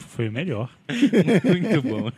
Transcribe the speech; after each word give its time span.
Foi 0.00 0.28
melhor. 0.30 0.70
Muito 0.88 1.82
bom. 1.82 2.10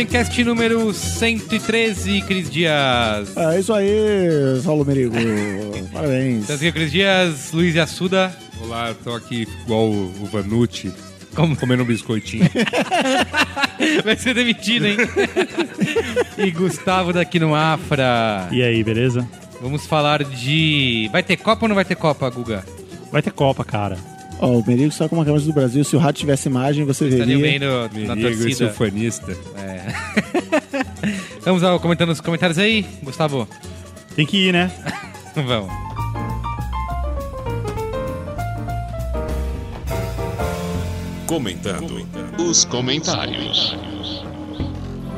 Braincast 0.00 0.42
número 0.44 0.94
113, 0.94 2.22
Cris 2.22 2.50
Dias. 2.50 3.36
É 3.36 3.60
isso 3.60 3.70
aí, 3.70 3.86
Saulo 4.62 4.82
Merigo. 4.82 5.14
Parabéns. 5.92 6.44
Então, 6.44 6.56
aqui, 6.56 6.72
Cris 6.72 6.90
Dias, 6.90 7.52
Luiz 7.52 7.76
Assuda. 7.76 8.34
Olá, 8.62 8.94
tô 9.04 9.12
aqui 9.12 9.46
igual 9.62 9.90
o, 9.90 10.06
o 10.22 10.24
Vanucci, 10.24 10.90
Como 11.34 11.54
comendo 11.54 11.82
um 11.82 11.86
biscoitinho. 11.86 12.48
vai 14.02 14.16
ser 14.16 14.32
demitido, 14.32 14.86
hein? 14.86 14.96
e 16.38 16.50
Gustavo 16.50 17.12
daqui 17.12 17.38
no 17.38 17.54
Afra. 17.54 18.48
E 18.50 18.62
aí, 18.62 18.82
beleza? 18.82 19.28
Vamos 19.60 19.86
falar 19.86 20.24
de. 20.24 21.10
Vai 21.12 21.22
ter 21.22 21.36
Copa 21.36 21.66
ou 21.66 21.68
não 21.68 21.76
vai 21.76 21.84
ter 21.84 21.96
Copa, 21.96 22.30
Guga? 22.30 22.64
Vai 23.12 23.20
ter 23.20 23.32
Copa, 23.32 23.66
cara. 23.66 23.98
Ó, 24.40 24.58
o 24.58 24.64
Merigo 24.66 24.88
está 24.88 25.08
com 25.08 25.16
uma 25.16 25.24
camisa 25.24 25.44
do 25.44 25.52
Brasil. 25.52 25.84
Se 25.84 25.94
o 25.94 25.98
rato 25.98 26.16
tivesse 26.16 26.48
imagem, 26.48 26.84
você 26.84 27.08
veria. 27.08 27.58
na 28.06 28.16
Merigo, 28.16 28.42
torcida. 28.42 28.70
ufanista. 28.70 29.36
Vamos 31.44 31.62
ao, 31.62 31.78
comentando 31.78 32.10
os 32.10 32.20
comentários 32.20 32.58
aí, 32.58 32.84
Gustavo? 33.02 33.46
Tem 34.16 34.26
que 34.26 34.48
ir, 34.48 34.52
né? 34.52 34.70
Vamos. 35.34 35.70
Comentando 41.26 42.06
os 42.38 42.64
comentários. 42.64 43.76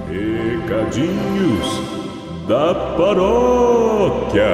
Recadinhos 0.08 1.66
da 2.48 2.74
paróquia. 2.96 4.48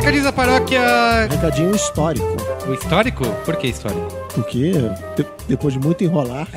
Recadinhos 0.00 0.24
da 0.24 0.32
paróquia. 0.32 0.80
Recadinho 1.30 1.74
histórico. 1.76 2.26
O 2.66 2.72
histórico? 2.72 3.22
Por 3.44 3.56
que 3.56 3.66
histórico? 3.66 4.10
Porque 4.34 4.72
de- 5.14 5.26
depois 5.46 5.74
de 5.74 5.78
muito 5.78 6.02
enrolar, 6.02 6.48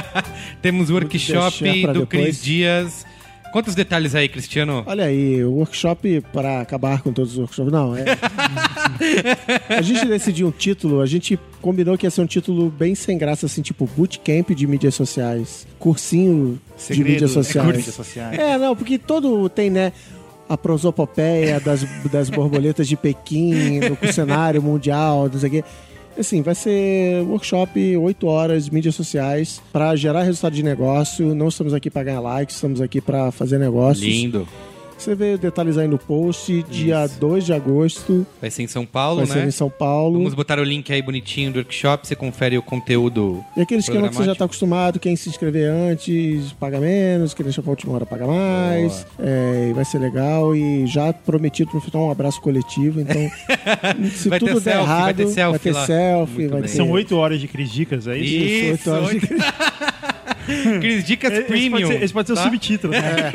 Temos 0.60 0.90
o 0.90 0.94
workshop 0.94 1.86
do 1.86 2.00
depois. 2.00 2.06
Cris 2.08 2.42
Dias. 2.42 3.06
Quantos 3.50 3.74
detalhes 3.74 4.14
aí, 4.14 4.28
Cristiano? 4.28 4.82
olha 4.86 5.04
aí, 5.04 5.42
o 5.44 5.52
workshop 5.52 6.22
para 6.32 6.60
acabar 6.60 7.00
com 7.02 7.12
todos 7.12 7.32
os 7.32 7.38
workshops. 7.38 7.72
Não, 7.72 7.94
é. 7.96 8.04
a 9.74 9.82
gente 9.82 10.06
decidiu 10.06 10.48
um 10.48 10.50
título, 10.50 11.00
a 11.00 11.06
gente 11.06 11.38
combinou 11.60 11.96
que 11.98 12.06
ia 12.06 12.10
ser 12.10 12.20
um 12.22 12.26
título 12.26 12.70
bem 12.70 12.94
sem 12.94 13.16
graça, 13.18 13.44
assim, 13.46 13.60
tipo 13.62 13.86
Bootcamp 13.96 14.50
de 14.50 14.66
mídias 14.66 14.94
sociais. 14.94 15.66
Cursinho 15.78 16.58
de 16.90 17.04
mídias 17.04 17.30
sociais. 17.30 17.66
mídias 17.76 17.94
sociais. 17.94 18.38
É, 18.38 18.56
não, 18.56 18.74
porque 18.74 18.98
todo 18.98 19.48
tem, 19.50 19.68
né? 19.70 19.92
A 20.48 20.56
prosopopeia 20.56 21.60
das, 21.60 21.84
das 22.10 22.28
borboletas 22.28 22.86
de 22.86 22.96
Pequim, 22.96 23.80
do 23.80 24.12
cenário 24.12 24.62
mundial, 24.62 25.28
não 25.32 25.38
sei 25.38 25.48
o 25.48 25.52
quê. 25.52 25.64
Assim, 26.18 26.42
vai 26.42 26.54
ser 26.54 27.22
workshop 27.22 27.96
8 27.96 28.26
horas, 28.26 28.68
mídias 28.68 28.94
sociais, 28.94 29.62
para 29.72 29.96
gerar 29.96 30.22
resultado 30.22 30.52
de 30.52 30.62
negócio. 30.62 31.34
Não 31.34 31.48
estamos 31.48 31.72
aqui 31.72 31.88
para 31.90 32.04
ganhar 32.04 32.20
likes, 32.20 32.56
estamos 32.56 32.80
aqui 32.82 33.00
para 33.00 33.30
fazer 33.30 33.58
negócios. 33.58 34.06
Lindo. 34.06 34.46
Você 35.02 35.16
vê 35.16 35.36
detalhes 35.36 35.76
aí 35.76 35.88
no 35.88 35.98
post, 35.98 36.62
dia 36.70 37.08
2 37.18 37.44
de 37.46 37.52
agosto, 37.52 38.24
Vai 38.40 38.50
ser 38.52 38.62
em 38.62 38.68
São 38.68 38.86
Paulo, 38.86 39.16
vai 39.18 39.26
ser 39.26 39.38
né? 39.40 39.46
em 39.48 39.50
São 39.50 39.68
Paulo. 39.68 40.16
Vamos 40.18 40.32
botar 40.32 40.60
o 40.60 40.62
link 40.62 40.92
aí 40.92 41.02
bonitinho 41.02 41.50
do 41.52 41.56
workshop, 41.58 42.06
você 42.06 42.14
confere 42.14 42.56
o 42.56 42.62
conteúdo. 42.62 43.44
E 43.56 43.62
aquele 43.62 43.80
esquema 43.80 44.08
que 44.08 44.14
você 44.14 44.24
já 44.26 44.32
está 44.32 44.44
acostumado, 44.44 45.00
quem 45.00 45.16
se 45.16 45.28
inscrever 45.28 45.68
antes 45.72 46.52
paga 46.52 46.78
menos, 46.78 47.34
quem 47.34 47.42
deixa 47.42 47.60
pra 47.60 47.70
última 47.70 47.94
hora 47.94 48.06
paga 48.06 48.28
mais. 48.28 49.04
É, 49.18 49.72
vai 49.74 49.84
ser 49.84 49.98
legal. 49.98 50.54
E 50.54 50.86
já 50.86 51.12
prometido 51.12 51.70
no 51.74 51.80
final 51.80 52.06
um 52.06 52.10
abraço 52.12 52.40
coletivo. 52.40 53.00
Então, 53.00 53.28
se 54.14 54.28
Vai 54.28 54.38
ter 54.38 54.46
tudo 54.46 54.60
der 54.60 54.72
selfie, 54.72 54.86
vai 54.86 54.96
errado, 54.96 55.16
ter 55.16 55.26
selfie 55.26 55.50
vai 55.50 55.58
ter 55.58 55.72
lá. 55.72 55.86
selfie, 55.86 56.46
vai 56.46 56.62
ter. 56.62 56.68
São 56.68 56.90
oito 56.92 57.16
horas 57.16 57.40
de 57.40 57.48
Cris 57.48 57.70
Dicas, 57.72 58.06
é 58.06 58.16
isso? 58.18 58.34
Isso, 58.34 58.70
oito 58.70 58.90
horas 59.04 59.20
de- 59.20 59.28
Cris 60.80 61.04
Dicas 61.04 61.32
Esse 61.32 61.42
Premium. 61.42 61.70
pode 61.70 61.86
ser, 61.86 62.02
esse 62.02 62.12
pode 62.12 62.26
ser 62.26 62.32
o 62.32 62.36
tá? 62.36 62.42
subtítulo. 62.44 62.92
Né? 62.92 63.32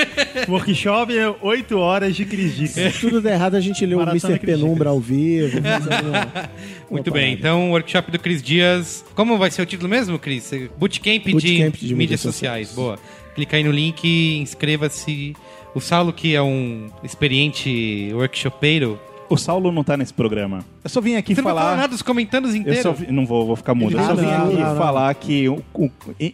Workshop 0.47 1.17
é 1.17 1.29
8 1.41 1.77
horas 1.77 2.15
de 2.15 2.25
Cris 2.25 2.55
Dicas. 2.55 2.93
Se 2.95 3.01
tudo 3.01 3.21
der 3.21 3.33
errado, 3.33 3.55
a 3.55 3.61
gente 3.61 3.85
lê 3.85 3.95
o 3.95 4.01
Mr. 4.01 4.39
Penumbra 4.39 4.89
ao 4.89 4.99
vivo. 4.99 5.59
Muito 6.89 7.11
bem, 7.11 7.35
parada. 7.35 7.39
então 7.39 7.69
o 7.69 7.71
workshop 7.71 8.11
do 8.11 8.19
Cris 8.19 8.41
Dias. 8.41 9.03
Como 9.15 9.37
vai 9.37 9.51
ser 9.51 9.61
o 9.61 9.65
título 9.65 9.89
mesmo, 9.89 10.17
Cris? 10.17 10.51
Bootcamp, 10.77 11.23
Bootcamp 11.23 11.41
de, 11.41 11.87
de 11.87 11.95
mídias 11.95 11.97
mídias 11.97 12.21
sociais. 12.21 12.69
sociais. 12.69 12.75
Boa. 12.75 12.99
Clica 13.35 13.57
aí 13.57 13.63
no 13.63 13.71
link, 13.71 14.37
inscreva-se. 14.39 15.35
O 15.75 15.79
Saulo, 15.79 16.11
que 16.11 16.33
é 16.33 16.41
um 16.41 16.87
experiente 17.03 18.09
workshopeiro. 18.13 18.99
O 19.29 19.35
Saulo 19.37 19.71
não 19.71 19.83
tá 19.83 19.97
nesse 19.97 20.13
programa. 20.13 20.63
Eu 20.83 20.89
só 20.89 21.01
vim 21.01 21.15
aqui 21.15 21.35
Você 21.35 21.41
não 21.41 21.45
vai 21.45 21.53
falar. 21.53 21.65
falar 21.65 21.75
nada 21.77 21.89
dos 21.89 22.01
comentários 22.01 22.51
Eu 22.53 22.61
inteiros? 22.61 22.81
só 22.81 22.93
vi- 22.93 23.11
não 23.11 23.25
vou, 23.25 23.45
vou 23.45 23.55
ficar 23.57 23.75
mudo. 23.75 23.97
Eu 23.97 24.03
só 24.03 24.15
vim 24.15 24.25
não, 24.25 24.45
aqui 24.47 24.55
não, 24.55 24.69
não. 24.69 24.77
falar 24.77 25.13
que 25.15 25.49
o, 25.49 25.61
o 25.73 25.89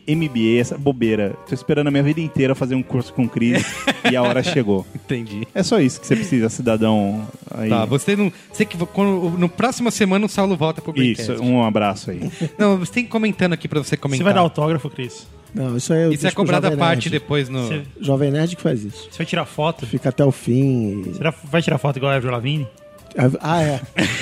MBA, 0.07 0.59
essa 0.59 0.77
bobeira. 0.77 1.35
Tô 1.47 1.55
esperando 1.55 1.87
a 1.87 1.91
minha 1.91 2.03
vida 2.03 2.21
inteira 2.21 2.53
fazer 2.53 2.75
um 2.75 2.83
curso 2.83 3.11
com 3.13 3.23
o 3.23 3.29
Cris 3.29 3.65
e 4.11 4.15
a 4.15 4.21
hora 4.21 4.43
chegou. 4.43 4.85
Entendi. 4.93 5.47
É 5.55 5.63
só 5.63 5.79
isso 5.79 5.99
que 5.99 6.05
você 6.07 6.15
precisa, 6.15 6.49
cidadão. 6.49 7.27
Aí. 7.49 7.69
Tá, 7.69 7.85
você 7.85 8.15
não. 8.15 8.31
Você 8.51 8.63
que 8.65 8.77
quando, 8.77 9.37
no 9.39 9.49
próxima 9.49 9.89
semana 9.89 10.25
o 10.25 10.29
Saulo 10.29 10.55
volta 10.55 10.81
pro 10.81 10.91
Isso, 11.01 11.25
Braincast. 11.25 11.49
um 11.51 11.63
abraço 11.63 12.11
aí. 12.11 12.31
Não, 12.59 12.77
você 12.77 12.91
tem 12.93 13.05
comentando 13.05 13.53
aqui 13.53 13.67
pra 13.67 13.79
você 13.83 13.97
comentar. 13.97 14.19
Você 14.19 14.23
vai 14.23 14.33
dar 14.33 14.41
autógrafo, 14.41 14.89
Cris? 14.89 15.27
Não, 15.55 15.77
isso 15.77 15.93
aí 15.93 16.01
eu 16.03 16.11
Isso 16.11 16.21
é 16.21 16.21
deixo 16.23 16.35
pro 16.35 16.43
cobrado 16.45 16.65
à 16.65 16.69
Jovem 16.71 16.79
parte 16.83 17.09
depois 17.11 17.47
no. 17.49 17.67
Você, 17.67 17.83
Jovem 18.01 18.31
Nerd 18.31 18.55
que 18.55 18.61
faz 18.61 18.83
isso. 18.83 19.07
você 19.11 19.17
vai 19.19 19.25
tirar 19.25 19.45
foto? 19.45 19.85
Fica 19.85 20.09
até 20.09 20.25
o 20.25 20.31
fim. 20.31 21.03
e- 21.09 21.13
Será 21.15 21.33
vai 21.43 21.61
tirar 21.61 21.77
foto 21.77 21.97
igual 21.97 22.11
a 22.11 22.15
Avril 22.15 22.31
Lavigne? 22.31 22.67
Ah, 23.41 23.61
é. 23.61 23.81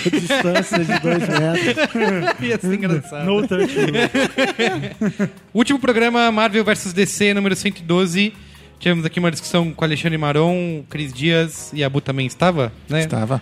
Distância 0.09 0.79
de 0.79 0.99
dois 0.99 1.19
metros. 1.27 2.39
Ia 2.41 2.59
ser 2.59 2.73
engraçado. 2.73 3.25
No 3.25 3.47
touch. 3.47 3.73
Último 5.53 5.79
programa 5.79 6.31
Marvel 6.31 6.63
vs 6.63 6.93
DC 6.93 7.33
número 7.33 7.55
112. 7.55 8.33
Tivemos 8.79 9.05
aqui 9.05 9.19
uma 9.19 9.31
discussão 9.31 9.71
com 9.71 9.85
Alexandre 9.85 10.17
Maron, 10.17 10.83
Cris 10.89 11.13
Dias 11.13 11.71
e 11.71 11.83
a 11.83 11.89
Bu 11.89 12.01
também 12.01 12.25
estava, 12.25 12.73
né? 12.89 13.01
Estava. 13.01 13.41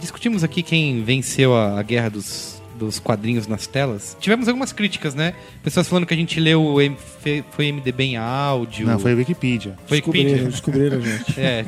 Discutimos 0.00 0.42
aqui 0.42 0.62
quem 0.62 1.04
venceu 1.04 1.54
a, 1.54 1.78
a 1.78 1.82
guerra 1.82 2.10
dos, 2.10 2.60
dos 2.76 2.98
quadrinhos 2.98 3.46
nas 3.46 3.66
telas. 3.66 4.16
Tivemos 4.20 4.48
algumas 4.48 4.72
críticas, 4.72 5.14
né? 5.14 5.34
Pessoas 5.62 5.88
falando 5.88 6.04
que 6.04 6.12
a 6.12 6.16
gente 6.16 6.40
leu 6.40 6.74
foi 7.52 7.72
MDB 7.72 8.04
em 8.04 8.16
áudio. 8.16 8.86
Não, 8.86 8.98
foi 8.98 9.12
a 9.12 9.14
Wikipedia. 9.14 9.76
Foi 9.86 9.98
Descobriram, 9.98 10.30
Wikipedia. 10.30 10.50
descobriram, 10.50 11.00
gente. 11.00 11.40
É. 11.40 11.64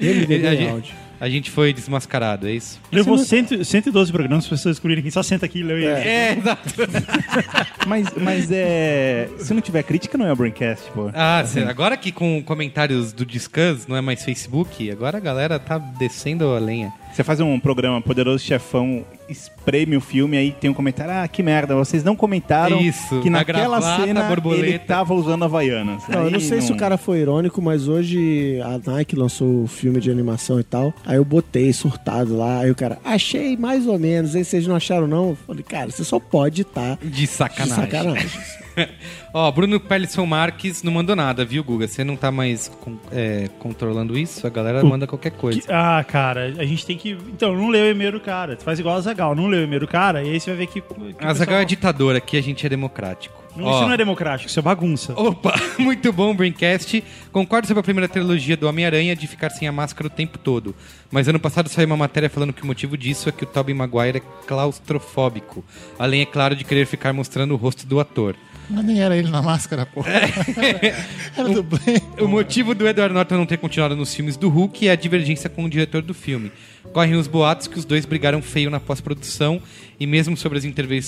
MDB 0.00 0.46
a, 0.46 0.54
em 0.54 0.70
áudio. 0.70 0.94
A 1.20 1.28
gente 1.28 1.50
foi 1.50 1.72
desmascarado, 1.72 2.46
é 2.48 2.52
isso? 2.52 2.80
Levou 2.92 3.18
cento, 3.18 3.64
112 3.64 4.12
programas, 4.12 4.44
as 4.44 4.50
pessoas 4.50 4.76
descobriram 4.76 5.02
que 5.02 5.10
só 5.10 5.22
senta 5.22 5.46
aqui 5.46 5.60
e 5.60 5.62
leu 5.62 5.76
ele. 5.78 5.86
É, 5.86 6.36
exato. 6.38 6.62
Mas, 7.86 8.06
mas 8.20 8.50
é. 8.52 9.28
Se 9.38 9.54
não 9.54 9.62
tiver 9.62 9.82
crítica, 9.82 10.18
não 10.18 10.26
é 10.26 10.32
o 10.32 10.36
Braincast, 10.36 10.90
pô. 10.92 11.10
Ah, 11.14 11.42
cê- 11.46 11.60
agora 11.60 11.96
que 11.96 12.12
com 12.12 12.42
comentários 12.42 13.14
do 13.14 13.24
Discuss, 13.24 13.86
não 13.88 13.96
é 13.96 14.00
mais 14.02 14.22
Facebook, 14.22 14.90
agora 14.90 15.16
a 15.16 15.20
galera 15.20 15.58
tá 15.58 15.78
descendo 15.78 16.44
a 16.54 16.58
lenha. 16.58 16.92
Você 17.18 17.24
faz 17.24 17.40
um 17.40 17.58
programa 17.58 18.00
Poderoso 18.00 18.44
Chefão, 18.44 19.04
espreme 19.28 19.96
o 19.96 20.00
filme, 20.00 20.36
aí 20.36 20.52
tem 20.52 20.70
um 20.70 20.72
comentário, 20.72 21.12
ah, 21.12 21.26
que 21.26 21.42
merda, 21.42 21.74
vocês 21.74 22.04
não 22.04 22.14
comentaram 22.14 22.80
Isso, 22.80 23.20
que 23.20 23.28
na 23.28 23.38
naquela 23.38 23.80
gravata, 23.80 24.04
cena 24.04 24.22
borboleta. 24.22 24.64
ele 24.64 24.78
tava 24.78 25.14
usando 25.14 25.44
Havaianas. 25.44 26.04
Não, 26.08 26.26
eu 26.26 26.30
não 26.30 26.38
sei 26.38 26.60
se 26.60 26.70
o 26.70 26.76
cara 26.76 26.96
foi 26.96 27.18
irônico, 27.18 27.60
mas 27.60 27.88
hoje 27.88 28.60
a 28.62 28.92
Nike 28.92 29.16
lançou 29.16 29.64
o 29.64 29.66
filme 29.66 29.98
de 29.98 30.12
animação 30.12 30.60
e 30.60 30.62
tal. 30.62 30.94
Aí 31.04 31.16
eu 31.16 31.24
botei 31.24 31.72
surtado 31.72 32.36
lá. 32.36 32.60
Aí 32.60 32.70
o 32.70 32.74
cara, 32.76 33.00
achei 33.04 33.56
mais 33.56 33.84
ou 33.88 33.98
menos. 33.98 34.36
Aí 34.36 34.44
vocês 34.44 34.64
não 34.68 34.76
acharam, 34.76 35.08
não? 35.08 35.30
Eu 35.30 35.38
falei, 35.44 35.64
cara, 35.64 35.90
você 35.90 36.04
só 36.04 36.20
pode 36.20 36.62
estar 36.62 36.98
De 37.02 37.10
de 37.10 37.26
sacanagem. 37.26 37.74
sacanagem. 37.84 38.40
Ó, 39.34 39.50
Bruno 39.50 39.78
Pellisson 39.80 40.24
Marques 40.26 40.82
não 40.82 40.92
mandou 40.92 41.14
nada, 41.16 41.44
viu, 41.44 41.62
Guga? 41.64 41.86
Você 41.88 42.02
não 42.04 42.16
tá 42.16 42.30
mais 42.30 42.68
con- 42.80 42.96
é, 43.12 43.48
controlando 43.58 44.16
isso, 44.18 44.46
a 44.46 44.50
galera 44.50 44.82
manda 44.84 45.06
qualquer 45.06 45.32
coisa. 45.32 45.60
Que- 45.60 45.72
ah, 45.72 46.04
cara, 46.06 46.54
a 46.58 46.64
gente 46.64 46.84
tem 46.86 46.96
que. 46.96 47.10
Então, 47.28 47.54
não 47.56 47.68
leu 47.68 47.84
o 47.86 47.88
e-mail 47.90 48.12
do 48.12 48.20
cara. 48.20 48.56
Tu 48.56 48.64
faz 48.64 48.78
igual 48.78 48.96
a 48.96 49.00
Zagal, 49.00 49.34
não 49.34 49.46
leu 49.48 49.60
o 49.60 49.64
e-mail 49.64 49.80
do 49.80 49.88
cara, 49.88 50.22
e 50.22 50.30
aí 50.30 50.40
você 50.40 50.50
vai 50.50 50.60
ver 50.60 50.66
que. 50.66 50.80
que 50.80 50.92
o 50.92 51.06
A 51.18 51.34
Zagal 51.34 51.34
pessoal- 51.46 51.60
é 51.60 51.64
ditadora, 51.64 52.18
aqui 52.18 52.36
a 52.36 52.42
gente 52.42 52.64
é 52.64 52.68
democrático. 52.68 53.36
Não, 53.56 53.64
Ó, 53.66 53.76
Isso 53.78 53.86
não 53.86 53.92
é 53.92 53.96
democrático, 53.96 54.48
isso 54.48 54.58
é 54.60 54.62
bagunça. 54.62 55.12
Opa, 55.18 55.52
muito 55.80 56.12
bom, 56.12 56.32
Braincast. 56.32 57.02
Concordo 57.32 57.66
sobre 57.66 57.80
a 57.80 57.82
primeira 57.82 58.06
trilogia 58.08 58.56
do 58.56 58.68
Homem-Aranha 58.68 59.16
de 59.16 59.26
ficar 59.26 59.50
sem 59.50 59.66
a 59.66 59.72
máscara 59.72 60.06
o 60.06 60.10
tempo 60.10 60.38
todo. 60.38 60.76
Mas 61.10 61.26
ano 61.26 61.40
passado 61.40 61.68
saiu 61.68 61.86
uma 61.86 61.96
matéria 61.96 62.30
falando 62.30 62.52
que 62.52 62.62
o 62.62 62.66
motivo 62.66 62.96
disso 62.96 63.28
é 63.28 63.32
que 63.32 63.42
o 63.42 63.46
Tobey 63.46 63.74
Maguire 63.74 64.18
é 64.18 64.46
claustrofóbico. 64.46 65.64
Além, 65.98 66.22
é 66.22 66.26
claro, 66.26 66.54
de 66.54 66.62
querer 66.64 66.86
ficar 66.86 67.12
mostrando 67.12 67.52
o 67.52 67.56
rosto 67.56 67.86
do 67.86 67.98
ator. 67.98 68.36
Mas 68.70 68.84
nem 68.84 69.00
era 69.00 69.16
ele 69.16 69.30
na 69.30 69.40
máscara, 69.40 69.86
pô. 69.86 70.04
era 71.36 71.48
do 71.48 71.62
bem. 71.62 71.96
O 72.20 72.28
motivo 72.28 72.74
do 72.74 72.86
Edward 72.86 73.14
Norton 73.14 73.36
não 73.36 73.46
ter 73.46 73.56
continuado 73.58 73.96
nos 73.96 74.14
filmes 74.14 74.36
do 74.36 74.48
Hulk 74.48 74.86
é 74.86 74.90
a 74.92 74.96
divergência 74.96 75.48
com 75.48 75.64
o 75.64 75.70
diretor 75.70 76.02
do 76.02 76.12
filme. 76.14 76.52
Correm 76.92 77.14
os 77.14 77.26
boatos 77.26 77.66
que 77.66 77.78
os 77.78 77.84
dois 77.84 78.04
brigaram 78.04 78.40
feio 78.42 78.70
na 78.70 78.80
pós-produção 78.80 79.60
e 79.98 80.06
mesmo 80.06 80.36
sobre 80.36 80.58
as 80.58 80.64
interve- 80.64 81.00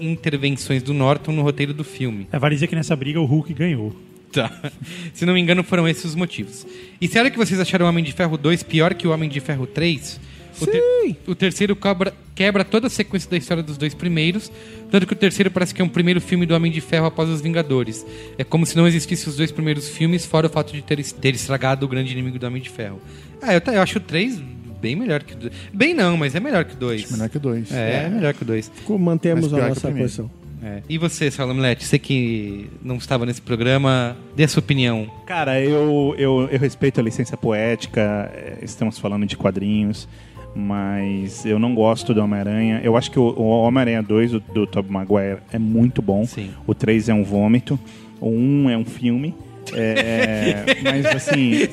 intervenções 0.00 0.82
do 0.82 0.92
Norton 0.94 1.32
no 1.32 1.42
roteiro 1.42 1.74
do 1.74 1.84
filme. 1.84 2.28
É, 2.32 2.38
vale 2.38 2.54
dizer 2.54 2.66
que 2.66 2.74
nessa 2.76 2.94
briga 2.96 3.20
o 3.20 3.24
Hulk 3.24 3.52
ganhou. 3.54 3.94
Tá. 4.32 4.50
Se 5.14 5.24
não 5.24 5.32
me 5.34 5.40
engano, 5.40 5.62
foram 5.64 5.88
esses 5.88 6.04
os 6.04 6.14
motivos. 6.14 6.66
E 7.00 7.08
sério 7.08 7.30
que 7.30 7.38
vocês 7.38 7.58
acharam 7.58 7.86
o 7.86 7.88
Homem 7.88 8.04
de 8.04 8.12
Ferro 8.12 8.36
2 8.36 8.62
pior 8.62 8.94
que 8.94 9.08
o 9.08 9.10
Homem 9.12 9.28
de 9.28 9.40
Ferro 9.40 9.66
3? 9.66 10.20
O, 10.60 10.66
ter- 10.66 11.16
o 11.28 11.34
terceiro 11.34 11.76
cobra- 11.76 12.12
quebra 12.34 12.64
toda 12.64 12.86
a 12.86 12.90
sequência 12.90 13.30
da 13.30 13.36
história 13.36 13.62
dos 13.62 13.76
dois 13.76 13.94
primeiros, 13.94 14.50
tanto 14.90 15.06
que 15.06 15.12
o 15.12 15.16
terceiro 15.16 15.50
parece 15.50 15.74
que 15.74 15.80
é 15.82 15.84
um 15.84 15.88
primeiro 15.88 16.20
filme 16.20 16.46
do 16.46 16.54
Homem 16.54 16.70
de 16.72 16.80
Ferro 16.80 17.06
após 17.06 17.28
os 17.28 17.40
Vingadores. 17.40 18.04
É 18.36 18.44
como 18.44 18.64
se 18.66 18.76
não 18.76 18.86
existissem 18.86 19.28
os 19.28 19.36
dois 19.36 19.50
primeiros 19.52 19.88
filmes, 19.88 20.24
fora 20.26 20.46
o 20.46 20.50
fato 20.50 20.72
de 20.72 20.82
ter, 20.82 21.02
ter 21.04 21.34
estragado 21.34 21.84
o 21.86 21.88
grande 21.88 22.12
inimigo 22.12 22.38
do 22.38 22.46
Homem 22.46 22.62
de 22.62 22.70
Ferro. 22.70 23.00
Ah, 23.42 23.54
eu, 23.54 23.60
eu 23.72 23.80
acho 23.82 23.98
o 23.98 24.00
3 24.00 24.40
bem 24.80 24.94
melhor 24.94 25.22
que 25.22 25.34
o 25.34 25.36
2. 25.36 25.52
Bem 25.72 25.94
não, 25.94 26.16
mas 26.16 26.34
é 26.34 26.40
melhor 26.40 26.64
que 26.64 26.74
o 26.74 26.78
2. 26.78 27.10
Menor 27.10 27.28
que 27.28 27.38
dois. 27.38 27.72
É, 27.72 28.04
é 28.04 28.08
melhor 28.08 28.32
que 28.34 28.42
o 28.42 28.46
2. 28.46 28.70
Mantemos 28.98 29.52
a 29.52 29.56
o 29.56 29.68
nossa 29.68 29.90
posição. 29.90 30.30
É. 30.62 30.82
E 30.88 30.98
você, 30.98 31.30
Saulo 31.30 31.54
Milete, 31.54 31.84
você 31.84 31.98
que 32.00 32.68
não 32.82 32.96
estava 32.96 33.24
nesse 33.24 33.40
programa, 33.40 34.16
dê 34.34 34.42
a 34.44 34.48
sua 34.48 34.58
opinião. 34.60 35.08
Cara, 35.24 35.60
eu, 35.62 36.14
eu, 36.18 36.48
eu 36.50 36.58
respeito 36.58 36.98
a 36.98 37.02
licença 37.02 37.36
poética, 37.36 38.28
eh, 38.34 38.58
estamos 38.62 38.98
falando 38.98 39.24
de 39.24 39.36
quadrinhos, 39.36 40.08
mas 40.58 41.46
eu 41.46 41.56
não 41.58 41.72
gosto 41.72 42.12
do 42.12 42.20
Homem-Aranha. 42.20 42.80
Eu 42.82 42.96
acho 42.96 43.12
que 43.12 43.18
o, 43.18 43.38
Homem-Aranha 43.38 44.02
2 44.02 44.32
do, 44.32 44.40
do 44.40 44.66
Tobey 44.66 44.90
Maguire 44.90 45.38
é 45.52 45.58
muito 45.58 46.02
bom. 46.02 46.26
Sim. 46.26 46.50
O 46.66 46.74
3 46.74 47.10
é 47.10 47.14
um 47.14 47.22
vômito. 47.22 47.78
O 48.20 48.28
1 48.28 48.70
é 48.70 48.76
um 48.76 48.84
filme. 48.84 49.34
É, 49.72 50.64
mas 50.82 51.06
assim, 51.06 51.68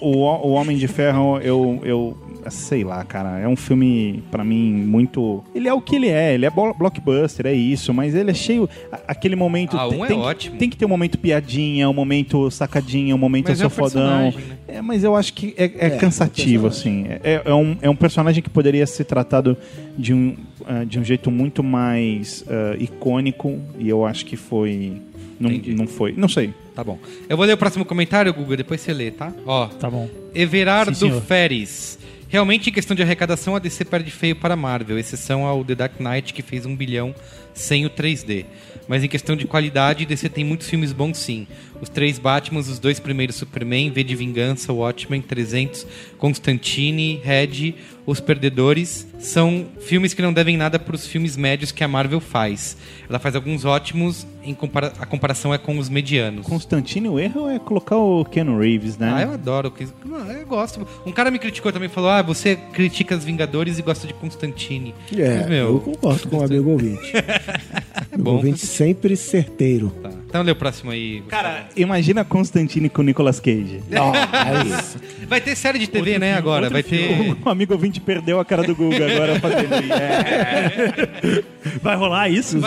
o, 0.00 0.18
o 0.18 0.52
Homem 0.52 0.76
de 0.76 0.86
Ferro, 0.86 1.38
eu, 1.38 1.80
eu 1.82 2.16
sei 2.50 2.84
lá, 2.84 3.02
cara, 3.04 3.38
é 3.38 3.48
um 3.48 3.56
filme 3.56 4.22
pra 4.30 4.44
mim 4.44 4.72
muito. 4.72 5.42
Ele 5.54 5.68
é 5.68 5.72
o 5.72 5.80
que 5.80 5.96
ele 5.96 6.08
é, 6.08 6.34
ele 6.34 6.46
é 6.46 6.50
blo- 6.50 6.74
blockbuster, 6.74 7.46
é 7.46 7.52
isso, 7.52 7.92
mas 7.94 8.14
ele 8.14 8.30
é 8.30 8.34
cheio. 8.34 8.68
Aquele 9.08 9.36
momento. 9.36 9.76
Ah, 9.76 9.88
tem, 9.88 9.98
um 9.98 10.04
é 10.04 10.08
tem- 10.08 10.18
ótimo. 10.18 10.56
Tem 10.58 10.70
que 10.70 10.76
ter 10.76 10.84
um 10.84 10.88
momento 10.88 11.18
piadinha, 11.18 11.88
um 11.88 11.94
momento 11.94 12.50
sacadinha, 12.50 13.14
um 13.14 13.18
momento 13.18 13.48
Mas 13.48 13.60
eu 13.60 13.66
é 13.66 13.70
sou 13.70 13.84
fodão. 13.88 14.30
né? 14.30 14.34
É, 14.68 14.82
mas 14.82 15.04
eu 15.04 15.14
acho 15.16 15.32
que 15.34 15.54
é, 15.56 15.64
é 15.64 15.86
É, 15.86 15.90
cansativo, 15.90 16.64
o 16.64 16.68
assim. 16.68 17.06
É, 17.08 17.42
é 17.44 17.54
um, 17.54 17.76
é 17.82 17.88
um 17.90 17.96
personagem 17.96 18.42
que 18.42 18.50
poderia 18.50 18.86
ser 18.86 19.04
tratado 19.04 19.56
de 19.96 20.12
um, 20.12 20.36
ah, 20.66 20.84
de 20.84 20.98
um 20.98 21.04
jeito 21.04 21.30
muito 21.30 21.62
mais 21.62 22.44
ah, 22.48 22.76
icônico 22.78 23.58
e 23.78 23.88
eu 23.88 24.04
acho 24.04 24.24
que 24.26 24.36
foi. 24.36 25.00
Não, 25.38 25.50
Entendi. 25.50 25.74
não 25.74 25.86
foi. 25.86 26.12
Não 26.16 26.28
sei. 26.28 26.54
Tá 26.76 26.82
bom. 26.82 26.98
Eu 27.28 27.36
vou 27.36 27.44
ler 27.46 27.52
o 27.52 27.56
próximo 27.56 27.84
comentário, 27.84 28.32
Guga, 28.32 28.56
depois 28.56 28.80
você 28.80 28.92
lê, 28.92 29.10
tá? 29.10 29.32
Ó, 29.46 29.66
Tá 29.66 29.88
bom. 29.90 30.08
Everardo 30.34 30.94
Sim. 30.94 31.20
Feres. 31.20 31.98
Realmente, 32.34 32.68
em 32.68 32.72
questão 32.72 32.96
de 32.96 33.02
arrecadação, 33.04 33.54
a 33.54 33.60
DC 33.60 33.84
perde 33.84 34.10
feio 34.10 34.34
para 34.34 34.54
a 34.54 34.56
Marvel, 34.56 34.98
exceção 34.98 35.46
ao 35.46 35.64
The 35.64 35.76
Dark 35.76 36.00
Knight, 36.00 36.34
que 36.34 36.42
fez 36.42 36.66
um 36.66 36.74
bilhão 36.74 37.14
sem 37.54 37.86
o 37.86 37.90
3D. 37.90 38.44
Mas 38.88 39.04
em 39.04 39.08
questão 39.08 39.36
de 39.36 39.46
qualidade, 39.46 40.04
DC 40.04 40.28
tem 40.30 40.42
muitos 40.42 40.68
filmes 40.68 40.92
bons 40.92 41.16
sim. 41.16 41.46
Os 41.84 41.90
três 41.90 42.18
Batmans, 42.18 42.66
os 42.66 42.78
dois 42.78 42.98
primeiros 42.98 43.36
Superman, 43.36 43.90
V 43.90 44.02
de 44.02 44.16
Vingança, 44.16 44.72
Watchmen, 44.72 45.20
300, 45.20 45.86
Constantine, 46.16 47.20
Red, 47.22 47.74
Os 48.06 48.20
Perdedores, 48.20 49.06
são 49.18 49.66
filmes 49.80 50.14
que 50.14 50.22
não 50.22 50.32
devem 50.32 50.56
nada 50.56 50.78
para 50.78 50.94
os 50.94 51.06
filmes 51.06 51.36
médios 51.36 51.70
que 51.72 51.84
a 51.84 51.88
Marvel 51.88 52.20
faz. 52.20 52.74
Ela 53.06 53.18
faz 53.18 53.36
alguns 53.36 53.66
ótimos, 53.66 54.26
em 54.42 54.54
compara 54.54 54.94
a 54.98 55.04
comparação 55.04 55.52
é 55.52 55.58
com 55.58 55.76
os 55.76 55.90
medianos. 55.90 56.46
Constantino, 56.46 57.12
o 57.12 57.20
erro 57.20 57.50
é 57.50 57.58
colocar 57.58 57.96
o 57.96 58.24
Ken 58.24 58.44
Reeves, 58.58 58.96
né? 58.96 59.12
Ah, 59.14 59.22
eu 59.22 59.32
adoro. 59.32 59.70
Eu 59.78 60.46
gosto. 60.46 60.88
Um 61.04 61.12
cara 61.12 61.30
me 61.30 61.38
criticou 61.38 61.70
também, 61.70 61.90
falou: 61.90 62.08
Ah, 62.08 62.22
você 62.22 62.56
critica 62.56 63.14
os 63.14 63.24
Vingadores 63.24 63.78
e 63.78 63.82
gosta 63.82 64.06
de 64.06 64.14
Constantine. 64.14 64.94
É, 65.14 65.40
Mas, 65.40 65.48
meu, 65.50 65.66
eu 65.66 65.80
concordo 65.80 66.28
com 66.28 66.38
o 66.38 66.44
amigo 66.44 66.70
ouvinte. 66.70 67.12
amigo 68.10 68.22
bom. 68.22 68.36
ouvinte 68.36 68.66
sempre 68.66 69.16
certeiro. 69.16 69.90
Tá. 70.02 70.23
Então 70.34 70.42
lê 70.42 70.50
o 70.50 70.56
próximo 70.56 70.90
aí. 70.90 71.20
Gustavo. 71.20 71.30
Cara, 71.44 71.68
imagina 71.76 72.24
Constantine 72.24 72.88
com 72.88 73.02
o 73.02 73.04
Nicolas 73.04 73.38
Cage. 73.38 73.80
vai 75.28 75.40
ter 75.40 75.54
série 75.54 75.78
de 75.78 75.86
TV, 75.86 75.98
Outro 76.14 76.20
né, 76.22 76.26
filme, 76.26 76.38
agora? 76.38 76.68
Vai 76.68 76.82
ter. 76.82 77.36
O 77.40 77.48
amigo 77.48 77.72
ouvinte 77.72 78.00
perdeu 78.00 78.40
a 78.40 78.44
cara 78.44 78.64
do 78.64 78.74
Guga 78.74 79.06
agora 79.14 79.38
fazendo 79.38 79.74
isso. 79.80 79.92
É. 79.92 81.44
Vai 81.80 81.94
rolar 81.94 82.28
isso? 82.28 82.58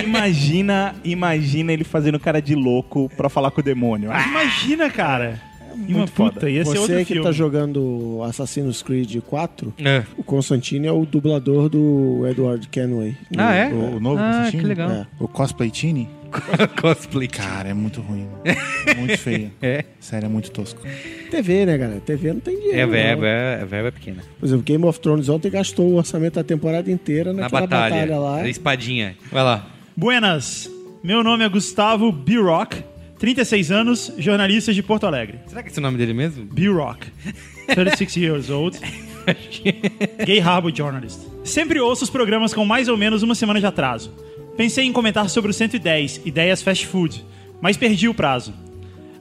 Imagina, 0.00 0.94
imagina 1.02 1.72
ele 1.72 1.82
fazendo 1.82 2.20
cara 2.20 2.40
de 2.40 2.54
louco 2.54 3.10
pra 3.16 3.28
falar 3.28 3.50
com 3.50 3.60
o 3.62 3.64
demônio. 3.64 4.12
Ah, 4.12 4.24
Imagina, 4.28 4.88
cara. 4.88 5.40
Uma 5.74 5.98
muito 5.98 6.12
foda. 6.12 6.32
puta, 6.34 6.50
ia 6.50 6.64
ser 6.64 6.70
outro 6.78 6.94
Você 6.94 7.04
que 7.04 7.14
filme. 7.14 7.22
tá 7.22 7.32
jogando 7.32 8.20
Assassin's 8.24 8.82
Creed 8.82 9.16
4, 9.26 9.74
É. 9.78 10.02
o 10.16 10.24
Constantine 10.24 10.86
é 10.88 10.92
o 10.92 11.04
dublador 11.06 11.68
do 11.68 12.26
Edward 12.28 12.66
Kenway. 12.68 13.16
Ah, 13.36 13.54
é? 13.54 13.68
O, 13.68 13.96
o 13.96 14.00
novo 14.00 14.20
Ah, 14.20 14.32
Constantine? 14.42 14.62
que 14.62 14.68
legal. 14.68 14.90
É. 14.90 15.06
O 15.20 15.28
cosplay 15.28 15.70
Tini? 15.70 16.08
Cosplay. 16.80 17.28
Cara, 17.28 17.68
é 17.70 17.74
muito 17.74 18.00
ruim. 18.00 18.26
muito 18.96 19.16
feio. 19.18 19.50
É. 19.62 19.84
Sério, 20.00 20.26
é 20.26 20.28
muito 20.28 20.50
tosco. 20.50 20.80
TV, 21.30 21.66
né, 21.66 21.76
galera? 21.78 22.00
TV 22.00 22.32
não 22.32 22.40
tem 22.40 22.56
dinheiro. 22.56 22.78
É, 22.78 22.86
verba, 22.86 23.26
é, 23.26 23.64
verba 23.64 23.88
é 23.88 23.90
pequena. 23.90 24.22
Por 24.38 24.46
exemplo, 24.46 24.64
Game 24.64 24.84
of 24.84 25.00
Thrones 25.00 25.28
ontem 25.28 25.50
gastou 25.50 25.86
o 25.88 25.96
orçamento 25.96 26.34
da 26.34 26.44
temporada 26.44 26.90
inteira 26.90 27.32
Na 27.32 27.42
naquela 27.42 27.62
batalha. 27.62 27.94
batalha, 27.94 28.18
lá. 28.18 28.36
A 28.42 28.48
espadinha. 28.48 29.16
Vai 29.30 29.42
lá. 29.42 29.66
Buenas. 29.96 30.70
Meu 31.02 31.22
nome 31.22 31.44
é 31.44 31.48
Gustavo 31.48 32.10
B-Rock, 32.10 32.82
36 33.18 33.70
anos, 33.70 34.12
jornalista 34.18 34.72
de 34.74 34.82
Porto 34.82 35.06
Alegre. 35.06 35.38
Será 35.46 35.62
que 35.62 35.68
esse 35.70 35.78
é 35.78 35.80
o 35.80 35.82
nome 35.82 35.96
dele 35.96 36.12
mesmo? 36.12 36.44
B-Rock, 36.44 37.06
36 37.68 38.16
years 38.16 38.50
old, 38.50 38.78
gay 40.26 40.40
harbor 40.40 40.74
journalist. 40.74 41.20
Sempre 41.44 41.80
ouço 41.80 42.04
os 42.04 42.10
programas 42.10 42.52
com 42.52 42.64
mais 42.64 42.88
ou 42.88 42.96
menos 42.96 43.22
uma 43.22 43.34
semana 43.34 43.60
de 43.60 43.66
atraso. 43.66 44.12
Pensei 44.58 44.84
em 44.84 44.92
comentar 44.92 45.30
sobre 45.30 45.52
o 45.52 45.54
110, 45.54 46.22
ideias 46.24 46.60
fast 46.60 46.84
food, 46.84 47.24
mas 47.60 47.76
perdi 47.76 48.08
o 48.08 48.12
prazo. 48.12 48.52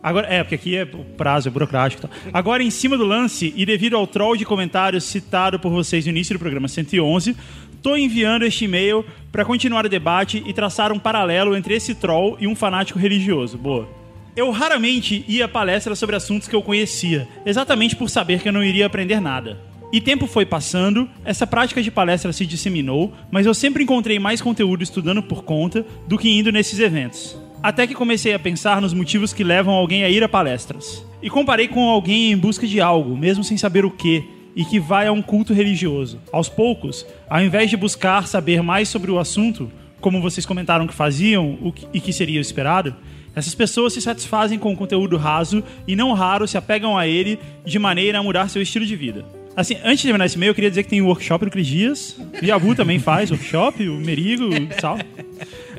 Agora, 0.02 0.26
é, 0.26 0.44
porque 0.44 0.56
aqui 0.56 0.76
é 0.76 0.82
o 0.82 1.04
prazo, 1.16 1.48
é 1.48 1.52
burocrático. 1.52 2.02
tal. 2.02 2.12
Agora, 2.34 2.64
em 2.64 2.72
cima 2.72 2.98
do 2.98 3.06
lance, 3.06 3.54
e 3.56 3.64
devido 3.64 3.96
ao 3.96 4.08
troll 4.08 4.36
de 4.36 4.44
comentários 4.44 5.04
citado 5.04 5.60
por 5.60 5.72
vocês 5.72 6.06
no 6.06 6.10
início 6.10 6.36
do 6.36 6.40
programa 6.40 6.68
111, 6.68 7.38
tô 7.84 7.96
enviando 7.96 8.46
este 8.46 8.66
e-mail 8.66 9.06
para 9.32 9.46
continuar 9.46 9.86
o 9.86 9.90
debate 9.90 10.44
e 10.44 10.52
traçar 10.54 10.92
um 10.92 10.98
paralelo 10.98 11.56
entre 11.56 11.76
esse 11.76 11.94
troll 11.94 12.36
e 12.40 12.48
um 12.48 12.56
fanático 12.56 12.98
religioso. 12.98 13.60
Boa. 13.60 13.88
Eu 14.36 14.50
raramente 14.50 15.24
ia 15.28 15.46
a 15.46 15.48
palestras 15.48 16.00
sobre 16.00 16.16
assuntos 16.16 16.48
que 16.48 16.56
eu 16.56 16.64
conhecia, 16.64 17.28
exatamente 17.46 17.96
por 17.96 18.10
saber 18.10 18.42
que 18.42 18.50
eu 18.50 18.54
não 18.54 18.64
iria 18.64 18.88
aprender 18.88 19.22
nada. 19.22 19.60
E 19.92 20.02
tempo 20.02 20.28
foi 20.28 20.46
passando, 20.46 21.10
essa 21.24 21.48
prática 21.48 21.82
de 21.82 21.90
palestra 21.90 22.34
se 22.34 22.46
disseminou, 22.46 23.14
mas 23.32 23.46
eu 23.46 23.54
sempre 23.54 23.84
encontrei 23.84 24.20
mais 24.20 24.42
conteúdo 24.42 24.84
estudando 24.84 25.24
por 25.24 25.44
conta 25.44 25.86
do 26.08 26.18
que 26.18 26.30
indo 26.30 26.52
nesses 26.52 26.80
eventos. 26.80 27.38
Até 27.64 27.88
que 27.88 27.96
comecei 27.96 28.34
a 28.34 28.40
pensar 28.40 28.82
nos 28.82 28.94
motivos 28.94 29.32
que 29.32 29.46
levam 29.46 29.74
alguém 29.74 30.04
a 30.04 30.10
ir 30.10 30.24
a 30.24 30.30
palestras. 30.30 31.06
E 31.22 31.30
comparei 31.30 31.70
com 31.70 31.90
alguém 31.90 32.34
em 32.34 32.38
busca 32.38 32.68
de 32.68 32.82
algo, 32.82 33.16
mesmo 33.16 33.46
sem 33.46 33.58
saber 33.58 33.86
o 33.86 33.92
que, 33.92 34.24
e 34.54 34.66
que 34.66 34.80
vai 34.80 35.08
a 35.08 35.12
um 35.12 35.22
culto 35.22 35.54
religioso. 35.54 36.20
Aos 36.34 36.50
poucos, 36.50 37.06
ao 37.30 37.42
invés 37.42 37.70
de 37.70 37.78
buscar 37.78 38.28
saber 38.28 38.62
mais 38.62 38.90
sobre 38.90 39.10
o 39.10 39.20
assunto, 39.20 39.72
como 40.02 40.22
vocês 40.22 40.46
comentaram 40.46 40.86
que 40.86 40.94
faziam 40.94 41.74
e 41.94 42.02
que 42.02 42.12
seria 42.12 42.42
esperado, 42.42 42.94
essas 43.34 43.56
pessoas 43.56 43.94
se 43.94 44.02
satisfazem 44.02 44.60
com 44.60 44.74
o 44.74 44.76
conteúdo 44.76 45.16
raso 45.16 45.64
e 45.88 45.96
não 45.96 46.12
raro 46.14 46.48
se 46.48 46.58
apegam 46.58 46.98
a 46.98 47.08
ele 47.08 47.40
de 47.64 47.80
maneira 47.80 48.20
a 48.20 48.24
mudar 48.24 48.50
seu 48.50 48.62
estilo 48.62 48.86
de 48.86 48.96
vida. 48.96 49.24
Assim, 49.58 49.76
antes 49.84 49.98
de 50.02 50.04
terminar 50.04 50.28
esse 50.28 50.36
e-mail, 50.38 50.52
eu 50.52 50.56
queria 50.56 50.70
dizer 50.70 50.84
que 50.84 50.90
tem 50.90 51.02
o 51.02 51.08
workshop 51.08 51.46
do 51.46 51.50
Cris 51.52 51.66
Dias. 51.66 52.16
O 52.40 52.46
Yabu 52.46 52.76
também 52.76 53.00
faz 53.00 53.32
workshop, 53.32 53.90
o 53.90 53.96
Merigo, 53.96 54.50
Sal. 54.80 55.00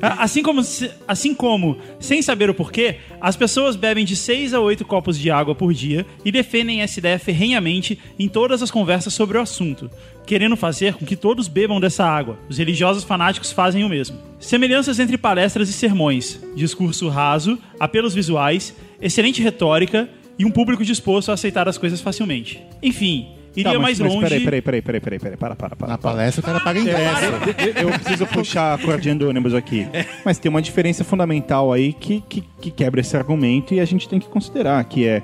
A- 0.01 0.23
Assim 0.23 0.43
como, 0.43 0.61
assim 1.07 1.33
como, 1.33 1.77
sem 1.97 2.21
saber 2.21 2.49
o 2.49 2.53
porquê, 2.53 2.97
as 3.21 3.37
pessoas 3.37 3.77
bebem 3.77 4.03
de 4.03 4.17
6 4.17 4.53
a 4.53 4.59
8 4.59 4.83
copos 4.83 5.17
de 5.17 5.31
água 5.31 5.55
por 5.55 5.73
dia 5.73 6.05
e 6.25 6.31
defendem 6.31 6.81
essa 6.81 6.99
ideia 6.99 7.17
ferrenhamente 7.17 7.97
em 8.19 8.27
todas 8.27 8.61
as 8.61 8.69
conversas 8.69 9.13
sobre 9.13 9.37
o 9.37 9.41
assunto, 9.41 9.89
querendo 10.25 10.57
fazer 10.57 10.95
com 10.95 11.05
que 11.05 11.15
todos 11.15 11.47
bebam 11.47 11.79
dessa 11.79 12.03
água. 12.05 12.37
Os 12.49 12.57
religiosos 12.57 13.05
fanáticos 13.05 13.53
fazem 13.53 13.85
o 13.85 13.89
mesmo. 13.89 14.17
Semelhanças 14.41 14.99
entre 14.99 15.17
palestras 15.17 15.69
e 15.69 15.73
sermões, 15.73 16.37
discurso 16.53 17.07
raso, 17.07 17.57
apelos 17.79 18.13
visuais, 18.13 18.75
excelente 19.01 19.41
retórica 19.41 20.09
e 20.37 20.43
um 20.43 20.51
público 20.51 20.83
disposto 20.83 21.31
a 21.31 21.33
aceitar 21.35 21.67
as 21.69 21.77
coisas 21.77 22.01
facilmente. 22.01 22.59
Enfim, 22.83 23.27
iria 23.55 23.73
Tá, 23.73 23.79
mas, 23.79 23.99
mais 23.99 23.99
mas 23.99 24.13
longe. 24.13 24.27
Peraí, 24.27 24.43
peraí, 24.43 24.61
peraí, 24.61 24.81
peraí, 24.81 25.01
peraí, 25.01 25.19
peraí, 25.19 25.37
para, 25.37 25.55
para, 25.55 25.75
para. 25.75 25.87
Na 25.87 25.97
palestra 25.97 26.41
o 26.41 26.43
cara 26.43 26.59
paga 26.59 26.79
ingresso. 26.79 27.25
É, 27.75 27.83
eu 27.83 27.89
preciso 27.89 28.27
puxar 28.27 28.73
a 28.73 28.77
cordinha 28.77 29.15
do 29.15 29.29
ônibus 29.29 29.53
aqui. 29.53 29.87
Mas 30.25 30.37
tem 30.37 30.49
uma 30.49 30.61
diferença 30.61 31.03
fundamental 31.03 31.71
aí 31.73 31.93
que, 31.93 32.21
que, 32.27 32.43
que 32.61 32.71
quebra 32.71 33.01
esse 33.01 33.15
argumento 33.15 33.73
e 33.73 33.79
a 33.79 33.85
gente 33.85 34.07
tem 34.07 34.19
que 34.19 34.27
considerar, 34.27 34.83
que 34.83 35.07
é 35.07 35.21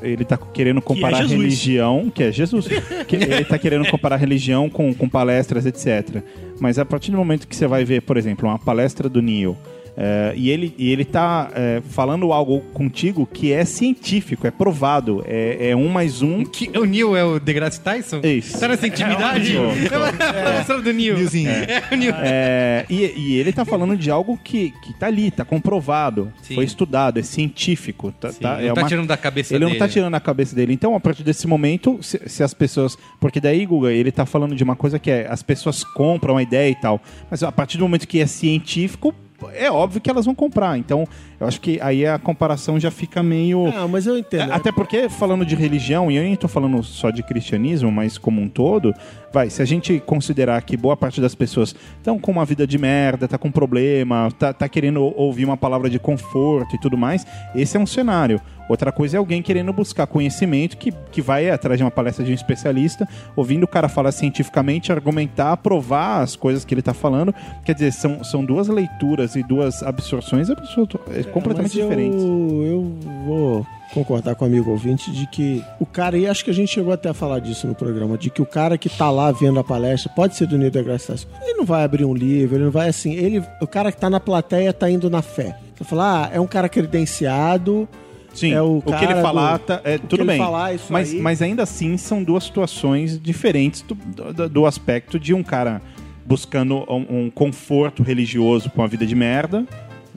ele 0.00 0.24
tá 0.24 0.36
querendo 0.36 0.80
comparar 0.80 1.18
Jesus. 1.18 1.32
religião, 1.32 2.10
que 2.14 2.22
é 2.22 2.32
Jesus. 2.32 2.66
que 3.06 3.16
ele 3.16 3.44
tá 3.44 3.58
querendo 3.58 3.86
comparar 3.88 4.16
religião 4.16 4.70
com, 4.70 4.94
com 4.94 5.08
palestras, 5.08 5.66
etc. 5.66 6.22
Mas 6.60 6.78
a 6.78 6.84
partir 6.84 7.10
do 7.10 7.16
momento 7.16 7.46
que 7.46 7.54
você 7.54 7.66
vai 7.66 7.84
ver, 7.84 8.02
por 8.02 8.16
exemplo, 8.16 8.48
uma 8.48 8.58
palestra 8.58 9.08
do 9.08 9.20
Neil, 9.20 9.56
é, 9.96 10.32
e, 10.36 10.48
ele, 10.50 10.74
e 10.78 10.90
ele 10.90 11.04
tá 11.04 11.50
é, 11.54 11.82
falando 11.90 12.32
algo 12.32 12.60
contigo 12.72 13.26
que 13.30 13.52
é 13.52 13.64
científico, 13.64 14.46
é 14.46 14.50
provado, 14.50 15.22
é, 15.26 15.70
é 15.70 15.76
um 15.76 15.88
mais 15.88 16.22
um. 16.22 16.44
Que- 16.44 16.70
o 16.78 16.84
Neil 16.84 17.14
é 17.16 17.22
o 17.24 17.38
deGrasse 17.38 17.80
Tyson? 17.80 18.20
Isso. 18.24 18.58
Tá 18.58 18.68
nessa 18.68 18.86
intimidade? 18.86 19.54
É, 19.56 20.56
a 20.58 20.60
história 20.60 20.82
do 20.82 20.92
Neil. 20.92 21.16
Nilzinho. 21.16 21.50
É, 21.50 21.82
o 21.92 21.96
Neil. 21.96 22.14
É, 22.18 22.86
e, 22.88 23.00
e 23.16 23.34
ele 23.38 23.52
tá 23.52 23.64
falando 23.64 23.96
de 23.96 24.10
algo 24.10 24.38
que, 24.42 24.72
que 24.82 24.94
tá 24.98 25.06
ali, 25.06 25.30
tá 25.30 25.44
comprovado, 25.44 26.32
Sim. 26.42 26.54
foi 26.54 26.64
estudado, 26.64 27.18
é 27.18 27.22
científico. 27.22 28.12
Tá, 28.12 28.32
tá- 28.32 28.58
não 28.58 28.60
é 28.70 28.72
tá 28.72 28.80
uma- 28.82 28.88
tirando 28.88 29.06
da 29.08 29.16
cabeça 29.16 29.54
Ele 29.54 29.64
dele. 29.66 29.72
não 29.72 29.78
tá 29.86 29.88
tirando 29.92 30.14
a 30.14 30.20
cabeça 30.20 30.56
dele. 30.56 30.72
Então, 30.72 30.94
a 30.94 31.00
partir 31.00 31.22
desse 31.22 31.46
momento, 31.46 31.98
se, 32.02 32.20
se 32.26 32.42
as 32.42 32.54
pessoas. 32.54 32.96
Porque 33.20 33.40
daí, 33.40 33.64
Guga, 33.66 33.92
ele 33.92 34.10
tá 34.10 34.24
falando 34.24 34.54
de 34.54 34.64
uma 34.64 34.74
coisa 34.76 34.98
que 34.98 35.10
é 35.10 35.26
as 35.28 35.42
pessoas 35.42 35.84
compram 35.84 36.36
a 36.36 36.42
ideia 36.42 36.70
e 36.70 36.74
tal. 36.74 37.00
Mas 37.30 37.42
a 37.42 37.52
partir 37.52 37.76
do 37.78 37.84
momento 37.84 38.06
que 38.08 38.20
é 38.20 38.26
científico, 38.26 39.14
é 39.54 39.70
óbvio 39.70 40.00
que 40.00 40.10
elas 40.10 40.24
vão 40.24 40.34
comprar. 40.34 40.78
Então, 40.78 41.06
eu 41.40 41.46
acho 41.46 41.60
que 41.60 41.80
aí 41.80 42.06
a 42.06 42.18
comparação 42.18 42.78
já 42.78 42.90
fica 42.90 43.22
meio. 43.22 43.70
Não, 43.72 43.88
mas 43.88 44.06
eu 44.06 44.16
entendo. 44.16 44.52
Até 44.52 44.70
porque, 44.70 45.08
falando 45.08 45.44
de 45.44 45.54
religião, 45.54 46.10
e 46.10 46.16
eu 46.16 46.22
nem 46.22 46.36
tô 46.36 46.48
falando 46.48 46.82
só 46.82 47.10
de 47.10 47.22
cristianismo, 47.22 47.90
mas 47.90 48.18
como 48.18 48.40
um 48.40 48.48
todo, 48.48 48.94
vai, 49.32 49.50
se 49.50 49.62
a 49.62 49.64
gente 49.64 50.00
considerar 50.00 50.60
que 50.62 50.76
boa 50.76 50.96
parte 50.96 51.20
das 51.20 51.34
pessoas 51.34 51.74
estão 51.96 52.18
com 52.18 52.30
uma 52.30 52.44
vida 52.44 52.66
de 52.66 52.78
merda, 52.78 53.26
tá 53.26 53.38
com 53.38 53.50
problema, 53.50 54.28
tá, 54.38 54.52
tá 54.52 54.68
querendo 54.68 55.12
ouvir 55.16 55.44
uma 55.44 55.56
palavra 55.56 55.88
de 55.88 55.98
conforto 55.98 56.76
e 56.76 56.78
tudo 56.78 56.96
mais, 56.96 57.26
esse 57.54 57.76
é 57.76 57.80
um 57.80 57.86
cenário. 57.86 58.40
Outra 58.72 58.90
coisa 58.90 59.16
é 59.16 59.18
alguém 59.18 59.42
querendo 59.42 59.70
buscar 59.70 60.06
conhecimento 60.06 60.78
que, 60.78 60.90
que 61.10 61.20
vai 61.20 61.50
atrás 61.50 61.76
de 61.76 61.84
uma 61.84 61.90
palestra 61.90 62.24
de 62.24 62.30
um 62.30 62.34
especialista, 62.34 63.06
ouvindo 63.36 63.64
o 63.64 63.68
cara 63.68 63.86
falar 63.86 64.10
cientificamente, 64.12 64.90
argumentar, 64.90 65.58
provar 65.58 66.22
as 66.22 66.34
coisas 66.34 66.64
que 66.64 66.72
ele 66.72 66.80
tá 66.80 66.94
falando. 66.94 67.34
Quer 67.66 67.74
dizer, 67.74 67.92
são, 67.92 68.24
são 68.24 68.42
duas 68.42 68.68
leituras 68.68 69.36
e 69.36 69.42
duas 69.42 69.82
absorções 69.82 70.48
absolut- 70.48 70.98
é, 71.10 71.22
completamente 71.24 71.76
Mas 71.78 71.86
diferentes. 71.86 72.22
Eu, 72.22 72.62
eu 72.64 72.96
vou 73.26 73.66
concordar 73.92 74.34
com 74.36 74.46
o 74.46 74.48
amigo 74.48 74.70
ouvinte 74.70 75.12
de 75.12 75.26
que 75.26 75.62
o 75.78 75.84
cara, 75.84 76.16
e 76.16 76.26
acho 76.26 76.42
que 76.42 76.50
a 76.50 76.54
gente 76.54 76.72
chegou 76.72 76.94
até 76.94 77.10
a 77.10 77.14
falar 77.14 77.40
disso 77.40 77.66
no 77.66 77.74
programa, 77.74 78.16
de 78.16 78.30
que 78.30 78.40
o 78.40 78.46
cara 78.46 78.78
que 78.78 78.88
tá 78.88 79.10
lá 79.10 79.30
vendo 79.30 79.60
a 79.60 79.64
palestra, 79.64 80.10
pode 80.16 80.34
ser 80.34 80.46
do 80.46 80.56
Neil 80.56 80.70
deGrasse 80.70 81.08
Tyson, 81.08 81.28
ele 81.42 81.58
não 81.58 81.66
vai 81.66 81.84
abrir 81.84 82.06
um 82.06 82.14
livro, 82.14 82.56
ele 82.56 82.64
não 82.64 82.70
vai 82.70 82.88
assim, 82.88 83.12
ele, 83.12 83.44
o 83.60 83.66
cara 83.66 83.92
que 83.92 83.98
tá 83.98 84.08
na 84.08 84.18
plateia 84.18 84.72
tá 84.72 84.88
indo 84.88 85.10
na 85.10 85.20
fé. 85.20 85.58
Você 85.76 85.84
fala, 85.84 86.24
ah, 86.24 86.30
é 86.32 86.40
um 86.40 86.46
cara 86.46 86.70
credenciado, 86.70 87.86
Sim, 88.34 88.52
É 88.52 88.62
o 88.62 88.78
o, 88.78 88.82
que 88.82 89.04
ele 89.04 89.14
falar, 89.20 89.58
do- 89.58 89.64
tá- 89.64 89.80
é, 89.84 89.96
o 89.96 90.00
que 90.00 90.06
tudo 90.06 90.20
ele 90.22 90.28
bem. 90.30 90.38
falar, 90.38 90.74
isso 90.74 90.92
mas, 90.92 91.12
aí. 91.12 91.20
mas 91.20 91.42
ainda 91.42 91.62
assim 91.62 91.96
são 91.96 92.22
duas 92.22 92.44
situações 92.44 93.20
diferentes 93.20 93.82
do, 93.82 93.94
do, 93.94 94.48
do 94.48 94.66
aspecto 94.66 95.18
de 95.18 95.34
um 95.34 95.42
cara 95.42 95.80
buscando 96.24 96.84
um, 96.88 97.24
um 97.26 97.30
conforto 97.30 98.02
religioso 98.02 98.70
com 98.70 98.80
uma 98.82 98.88
vida 98.88 99.04
de 99.04 99.14
merda. 99.14 99.66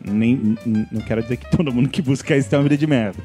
Nem, 0.07 0.55
não 0.65 1.01
quero 1.01 1.22
dizer 1.24 1.38
que 1.38 1.50
todo 1.55 1.74
mundo 1.74 1.89
que 1.89 2.01
busca 2.01 2.36
isso 2.38 2.50
tem 2.50 2.57
uma 2.57 2.63
vida 2.63 2.77
de 2.77 2.86
merda. 2.88 3.17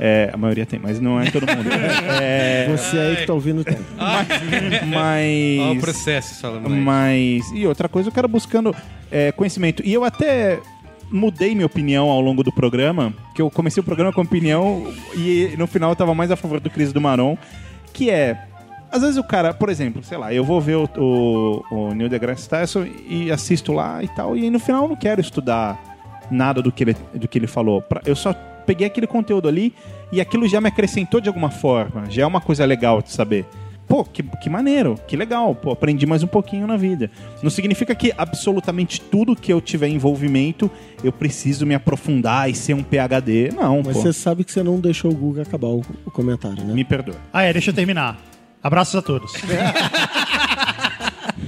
É, 0.00 0.28
a 0.32 0.36
maioria 0.36 0.66
tem, 0.66 0.80
mas 0.82 0.98
não 0.98 1.20
é 1.20 1.30
todo 1.30 1.46
mundo. 1.46 1.68
É, 2.20 2.66
você 2.76 2.98
aí 2.98 3.16
que 3.16 3.26
tá 3.26 3.32
ouvindo 3.32 3.62
tem. 3.62 3.78
mas. 4.88 5.60
Olha 5.60 5.78
o 5.78 5.80
processo, 5.80 6.34
Salomão. 6.34 6.70
Mas. 6.70 7.50
E 7.54 7.66
outra 7.66 7.88
coisa, 7.88 8.08
o 8.08 8.12
cara 8.12 8.26
buscando 8.26 8.74
é, 9.10 9.30
conhecimento. 9.32 9.82
E 9.84 9.92
eu 9.94 10.04
até 10.04 10.58
mudei 11.10 11.54
minha 11.54 11.66
opinião 11.66 12.08
ao 12.10 12.20
longo 12.20 12.42
do 12.42 12.52
programa, 12.52 13.12
que 13.34 13.40
eu 13.42 13.50
comecei 13.50 13.80
o 13.80 13.84
programa 13.84 14.12
com 14.12 14.20
opinião 14.22 14.86
e 15.16 15.54
no 15.58 15.66
final 15.66 15.90
eu 15.90 15.96
tava 15.96 16.14
mais 16.14 16.30
a 16.30 16.36
favor 16.36 16.60
do 16.60 16.70
Cris 16.70 16.92
do 16.92 17.00
Maron, 17.00 17.36
que 17.92 18.10
é. 18.10 18.38
Às 18.90 19.02
vezes 19.02 19.16
o 19.16 19.24
cara, 19.24 19.52
por 19.52 19.68
exemplo, 19.68 20.04
sei 20.04 20.16
lá, 20.16 20.32
eu 20.32 20.44
vou 20.44 20.60
ver 20.60 20.76
o, 20.76 20.88
o, 20.96 21.64
o 21.70 21.94
Neil 21.94 22.08
deGrasse 22.08 22.48
Tyson 22.48 22.86
e 23.08 23.30
assisto 23.30 23.72
lá 23.72 24.02
e 24.04 24.08
tal, 24.08 24.36
e 24.36 24.48
no 24.50 24.58
final 24.60 24.84
eu 24.84 24.88
não 24.90 24.96
quero 24.96 25.20
estudar 25.20 25.82
nada 26.30 26.62
do 26.62 26.70
que 26.70 26.84
ele, 26.84 26.96
do 27.14 27.26
que 27.26 27.36
ele 27.38 27.46
falou. 27.48 27.82
Pra- 27.82 28.00
Eu 28.06 28.14
só 28.14 28.32
peguei 28.66 28.86
aquele 28.86 29.06
conteúdo 29.06 29.48
ali 29.48 29.74
e 30.12 30.20
aquilo 30.20 30.46
já 30.48 30.60
me 30.60 30.68
acrescentou 30.68 31.20
de 31.20 31.28
alguma 31.28 31.50
forma. 31.50 32.04
Já 32.08 32.22
é 32.22 32.26
uma 32.26 32.40
coisa 32.40 32.64
legal 32.64 33.02
de 33.02 33.10
saber. 33.10 33.44
Pô, 33.86 34.04
que, 34.04 34.22
que 34.22 34.48
maneiro, 34.48 34.98
que 35.06 35.16
legal. 35.16 35.54
Pô, 35.54 35.72
aprendi 35.72 36.06
mais 36.06 36.22
um 36.22 36.26
pouquinho 36.26 36.66
na 36.66 36.76
vida. 36.76 37.10
Não 37.42 37.50
significa 37.50 37.94
que 37.94 38.12
absolutamente 38.16 39.00
tudo 39.00 39.36
que 39.36 39.52
eu 39.52 39.60
tiver 39.60 39.88
envolvimento 39.88 40.70
eu 41.02 41.12
preciso 41.12 41.66
me 41.66 41.74
aprofundar 41.74 42.50
e 42.50 42.54
ser 42.54 42.74
um 42.74 42.82
PhD. 42.82 43.50
Não, 43.54 43.82
Mas 43.84 43.96
pô. 43.96 44.02
você 44.02 44.12
sabe 44.12 44.44
que 44.44 44.52
você 44.52 44.62
não 44.62 44.80
deixou 44.80 45.10
o 45.10 45.14
Google 45.14 45.42
acabar 45.42 45.68
o, 45.68 45.82
o 46.04 46.10
comentário, 46.10 46.64
né? 46.64 46.72
Me 46.72 46.84
perdoa. 46.84 47.16
Ah, 47.32 47.42
é, 47.42 47.52
deixa 47.52 47.70
eu 47.70 47.74
terminar. 47.74 48.18
Abraços 48.62 48.94
a 48.94 49.02
todos. 49.02 49.32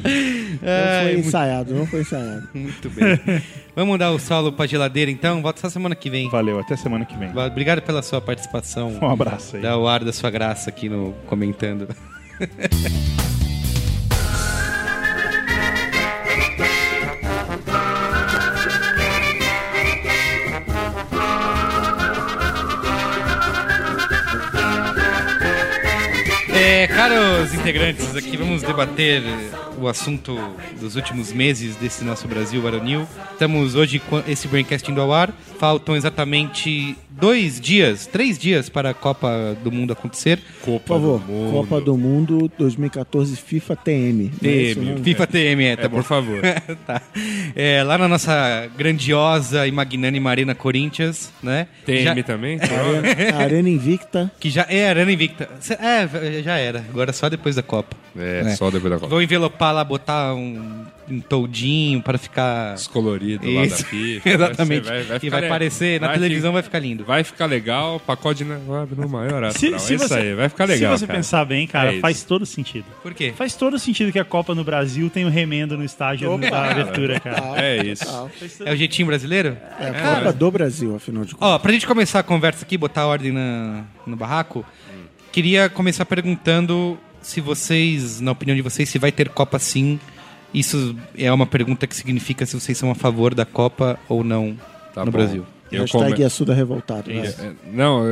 Não 0.62 1.02
foi 1.02 1.19
ensaiado, 1.19 1.75
não 1.75 1.87
foi 1.87 2.00
ensaiado. 2.00 2.49
Muito 2.55 2.90
bem. 2.90 3.43
Vamos 3.75 3.99
dar 3.99 4.11
o 4.11 4.19
Saulo 4.19 4.52
pra 4.52 4.66
geladeira, 4.66 5.11
então? 5.11 5.43
Volta 5.43 5.61
só 5.61 5.69
semana 5.69 5.95
que 5.95 6.09
vem. 6.09 6.28
Valeu, 6.28 6.59
até 6.59 6.76
semana 6.76 7.05
que 7.05 7.16
vem. 7.16 7.31
Obrigado 7.37 7.83
pela 7.83 8.02
sua 8.02 8.21
participação. 8.21 8.99
Um 9.00 9.11
abraço 9.11 9.57
aí. 9.57 9.62
Dá 9.62 9.76
o 9.76 9.87
ar 9.87 10.05
da 10.05 10.12
sua 10.12 10.31
graça 10.31 10.71
aqui 10.71 10.88
no 10.88 11.12
comentando. 11.26 11.88
É, 26.59 26.87
caros 26.87 27.52
integrantes, 27.52 28.16
aqui 28.16 28.35
vamos 28.35 28.62
debater 28.62 29.23
o 29.78 29.87
assunto 29.87 30.35
dos 30.81 30.97
últimos 30.97 31.31
meses 31.31 31.76
desse 31.76 32.02
nosso 32.02 32.26
Brasil 32.26 32.62
varonil. 32.62 33.07
Estamos 33.33 33.75
hoje 33.75 33.99
com 33.99 34.23
esse 34.26 34.49
Braincast 34.49 34.90
indo 34.90 35.00
ao 35.02 35.12
ar. 35.12 35.31
Faltam 35.59 35.95
exatamente 35.95 36.97
dois 37.18 37.61
dias, 37.61 38.06
três 38.06 38.38
dias 38.38 38.68
para 38.68 38.90
a 38.90 38.94
Copa 38.94 39.56
do 39.62 39.73
Mundo 39.73 39.92
acontecer. 39.92 40.38
Por 40.64 40.80
favor, 40.82 41.20
Copa 41.52 41.80
do 41.80 41.96
Mundo 41.96 42.50
2014 42.58 43.37
FIFA 43.37 43.76
TM. 43.76 44.30
É 44.42 44.75
TM, 44.75 44.85
não? 44.96 45.04
FIFA 45.04 45.26
TM, 45.26 45.64
é, 45.64 45.76
tá 45.76 45.82
É, 45.85 45.88
bom. 45.88 45.96
por 45.96 46.04
favor. 46.04 46.40
tá. 46.87 47.02
É, 47.54 47.82
lá 47.82 47.96
na 47.99 48.08
nossa 48.08 48.68
grandiosa 48.76 49.66
e 49.66 49.73
magnânima 49.73 50.30
Arena 50.30 50.54
Corinthians, 50.54 51.32
né? 51.42 51.66
TM 51.85 52.04
Já- 52.04 52.23
também? 52.23 52.58
Arena, 52.62 53.38
Arena 53.38 53.68
Invicta. 53.68 54.30
que 54.38 54.50
já 54.50 54.66
é 54.68 54.88
Arena 54.88 55.11
Invicta. 55.12 55.49
É, 55.80 56.42
já 56.42 56.56
era. 56.56 56.80
Agora 56.88 57.12
só 57.12 57.28
depois 57.28 57.54
da 57.56 57.62
Copa. 57.62 57.96
É, 58.18 58.40
É. 58.46 58.50
só 58.56 58.70
depois 58.70 58.92
da 58.92 58.99
Copa. 58.99 59.08
Vou 59.11 59.23
envelopar 59.23 59.75
lá, 59.75 59.82
botar 59.85 60.35
um 60.35 60.85
toldinho 61.28 62.02
para 62.02 62.18
ficar. 62.18 62.75
Descolorido 62.75 63.48
lá 63.50 63.62
da. 63.66 63.76
Exatamente. 64.30 64.84
Vai 64.88 65.02
vai 65.04 65.18
e 65.22 65.30
vai 65.30 65.46
aparecer 65.46 66.00
na 66.00 66.08
vai 66.08 66.16
televisão, 66.18 66.50
fi- 66.50 66.54
vai 66.54 66.62
ficar 66.62 66.78
lindo. 66.78 67.04
Vai 67.04 67.25
ficar 67.25 67.46
legal, 67.46 68.00
pacote 68.00 68.44
de 68.44 68.52
abre 68.52 69.00
no 69.00 69.08
maior 69.08 69.42
Se, 69.52 69.66
astral. 69.75 69.78
se 69.80 69.92
é 69.92 69.96
isso 69.96 70.08
você, 70.08 70.14
aí, 70.14 70.34
vai 70.34 70.48
ficar 70.48 70.64
legal. 70.64 70.92
se 70.94 71.00
você 71.00 71.06
cara. 71.06 71.18
pensar 71.18 71.44
bem, 71.44 71.66
cara, 71.66 71.94
É 71.94 72.00
faz 72.00 72.22
todo 72.25 72.44
sentido. 72.46 72.84
Por 73.02 73.14
quê? 73.14 73.32
Faz 73.36 73.54
todo 73.54 73.78
sentido 73.78 74.10
que 74.12 74.18
a 74.18 74.25
Copa 74.25 74.54
no 74.54 74.64
Brasil 74.64 75.08
tem 75.10 75.25
o 75.25 75.28
remendo 75.28 75.76
no 75.76 75.84
estádio 75.84 76.36
da 76.38 76.70
abertura, 76.70 77.20
cara. 77.20 77.60
É 77.62 77.84
isso. 77.84 78.04
É 78.64 78.72
o 78.72 78.76
jeitinho 78.76 79.06
brasileiro? 79.06 79.56
É 79.78 79.88
a 79.90 80.14
Copa 80.16 80.32
do 80.32 80.50
Brasil, 80.50 80.94
afinal 80.96 81.25
de 81.25 81.34
contas. 81.34 81.48
Ó, 81.48 81.58
pra 81.58 81.72
gente 81.72 81.86
começar 81.86 82.20
a 82.20 82.22
conversa 82.22 82.64
aqui, 82.64 82.76
botar 82.76 83.02
a 83.02 83.06
ordem 83.06 83.32
na, 83.32 83.84
no 84.06 84.16
barraco, 84.16 84.64
queria 85.32 85.68
começar 85.68 86.04
perguntando 86.04 86.98
se 87.20 87.40
vocês, 87.40 88.20
na 88.20 88.32
opinião 88.32 88.54
de 88.56 88.62
vocês, 88.62 88.88
se 88.88 88.98
vai 88.98 89.10
ter 89.12 89.28
Copa 89.28 89.58
sim. 89.58 89.98
Isso 90.58 90.96
é 91.16 91.30
uma 91.32 91.46
pergunta 91.46 91.86
que 91.86 91.94
significa 91.94 92.44
se 92.46 92.58
vocês 92.58 92.76
são 92.78 92.90
a 92.90 92.94
favor 92.94 93.34
da 93.34 93.44
Copa 93.44 93.98
ou 94.08 94.25
não 94.25 94.56
Tá 94.94 95.04
no 95.04 95.10
bom. 95.12 95.18
Brasil. 95.18 95.44
Eu 95.70 95.80
Hashtag 95.82 96.12
come- 96.14 96.25
Assuda 96.25 96.54
Revoltado. 96.54 97.12
vai. 97.12 97.26
É, 97.26 97.52
Não, 97.72 98.02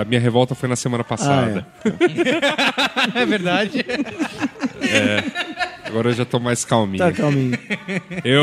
a 0.00 0.04
minha 0.04 0.18
revolta 0.20 0.54
foi 0.54 0.68
na 0.68 0.74
semana 0.76 1.04
passada. 1.04 1.64
Ah, 1.84 3.20
é 3.20 3.24
verdade. 3.26 3.84
Agora 5.92 6.08
eu 6.08 6.14
já 6.14 6.24
tô 6.24 6.40
mais 6.40 6.64
calminho. 6.64 7.04
Tá 7.04 7.12
calminho. 7.12 7.52
Eu, 8.24 8.42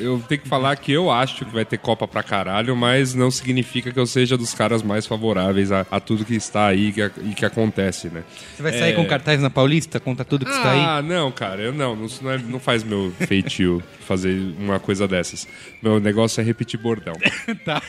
eu 0.00 0.22
tenho 0.28 0.40
que 0.40 0.48
falar 0.48 0.74
que 0.74 0.90
eu 0.90 1.08
acho 1.08 1.44
que 1.44 1.52
vai 1.54 1.64
ter 1.64 1.78
Copa 1.78 2.08
pra 2.08 2.20
caralho, 2.20 2.74
mas 2.74 3.14
não 3.14 3.30
significa 3.30 3.92
que 3.92 3.98
eu 3.98 4.06
seja 4.06 4.36
dos 4.36 4.52
caras 4.52 4.82
mais 4.82 5.06
favoráveis 5.06 5.70
a, 5.70 5.86
a 5.88 6.00
tudo 6.00 6.24
que 6.24 6.34
está 6.34 6.66
aí 6.66 6.88
e 6.88 6.92
que, 6.92 7.00
e 7.30 7.34
que 7.36 7.44
acontece, 7.46 8.08
né? 8.08 8.24
Você 8.56 8.62
vai 8.62 8.72
sair 8.76 8.96
com 8.96 9.04
cartaz 9.06 9.40
na 9.40 9.48
Paulista, 9.48 10.00
conta 10.00 10.24
tudo 10.24 10.44
que 10.44 10.50
está 10.50 10.72
aí? 10.72 10.80
Ah, 10.80 11.00
não, 11.00 11.30
cara, 11.30 11.62
eu 11.62 11.72
não, 11.72 11.94
não, 11.94 12.06
isso 12.06 12.24
não, 12.24 12.32
é- 12.32 12.38
não 12.38 12.58
faz 12.58 12.82
meu 12.82 13.12
feitio 13.20 13.80
fazer 14.04 14.36
uma 14.58 14.80
coisa 14.80 15.06
dessas. 15.06 15.46
Meu 15.80 16.00
negócio 16.00 16.40
é 16.40 16.44
repetir 16.44 16.80
bordão. 16.80 17.14
Tá. 17.64 17.80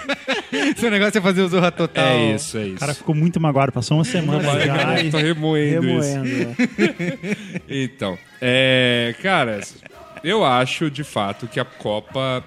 Seu 0.76 0.92
negócio 0.92 1.18
é 1.18 1.22
fazer 1.22 1.42
o 1.42 1.48
Zorra 1.48 1.72
Total. 1.72 2.06
É 2.06 2.36
isso, 2.36 2.58
é 2.58 2.66
isso. 2.68 2.76
O 2.76 2.80
cara 2.80 2.94
ficou 2.94 3.16
muito 3.16 3.40
magoado, 3.40 3.72
passou 3.72 3.98
uma 3.98 4.04
semana 4.04 4.44
já. 4.44 4.96
tô 5.10 5.18
remoendo, 5.18 5.88
isso. 5.90 6.14
Remoendo. 6.14 6.48
né? 6.48 6.56
Então, 7.70 8.18
é, 8.42 9.14
cara, 9.22 9.62
eu 10.24 10.44
acho 10.44 10.90
de 10.90 11.04
fato 11.04 11.48
que 11.48 11.60
a 11.60 11.66
Copa 11.66 12.44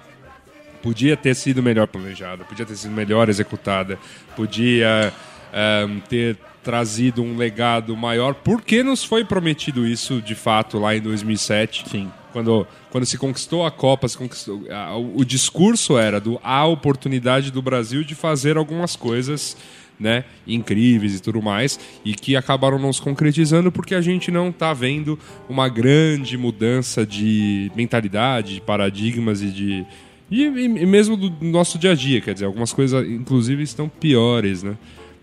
podia 0.83 1.17
ter 1.17 1.33
sido 1.35 1.63
melhor 1.63 1.87
planejada, 1.87 2.43
podia 2.43 2.65
ter 2.65 2.75
sido 2.75 2.91
melhor 2.91 3.29
executada, 3.29 3.97
podia 4.35 5.11
ehm, 5.53 5.99
ter 6.01 6.37
trazido 6.63 7.23
um 7.23 7.37
legado 7.37 7.95
maior, 7.95 8.33
porque 8.35 8.83
nos 8.83 9.03
foi 9.03 9.23
prometido 9.23 9.85
isso 9.87 10.21
de 10.21 10.35
fato 10.35 10.77
lá 10.79 10.95
em 10.95 11.01
2007. 11.01 11.85
Sim. 11.89 12.11
Quando, 12.33 12.67
quando 12.91 13.05
se 13.05 13.17
conquistou 13.17 13.65
a 13.65 13.71
Copa, 13.71 14.07
se 14.07 14.17
conquistou, 14.17 14.63
a- 14.69 14.95
o, 14.97 15.19
o 15.19 15.25
discurso 15.25 15.97
era 15.97 16.19
do 16.19 16.39
a 16.43 16.65
oportunidade 16.65 17.49
do 17.51 17.61
Brasil 17.61 18.03
de 18.03 18.13
fazer 18.13 18.57
algumas 18.57 18.95
coisas 18.95 19.55
né, 19.99 20.25
incríveis 20.45 21.15
e 21.15 21.21
tudo 21.21 21.41
mais, 21.41 21.79
e 22.03 22.13
que 22.13 22.35
acabaram 22.35 22.77
não 22.77 22.91
se 22.91 23.01
concretizando 23.01 23.71
porque 23.71 23.95
a 23.95 24.01
gente 24.01 24.29
não 24.31 24.49
está 24.49 24.73
vendo 24.73 25.17
uma 25.49 25.69
grande 25.69 26.37
mudança 26.37 27.05
de 27.05 27.71
mentalidade, 27.75 28.55
de 28.55 28.61
paradigmas 28.61 29.41
e 29.41 29.47
de. 29.47 29.85
E, 30.29 30.43
e- 30.43 30.85
mesmo 30.85 31.15
do 31.15 31.31
nosso 31.45 31.77
dia 31.77 31.91
a 31.91 31.95
dia, 31.95 32.19
quer 32.19 32.33
dizer, 32.33 32.45
algumas 32.45 32.73
coisas, 32.73 33.07
inclusive, 33.07 33.63
estão 33.63 33.87
piores, 33.87 34.63
né? 34.63 34.75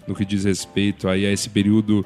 No 0.07 0.15
que 0.15 0.25
diz 0.25 0.45
respeito 0.45 1.09
aí 1.09 1.27
a 1.27 1.33
esse 1.33 1.49
período 1.49 2.05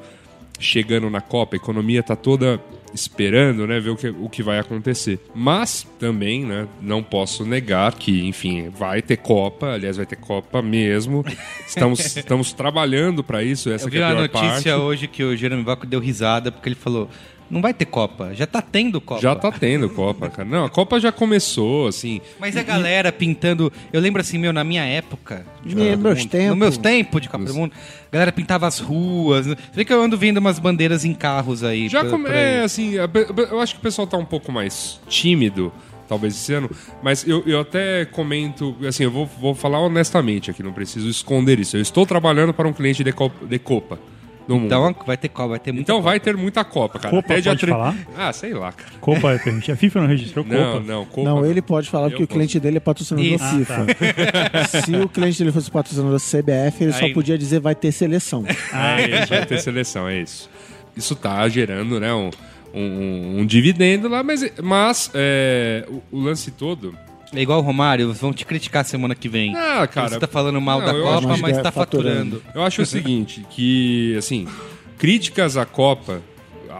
chegando 0.59 1.09
na 1.09 1.21
Copa, 1.21 1.55
a 1.55 1.57
economia 1.57 1.99
está 1.99 2.15
toda 2.15 2.59
esperando, 2.93 3.67
né, 3.67 3.79
ver 3.79 3.89
o 3.89 3.95
que, 3.95 4.09
o 4.09 4.29
que 4.29 4.41
vai 4.41 4.59
acontecer. 4.59 5.19
Mas 5.33 5.85
também, 5.99 6.45
né, 6.45 6.67
não 6.81 7.03
posso 7.03 7.45
negar 7.45 7.93
que, 7.93 8.25
enfim, 8.25 8.69
vai 8.69 9.01
ter 9.01 9.17
Copa, 9.17 9.73
aliás, 9.73 9.97
vai 9.97 10.05
ter 10.05 10.15
Copa 10.15 10.61
mesmo. 10.61 11.23
Estamos, 11.67 12.15
estamos 12.15 12.53
trabalhando 12.53 13.23
para 13.23 13.43
isso, 13.43 13.69
essa 13.69 13.85
Eu 13.85 13.89
que 13.89 13.97
vi 13.97 14.01
é 14.01 14.05
a 14.05 14.09
pior 14.09 14.21
notícia 14.21 14.71
parte. 14.71 14.71
hoje 14.71 15.07
que 15.07 15.23
o 15.23 15.35
Jeremy 15.35 15.63
Vaco 15.63 15.85
deu 15.85 15.99
risada 15.99 16.51
porque 16.51 16.69
ele 16.69 16.75
falou: 16.75 17.09
não 17.49 17.61
vai 17.61 17.73
ter 17.73 17.85
Copa, 17.85 18.33
já 18.33 18.45
tá 18.45 18.61
tendo 18.61 18.99
Copa. 18.99 19.21
Já 19.21 19.35
tá 19.35 19.51
tendo 19.51 19.89
Copa, 19.89 20.29
cara. 20.29 20.47
Não, 20.47 20.65
a 20.65 20.69
Copa 20.69 20.99
já 20.99 21.11
começou, 21.11 21.87
assim. 21.87 22.21
Mas 22.39 22.57
a 22.57 22.63
galera 22.63 23.11
pintando. 23.11 23.71
Eu 23.91 24.01
lembro 24.01 24.21
assim, 24.21 24.37
meu, 24.37 24.51
na 24.51 24.63
minha 24.63 24.83
época. 24.83 25.45
do 25.63 25.75
meus 25.75 26.19
Mundo, 26.19 26.29
tempos. 26.29 26.49
Nos 26.49 26.57
meus 26.57 26.77
tempos 26.77 27.21
de 27.21 27.29
Copa 27.29 27.45
do 27.45 27.53
Mundo, 27.53 27.73
a 28.11 28.13
galera 28.13 28.31
pintava 28.31 28.67
as 28.67 28.79
ruas. 28.79 29.47
Você 29.47 29.57
vê 29.73 29.85
que 29.85 29.93
eu 29.93 30.01
ando 30.01 30.17
vendo 30.17 30.37
umas 30.37 30.59
bandeiras 30.59 31.05
em 31.05 31.13
carros 31.13 31.63
aí. 31.63 31.87
Já 31.87 32.05
come... 32.05 32.29
É, 32.29 32.63
assim, 32.63 32.93
eu 32.93 33.59
acho 33.59 33.75
que 33.75 33.79
o 33.79 33.83
pessoal 33.83 34.07
tá 34.07 34.17
um 34.17 34.25
pouco 34.25 34.51
mais 34.51 34.99
tímido, 35.07 35.71
talvez 36.07 36.35
esse 36.35 36.53
ano, 36.53 36.69
mas 37.01 37.27
eu, 37.27 37.43
eu 37.45 37.59
até 37.59 38.05
comento, 38.05 38.75
assim, 38.87 39.03
eu 39.03 39.11
vou, 39.11 39.25
vou 39.25 39.55
falar 39.55 39.79
honestamente 39.79 40.51
aqui, 40.51 40.63
não 40.63 40.73
preciso 40.73 41.09
esconder 41.09 41.59
isso. 41.59 41.77
Eu 41.77 41.81
estou 41.81 42.05
trabalhando 42.05 42.53
para 42.53 42.67
um 42.67 42.73
cliente 42.73 43.03
de 43.03 43.11
Copa, 43.11 43.45
de 43.45 43.59
Copa 43.59 43.99
no 44.47 44.55
mundo. 44.55 44.65
Então 44.65 44.95
vai 45.05 45.17
ter 45.17 45.29
Copa, 45.29 45.49
vai 45.49 45.59
ter 45.59 45.71
muita 45.71 45.83
Então 45.83 45.95
Copa. 45.97 46.09
vai 46.09 46.19
ter 46.19 46.37
muita 46.37 46.63
Copa, 46.63 46.99
cara. 46.99 47.15
Copa 47.15 47.33
Até 47.33 47.41
pode 47.41 47.59
tre- 47.59 47.71
falar? 47.71 47.95
Ah, 48.17 48.31
sei 48.33 48.53
lá, 48.53 48.71
cara. 48.71 48.91
Copa 49.01 49.31
é 49.33 49.37
permitido. 49.37 49.73
A 49.73 49.77
FIFA 49.77 50.01
não 50.01 50.07
registrou 50.07 50.45
Não, 50.45 50.57
Copa. 50.73 50.79
não, 50.85 51.05
Copa. 51.05 51.23
Não, 51.29 51.45
ele 51.45 51.61
pode 51.61 51.89
falar 51.89 52.05
Eu 52.07 52.09
porque 52.11 52.23
o 52.23 52.27
posso. 52.27 52.37
cliente 52.37 52.59
dele 52.59 52.77
é 52.77 52.79
patrocinador 52.79 53.31
Isso. 53.31 53.45
FIFA. 53.57 53.85
Se 54.85 54.95
o 54.95 55.09
cliente 55.09 55.39
dele 55.39 55.51
fosse 55.51 55.69
patrocinador 55.71 56.19
CBF, 56.19 56.83
ele 56.83 56.93
só 56.93 57.05
Aí- 57.05 57.13
podia 57.13 57.37
dizer 57.37 57.59
vai 57.59 57.75
ter 57.75 57.91
seleção. 57.91 58.43
Ah, 58.71 59.01
é 59.01 59.19
isso, 59.21 59.27
vai 59.29 59.45
ter 59.45 59.59
seleção, 59.59 60.07
é 60.07 60.21
isso. 60.21 60.49
Isso 60.95 61.15
tá 61.15 61.47
gerando, 61.49 61.99
né, 61.99 62.13
um, 62.13 62.29
um, 62.73 63.39
um 63.41 63.45
dividendo 63.45 64.07
lá, 64.07 64.23
mas, 64.23 64.43
mas 64.63 65.11
é, 65.13 65.85
o, 65.89 66.01
o 66.17 66.19
lance 66.21 66.49
todo... 66.51 66.97
É 67.33 67.41
igual 67.41 67.59
o 67.59 67.61
Romário, 67.61 68.13
vão 68.13 68.31
te 68.31 68.45
criticar 68.45 68.85
semana 68.85 69.13
que 69.13 69.27
vem. 69.27 69.55
Ah, 69.55 69.85
cara... 69.87 70.09
Você 70.09 70.19
tá 70.19 70.27
falando 70.27 70.61
mal 70.61 70.79
não, 70.79 70.85
da 70.85 70.93
Copa, 70.93 71.33
acho 71.33 71.41
mas 71.41 71.61
tá 71.61 71.71
faturando. 71.71 72.41
Eu 72.55 72.63
acho 72.63 72.81
o 72.81 72.85
seguinte, 72.85 73.45
que, 73.49 74.15
assim, 74.17 74.47
críticas 74.97 75.57
à 75.57 75.65
Copa, 75.65 76.21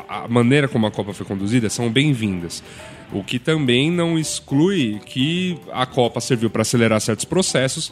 a, 0.07 0.23
a 0.23 0.27
maneira 0.27 0.67
como 0.67 0.87
a 0.87 0.91
Copa 0.91 1.13
foi 1.13 1.25
conduzida, 1.25 1.69
são 1.69 1.89
bem-vindas. 1.89 2.63
O 3.11 3.23
que 3.23 3.39
também 3.39 3.91
não 3.91 4.17
exclui 4.17 4.99
que 5.05 5.57
a 5.71 5.85
Copa 5.85 6.19
serviu 6.19 6.49
para 6.49 6.61
acelerar 6.61 6.99
certos 7.01 7.25
processos, 7.25 7.91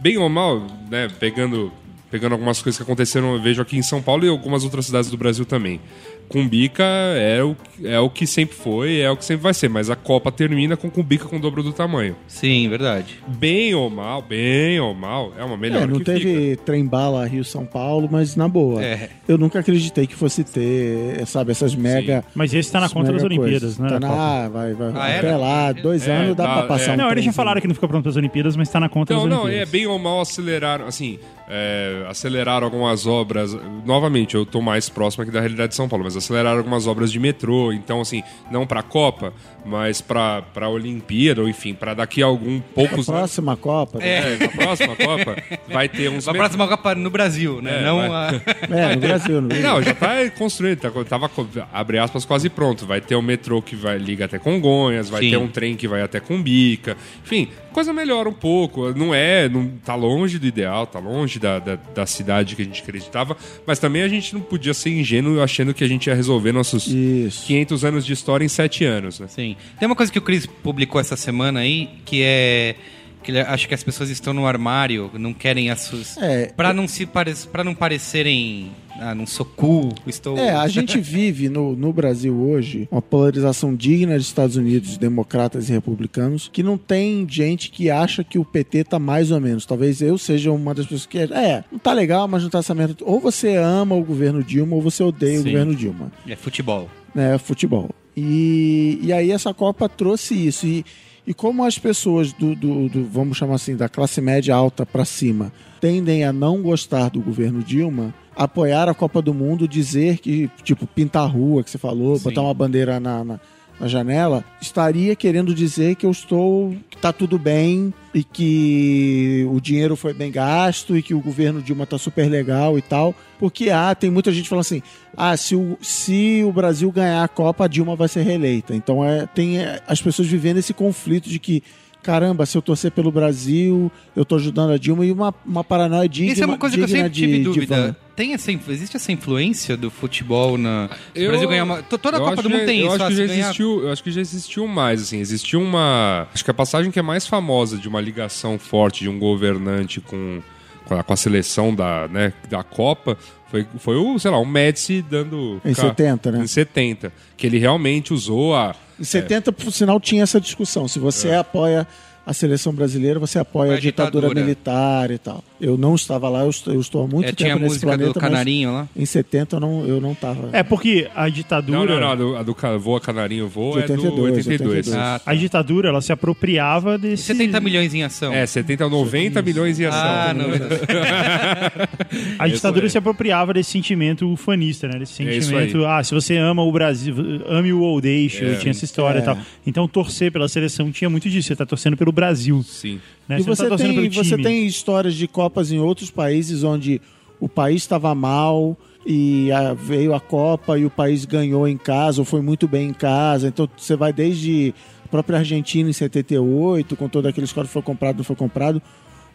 bem 0.00 0.18
ou 0.18 0.28
mal, 0.28 0.66
né, 0.90 1.08
pegando, 1.20 1.72
pegando 2.10 2.32
algumas 2.32 2.60
coisas 2.60 2.76
que 2.76 2.82
aconteceram, 2.82 3.34
eu 3.34 3.40
vejo 3.40 3.62
aqui 3.62 3.76
em 3.76 3.82
São 3.82 4.02
Paulo 4.02 4.24
e 4.24 4.28
algumas 4.28 4.64
outras 4.64 4.86
cidades 4.86 5.10
do 5.10 5.16
Brasil 5.16 5.44
também. 5.44 5.80
Cumbica 6.28 6.82
é 6.84 7.42
o, 7.42 7.54
é 7.84 7.98
o 8.00 8.08
que 8.08 8.26
sempre 8.26 8.56
foi, 8.56 9.00
é 9.00 9.10
o 9.10 9.16
que 9.16 9.24
sempre 9.24 9.42
vai 9.42 9.52
ser, 9.54 9.68
mas 9.68 9.90
a 9.90 9.96
Copa 9.96 10.32
termina 10.32 10.76
com 10.76 10.90
Cumbica 10.90 11.26
com 11.26 11.36
o 11.36 11.38
dobro 11.38 11.62
do 11.62 11.72
tamanho. 11.72 12.16
Sim, 12.26 12.68
verdade. 12.68 13.16
Bem 13.26 13.74
ou 13.74 13.90
mal, 13.90 14.22
bem 14.22 14.80
ou 14.80 14.94
mal, 14.94 15.32
é 15.38 15.44
uma 15.44 15.56
melhor 15.56 15.82
É, 15.82 15.86
não 15.86 15.98
que 15.98 16.04
teve 16.04 16.50
fica. 16.52 16.62
trem 16.64 16.86
bala 16.86 17.26
Rio-São 17.26 17.66
Paulo, 17.66 18.08
mas 18.10 18.34
na 18.36 18.48
boa. 18.48 18.82
É. 18.82 19.10
Eu 19.28 19.36
nunca 19.36 19.58
acreditei 19.60 20.06
que 20.06 20.14
fosse 20.14 20.42
ter, 20.44 21.26
sabe, 21.26 21.52
essas 21.52 21.74
mega. 21.74 22.24
Mas 22.34 22.52
esse 22.54 22.70
tá 22.72 22.80
na 22.80 22.88
conta 22.88 23.12
das 23.12 23.22
Olimpíadas, 23.22 23.76
coisas. 23.76 23.78
né? 23.78 23.88
Tá 23.88 24.00
na, 24.00 24.08
Copa. 24.08 24.20
ah, 24.22 24.48
vai, 24.48 24.72
vai. 24.74 24.88
Ah, 24.94 25.18
até 25.18 25.26
era? 25.28 25.36
lá, 25.36 25.72
dois 25.72 26.06
É, 26.08 26.12
anos 26.16 26.36
dá 26.36 26.44
tá, 26.46 26.54
pra 26.58 26.62
passar 26.66 26.92
é. 26.92 26.94
um 26.94 26.96
Não, 26.98 27.10
eles 27.10 27.24
já 27.24 27.32
falaram 27.32 27.60
que 27.60 27.68
não 27.68 27.74
fica 27.74 27.88
pronto 27.88 28.02
para 28.02 28.10
as 28.10 28.16
Olimpíadas, 28.16 28.56
mas 28.56 28.68
tá 28.68 28.80
na 28.80 28.88
conta 28.88 29.12
Não, 29.14 29.22
das 29.22 29.30
não, 29.30 29.38
é 29.40 29.44
Olimpíadas. 29.44 29.70
bem 29.70 29.86
ou 29.86 29.98
mal 29.98 30.20
aceleraram, 30.20 30.86
assim, 30.86 31.18
é, 31.54 32.06
aceleraram 32.08 32.64
algumas 32.64 33.06
obras. 33.06 33.54
Novamente, 33.84 34.34
eu 34.34 34.46
tô 34.46 34.62
mais 34.62 34.88
próximo 34.88 35.22
aqui 35.22 35.30
da 35.30 35.40
realidade 35.40 35.68
de 35.70 35.74
São 35.76 35.86
Paulo, 35.88 36.04
mas 36.04 36.16
aceleraram 36.16 36.58
algumas 36.58 36.86
obras 36.86 37.12
de 37.12 37.20
metrô. 37.20 37.72
Então, 37.72 38.00
assim, 38.00 38.22
não 38.50 38.66
pra 38.66 38.82
Copa, 38.82 39.34
mas 39.64 40.00
pra, 40.00 40.40
pra 40.40 40.68
Olimpíada, 40.70 41.42
ou 41.42 41.48
enfim, 41.48 41.74
pra 41.74 41.92
daqui 41.92 42.22
a 42.22 42.26
algum 42.26 42.58
poucos 42.60 43.06
anos. 43.08 43.20
Próxima 43.20 43.56
Copa. 43.56 43.98
né? 43.98 44.34
É, 44.34 44.36
na 44.38 44.48
próxima 44.48 44.96
Copa 44.96 45.36
vai 45.68 45.88
ter 45.88 46.08
uns. 46.08 46.26
A 46.26 46.32
met- 46.32 46.38
próxima 46.40 46.66
Copa 46.66 46.94
no 46.94 47.10
Brasil, 47.10 47.60
né? 47.60 47.80
É, 47.80 47.84
não 47.84 48.08
vai. 48.08 48.36
a... 48.36 48.42
É, 48.74 48.94
no 48.94 49.00
Brasil. 49.02 49.40
No 49.42 49.48
Brasil. 49.48 49.66
Não, 49.68 49.82
já 49.82 49.94
tá 49.94 50.30
construído, 50.38 50.80
tá, 50.80 50.90
tava, 51.04 51.30
abre 51.72 51.98
aspas, 51.98 52.24
quase 52.24 52.48
pronto. 52.48 52.86
Vai 52.86 53.00
ter 53.00 53.14
um 53.16 53.22
metrô 53.22 53.60
que 53.60 53.76
vai 53.76 53.98
liga 53.98 54.24
até 54.24 54.38
Congonhas, 54.38 55.10
vai 55.10 55.22
Sim. 55.22 55.30
ter 55.30 55.36
um 55.36 55.48
trem 55.48 55.76
que 55.76 55.86
vai 55.86 56.00
até 56.00 56.18
Cumbica. 56.20 56.96
Enfim, 57.24 57.48
coisa 57.72 57.92
melhora 57.92 58.28
um 58.28 58.32
pouco. 58.32 58.90
Não 58.96 59.14
é, 59.14 59.48
não, 59.48 59.68
tá 59.84 59.94
longe 59.94 60.38
do 60.38 60.46
ideal, 60.46 60.86
tá 60.86 60.98
longe 60.98 61.38
da, 61.42 61.58
da, 61.58 61.74
da 61.74 62.06
cidade 62.06 62.54
que 62.54 62.62
a 62.62 62.64
gente 62.64 62.80
acreditava, 62.80 63.36
mas 63.66 63.80
também 63.80 64.02
a 64.02 64.08
gente 64.08 64.32
não 64.32 64.40
podia 64.40 64.72
ser 64.72 64.90
ingênuo 64.90 65.42
achando 65.42 65.74
que 65.74 65.82
a 65.82 65.88
gente 65.88 66.06
ia 66.06 66.14
resolver 66.14 66.52
nossos 66.52 66.86
Isso. 66.86 67.44
500 67.46 67.84
anos 67.84 68.06
de 68.06 68.12
história 68.12 68.44
em 68.44 68.48
7 68.48 68.84
anos, 68.84 69.18
né? 69.18 69.26
Sim. 69.28 69.56
Tem 69.78 69.86
uma 69.86 69.96
coisa 69.96 70.10
que 70.10 70.18
o 70.18 70.22
Chris 70.22 70.46
publicou 70.46 71.00
essa 71.00 71.16
semana 71.16 71.60
aí, 71.60 71.90
que 72.04 72.22
é 72.22 72.76
que 73.22 73.30
ele 73.30 73.40
acha 73.40 73.66
que 73.66 73.74
as 73.74 73.82
pessoas 73.82 74.10
estão 74.10 74.32
no 74.32 74.46
armário, 74.46 75.10
não 75.14 75.32
querem 75.32 75.70
as 75.70 75.80
suas 75.82 76.16
É, 76.18 76.46
para 76.46 76.72
não 76.72 76.86
se 76.86 77.06
pare... 77.06 77.34
para 77.50 77.64
não 77.64 77.74
parecerem 77.74 78.70
ah, 79.00 79.14
não 79.14 79.26
sou 79.26 79.46
cool, 79.46 79.92
estou 80.06 80.36
É, 80.36 80.50
a 80.50 80.68
gente 80.68 80.98
vive 81.00 81.48
no, 81.48 81.74
no 81.74 81.92
Brasil 81.92 82.34
hoje 82.34 82.88
uma 82.90 83.02
polarização 83.02 83.74
digna 83.74 84.16
dos 84.16 84.26
Estados 84.26 84.56
Unidos, 84.56 84.96
democratas 84.96 85.68
e 85.68 85.72
republicanos, 85.72 86.48
que 86.52 86.62
não 86.62 86.76
tem 86.76 87.26
gente 87.28 87.70
que 87.70 87.90
acha 87.90 88.22
que 88.22 88.38
o 88.38 88.44
PT 88.44 88.84
tá 88.84 88.98
mais 88.98 89.30
ou 89.30 89.40
menos. 89.40 89.66
Talvez 89.66 90.02
eu 90.02 90.18
seja 90.18 90.52
uma 90.52 90.74
das 90.74 90.84
pessoas 90.84 91.06
que 91.06 91.18
é, 91.18 91.64
não 91.70 91.78
tá 91.78 91.92
legal, 91.92 92.28
mas 92.28 92.42
não 92.42 92.50
tá 92.50 92.58
essa 92.58 92.74
merda. 92.74 92.96
Ou 93.02 93.18
você 93.18 93.56
ama 93.56 93.94
o 93.94 94.04
governo 94.04 94.42
Dilma 94.42 94.76
ou 94.76 94.82
você 94.82 95.02
odeia 95.02 95.40
o 95.40 95.42
Sim. 95.42 95.50
governo 95.50 95.74
Dilma. 95.74 96.12
é 96.28 96.36
futebol. 96.36 96.88
né, 97.14 97.38
futebol. 97.38 97.90
E, 98.16 98.98
e 99.02 99.12
aí 99.12 99.30
essa 99.30 99.54
Copa 99.54 99.88
trouxe 99.88 100.34
isso. 100.34 100.66
E, 100.66 100.84
e 101.26 101.32
como 101.32 101.64
as 101.64 101.78
pessoas 101.78 102.32
do, 102.32 102.54
do, 102.54 102.88
do, 102.88 103.04
vamos 103.04 103.36
chamar 103.36 103.54
assim, 103.54 103.76
da 103.76 103.88
classe 103.88 104.20
média 104.20 104.54
alta 104.54 104.84
para 104.84 105.04
cima, 105.04 105.52
tendem 105.80 106.24
a 106.24 106.32
não 106.32 106.60
gostar 106.62 107.10
do 107.10 107.20
governo 107.20 107.62
Dilma, 107.62 108.12
apoiar 108.34 108.88
a 108.88 108.94
Copa 108.94 109.22
do 109.22 109.32
Mundo, 109.32 109.68
dizer 109.68 110.18
que, 110.18 110.50
tipo, 110.62 110.86
pintar 110.86 111.24
a 111.24 111.26
rua, 111.26 111.62
que 111.62 111.70
você 111.70 111.78
falou, 111.78 112.16
Sim. 112.16 112.24
botar 112.24 112.42
uma 112.42 112.54
bandeira 112.54 112.98
na, 112.98 113.24
na, 113.24 113.40
na 113.82 113.88
janela, 113.88 114.44
estaria 114.60 115.16
querendo 115.16 115.52
dizer 115.52 115.96
que 115.96 116.06
eu 116.06 116.10
estou, 116.12 116.72
que 116.88 116.96
tá 116.98 117.12
tudo 117.12 117.36
bem 117.36 117.92
e 118.14 118.22
que 118.22 119.44
o 119.50 119.60
dinheiro 119.60 119.96
foi 119.96 120.14
bem 120.14 120.30
gasto 120.30 120.96
e 120.96 121.02
que 121.02 121.12
o 121.12 121.20
governo 121.20 121.60
Dilma 121.60 121.84
tá 121.84 121.98
super 121.98 122.30
legal 122.30 122.78
e 122.78 122.82
tal. 122.82 123.12
Porque, 123.40 123.70
ah, 123.70 123.92
tem 123.92 124.08
muita 124.08 124.30
gente 124.30 124.48
falando 124.48 124.60
assim, 124.60 124.82
ah, 125.16 125.36
se 125.36 125.56
o, 125.56 125.76
se 125.82 126.44
o 126.46 126.52
Brasil 126.52 126.92
ganhar 126.92 127.24
a 127.24 127.28
Copa, 127.28 127.64
a 127.64 127.68
Dilma 127.68 127.96
vai 127.96 128.06
ser 128.06 128.22
reeleita. 128.22 128.72
Então, 128.72 129.04
é, 129.04 129.26
tem 129.26 129.58
é, 129.58 129.82
as 129.88 130.00
pessoas 130.00 130.28
vivendo 130.28 130.58
esse 130.58 130.72
conflito 130.72 131.28
de 131.28 131.40
que 131.40 131.64
caramba, 132.02 132.44
se 132.46 132.56
eu 132.58 132.62
torcer 132.62 132.90
pelo 132.90 133.10
Brasil, 133.12 133.90
eu 134.16 134.24
tô 134.24 134.36
ajudando 134.36 134.72
a 134.72 134.76
Dilma, 134.78 135.06
e 135.06 135.12
uma, 135.12 135.34
uma 135.46 135.62
paranoia 135.62 136.08
digna, 136.08 136.32
Isso 136.32 136.42
é 136.42 136.46
uma 136.46 136.58
coisa 136.58 136.76
que 136.76 136.82
eu 136.82 136.88
sempre 136.88 137.10
tive 137.10 137.32
de, 137.32 137.38
de 137.38 137.44
dúvida. 137.44 137.96
Tem 138.14 138.34
essa, 138.34 138.52
existe 138.52 138.94
essa 138.96 139.10
influência 139.10 139.74
do 139.76 139.90
futebol 139.90 140.58
na. 140.58 140.90
Se 141.14 141.20
o 141.20 141.22
Eu- 141.22 141.30
Brasil 141.30 141.48
ganhar 141.48 141.64
uma. 141.64 141.82
to- 141.82 141.96
Toda 141.96 142.18
a 142.18 142.20
Copa 142.20 142.42
do 142.42 142.50
Mundo 142.50 142.66
tem 142.66 142.80
eu 142.80 142.86
isso. 142.88 142.96
Acho 142.96 143.06
que 143.06 143.14
já 143.16 143.26
ganhar- 143.26 143.44
existiu, 143.46 143.82
eu 143.84 143.90
acho 143.92 144.02
que 144.04 144.10
já 144.10 144.20
existiu 144.20 144.66
mais, 144.66 145.00
assim. 145.00 145.18
Existiu 145.18 145.60
uma. 145.62 146.28
Acho 146.34 146.44
que 146.44 146.50
a 146.50 146.54
passagem 146.54 146.90
que 146.90 146.98
é 146.98 147.02
mais 147.02 147.26
famosa 147.26 147.78
de 147.78 147.88
uma 147.88 148.00
ligação 148.02 148.58
forte 148.58 149.00
de 149.00 149.08
um 149.08 149.18
governante 149.18 149.98
com, 150.00 150.42
a, 150.92 151.02
com 151.02 151.12
a 151.12 151.16
seleção 151.16 151.74
da, 151.74 152.06
né, 152.08 152.32
da 152.48 152.62
Copa 152.62 153.16
foi, 153.50 153.66
foi 153.78 153.96
o, 153.96 154.18
sei 154.18 154.30
lá, 154.30 154.38
o 154.38 154.46
Médici 154.46 155.02
dando. 155.02 155.60
Em 155.64 155.74
70, 155.74 156.32
né? 156.32 156.40
Em 156.42 156.46
70. 156.46 157.12
Que 157.36 157.46
ele 157.46 157.58
realmente 157.58 158.12
usou 158.14 158.54
a. 158.54 158.74
Em 158.98 159.04
70, 159.04 159.52
por 159.52 159.70
sinal, 159.72 160.00
tinha 160.00 160.22
essa 160.22 160.40
discussão. 160.40 160.88
Se 160.88 160.98
você 160.98 161.28
É. 161.28 161.36
apoia 161.38 161.86
a 162.24 162.32
seleção 162.32 162.72
brasileira, 162.72 163.18
você 163.18 163.38
apoia 163.38 163.64
Apoia 163.64 163.74
a 163.74 163.78
a 163.78 163.80
ditadura, 163.80 164.28
ditadura. 164.28 164.40
militar 164.46 165.10
e 165.10 165.18
tal. 165.18 165.42
Eu 165.62 165.78
não 165.78 165.94
estava 165.94 166.28
lá, 166.28 166.40
eu 166.42 166.50
estou, 166.50 166.74
eu 166.74 166.80
estou 166.80 167.04
há 167.04 167.06
muito 167.06 167.24
É, 167.26 167.28
tempo 167.28 167.36
tinha 167.36 167.52
a 167.52 167.54
nesse 167.54 167.66
música 167.68 167.86
planeta, 167.86 168.12
do 168.12 168.20
Canarinho 168.20 168.72
lá. 168.72 168.88
em 168.96 169.06
70 169.06 169.56
eu 169.56 169.60
não, 169.60 169.86
eu 169.86 170.00
não 170.00 170.10
estava. 170.12 170.48
É 170.52 170.62
porque 170.64 171.08
a 171.14 171.28
ditadura. 171.28 171.78
Não, 171.78 171.86
não, 171.86 172.00
não. 172.00 172.10
A 172.10 172.14
do, 172.16 172.36
a 172.36 172.42
do 172.42 172.54
ca- 172.54 172.76
Voa 172.76 173.00
Canarinho 173.00 173.48
Voa 173.48 173.80
é 173.80 173.86
do 173.86 173.92
82, 173.92 174.36
82. 174.46 174.92
Ah, 174.92 175.20
A 175.24 175.34
ditadura, 175.34 175.88
ela 175.90 176.00
se 176.02 176.12
apropriava 176.12 176.98
desse. 176.98 177.22
70 177.22 177.60
milhões 177.60 177.94
em 177.94 178.02
ação. 178.02 178.32
É, 178.32 178.44
70 178.44 178.84
ou 178.84 178.90
90 178.90 179.40
milhões 179.40 179.78
em 179.78 179.84
ação. 179.84 180.00
Ah, 180.02 180.34
não. 180.34 180.48
A 182.38 182.48
ditadura 182.48 182.88
se 182.88 182.98
apropriava 182.98 183.54
desse 183.54 183.70
sentimento 183.70 184.28
ufanista, 184.30 184.88
né? 184.88 184.98
Desse 184.98 185.22
É 185.22 185.36
isso 185.36 185.48
sentimento, 185.50 185.84
ah, 185.86 186.02
se 186.02 186.12
você 186.14 186.36
ama 186.36 186.62
o 186.62 186.72
Brasil, 186.72 187.14
ame 187.46 187.72
o 187.72 187.80
ou 187.80 188.00
deixe, 188.00 188.44
É. 188.44 188.54
tinha 188.56 188.70
essa 188.70 188.84
história 188.84 189.20
e 189.20 189.22
tal. 189.22 189.38
Então 189.66 189.86
torcer 189.86 190.30
pela 190.32 190.48
seleção 190.48 190.90
tinha 190.90 191.08
muito 191.08 191.28
disso, 191.30 191.48
você 191.48 191.56
tá 191.56 191.64
torcendo 191.66 191.96
pelo 191.96 192.12
Brasil. 192.12 192.62
Sim. 192.62 193.00
Né? 193.32 193.40
E 193.40 193.46
não 193.46 193.54
você, 193.54 193.68
tá 193.68 193.76
tem, 193.76 194.08
você 194.10 194.36
tem 194.36 194.66
histórias 194.66 195.14
de 195.14 195.26
Copas 195.26 195.72
em 195.72 195.78
outros 195.78 196.10
países 196.10 196.62
onde 196.62 197.00
o 197.40 197.48
país 197.48 197.82
estava 197.82 198.14
mal 198.14 198.76
e 199.06 199.50
ah, 199.50 199.74
veio 199.74 200.14
a 200.14 200.20
Copa 200.20 200.78
e 200.78 200.84
o 200.84 200.90
país 200.90 201.24
ganhou 201.24 201.66
em 201.66 201.76
casa 201.76 202.20
ou 202.20 202.24
foi 202.24 202.42
muito 202.42 202.68
bem 202.68 202.88
em 202.88 202.92
casa. 202.92 203.48
Então 203.48 203.68
você 203.76 203.96
vai 203.96 204.12
desde 204.12 204.74
a 205.04 205.08
própria 205.08 205.38
Argentina 205.38 205.88
em 205.88 205.92
78, 205.92 206.94
com 206.96 207.08
todo 207.08 207.26
aquele 207.26 207.46
score 207.46 207.66
foi 207.66 207.82
comprado, 207.82 208.18
não 208.18 208.24
foi 208.24 208.36
comprado. 208.36 208.80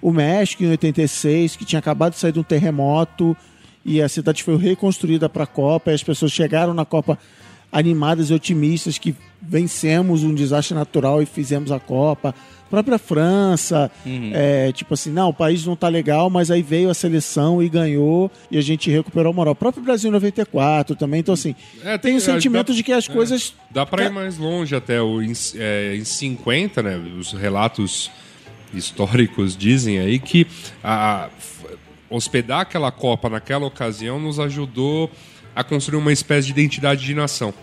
O 0.01 0.11
México 0.11 0.63
em 0.63 0.69
86, 0.69 1.55
que 1.55 1.65
tinha 1.65 1.79
acabado 1.79 2.13
de 2.13 2.19
sair 2.19 2.31
de 2.31 2.39
um 2.39 2.43
terremoto 2.43 3.35
e 3.83 4.01
a 4.01 4.07
cidade 4.07 4.43
foi 4.43 4.57
reconstruída 4.57 5.27
para 5.27 5.43
a 5.43 5.47
Copa 5.47 5.91
e 5.91 5.95
as 5.95 6.03
pessoas 6.03 6.31
chegaram 6.31 6.73
na 6.73 6.85
Copa 6.85 7.17
animadas 7.71 8.29
e 8.29 8.33
otimistas 8.33 8.97
que 8.97 9.15
vencemos 9.41 10.23
um 10.23 10.33
desastre 10.33 10.75
natural 10.75 11.21
e 11.21 11.25
fizemos 11.25 11.71
a 11.71 11.79
Copa. 11.79 12.33
Própria 12.69 12.97
França, 12.97 13.89
é, 14.33 14.71
tipo 14.71 14.93
assim, 14.93 15.11
não, 15.11 15.29
o 15.29 15.33
país 15.33 15.65
não 15.65 15.75
tá 15.75 15.87
legal, 15.87 16.29
mas 16.29 16.51
aí 16.51 16.61
veio 16.61 16.89
a 16.89 16.93
seleção 16.93 17.61
e 17.63 17.69
ganhou 17.69 18.31
e 18.51 18.57
a 18.57 18.61
gente 18.61 18.89
recuperou 18.91 19.31
a 19.31 19.33
moral. 19.35 19.53
O 19.53 19.55
próprio 19.55 19.83
Brasil 19.83 20.09
em 20.09 20.13
94 20.13 20.95
também, 20.95 21.19
então 21.21 21.33
assim, 21.33 21.55
É, 21.83 21.97
tem 21.97 22.13
o 22.13 22.15
que 22.15 22.21
sentimento 22.21 22.67
dá- 22.67 22.73
de 22.75 22.83
que 22.83 22.91
as 22.91 23.07
é. 23.09 23.13
coisas... 23.13 23.53
Dá 23.71 23.85
pra 23.85 24.05
ir 24.05 24.09
mais 24.11 24.37
longe 24.37 24.75
até. 24.75 25.01
O, 25.01 25.21
em, 25.21 25.33
é, 25.55 25.95
em 25.95 26.03
50, 26.03 26.83
né? 26.83 26.97
Os 27.19 27.31
relatos 27.33 28.09
históricos 28.73 29.55
dizem 29.55 29.99
aí 29.99 30.19
que 30.19 30.45
a, 30.83 31.29
hospedar 32.09 32.61
aquela 32.61 32.91
Copa 32.91 33.29
naquela 33.29 33.65
ocasião 33.65 34.19
nos 34.19 34.39
ajudou 34.39 35.09
a 35.55 35.63
construir 35.63 35.97
uma 35.99 36.11
espécie 36.13 36.47
de 36.47 36.51
identidade 36.53 37.05
de 37.05 37.13
nação. 37.13 37.53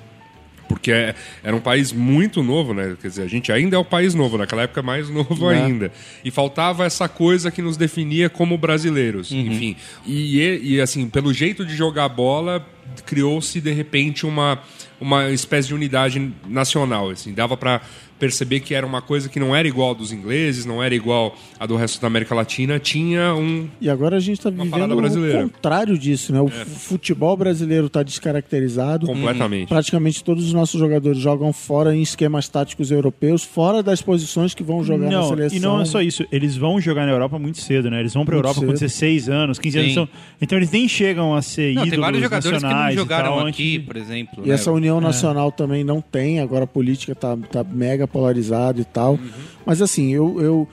Porque 0.69 0.91
é- 0.93 1.15
era 1.43 1.55
um 1.55 1.61
país 1.61 1.93
muito 1.93 2.43
novo, 2.43 2.73
né? 2.75 2.97
Quer 3.01 3.09
dizer, 3.09 3.23
a 3.23 3.27
gente 3.29 3.51
ainda 3.53 3.77
é 3.77 3.79
o 3.79 3.85
país 3.85 4.15
novo, 4.15 4.39
naquela 4.39 4.63
época 4.63 4.83
mais 4.83 5.09
novo 5.11 5.51
Né? 5.51 5.63
ainda. 5.65 5.93
E 6.25 6.31
faltava 6.31 6.85
essa 6.85 7.09
coisa 7.09 7.51
que 7.51 7.61
nos 7.63 7.77
definia 7.77 8.29
como 8.31 8.57
brasileiros, 8.57 9.31
enfim. 9.33 9.77
E, 10.07 10.61
e, 10.75 10.81
assim, 10.81 11.09
pelo 11.09 11.33
jeito 11.33 11.65
de 11.65 11.77
jogar 11.77 12.09
bola, 12.09 12.67
criou-se 13.07 13.61
de 13.61 13.73
repente 13.73 14.27
uma, 14.27 14.59
uma 15.01 15.31
espécie 15.31 15.69
de 15.69 15.75
unidade 15.75 16.33
nacional. 16.47 17.11
Assim, 17.11 17.33
dava 17.33 17.57
para 17.57 17.81
perceber 18.25 18.61
que 18.61 18.75
era 18.75 18.87
uma 18.87 19.03
coisa 19.03 19.29
que 19.29 19.39
não 19.39 19.55
era 19.55 19.69
igual 19.69 19.91
a 19.91 19.95
dos 19.95 20.11
ingleses, 20.13 20.65
não 20.65 20.83
era 20.83 20.95
igual 20.95 21.37
a 21.61 21.67
do 21.67 21.77
resto 21.77 22.01
da 22.01 22.07
América 22.07 22.35
Latina, 22.35 22.79
tinha 22.79 23.35
um. 23.35 23.69
E 23.81 23.91
agora 23.91 24.17
a 24.17 24.21
gente 24.21 24.41
tá 24.41 24.49
Uma 24.49 24.65
vivendo 24.65 24.97
o 24.99 25.43
contrário 25.43 25.99
disso, 25.99 26.33
né? 26.33 26.41
O 26.41 26.49
f- 26.49 26.65
futebol 26.65 27.37
brasileiro 27.37 27.89
tá 27.91 28.03
descaracterizado. 28.03 29.07
Completamente. 29.07 29.69
Praticamente 29.69 30.25
todos 30.25 30.45
os 30.47 30.53
nossos 30.53 30.81
jogadores 30.81 31.19
jogam 31.19 31.53
fora 31.53 31.95
em 31.95 32.01
esquemas 32.03 32.49
táticos 32.49 32.91
europeus, 32.91 33.43
fora 33.45 33.83
das 33.83 34.01
posições 34.01 34.55
que 34.55 34.63
vão 34.63 34.83
jogar 34.83 35.07
na 35.07 35.19
não, 35.19 35.29
seleção. 35.29 35.57
e 35.59 35.61
não 35.61 35.81
é 35.81 35.85
só 35.85 36.01
isso, 36.01 36.25
eles 36.33 36.57
vão 36.57 36.81
jogar 36.81 37.05
na 37.07 37.13
Europa 37.13 37.39
muito 37.39 37.59
cedo, 37.61 37.91
né? 37.91 38.01
Eles 38.01 38.15
vão 38.15 38.25
pra 38.25 38.35
Muito 38.35 38.47
Europa 38.47 38.61
com 38.61 38.67
cedo. 38.77 38.81
16 38.81 39.29
anos, 39.29 39.59
15 39.59 39.79
anos. 39.79 39.89
Sim. 39.93 39.93
Então, 40.01 40.09
então 40.41 40.59
eles 40.59 40.71
nem 40.71 40.89
chegam 40.89 41.35
a 41.35 41.43
ser 41.43 41.75
Não, 41.75 41.83
ídolos 41.83 41.91
tem 41.91 42.01
vários 42.01 42.23
jogadores 42.23 42.63
que 42.63 42.69
não 42.69 42.93
jogaram 42.93 43.37
tal, 43.37 43.47
aqui, 43.47 43.75
antes- 43.77 43.87
por 43.87 43.97
exemplo. 43.97 44.45
E 44.45 44.49
né? 44.49 44.55
essa 44.55 44.73
união 44.73 45.01
nacional 45.01 45.53
também 45.53 45.85
não 45.85 46.01
tem, 46.01 46.41
agora 46.41 46.65
a 46.65 46.67
política 46.67 47.15
tá, 47.15 47.37
tá 47.51 47.65
mega 47.65 48.07
polarizada 48.15 48.81
e 48.81 48.85
tal. 48.85 49.19
Mas 49.67 49.83
assim, 49.83 50.13
eu, 50.15 50.41
eu 50.41 50.69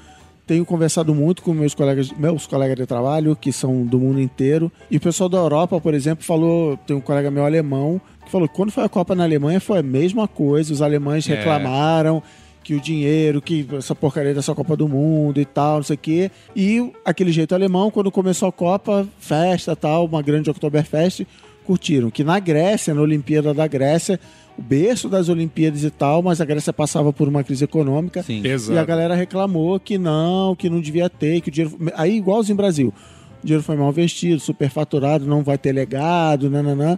tenho 0.46 0.64
conversado 0.64 1.14
muito 1.16 1.42
com 1.42 1.54
meus 1.54 1.74
colegas, 1.74 2.12
meus 2.12 2.46
colegas 2.46 2.78
de 2.78 2.86
trabalho, 2.86 3.36
que 3.36 3.52
são 3.52 3.84
do 3.84 4.00
mundo 4.00 4.22
inteiro. 4.22 4.72
E 4.92 4.98
o 4.98 5.00
pessoal 5.02 5.28
da 5.28 5.38
Europa, 5.40 5.82
por 5.82 5.94
exemplo, 5.94 6.24
falou, 6.24 6.78
tem 6.86 6.96
um 6.96 7.02
colega 7.02 7.32
meu 7.32 7.44
alemão, 7.46 8.00
que 8.24 8.32
falou 8.32 8.48
que 8.48 8.54
quando 8.56 8.72
foi 8.72 8.84
a 8.84 8.90
Copa 8.90 9.16
na 9.16 9.24
Alemanha 9.24 9.60
foi 9.60 9.80
a 9.80 9.84
mesma 9.84 10.28
coisa, 10.28 10.72
os 10.72 10.82
alemães 10.82 11.28
É. 11.28 11.36
reclamaram 11.36 12.22
que 12.64 12.76
o 12.76 12.80
dinheiro, 12.80 13.42
que 13.42 13.66
essa 13.76 13.96
porcaria 13.96 14.36
dessa 14.36 14.54
Copa 14.54 14.78
do 14.78 14.88
Mundo 14.88 15.42
e 15.42 15.46
tal, 15.46 15.78
não 15.78 15.84
sei 15.84 15.96
o 15.96 16.00
quê. 16.00 16.30
E 16.56 16.92
aquele 17.04 17.32
jeito 17.32 17.56
alemão, 17.56 17.90
quando 17.90 18.12
começou 18.12 18.48
a 18.48 18.52
Copa, 18.52 19.08
festa 19.20 19.76
tal, 19.76 20.06
uma 20.06 20.22
grande 20.22 20.48
Oktoberfest, 20.52 21.26
curtiram. 21.66 22.12
Que 22.12 22.24
na 22.24 22.38
Grécia, 22.40 22.94
na 22.94 23.02
Olimpíada 23.02 23.52
da 23.54 23.66
Grécia, 23.66 24.20
o 24.58 24.62
berço 24.62 25.10
das 25.10 25.30
Olimpíadas 25.30 25.84
e 25.84 25.90
tal, 25.90 26.22
mas 26.22 26.42
a 26.42 26.46
Grécia 26.46 26.74
passava 26.74 27.12
por 27.12 27.28
uma 27.28 27.44
crise 27.44 27.64
econômica. 27.64 28.24
Sim. 28.24 28.46
Exato. 28.46 28.74
E 28.74 28.78
a 28.78 28.86
galera 28.86 29.16
reclamou 29.16 29.80
que 29.80 29.98
não, 29.98 30.56
que 30.56 30.70
não 30.70 30.82
devia 30.82 31.10
ter, 31.10 31.42
que 31.42 31.50
o 31.50 31.52
dinheiro. 31.52 31.78
Aí, 31.96 32.18
igualzinho 32.18 32.56
no 32.56 32.62
Brasil. 32.62 32.94
O 33.44 33.46
dinheiro 33.46 33.64
foi 33.64 33.76
mal 33.76 33.90
investido, 33.90 34.40
superfaturado, 34.40 35.26
não 35.26 35.44
vai 35.44 35.58
ter 35.58 35.72
legado, 35.72 36.50
nananã. 36.50 36.98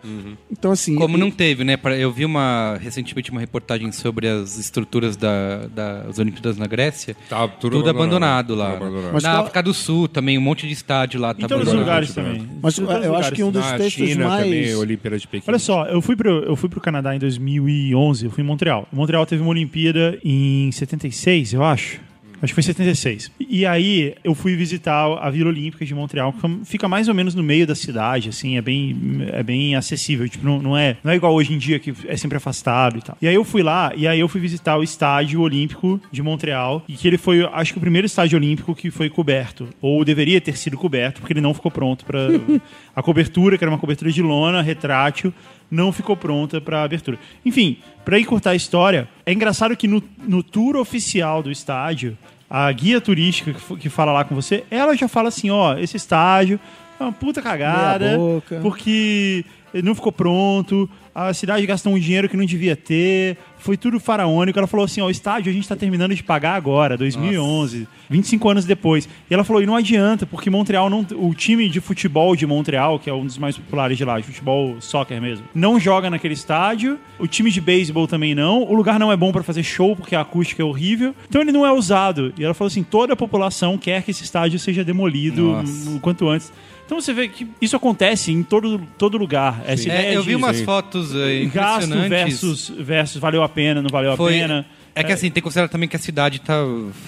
Então, 0.52 0.72
assim. 0.72 0.96
Como 0.96 1.18
e- 1.18 1.20
não 1.20 1.32
teve, 1.32 1.64
né? 1.64 1.78
Eu 1.98 2.12
vi 2.12 2.26
uma 2.26 2.78
recentemente 2.82 3.32
uma 3.32 3.40
reportagem 3.40 3.92
sobre 3.92 4.28
as 4.28 4.58
estruturas 4.58 5.16
da- 5.16 5.68
das 5.74 6.20
Olimpíadas 6.20 6.58
na 6.58 6.68
Grécia. 6.68 7.16
Tá 7.30 7.48
tudo, 7.48 7.78
Tudo, 7.78 7.90
abandonado, 7.90 8.56
lá. 8.56 8.74
Tudo 8.74 8.84
abandonado. 8.86 9.14
Mas 9.14 9.24
na 9.24 9.30
qual- 9.32 9.42
África 9.44 9.64
do 9.64 9.74
Sul 9.74 10.08
também, 10.08 10.38
um 10.38 10.42
monte 10.42 10.68
de 10.68 10.74
estádio 10.74 11.20
lá. 11.20 11.32
Em 11.32 11.42
tá 11.42 11.48
todos 11.48 11.64
os 11.68 11.74
abandonado. 11.74 11.80
lugares 11.86 12.14
também. 12.14 12.48
Mas 12.62 12.78
Em 12.78 12.84
eu 12.84 13.16
acho 13.16 13.32
que 13.32 13.44
um 13.44 13.52
dos 13.52 13.62
Na 13.64 13.78
textos 13.78 14.10
China 14.10 14.28
mais. 14.28 14.44
também, 14.44 14.76
Olimpíada 14.76 15.18
de 15.18 15.28
Pequim. 15.28 15.46
Olha 15.48 15.60
só, 15.60 15.86
eu 15.86 16.02
fui, 16.02 16.16
pro, 16.16 16.30
eu 16.44 16.56
fui 16.56 16.70
pro 16.70 16.82
Canadá 16.82 17.16
em 17.16 17.20
2011, 17.20 18.26
eu 18.26 18.32
fui 18.32 18.44
em 18.44 18.48
Montreal. 18.48 18.88
Montreal 18.92 19.26
teve 19.26 19.42
uma 19.42 19.52
Olimpíada 19.52 20.18
em 20.24 20.72
76, 20.72 21.54
eu 21.54 21.64
acho. 21.64 22.00
Acho 22.44 22.52
que 22.52 22.56
foi 22.56 22.64
76. 22.64 23.32
E 23.40 23.66
aí 23.66 24.16
eu 24.22 24.36
fui 24.36 24.54
visitar 24.54 25.06
a 25.06 25.30
Vila 25.30 25.48
Olímpica 25.48 25.86
de 25.86 25.96
Montreal, 25.96 26.34
que 26.34 26.66
fica 26.66 26.90
mais 26.90 27.08
ou 27.08 27.14
menos 27.14 27.34
no 27.34 27.42
meio 27.42 27.66
da 27.66 27.74
cidade, 27.74 28.28
assim, 28.28 28.58
é 28.58 28.62
bem, 28.62 28.98
é 29.32 29.42
bem 29.42 29.78
acessível. 29.78 30.28
Tipo, 30.28 30.46
não, 30.46 30.62
não 30.62 30.78
é, 30.78 30.98
não 31.02 31.14
é 31.14 31.16
igual 31.16 31.34
hoje 31.34 31.54
em 31.54 31.58
dia 31.58 31.80
que 31.80 31.94
é 32.06 32.18
sempre 32.18 32.36
afastado 32.36 32.98
e 32.98 33.02
tal. 33.02 33.18
E 33.22 33.30
aí 33.30 33.34
eu 33.34 33.46
fui 33.46 33.64
lá, 33.64 33.94
e 33.96 34.06
aí 34.06 34.20
eu 34.20 34.28
fui 34.28 34.42
visitar 34.42 34.76
o 34.76 34.84
estádio 34.84 35.40
olímpico 35.40 36.02
de 36.12 36.22
Montreal, 36.22 36.84
e 36.86 36.96
que 36.96 37.08
ele 37.08 37.18
foi, 37.18 37.46
acho 37.46 37.72
que 37.72 37.78
o 37.78 37.82
primeiro 37.82 38.08
estádio 38.08 38.38
olímpico 38.38 38.76
que 38.76 38.92
foi 38.92 39.10
coberto, 39.10 39.70
ou 39.82 40.04
deveria 40.04 40.42
ter 40.42 40.58
sido 40.58 40.78
coberto, 40.78 41.22
porque 41.22 41.32
ele 41.32 41.40
não 41.40 41.54
ficou 41.54 41.72
pronto 41.72 42.04
para 42.04 42.28
a 42.94 43.02
cobertura, 43.02 43.58
que 43.58 43.64
era 43.64 43.72
uma 43.72 43.80
cobertura 43.80 44.12
de 44.12 44.22
lona, 44.22 44.62
retrátil, 44.62 45.34
não 45.72 45.92
ficou 45.92 46.16
pronta 46.16 46.62
para 46.62 46.84
abertura. 46.84 47.18
Enfim, 47.44 47.78
para 48.06 48.20
encurtar 48.20 48.52
a 48.52 48.56
história, 48.56 49.08
é 49.26 49.34
engraçado 49.34 49.76
que 49.76 49.88
no, 49.88 50.04
no 50.20 50.44
tour 50.44 50.76
oficial 50.76 51.42
do 51.42 51.50
estádio, 51.50 52.18
a 52.56 52.72
guia 52.72 53.02
turística 53.02 53.52
que, 53.52 53.78
que 53.78 53.90
fala 53.90 54.12
lá 54.12 54.24
com 54.24 54.36
você, 54.36 54.64
ela 54.70 54.96
já 54.96 55.08
fala 55.08 55.30
assim, 55.30 55.50
ó, 55.50 55.76
esse 55.76 55.98
estádio 55.98 56.60
é 57.00 57.04
uma 57.04 57.12
puta 57.12 57.42
cagada, 57.42 58.16
porque 58.62 59.44
não 59.84 59.96
ficou 59.96 60.12
pronto, 60.12 60.88
a 61.14 61.34
cidade 61.34 61.66
gastou 61.66 61.94
um 61.94 62.00
dinheiro 62.00 62.28
que 62.28 62.36
não 62.36 62.46
devia 62.46 62.76
ter, 62.76 63.38
foi 63.58 63.78
tudo 63.78 64.00
faraônico. 64.00 64.58
Ela 64.58 64.68
falou 64.68 64.84
assim, 64.86 65.02
ó, 65.02 65.06
o 65.06 65.12
estádio 65.12 65.50
a 65.50 65.54
gente 65.54 65.68
tá 65.68 65.76
terminando 65.76 66.14
de 66.16 66.24
pagar 66.24 66.56
agora, 66.56 66.98
2011, 66.98 67.88
25 68.10 68.50
anos 68.50 68.66
depois. 68.66 69.08
E 69.30 69.34
ela 69.34 69.44
falou, 69.44 69.62
e 69.62 69.66
não 69.66 69.76
adianta, 69.76 70.26
porque 70.26 70.50
Montreal 70.50 70.90
não, 70.90 71.06
o 71.14 71.34
time 71.34 71.70
de 71.70 71.80
futebol 71.80 72.36
de 72.36 72.46
Montreal, 72.46 73.00
que 73.00 73.10
é 73.10 73.14
um 73.14 73.26
dos 73.26 73.38
mais 73.38 73.58
populares 73.58 73.98
de 73.98 74.04
lá, 74.04 74.20
de 74.20 74.26
futebol 74.26 74.76
soccer 74.82 75.22
mesmo, 75.22 75.46
não 75.54 75.80
joga 75.80 76.10
naquele 76.10 76.34
estádio. 76.34 77.00
O 77.20 77.28
time 77.28 77.50
de 77.52 77.62
beisebol 77.62 78.08
também 78.08 78.36
não. 78.36 78.64
O 78.64 78.74
lugar 78.74 79.00
não 79.00 79.12
é 79.12 79.16
bom 79.16 79.32
pra 79.32 79.44
fazer 79.44 79.64
show 79.64 79.96
porque 79.96 80.16
a 80.16 80.22
acústica 80.22 80.62
é 80.62 80.66
horrível. 80.66 81.16
Então 81.30 81.42
ele 81.42 81.52
não 81.52 81.66
é 81.66 81.72
usado. 81.72 82.34
E 82.38 82.44
ela 82.44 82.54
falou 82.54 82.68
assim, 82.68 82.84
toda 82.84 83.14
a 83.14 83.16
população 83.16 83.78
quer 83.78 84.04
que 84.04 84.12
esse 84.12 84.24
estádio 84.24 84.60
seja 84.60 84.84
demolido 84.84 85.54
Nossa. 85.54 85.90
o 85.92 86.00
quanto 86.00 86.28
antes. 86.28 86.52
Então 86.86 87.00
você 87.00 87.14
vê 87.14 87.28
que 87.28 87.48
isso 87.62 87.76
acontece 87.76 88.32
em 88.32 88.44
todo, 88.44 88.82
todo 88.98 89.18
lugar. 89.18 89.62
Essa 89.66 89.84
ideia 89.84 90.08
É, 90.14 90.18
eu 90.18 90.24
vi 90.24 90.36
umas 90.36 90.58
Sim. 90.58 90.66
fotos 90.66 91.16
eh, 91.16 91.46
gasto 91.46 91.86
impressionantes. 91.86 92.10
versus, 92.42 92.70
versus 92.78 93.18
valeu 93.22 93.42
a 93.42 93.50
pena, 93.50 93.82
não 93.82 93.90
valeu 93.90 94.16
Foi- 94.18 94.36
a 94.40 94.42
pena. 94.44 94.66
É 94.96 95.04
que 95.04 95.12
assim, 95.12 95.28
tem 95.28 95.34
que 95.36 95.42
considerar 95.42 95.68
também 95.70 95.90
que 95.90 95.96
a 95.96 96.00
cidade 96.00 96.40
tá, 96.40 96.56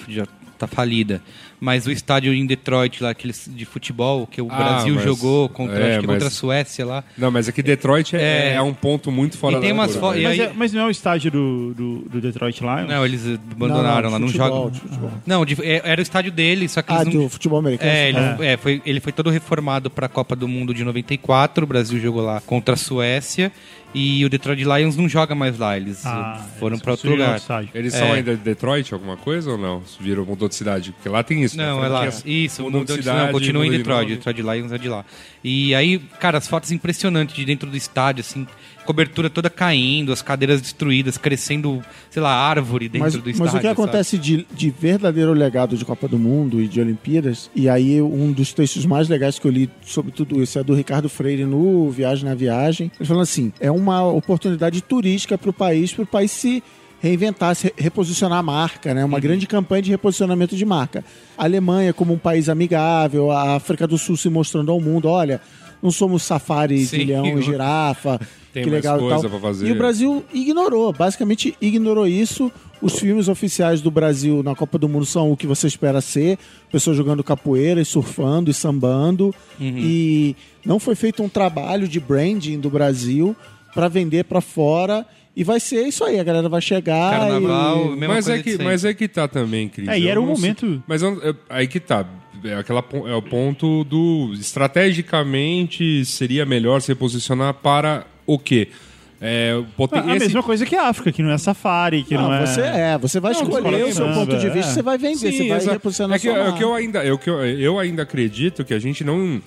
já 0.08 0.26
tá 0.58 0.66
falida. 0.66 1.20
Mas 1.58 1.86
o 1.86 1.90
estádio 1.90 2.34
em 2.34 2.44
Detroit, 2.44 3.02
lá, 3.02 3.10
aquele 3.10 3.32
de 3.48 3.64
futebol, 3.64 4.26
que 4.26 4.42
o 4.42 4.48
Ah, 4.50 4.56
Brasil 4.56 4.94
mas- 4.94 5.04
jogou 5.04 5.48
contra, 5.48 5.78
é, 5.78 5.90
acho 5.92 6.00
que 6.00 6.06
contra 6.06 6.24
a 6.24 6.24
mas- 6.26 6.32
Suécia 6.34 6.84
lá. 6.84 7.02
Não, 7.16 7.30
mas 7.30 7.48
aqui 7.48 7.62
Detroit 7.62 8.14
é, 8.14 8.50
É. 8.50 8.54
é 8.54 8.62
um 8.62 8.74
ponto 8.74 9.10
muito 9.10 9.38
fora 9.38 9.56
E 9.56 9.60
tem 9.60 9.70
da 9.70 9.74
umas 9.74 9.96
fo- 9.96 10.14
e 10.14 10.22
Mas, 10.22 10.32
aí- 10.32 10.40
é- 10.40 10.52
mas 10.54 10.72
não 10.74 10.82
é 10.82 10.86
o 10.86 10.90
estádio 10.90 11.30
do, 11.30 11.74
do, 11.74 11.98
do 12.10 12.20
Detroit 12.20 12.60
Lions? 12.60 12.88
Não, 12.88 13.04
eles 13.06 13.24
abandonaram 13.52 14.10
lá, 14.10 14.16
de 14.16 14.20
não 14.22 14.28
futebol, 14.28 14.48
jogam. 14.48 14.70
de 14.70 14.80
futebol. 14.80 15.10
Não, 15.26 15.44
de- 15.46 15.62
é- 15.62 15.80
era 15.84 16.00
o 16.00 16.02
estádio 16.02 16.30
dele, 16.32 16.68
só 16.68 16.82
que 16.82 16.92
Ah, 16.92 17.02
eles 17.02 17.14
não... 17.14 17.22
do 17.24 17.28
futebol 17.30 17.58
americano. 17.58 17.90
É, 17.90 18.08
ele, 18.10 18.18
Ah. 18.18 18.36
é, 18.42 18.56
foi, 18.58 18.82
ele 18.84 19.00
foi 19.00 19.12
todo 19.12 19.30
reformado 19.30 19.88
para 19.90 20.06
a 20.06 20.08
Copa 20.10 20.36
do 20.36 20.46
Mundo 20.46 20.74
de 20.74 20.84
94. 20.84 21.64
O 21.64 21.66
Brasil 21.66 21.98
jogou 21.98 22.22
lá 22.22 22.40
contra 22.42 22.74
a 22.74 22.76
Suécia. 22.76 23.50
E 23.98 24.22
o 24.26 24.28
Detroit 24.28 24.62
Lions 24.62 24.94
não 24.94 25.08
joga 25.08 25.34
mais 25.34 25.58
lá. 25.58 25.74
Eles 25.76 26.04
Ah, 26.04 26.44
foram 26.58 26.78
para 26.78 26.90
outro 26.92 27.10
lugar. 27.10 27.40
Eles 27.74 27.94
É. 27.94 27.98
são 27.98 28.12
ainda 28.12 28.36
de 28.36 28.42
Detroit, 28.42 28.92
alguma 28.92 29.16
coisa 29.16 29.52
ou 29.52 29.56
não? 29.58 29.82
Viram, 29.98 30.24
mudou 30.26 30.48
de 30.50 30.54
cidade? 30.54 30.92
Porque 30.92 31.08
lá 31.08 31.22
tem 31.22 31.42
isso. 31.42 31.56
Não, 31.56 31.80
né? 31.80 31.86
é 31.86 31.88
lá. 31.88 32.06
Isso, 32.26 32.62
mudou 32.62 32.80
mudou 32.80 32.96
de 32.96 33.02
de 33.02 33.08
não, 33.08 33.14
cidade, 33.16 33.32
continua 33.32 33.66
em 33.66 33.70
de 33.70 33.78
Detroit. 33.78 34.02
novo. 34.10 34.14
Detroit 34.16 34.42
Lions 34.42 34.72
é 34.72 34.78
de 34.78 34.88
lá. 34.88 35.02
E 35.42 35.74
aí, 35.74 35.98
cara, 36.20 36.36
as 36.36 36.46
fotos 36.46 36.70
impressionantes 36.72 37.34
de 37.34 37.44
dentro 37.46 37.70
do 37.70 37.76
estádio, 37.76 38.20
assim, 38.20 38.46
cobertura 38.86 39.28
toda 39.28 39.50
caindo, 39.50 40.12
as 40.12 40.22
cadeiras 40.22 40.60
destruídas, 40.62 41.18
crescendo, 41.18 41.82
sei 42.10 42.22
lá, 42.22 42.32
árvore 42.32 42.88
dentro 42.88 43.04
Mas, 43.04 43.12
do 43.14 43.18
estádio. 43.28 43.44
mas 43.44 43.54
o 43.54 43.60
que 43.60 43.66
acontece 43.66 44.16
de, 44.16 44.46
de 44.54 44.70
verdadeiro 44.70 45.32
legado 45.34 45.76
de 45.76 45.84
Copa 45.84 46.08
do 46.08 46.18
Mundo 46.18 46.62
e 46.62 46.66
de 46.68 46.80
Olimpíadas, 46.80 47.50
e 47.54 47.68
aí 47.68 48.00
um 48.00 48.32
dos 48.32 48.52
textos 48.52 48.86
mais 48.86 49.08
legais 49.08 49.38
que 49.38 49.46
eu 49.46 49.50
li 49.50 49.68
sobre 49.84 50.12
tudo 50.12 50.42
isso 50.42 50.58
é 50.58 50.64
do 50.64 50.74
Ricardo 50.74 51.08
Freire 51.08 51.44
no 51.44 51.90
Viagem 51.90 52.24
na 52.24 52.34
Viagem. 52.34 52.90
Ele 52.98 53.06
falando 53.06 53.22
assim: 53.22 53.52
é 53.60 53.70
uma 53.70 54.02
oportunidade 54.06 54.80
turística 54.82 55.36
para 55.36 55.50
o 55.50 55.52
país, 55.52 55.92
para 55.92 56.04
o 56.04 56.06
país 56.06 56.30
se 56.30 56.62
reinventar, 57.00 57.54
se 57.54 57.66
re- 57.66 57.74
reposicionar 57.76 58.38
a 58.38 58.42
marca, 58.42 58.94
né? 58.94 59.02
Uhum. 59.02 59.08
Uma 59.08 59.20
grande 59.20 59.46
campanha 59.46 59.82
de 59.82 59.90
reposicionamento 59.90 60.56
de 60.56 60.64
marca. 60.64 61.04
A 61.36 61.44
Alemanha 61.44 61.92
como 61.92 62.12
um 62.14 62.18
país 62.18 62.48
amigável, 62.48 63.30
a 63.30 63.54
África 63.56 63.86
do 63.86 63.98
Sul 63.98 64.16
se 64.16 64.28
mostrando 64.30 64.72
ao 64.72 64.80
mundo, 64.80 65.06
olha, 65.08 65.40
não 65.82 65.90
somos 65.90 66.22
safari 66.22 66.84
de 66.86 67.04
leão 67.04 67.38
e 67.38 67.42
girafa, 67.44 68.18
Tem 68.56 68.64
que 68.64 68.70
mais 68.70 68.84
legal 68.84 68.96
e 68.98 69.00
coisa 69.00 69.20
tal. 69.22 69.30
pra 69.30 69.40
fazer. 69.40 69.68
E 69.68 69.72
o 69.72 69.74
Brasil 69.76 70.24
ignorou, 70.32 70.92
basicamente 70.92 71.56
ignorou 71.60 72.06
isso. 72.06 72.50
Os 72.82 72.98
filmes 72.98 73.26
oficiais 73.28 73.80
do 73.80 73.90
Brasil 73.90 74.42
na 74.42 74.54
Copa 74.54 74.76
do 74.78 74.88
Mundo 74.88 75.06
são 75.06 75.30
o 75.32 75.36
que 75.36 75.46
você 75.46 75.66
espera 75.66 76.00
ser: 76.00 76.38
pessoas 76.70 76.96
jogando 76.96 77.24
capoeira, 77.24 77.80
e 77.80 77.84
surfando 77.84 78.50
e 78.50 78.54
sambando. 78.54 79.34
E 79.60 80.34
não 80.64 80.78
foi 80.78 80.94
feito 80.94 81.22
um 81.22 81.28
trabalho 81.28 81.86
de 81.88 81.98
branding 82.00 82.58
do 82.60 82.68
Brasil 82.70 83.34
para 83.74 83.88
vender 83.88 84.24
para 84.24 84.40
fora. 84.40 85.06
E 85.34 85.44
vai 85.44 85.60
ser 85.60 85.86
isso 85.86 86.02
aí, 86.02 86.18
a 86.18 86.24
galera 86.24 86.48
vai 86.48 86.62
chegar 86.62 87.10
Carnaval, 87.18 87.92
e... 87.92 87.96
mesma 87.96 88.14
Mas 88.14 88.24
coisa 88.24 88.40
é, 88.40 88.42
que, 88.42 88.62
mas 88.64 88.84
é 88.86 88.94
que 88.94 89.06
tá 89.06 89.28
também, 89.28 89.68
Cris. 89.68 89.86
É, 89.86 89.98
e 89.98 90.08
era 90.08 90.18
um 90.18 90.24
não 90.28 90.34
sei- 90.34 90.42
momento- 90.42 90.82
Mas 90.86 91.02
eu- 91.02 91.20
eu- 91.22 91.36
aí 91.50 91.66
que 91.68 91.78
tá. 91.78 92.06
É, 92.42 92.54
aquela, 92.54 92.82
é 93.06 93.14
o 93.14 93.20
ponto 93.22 93.84
do. 93.84 94.32
Estrategicamente 94.38 96.04
seria 96.04 96.44
melhor 96.46 96.80
se 96.80 96.94
posicionar 96.94 97.54
para 97.54 98.06
o 98.26 98.38
quê? 98.38 98.68
É, 99.20 99.62
poten- 99.76 100.00
A 100.00 100.14
esse- 100.16 100.26
mesma 100.26 100.42
coisa 100.42 100.66
que 100.66 100.76
a 100.76 100.88
África, 100.88 101.10
que 101.10 101.22
não 101.22 101.30
é 101.30 101.38
safari, 101.38 102.02
que 102.02 102.14
não, 102.14 102.24
Não, 102.24 102.34
é... 102.34 102.46
você 102.46 102.60
é, 102.60 102.98
você 102.98 103.18
vai 103.18 103.32
Não, 103.32 103.42
escolher 103.44 103.84
o 103.86 103.92
seu 103.94 104.06
ponto 104.12 104.36
de 104.36 104.50
vista, 104.50 104.70
é. 104.70 104.74
você 104.74 104.82
vai 104.82 104.98
vender, 104.98 105.16
Sim, 105.16 105.32
você 105.32 105.48
vai 105.48 105.56
exato. 105.56 105.72
reposicionar 105.72 106.16
é 106.16 106.18
que, 106.18 106.28
sua 106.28 106.48
é 106.48 106.52
que 106.52 106.62
eu 106.62 106.74
ainda 106.74 107.02
é 107.02 107.10
o 107.12 107.16
que 107.18 107.30
eu, 107.30 107.42
eu 107.46 107.78
ainda 107.78 108.02
acredito 108.02 108.62
que 108.62 108.74
a 108.74 108.78
gente 108.78 109.02
não 109.02 109.40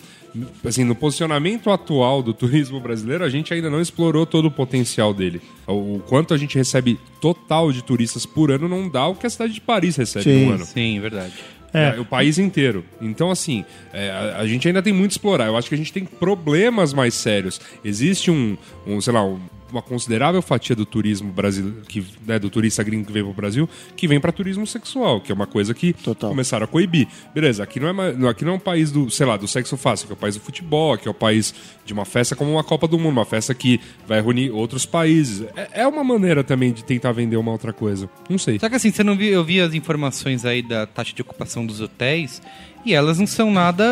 assim 0.66 0.84
no 0.84 0.96
posicionamento 0.96 1.70
atual 1.72 2.22
do 2.24 2.34
turismo 2.34 2.80
brasileiro 2.80 3.24
a 3.24 3.30
gente 3.30 3.52
ainda 3.54 3.68
não 3.70 3.80
explorou 3.82 4.26
todo 4.28 4.46
o 4.46 4.52
potencial 4.52 5.12
dele 5.14 5.42
o, 5.68 5.96
o 5.96 6.04
quanto 6.08 6.34
a 6.34 6.38
gente 6.38 6.56
recebe 6.56 7.00
total 7.22 7.72
de 7.72 7.84
turistas 7.84 8.26
por 8.28 8.52
ano 8.52 8.68
não 8.68 8.88
dá 8.90 9.08
o 9.08 9.16
que 9.16 9.26
a 9.26 9.30
cidade 9.30 9.54
de 9.54 9.62
Paris 9.62 9.96
recebe 9.96 10.24
Sim. 10.24 10.46
no 10.46 10.54
ano 10.54 10.66
Sim, 10.66 11.00
verdade. 11.00 11.34
É. 11.74 11.96
É, 11.96 12.00
o 12.00 12.06
país 12.06 12.38
inteiro. 12.40 12.84
Então, 13.02 13.30
assim, 13.30 13.64
é, 13.94 14.10
a, 14.10 14.38
a 14.40 14.48
gente 14.48 14.68
ainda 14.68 14.82
tem 14.82 14.92
muito 14.94 15.12
a 15.12 15.14
explorar. 15.14 15.46
Eu 15.48 15.58
acho 15.58 15.70
que 15.70 15.76
a 15.76 15.78
gente 15.78 15.94
tem 15.94 16.04
problemas 16.06 16.94
mais 16.94 17.14
sérios. 17.14 17.60
Existe 17.86 18.32
um, 18.32 18.58
um 18.88 19.00
sei 19.00 19.14
lá, 19.14 19.24
um- 19.24 19.40
uma 19.72 19.82
considerável 19.82 20.42
fatia 20.42 20.76
do 20.76 20.86
turismo 20.86 21.32
brasileiro, 21.32 21.82
que, 21.88 22.04
né, 22.26 22.40
do 22.40 22.50
turista 22.50 22.82
gringo 22.84 23.06
que 23.06 23.12
vem 23.14 23.24
pro 23.24 23.34
Brasil, 23.34 23.70
que 23.96 24.08
vem 24.08 24.20
para 24.20 24.32
turismo 24.32 24.66
sexual, 24.68 25.22
que 25.22 25.32
é 25.32 25.36
uma 25.36 25.48
coisa 25.48 25.74
que 25.74 25.94
Total. 25.94 26.30
começaram 26.30 26.64
a 26.66 26.68
coibir. 26.68 27.08
Beleza, 27.34 27.64
aqui 27.64 27.80
não, 27.80 27.90
é, 28.02 28.30
aqui 28.30 28.44
não 28.46 28.54
é 28.54 28.56
um 28.56 28.60
país 28.60 28.92
do, 28.92 29.10
sei 29.10 29.26
lá, 29.26 29.38
do 29.38 29.48
sexo 29.48 29.78
fácil, 29.78 30.08
que 30.08 30.14
é 30.14 30.16
o 30.16 30.18
país 30.18 30.36
do 30.36 30.42
futebol, 30.42 30.98
que 30.98 31.08
é 31.08 31.12
o 31.12 31.14
país 31.14 31.54
de 31.86 31.94
uma 31.94 32.06
festa 32.06 32.36
como 32.36 32.52
uma 32.52 32.64
Copa 32.64 32.88
do 32.88 32.98
Mundo, 32.98 33.14
uma 33.14 33.26
festa 33.26 33.54
que 33.54 33.80
vai 34.08 34.22
reunir 34.22 34.52
outros 34.52 34.86
países. 34.86 35.46
É, 35.56 35.82
é 35.82 35.88
uma 35.88 36.04
maneira 36.04 36.44
também 36.44 36.72
de 36.72 36.84
tentar 36.84 37.12
vender 37.12 37.38
uma 37.38 37.52
outra 37.52 37.74
coisa. 37.74 38.10
Não 38.30 38.38
sei. 38.38 38.60
Só 38.60 38.70
que 38.70 38.76
assim, 38.76 38.92
você 38.92 39.04
não 39.04 39.16
viu, 39.16 39.30
eu 39.30 39.44
vi 39.44 39.60
as 39.62 39.74
informações 39.74 40.46
aí 40.46 40.62
da 40.62 40.86
taxa 40.86 41.14
de 41.16 41.22
ocupação 41.22 41.66
dos 41.66 41.80
hotéis 41.82 42.42
e 42.86 42.94
elas 42.94 43.20
não 43.20 43.28
são 43.28 43.52
nada. 43.52 43.84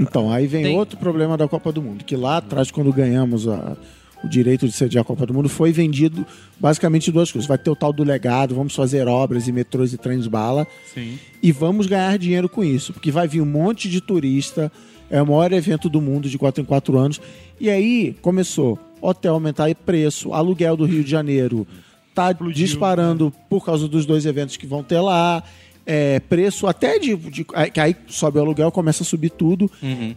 Então, 0.00 0.30
aí 0.32 0.46
vem 0.46 0.62
Tem- 0.64 0.76
outro 0.76 0.98
problema 0.98 1.36
da 1.36 1.46
Copa 1.48 1.72
do 1.72 1.80
Mundo, 1.82 2.04
que 2.04 2.16
lá 2.16 2.38
atrás, 2.38 2.70
quando 2.70 2.92
ganhamos 2.92 3.46
a- 3.48 3.76
o 4.26 4.28
direito 4.28 4.66
de 4.66 4.72
sediar 4.72 5.02
a 5.02 5.04
Copa 5.04 5.24
do 5.24 5.32
Mundo, 5.32 5.48
foi 5.48 5.72
vendido 5.72 6.26
basicamente 6.58 7.10
duas 7.10 7.30
coisas. 7.30 7.48
Vai 7.48 7.58
ter 7.58 7.70
o 7.70 7.76
tal 7.76 7.92
do 7.92 8.04
legado, 8.04 8.54
vamos 8.54 8.74
fazer 8.74 9.06
obras 9.08 9.48
e 9.48 9.52
metrôs 9.52 9.92
e 9.92 9.96
trens 9.96 10.26
bala, 10.26 10.66
Sim. 10.92 11.18
e 11.42 11.52
vamos 11.52 11.86
ganhar 11.86 12.18
dinheiro 12.18 12.48
com 12.48 12.62
isso, 12.62 12.92
porque 12.92 13.10
vai 13.10 13.26
vir 13.26 13.40
um 13.40 13.46
monte 13.46 13.88
de 13.88 14.00
turista, 14.00 14.70
é 15.08 15.22
o 15.22 15.26
maior 15.26 15.52
evento 15.52 15.88
do 15.88 16.00
mundo 16.00 16.28
de 16.28 16.36
4 16.36 16.62
em 16.62 16.64
4 16.64 16.98
anos, 16.98 17.20
e 17.60 17.70
aí 17.70 18.16
começou 18.20 18.78
hotel 19.00 19.34
aumentar 19.34 19.72
preço, 19.74 20.32
aluguel 20.32 20.76
do 20.76 20.84
Rio 20.84 21.04
de 21.04 21.10
Janeiro 21.10 21.66
tá 22.16 22.32
disparando 22.32 23.30
por 23.50 23.62
causa 23.62 23.86
dos 23.86 24.06
dois 24.06 24.24
eventos 24.24 24.56
que 24.56 24.66
vão 24.66 24.82
ter 24.82 25.00
lá, 25.00 25.42
é, 25.86 26.18
preço 26.20 26.66
até 26.66 26.98
de, 26.98 27.14
de- 27.16 27.44
que 27.72 27.80
aí 27.80 27.94
sobe 28.08 28.38
o 28.38 28.42
aluguel, 28.42 28.72
começa 28.72 29.02
a 29.02 29.06
subir 29.06 29.30
tudo, 29.30 29.70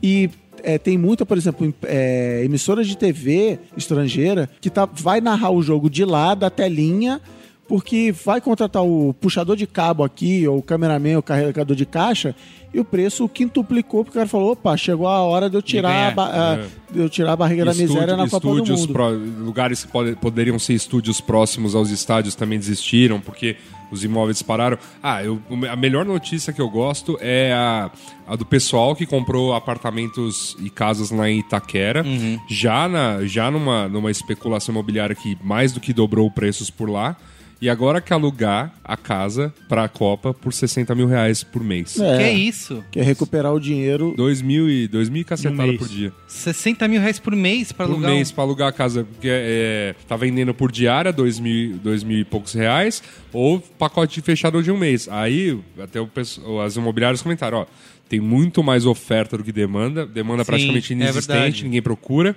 e 0.04 0.30
é, 0.64 0.78
tem 0.78 0.98
muita, 0.98 1.26
por 1.26 1.38
exemplo, 1.38 1.66
em- 1.66 1.74
é, 1.84 2.42
emissora 2.44 2.84
de 2.84 2.98
TV 2.98 3.60
estrangeira 3.78 4.50
que 4.60 4.70
tá, 4.70 4.86
vai 4.92 5.22
narrar 5.22 5.52
o 5.52 5.62
jogo 5.62 5.90
de 5.90 6.04
lá, 6.04 6.34
da 6.36 6.50
telinha, 6.50 7.22
porque 7.68 8.12
vai 8.26 8.42
contratar 8.42 8.84
o 8.84 9.14
puxador 9.14 9.56
de 9.56 9.68
cabo 9.68 10.04
aqui, 10.04 10.48
ou 10.48 10.58
o 10.58 10.62
cameraman, 10.64 11.14
ou 11.14 11.20
o 11.20 11.24
carregador 11.24 11.76
de 11.76 11.86
caixa, 11.86 12.36
e 12.74 12.80
o 12.80 12.84
preço 12.86 13.30
quintuplicou, 13.30 14.04
porque 14.04 14.18
o 14.18 14.20
cara 14.20 14.28
falou, 14.28 14.54
opa, 14.54 14.76
chegou 14.76 15.08
a 15.08 15.22
hora 15.22 15.48
de 15.50 15.56
eu 15.56 15.62
tirar, 15.62 16.14
a, 16.18 16.54
a- 16.54 16.56
de 16.92 17.00
eu 17.00 17.08
tirar 17.10 17.34
a 17.34 17.36
barriga 17.36 17.64
da 17.66 17.72
Estúdio- 17.72 17.94
miséria 17.94 18.18
na 18.18 18.28
Copa 18.28 18.48
do 18.48 18.56
Mundo. 18.56 18.88
pró- 18.94 19.10
lugares 19.12 19.84
que 19.86 19.92
pode- 19.92 20.16
poderiam 20.16 20.58
ser 20.58 20.74
estúdios 20.74 21.22
próximos 21.22 21.76
aos 21.76 21.92
estádios 21.92 22.34
também 22.34 22.58
desistiram, 22.58 23.20
porque 23.22 23.56
os 23.91 24.04
imóveis 24.04 24.41
pararam. 24.41 24.78
Ah, 25.02 25.23
eu- 25.23 25.41
a 25.71 25.75
melhor 25.75 26.06
notícia 26.06 26.52
que 26.54 26.62
eu 26.62 26.69
gosto 26.69 27.17
é 27.21 27.54
a, 27.54 27.89
a 28.28 28.36
do 28.36 28.45
pessoal 28.45 28.95
que 28.95 29.06
comprou 29.06 29.54
apartamentos 29.54 30.56
e 30.60 30.69
casas 30.69 31.12
lá 31.12 31.30
em 31.30 31.39
Itaquera, 31.39 32.04
já, 32.47 32.88
na, 32.88 33.25
já 33.25 33.49
numa, 33.52 33.88
numa 33.88 34.12
especulação 34.12 34.73
imobiliária 34.73 35.15
que 35.15 35.38
mais 35.43 35.71
do 35.71 35.80
que 35.80 35.93
dobrou 35.93 36.30
preços 36.30 36.69
por 36.69 36.89
lá. 36.89 37.15
E 37.62 37.69
agora 37.69 38.00
quer 38.00 38.13
alugar 38.13 38.74
a 38.82 38.95
casa 38.95 39.54
para 39.67 39.84
a 39.84 39.89
Copa 39.89 40.34
por 40.34 40.54
60 40.54 40.95
mil 40.95 41.08
reais 41.08 41.43
por 41.43 41.62
mês. 41.62 42.00
É, 42.00 42.15
Que 42.17 42.24
é 42.24 42.32
isso? 42.34 42.82
que 42.89 43.00
é 43.02 43.04
recuperar 43.04 43.54
o 43.54 43.60
dinheiro. 43.60 44.13
Dois 44.15 44.41
mil 44.41 44.69
e, 44.69 44.88
dois 44.88 45.10
mil 45.10 45.22
e 45.22 45.26
cacetada 45.26 45.74
por 45.74 45.86
dia. 45.88 46.13
60 46.26 46.88
mil 46.88 47.02
reais 47.02 47.19
por 47.19 47.36
mês 47.36 47.74
pra 47.74 47.86
por 47.86 47.91
alugar. 47.93 48.12
um- 48.12 48.15
mês 48.15 48.32
pra 48.32 48.43
alugar 48.45 48.69
a 48.69 48.72
casa. 48.72 49.04
Porque 49.04 49.28
é, 49.30 49.93
tá 50.08 50.15
vendendo 50.15 50.54
por 50.54 50.72
diária, 50.72 51.12
dois 51.12 51.38
mil, 51.38 51.78
dois 51.80 52.02
mil 52.02 52.19
e 52.19 52.24
poucos 52.24 52.54
reais, 52.54 53.04
ou 53.34 53.60
pacote 53.60 54.22
fechado 54.22 54.63
de 54.63 54.72
um 54.72 54.78
mês. 54.78 55.10
Aí, 55.12 55.60
até 55.84 56.00
o, 56.00 56.08
pessoal- 56.08 56.62
as 56.62 56.78
imobiliárias 56.78 57.22
comentaram, 57.22 57.58
ó, 57.60 57.65
tem 58.08 58.22
muito 58.22 58.63
mais 58.63 58.86
oferta 58.86 59.38
do 59.38 59.43
que 59.43 59.52
demanda, 59.52 60.06
demanda 60.06 60.43
Sim, 60.45 60.48
praticamente 60.48 60.93
é 60.93 60.95
inexistente, 60.95 61.34
verdade. 61.41 61.63
ninguém 61.65 61.82
procura. 61.82 62.36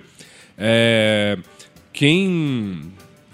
É, 0.57 1.37
quem 1.93 2.81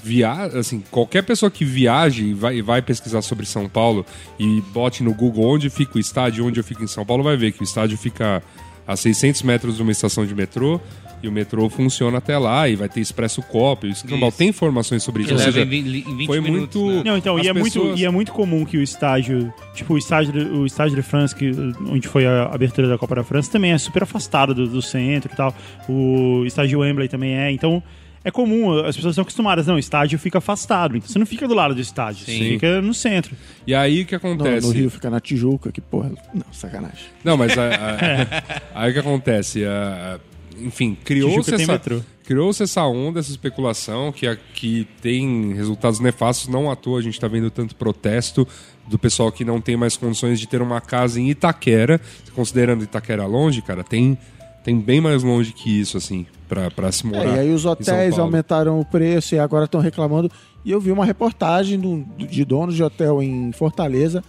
viaja, 0.03 0.57
assim, 0.59 0.83
qualquer 0.91 1.23
pessoa 1.23 1.49
que 1.51 1.65
viaje 1.65 2.25
e 2.25 2.33
vai, 2.33 2.61
vai 2.61 2.81
pesquisar 2.81 3.21
sobre 3.21 3.45
São 3.45 3.67
Paulo 3.67 4.05
e 4.39 4.61
bote 4.73 5.03
no 5.03 5.13
Google 5.13 5.45
onde 5.45 5.69
fica 5.69 5.97
o 5.97 5.99
estádio, 5.99 6.45
onde 6.45 6.59
eu 6.59 6.63
fico 6.63 6.83
em 6.83 6.87
São 6.87 7.05
Paulo, 7.05 7.23
vai 7.23 7.35
ver 7.37 7.51
que 7.51 7.61
o 7.61 7.63
estádio 7.63 7.97
fica 7.97 8.41
a 8.87 8.95
600 8.95 9.41
metros 9.43 9.75
de 9.75 9.81
uma 9.83 9.91
estação 9.91 10.25
de 10.25 10.33
metrô 10.33 10.79
e 11.21 11.27
o 11.27 11.31
metrô 11.33 11.69
funciona 11.69 12.17
até 12.19 12.37
lá 12.37 12.69
e 12.69 12.77
vai 12.77 12.87
ter 12.87 13.01
expresso 13.01 13.41
copo. 13.41 13.85
O 13.85 13.89
Escambau 13.89 14.29
Isso. 14.29 14.37
tem 14.37 14.47
informações 14.47 15.03
sobre 15.03 15.23
isso. 15.23 15.33
Ou 15.33 15.39
seja, 15.39 15.61
em 15.63 15.65
vi- 15.67 16.05
em 16.07 16.15
20 16.15 16.25
foi 16.27 16.39
minutos, 16.39 16.81
muito- 16.81 16.97
né? 16.97 17.03
Não, 17.11 17.17
então, 17.17 17.35
As 17.35 17.45
e 17.45 17.49
é, 17.49 17.53
muito, 17.53 17.93
e 17.97 18.05
é 18.05 18.09
muito 18.09 18.31
comum 18.31 18.63
que 18.63 18.77
o 18.77 18.81
estágio, 18.81 19.53
tipo 19.75 19.95
o 19.95 19.97
estágio, 19.97 20.33
o 20.57 20.65
estágio 20.65 20.95
de 20.95 21.01
France, 21.01 21.35
que, 21.35 21.51
onde 21.89 22.07
foi 22.07 22.25
a 22.25 22.43
abertura 22.45 22.87
da 22.87 22.97
Copa 22.97 23.15
da 23.15 23.23
França, 23.25 23.51
também 23.51 23.73
é 23.73 23.77
super 23.77 24.03
afastado 24.03 24.55
do, 24.55 24.65
do 24.65 24.81
centro 24.81 25.29
e 25.33 25.35
tal. 25.35 25.53
O 25.89 26.45
estádio 26.45 26.79
Wembley 26.79 27.09
também 27.09 27.35
é. 27.37 27.51
Então, 27.51 27.83
é 28.23 28.29
comum, 28.31 28.79
as 28.79 28.95
pessoas 28.95 29.13
estão 29.13 29.21
acostumadas. 29.21 29.65
Não, 29.67 29.75
o 29.75 29.79
estádio 29.79 30.19
fica 30.19 30.37
afastado. 30.39 30.97
Então, 30.97 31.07
você 31.09 31.17
não 31.19 31.25
fica 31.25 31.47
do 31.47 31.53
lado 31.53 31.73
do 31.75 31.81
estádio, 31.81 32.25
você 32.25 32.31
Sim. 32.31 32.39
fica 32.51 32.81
no 32.81 32.93
centro. 32.93 33.35
E 33.65 33.73
aí 33.73 34.01
o 34.01 34.05
que 34.05 34.15
acontece? 34.15 34.67
no 34.67 34.73
Rio 34.73 34.89
fica 34.89 35.09
na 35.09 35.19
Tijuca, 35.19 35.71
que 35.71 35.81
porra. 35.81 36.11
Não, 36.33 36.43
sacanagem. 36.51 37.05
Não, 37.23 37.37
mas 37.37 37.57
a- 37.57 37.69
a- 37.69 38.61
aí 38.83 38.91
o 38.91 38.93
que 38.93 38.99
acontece? 38.99 39.63
A- 39.65 40.19
enfim, 40.61 40.97
criou-se 41.05 41.35
Tijuca 41.37 41.51
tem 41.55 41.63
essa, 41.63 41.71
metrô. 41.71 42.01
criou-se 42.25 42.61
essa 42.61 42.83
onda, 42.83 43.21
essa 43.21 43.31
especulação 43.31 44.11
que, 44.11 44.27
a- 44.27 44.35
que 44.53 44.85
tem 45.01 45.53
resultados 45.53 46.01
nefastos. 46.01 46.49
Não 46.49 46.69
à 46.69 46.75
toa 46.75 46.99
a 46.99 47.01
gente 47.01 47.13
está 47.13 47.29
vendo 47.29 47.49
tanto 47.49 47.75
protesto 47.75 48.45
do 48.85 48.99
pessoal 48.99 49.31
que 49.31 49.45
não 49.45 49.61
tem 49.61 49.77
mais 49.77 49.95
condições 49.95 50.37
de 50.39 50.47
ter 50.47 50.61
uma 50.61 50.81
casa 50.81 51.21
em 51.21 51.29
Itaquera. 51.29 52.01
Considerando 52.35 52.83
Itaquera 52.83 53.25
longe, 53.25 53.61
cara, 53.61 53.83
tem, 53.83 54.17
tem 54.63 54.79
bem 54.79 54.99
mais 55.01 55.23
longe 55.23 55.53
que 55.53 55.79
isso, 55.79 55.97
assim, 55.97 56.25
pra, 56.47 56.69
pra 56.69 56.91
se 56.91 57.05
morar. 57.05 57.25
É, 57.25 57.35
e 57.35 57.39
aí 57.39 57.53
os 57.53 57.65
hotéis 57.65 58.17
aumentaram 58.19 58.79
o 58.79 58.85
preço 58.85 59.35
e 59.35 59.39
agora 59.39 59.65
estão 59.65 59.79
reclamando. 59.81 60.29
E 60.65 60.71
eu 60.71 60.79
vi 60.79 60.91
uma 60.91 61.05
reportagem 61.05 61.79
do- 61.79 62.05
de 62.17 62.43
donos 62.45 62.75
de 62.75 62.83
hotel 62.83 63.23
em 63.23 63.51
Fortaleza 63.51 64.23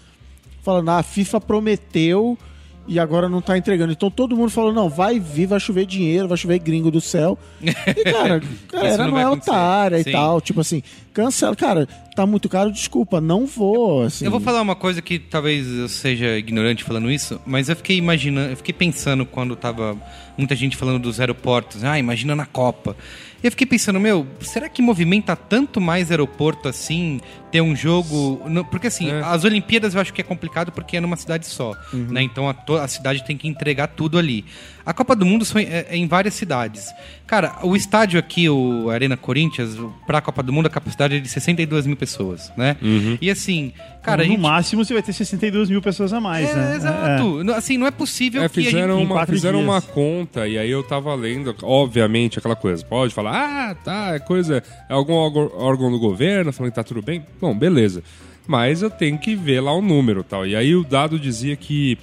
falando: 0.62 0.88
ah, 0.90 0.98
a 0.98 1.02
FIFA 1.02 1.40
prometeu 1.40 2.38
e 2.86 2.98
agora 2.98 3.28
não 3.28 3.40
tá 3.40 3.58
entregando. 3.58 3.92
Então 3.92 4.10
todo 4.10 4.36
mundo 4.36 4.50
falou: 4.50 4.72
não, 4.72 4.88
vai 4.88 5.18
vir, 5.18 5.46
vai 5.46 5.58
chover 5.60 5.86
dinheiro, 5.86 6.28
vai 6.28 6.36
chover 6.38 6.58
gringo 6.60 6.90
do 6.90 7.00
céu. 7.00 7.36
E, 7.60 7.72
cara, 8.04 8.40
galera 8.72 9.04
não 9.04 9.10
não, 9.12 9.18
é 9.18 9.24
acontecer. 9.24 9.50
otária 9.50 9.98
e 10.00 10.04
Sim. 10.04 10.12
tal. 10.12 10.40
Tipo 10.40 10.60
assim, 10.60 10.82
cancela. 11.12 11.54
Cara, 11.56 11.88
tá 12.20 12.26
muito 12.26 12.48
caro, 12.48 12.70
desculpa, 12.70 13.20
não 13.20 13.46
vou. 13.46 14.02
Assim. 14.02 14.24
Eu 14.24 14.30
vou 14.30 14.40
falar 14.40 14.60
uma 14.60 14.76
coisa 14.76 15.00
que 15.00 15.18
talvez 15.18 15.66
eu 15.66 15.88
seja 15.88 16.36
ignorante 16.36 16.84
falando 16.84 17.10
isso, 17.10 17.40
mas 17.46 17.68
eu 17.68 17.76
fiquei 17.76 17.96
imaginando, 17.96 18.50
eu 18.50 18.56
fiquei 18.56 18.74
pensando 18.74 19.24
quando 19.24 19.56
tava 19.56 19.96
muita 20.36 20.54
gente 20.54 20.76
falando 20.76 20.98
dos 20.98 21.18
aeroportos, 21.20 21.82
ah, 21.84 21.98
imagina 21.98 22.34
na 22.36 22.46
Copa. 22.46 22.96
E 23.42 23.46
eu 23.46 23.50
fiquei 23.50 23.66
pensando, 23.66 23.98
meu, 23.98 24.26
será 24.40 24.68
que 24.68 24.82
movimenta 24.82 25.34
tanto 25.34 25.80
mais 25.80 26.10
aeroporto 26.10 26.68
assim, 26.68 27.20
ter 27.50 27.62
um 27.62 27.74
jogo. 27.74 28.42
porque 28.70 28.88
assim, 28.88 29.10
É. 29.10 29.22
as 29.24 29.44
Olimpíadas 29.44 29.94
eu 29.94 30.00
acho 30.00 30.12
que 30.12 30.20
é 30.20 30.24
complicado 30.24 30.70
porque 30.70 30.98
é 30.98 31.00
numa 31.00 31.16
cidade 31.16 31.46
só. 31.46 31.74
Né? 31.92 32.22
Então 32.22 32.48
a, 32.50 32.54
a 32.82 32.88
cidade 32.88 33.24
tem 33.24 33.36
que 33.38 33.48
entregar 33.48 33.88
tudo 33.88 34.18
ali. 34.18 34.44
A 34.84 34.92
Copa 34.92 35.14
do 35.14 35.26
Mundo 35.26 35.44
são, 35.44 35.60
é, 35.60 35.86
é 35.90 35.96
em 35.96 36.06
várias 36.06 36.34
cidades. 36.34 36.86
Cara, 37.26 37.58
o 37.62 37.76
estádio 37.76 38.18
aqui, 38.18 38.48
o 38.48 38.90
Arena 38.90 39.16
Corinthians, 39.16 39.76
para 40.06 40.18
a 40.18 40.20
Copa 40.20 40.42
do 40.42 40.52
Mundo, 40.52 40.66
a 40.66 40.70
capacidade 40.70 41.16
é 41.16 41.20
de 41.20 41.28
62 41.28 41.86
mil 41.86 41.96
pessoas, 41.96 42.52
né? 42.56 42.76
E 43.20 43.30
assim, 43.30 43.72
cara, 44.02 44.24
no 44.24 44.30
gente... 44.30 44.40
máximo 44.40 44.84
você 44.84 44.92
vai 44.92 45.02
ter 45.02 45.12
62 45.12 45.70
mil 45.70 45.80
pessoas 45.82 46.12
a 46.12 46.20
mais, 46.20 46.48
É, 46.50 46.54
né? 46.54 46.76
exato. 46.76 47.44
Não, 47.44 47.54
Assim, 47.54 47.76
não 47.78 47.86
é 47.86 47.90
possível 47.90 48.42
É, 48.42 48.48
que 48.48 48.60
a 48.60 48.64
fizeram, 48.64 48.98
gente... 48.98 49.06
uma, 49.12 49.26
fizeram 49.26 49.58
dias. 49.60 49.70
uma 49.70 49.80
conta 49.82 50.48
e 50.48 50.58
aí 50.58 50.70
eu 50.70 50.82
tava 50.82 51.14
lendo, 51.14 51.54
obviamente, 51.62 52.38
aquela 52.38 52.56
coisa. 52.56 52.84
Pode 52.84 53.14
falar, 53.14 53.32
ah, 53.70 53.74
tá, 53.74 54.14
é 54.14 54.18
coisa, 54.18 54.62
é 54.88 54.92
algum 54.92 55.12
órgão, 55.14 55.50
órgão 55.54 55.90
do 55.90 55.98
governo 55.98 56.52
falando 56.52 56.72
que 56.72 56.76
tá 56.76 56.84
tudo 56.84 57.02
bem. 57.02 57.24
Bom, 57.40 57.56
beleza. 57.56 58.02
Mas 58.46 58.82
eu 58.82 58.90
tenho 58.90 59.16
que 59.18 59.36
ver 59.36 59.60
lá 59.60 59.72
o 59.72 59.80
número 59.82 60.24
tal. 60.24 60.44
E 60.46 60.56
aí 60.56 60.74
o 60.74 60.82
dado 60.82 61.18
dizia 61.20 61.54
que 61.54 61.96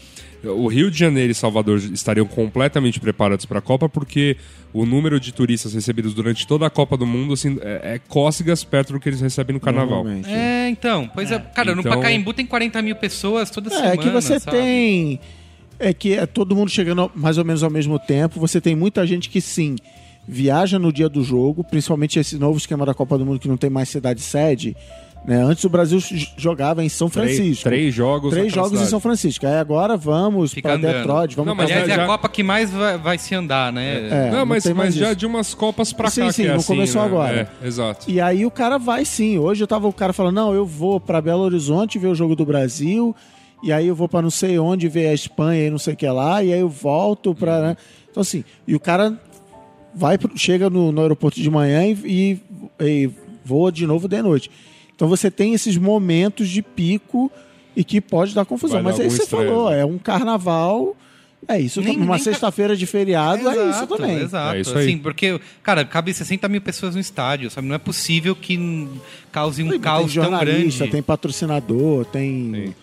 o 0.47 0.67
Rio 0.67 0.89
de 0.91 0.97
Janeiro 0.97 1.31
e 1.31 1.35
Salvador 1.35 1.77
estariam 1.77 2.25
completamente 2.25 2.99
preparados 2.99 3.45
para 3.45 3.59
a 3.59 3.61
Copa 3.61 3.87
porque 3.89 4.37
o 4.73 4.85
número 4.85 5.19
de 5.19 5.31
turistas 5.33 5.73
recebidos 5.73 6.13
durante 6.13 6.45
toda 6.47 6.65
a 6.65 6.69
Copa 6.69 6.95
do 6.97 7.05
Mundo 7.05 7.33
assim, 7.33 7.57
é, 7.61 7.95
é 7.95 7.99
cócegas 8.07 8.63
perto 8.63 8.93
do 8.93 8.99
que 8.99 9.09
eles 9.09 9.21
recebem 9.21 9.53
no 9.53 9.59
Carnaval. 9.59 10.05
É, 10.25 10.69
então. 10.69 11.09
Pois 11.13 11.31
é, 11.31 11.39
cara, 11.39 11.73
no 11.75 11.81
Então- 11.81 11.93
Pacaembu 11.93 12.33
tem 12.33 12.45
40 12.45 12.81
mil 12.81 12.95
pessoas 12.95 13.49
toda 13.49 13.69
semana, 13.69 13.93
É 13.93 13.97
que 13.97 14.09
você 14.09 14.39
sabe? 14.39 14.57
tem. 14.57 15.19
É 15.79 15.93
que 15.93 16.13
é 16.13 16.25
todo 16.25 16.55
mundo 16.55 16.69
chegando 16.71 17.11
mais 17.15 17.37
ou 17.37 17.45
menos 17.45 17.61
ao 17.63 17.69
mesmo 17.69 17.99
tempo. 17.99 18.39
Você 18.39 18.59
tem 18.59 18.75
muita 18.75 19.05
gente 19.05 19.29
que 19.29 19.39
sim 19.39 19.75
viaja 20.27 20.77
no 20.77 20.91
dia 20.91 21.07
do 21.07 21.23
jogo, 21.23 21.63
principalmente 21.63 22.19
esse 22.19 22.37
novo 22.37 22.57
esquema 22.57 22.85
da 22.85 22.93
Copa 22.93 23.17
do 23.17 23.25
Mundo 23.25 23.39
que 23.39 23.47
não 23.47 23.57
tem 23.57 23.69
mais 23.69 23.87
cidade 23.87 24.19
sede. 24.21 24.75
Né? 25.27 25.43
Antes 25.43 25.61
o 25.65 25.69
Brasil 25.69 25.99
jogava 26.37 26.81
em 26.85 26.87
São 26.87 27.09
Três- 27.09 27.35
Francisco. 27.35 27.63
três 27.65 27.93
jogos 27.93 28.31
Três 28.33 28.53
jogos 28.53 28.81
em. 28.81 28.85
São 28.85 28.97
Francisco. 29.01 29.45
Aí 29.45 29.55
agora 29.55 29.97
vamos 29.97 30.53
para. 30.55 30.77
Detroit, 30.77 31.35
vamos 31.35 31.47
Não, 31.49 31.53
mas 31.55 31.69
Aliás, 31.69 31.89
é 31.89 31.95
já- 31.95 32.03
a 32.03 32.07
Copa 32.07 32.29
que 32.29 32.41
mais 32.41 32.71
vai, 32.71 32.97
vai 32.97 33.17
se 33.17 33.35
andar, 33.35 33.73
né? 33.73 34.07
É, 34.09 34.29
não, 34.31 34.37
não 34.39 34.45
mas, 34.45 34.65
mas 34.67 34.95
já 34.95 35.13
de 35.13 35.25
umas 35.25 35.53
Copas 35.53 35.89
Sim, 35.89 35.95
cá 35.95 36.09
sim, 36.31 36.43
é 36.45 36.47
não 36.47 36.55
assim, 36.55 36.67
começou 36.67 37.01
né? 37.01 37.07
agora. 37.07 37.51
É, 37.61 37.67
exato. 37.67 38.09
E 38.09 38.21
aí 38.21 38.45
o 38.45 38.51
cara 38.51 38.77
vai 38.77 39.03
sim. 39.03 39.37
Hoje 39.37 39.61
eu 39.61 39.67
tava 39.67 39.85
o 39.85 39.91
cara 39.91 40.13
falando: 40.13 40.35
"Não, 40.35 40.53
eu 40.53 40.65
vou 40.65 40.97
pra 40.97 41.19
Belo 41.19 41.41
Horizonte 41.43 41.99
ver 41.99 42.07
o 42.07 42.15
jogo 42.15 42.33
do 42.33 42.45
Brasil, 42.45 43.13
e 43.61 43.73
aí 43.73 43.85
eu 43.85 43.95
vou 43.95 44.07
pra 44.07 44.21
não 44.21 44.29
sei 44.31 44.57
onde 44.57 44.87
ver 44.87 45.07
a 45.07 45.13
Espanha 45.13 45.67
e 45.67 45.69
não 45.69 45.77
sei 45.77 45.93
o 45.93 45.97
que 45.97 46.07
lá, 46.07 46.41
e 46.41 46.53
aí 46.53 46.59
eu 46.61 46.69
volto 46.69 47.35
pra, 47.35 47.61
né? 47.61 47.77
Então 48.09 48.21
assim, 48.21 48.45
e 48.65 48.73
o 48.73 48.79
cara 48.79 49.19
vai 49.93 50.17
chega 50.37 50.69
no, 50.69 50.89
no 50.93 51.01
aeroporto 51.01 51.41
de 51.41 51.49
manhã 51.49 51.85
e, 51.85 51.97
e- 52.05 52.39
e 52.79 53.09
voa 53.43 53.73
de 53.73 53.85
novo 53.85 54.07
de 54.07 54.21
noite. 54.21 54.49
Então 54.97 55.07
você 55.07 55.29
tem 55.29 55.53
esses 55.53 55.77
momentos 55.77 56.49
de 56.49 56.61
pico 56.63 57.31
e 57.75 57.83
que 57.83 58.01
pode 58.01 58.33
dar 58.33 58.43
confusão. 58.45 58.81
Vai 58.81 58.83
dar 58.85 58.89
Mas 58.89 58.99
aí 58.99 59.05
algum 59.05 59.15
você 59.15 59.23
estresse. 59.23 59.45
falou, 59.47 59.71
é 59.71 59.85
um 59.85 59.99
carnaval, 59.99 60.97
é 61.47 61.59
isso. 61.61 61.79
Nem- 61.81 61.93
também. 61.93 62.03
uma 62.07 62.17
sexta-feira 62.17 62.75
de 62.75 62.87
feriado 62.87 63.47
é 63.47 63.51
isso 63.53 63.61
Exato, 63.61 63.95
também. 63.95 64.17
Exato. 64.17 64.55
É 64.55 64.59
isso 64.61 64.75
aí. 64.75 64.85
assim, 64.87 64.97
porque, 64.97 65.39
cara, 65.61 65.85
cabe 65.85 66.11
60 66.11 66.49
mil 66.49 66.59
pessoas 66.61 66.95
no 66.95 66.99
estádio, 66.99 67.51
sabe? 67.51 67.67
Não 67.67 67.75
é 67.75 67.77
possível 67.77 68.35
que 68.35 68.87
cause 69.31 69.61
um 69.61 69.69
tem 69.69 69.79
caos 69.79 70.11
tão 70.11 70.23
jornalista, 70.23 70.79
grande. 70.79 70.91
tem 70.91 71.03
patrocinador, 71.03 72.03
tem. 72.05 72.51
Tem. 72.51 72.75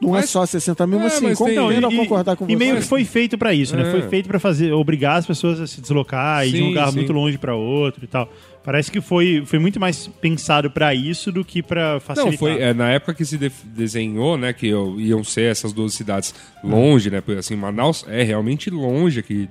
Não 0.00 0.10
é 0.16 0.20
Mas- 0.20 0.30
só 0.30 0.46
60 0.46 0.86
mil, 0.86 1.00
É, 1.00 1.02
mas 1.02 1.12
sim, 1.14 1.24
mas 1.24 1.38
tem- 1.38 1.56
compreendo 1.56 1.80
Não, 1.82 1.88
a 1.90 1.96
concordar 1.96 2.36
com 2.36 2.44
e 2.44 2.48
você. 2.52 2.56
meio 2.56 2.76
que 2.76 2.82
foi 2.82 3.04
feito 3.04 3.36
pra 3.36 3.52
isso, 3.52 3.76
né? 3.76 3.88
É. 3.88 3.90
Foi 3.90 4.02
feito 4.02 4.28
pra 4.28 4.38
fazer 4.38 4.72
obrigar 4.72 5.16
as 5.18 5.26
pessoas 5.26 5.60
a 5.60 5.66
se 5.66 5.80
deslocar 5.80 6.46
e 6.46 6.52
de 6.52 6.56
um 6.56 6.60
Sim, 6.60 6.68
lugar 6.68 6.88
sim. 6.90 6.96
muito 6.98 7.12
longe 7.12 7.36
pra 7.36 7.54
outro 7.56 8.04
e 8.04 8.06
tal. 8.06 8.32
Parece 8.62 8.92
que 8.92 9.00
foi, 9.00 9.42
foi 9.44 9.58
muito 9.58 9.80
mais 9.80 10.06
pensado 10.20 10.70
pra 10.70 10.94
isso 10.94 11.32
do 11.32 11.44
que 11.44 11.62
pra 11.62 11.98
facilitar. 11.98 12.30
Não, 12.32 12.38
foi 12.38 12.60
é, 12.62 12.72
na 12.72 12.90
época 12.90 13.14
que 13.14 13.24
se 13.24 13.36
def- 13.38 13.64
desenhou, 13.64 14.36
né, 14.36 14.52
que 14.52 14.68
eu- 14.68 15.00
iam 15.00 15.24
ser 15.24 15.50
essas 15.50 15.72
duas 15.72 15.94
cidades 15.94 16.32
longe, 16.62 17.10
né, 17.10 17.20
porque 17.20 17.38
assim, 17.40 17.56
Manaus 17.56 18.04
é 18.08 18.22
realmente 18.22 18.70
longe 18.70 19.18
aqui 19.18 19.48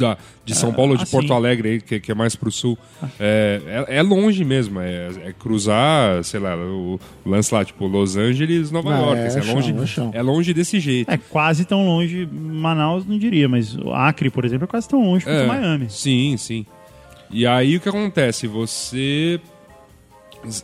da, 0.00 0.18
de 0.44 0.54
São 0.54 0.72
Paulo, 0.72 0.96
de 0.96 1.04
ah, 1.04 1.06
Porto. 1.06 1.32
Alegre, 1.32 1.68
aí, 1.68 1.80
que, 1.80 2.00
que 2.00 2.10
é 2.10 2.14
mais 2.14 2.34
pro 2.34 2.50
sul. 2.50 2.76
É, 3.18 3.86
é, 3.88 3.98
é 3.98 4.02
longe 4.02 4.44
mesmo, 4.44 4.80
é, 4.80 5.08
é 5.26 5.32
cruzar, 5.32 6.24
sei 6.24 6.40
lá, 6.40 6.56
o, 6.56 6.98
lance 7.24 7.54
lá, 7.54 7.64
tipo, 7.64 7.86
Los 7.86 8.16
Angeles, 8.16 8.70
Nova 8.70 8.90
Não, 8.90 9.06
York, 9.06 9.20
é 9.20 9.26
assim, 9.26 9.38
é, 9.38 9.42
chão, 9.42 9.54
longe, 9.54 9.72
é 9.72 9.86
chão. 9.86 10.10
é 10.12 10.22
longe 10.22 10.52
desse 10.52 10.80
jeito. 10.80 11.10
É 11.10 11.16
quase 11.16 11.64
tão 11.64 11.86
longe, 11.86 12.28
Manaus 12.30 13.06
não 13.06 13.18
diria, 13.18 13.48
mas 13.48 13.76
o 13.76 13.92
Acre, 13.92 14.30
por 14.30 14.44
exemplo, 14.44 14.64
é 14.64 14.66
quase 14.66 14.88
tão 14.88 15.04
longe 15.04 15.24
quanto 15.24 15.36
É, 15.36 15.46
Miami. 15.46 15.88
Sim, 15.88 16.36
sim. 16.36 16.66
E 17.30 17.46
aí 17.46 17.76
o 17.76 17.80
que 17.80 17.88
acontece? 17.88 18.46
Você. 18.46 19.40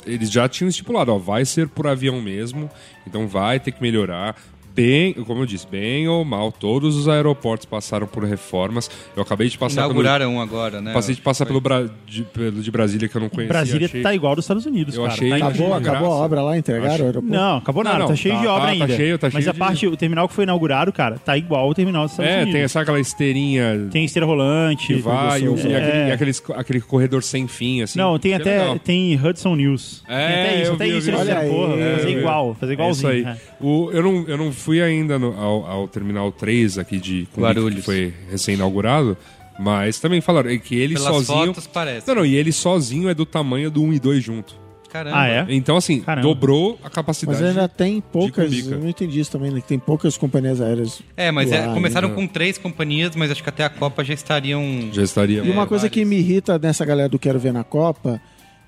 Eles 0.06 0.30
já 0.30 0.48
tinham 0.48 0.68
estipulado, 0.68 1.12
ó, 1.12 1.18
vai 1.18 1.44
ser 1.44 1.68
por 1.68 1.86
avião 1.86 2.20
mesmo, 2.20 2.70
então 3.06 3.28
vai 3.28 3.60
ter 3.60 3.72
que 3.72 3.82
melhorar. 3.82 4.34
Bem, 4.76 5.14
como 5.14 5.40
eu 5.40 5.46
disse, 5.46 5.66
bem 5.66 6.06
ou 6.06 6.22
mal, 6.22 6.52
todos 6.52 6.96
os 6.96 7.08
aeroportos 7.08 7.64
passaram 7.64 8.06
por 8.06 8.22
reformas. 8.24 8.90
Eu 9.16 9.22
acabei 9.22 9.48
de 9.48 9.56
passar 9.56 9.76
pelo. 9.88 9.92
Inauguraram 9.94 10.34
um 10.34 10.40
agora, 10.40 10.82
né? 10.82 10.92
Passei 10.92 11.14
de 11.14 11.22
passar 11.22 11.46
Foi. 11.46 11.52
pelo, 11.52 11.60
Bra... 11.62 11.88
de, 12.06 12.22
pelo 12.24 12.60
de 12.60 12.70
Brasília 12.70 13.08
que 13.08 13.16
eu 13.16 13.20
não 13.22 13.30
conhecia. 13.30 13.48
Brasília 13.54 13.86
achei- 13.86 14.02
tá 14.02 14.14
igual 14.14 14.34
dos 14.36 14.44
Estados 14.44 14.66
Unidos, 14.66 14.94
Eu 14.94 15.02
cara. 15.04 15.14
achei- 15.14 15.30
Tá 15.30 15.36
Acabou, 15.46 15.72
acabou 15.74 16.12
a 16.12 16.16
obra 16.16 16.42
lá, 16.42 16.58
entregaram 16.58 16.92
Acho- 16.92 17.02
o 17.02 17.06
aeroporto? 17.06 17.34
Não, 17.34 17.56
acabou 17.56 17.82
nada, 17.82 17.94
Não, 17.94 18.02
não, 18.02 18.08
tá 18.08 18.16
cheio 18.16 18.34
tá- 18.34 18.40
de 18.42 18.46
obra 18.46 18.60
tá- 18.60 18.66
tá 18.66 18.72
ainda. 18.84 18.96
cheio, 18.96 19.18
tá 19.18 19.26
Mas 19.32 19.32
cheio 19.44 19.48
a 19.48 19.52
de- 19.54 19.58
parte, 19.58 19.86
o 19.86 19.96
terminal 19.96 20.28
que 20.28 20.34
foi 20.34 20.44
inaugurado, 20.44 20.92
cara, 20.92 21.18
tá 21.18 21.38
igual 21.38 21.70
o 21.70 21.74
terminal 21.74 22.02
dos 22.04 22.12
Estados 22.12 22.30
É, 22.30 22.36
Unidos. 22.42 22.52
tem 22.52 22.68
sabe 22.68 22.82
aquela 22.82 23.00
esteirinha 23.00 23.88
Tem 23.90 24.04
esteira 24.04 24.26
rolante. 24.26 24.88
que 24.88 25.00
vai 25.00 25.40
e, 25.40 25.48
o- 25.48 25.56
e 25.56 25.72
É. 25.72 25.76
aquele, 25.78 26.08
e 26.08 26.12
aqueles- 26.12 26.42
aquele 26.54 26.80
corredor 26.82 27.22
sem 27.22 27.48
fim, 27.48 27.80
assim. 27.80 27.98
Não, 27.98 28.18
tem 28.18 28.32
é 28.32 28.36
até 28.36 28.58
legal. 28.58 28.78
tem 28.78 29.14
Hudson 29.18 29.54
News. 29.56 30.02
É, 30.06 30.26
tem 30.26 30.34
até 30.44 30.62
isso, 30.62 30.72
até 30.74 30.86
isso 30.88 31.10
eles 31.10 31.20
porra, 31.50 31.74
aí. 31.74 31.94
fazer 31.96 32.08
É, 32.08 32.18
igual, 32.18 32.54
fazer 32.54 32.72
É 32.72 32.74
igualzinho. 32.74 33.12
isso 33.20 33.26
aí. 33.28 33.34
é. 33.34 33.36
O, 33.58 33.90
eu, 33.90 34.02
não, 34.02 34.24
eu 34.28 34.36
não 34.36 34.52
fui 34.66 34.82
ainda 34.82 35.16
no- 35.16 35.32
ao, 35.40 35.64
ao 35.64 35.88
Terminal 35.88 36.32
3 36.32 36.76
aqui 36.76 36.98
de 36.98 37.28
Guarulhos. 37.38 37.76
que 37.76 37.82
foi 37.82 38.12
recém-inaugurado, 38.28 39.16
mas 39.60 40.00
também 40.00 40.20
falaram 40.20 40.56
que 40.58 40.74
ele 40.74 40.94
Pelas 40.94 41.08
sozinho... 41.14 41.46
fotos 41.54 41.66
parece. 41.68 42.08
Não, 42.08 42.16
não, 42.16 42.26
e 42.26 42.34
ele 42.34 42.50
sozinho 42.50 43.08
é 43.08 43.14
do 43.14 43.24
tamanho 43.24 43.70
do 43.70 43.80
1 43.82 43.92
e 43.92 43.98
2 44.00 44.24
junto. 44.24 44.54
Caramba. 44.90 45.16
Ah, 45.20 45.28
é? 45.28 45.46
Então, 45.50 45.76
assim, 45.76 46.00
Caramba. 46.00 46.26
dobrou 46.26 46.78
a 46.82 46.88
capacidade. 46.90 47.38
Mas 47.40 47.48
ainda 47.50 47.68
tem 47.68 48.00
poucas. 48.00 48.52
Eu 48.66 48.78
não 48.78 48.88
entendi 48.88 49.20
isso 49.20 49.30
também, 49.30 49.50
né? 49.50 49.60
que 49.60 49.66
tem 49.68 49.78
poucas 49.78 50.16
companhias 50.16 50.60
aéreas. 50.60 51.02
É, 51.16 51.30
mas 51.30 51.52
é, 51.52 51.66
lá, 51.66 51.74
começaram 51.74 52.08
né? 52.08 52.14
com 52.14 52.26
três 52.26 52.56
companhias, 52.58 53.14
mas 53.14 53.30
acho 53.30 53.42
que 53.42 53.48
até 53.48 53.64
a 53.64 53.68
Copa 53.68 54.02
já 54.04 54.14
estariam... 54.14 54.62
Já 54.92 55.02
estaria... 55.02 55.42
E 55.44 55.50
uma 55.50 55.64
É, 55.64 55.66
coisa 55.66 55.88
que 55.90 56.02
várias. 56.04 56.08
me 56.08 56.16
irrita 56.18 56.58
nessa 56.58 56.84
galera 56.84 57.08
do 57.08 57.18
Quero 57.18 57.38
Ver 57.38 57.52
na 57.52 57.62
Copa 57.64 58.20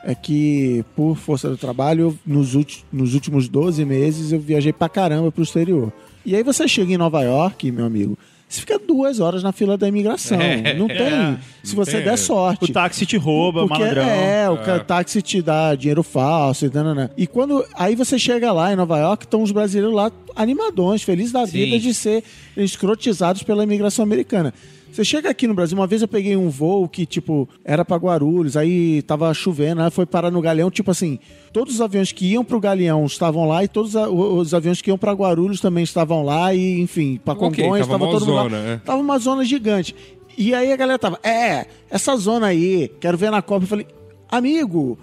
é 0.05 0.15
que, 0.15 0.85
por 0.97 1.17
força 1.17 1.49
do 1.49 1.57
trabalho, 1.57 2.19
nos, 2.27 2.55
nos 2.93 3.15
últimos 3.15 3.49
12 3.49 3.85
meses 3.85 4.33
eu 4.33 4.41
viajei 4.41 4.73
pra 4.73 4.89
caramba 4.89 5.31
pro 5.33 5.43
exterior. 5.43 5.93
E 6.25 6.35
aí 6.37 6.43
você 6.43 6.67
chega 6.69 6.93
em 6.93 6.97
Nova 6.99 7.23
York, 7.23 7.71
meu 7.73 7.85
amigo, 7.85 8.17
você 8.49 8.61
fica 8.61 8.79
duas 8.79 9.21
horas 9.21 9.43
na 9.43 9.53
fila 9.53 9.77
da 9.77 9.87
imigração. 9.89 10.41
É. 10.41 10.73
não 10.75 10.89
tem. 10.89 11.39
se 11.63 11.77
Não 11.77 11.85
você 11.85 11.97
tem. 11.99 12.05
der 12.05 12.17
sorte. 12.17 12.65
O 12.65 12.73
táxi 12.73 13.05
te 13.05 13.17
rouba, 13.19 13.67
Porque 13.67 13.79
malandrão. 13.83 14.05
é, 14.09 14.49
o 14.49 14.57
ca- 14.57 14.79
táxi 14.81 15.21
te 15.21 15.43
dá 15.43 15.75
dinheiro 15.75 16.03
falso 16.03 16.65
e 16.65 16.71
nananã. 16.73 17.11
E 17.17 17.27
quando 17.27 17.63
aí 17.75 17.95
você 17.95 18.19
chega 18.19 18.51
lá 18.53 18.73
em 18.73 18.77
Nova 18.77 18.99
York, 18.99 19.25
estão 19.25 19.43
os 19.43 19.53
brasileiros 19.53 19.95
lá 19.95 20.11
animadões, 20.35 21.03
felizes 21.03 21.33
da 21.33 21.47
Sim. 21.47 21.53
vida 21.65 21.79
de 21.79 21.93
ser 21.93 22.25
escrotizados 22.57 23.43
pela 23.43 23.65
imigração 23.65 24.03
americana. 24.03 24.55
Você 24.99 25.05
chega 25.05 25.31
aqui 25.31 25.47
no 25.47 25.55
Brasil, 25.55 25.79
uma 25.79 25.87
vez 25.87 26.03
eu 26.03 26.09
peguei 26.09 26.37
um 26.37 26.51
voo 26.51 26.89
que, 26.89 27.07
tipo, 27.07 27.49
era 27.65 27.85
pra 27.85 27.97
Guarulhos, 27.97 28.57
aí 28.57 29.01
tava 29.03 29.33
chovendo, 29.33 29.81
aí 29.81 29.93
foi 29.93 30.05
parar 30.05 30.29
no 30.29 30.41
Galeão, 30.41 30.73
tipo 30.73 30.91
assim, 30.91 31.21
todos 31.53 31.75
os 31.77 31.81
aviões 31.81 32.11
que 32.11 32.27
iam 32.33 32.45
pro 32.45 32.59
Galeão 32.59 33.07
estavam 33.07 33.47
lá 33.47 33.63
e 33.63 33.69
todos 33.69 33.95
os 33.95 34.53
aviões 34.53 34.83
que 34.83 34.91
iam 34.91 34.99
pra 34.99 35.13
Guarulhos 35.13 35.61
também 35.61 35.85
estavam 35.85 36.25
lá 36.25 36.53
e, 36.53 36.81
enfim, 36.81 37.21
Ok, 37.25 37.63
Congonhas, 37.63 37.87
tava 37.87 37.97
tava 37.97 38.05
uma 38.11 38.11
todo 38.19 38.27
mundo 38.27 38.35
lá. 38.35 38.43
zona, 38.43 38.57
é. 38.57 38.77
Tava 38.79 39.01
uma 39.01 39.19
zona 39.21 39.45
gigante. 39.45 39.95
E 40.37 40.53
aí 40.53 40.73
a 40.73 40.77
galera 40.77 40.99
tava, 40.99 41.21
é, 41.23 41.67
essa 41.89 42.17
zona 42.17 42.49
aí, 42.49 42.91
quero 42.99 43.17
ver 43.17 43.31
na 43.31 43.41
Copa. 43.41 43.63
Eu 43.63 43.69
falei, 43.69 43.87
amigo, 44.29 44.99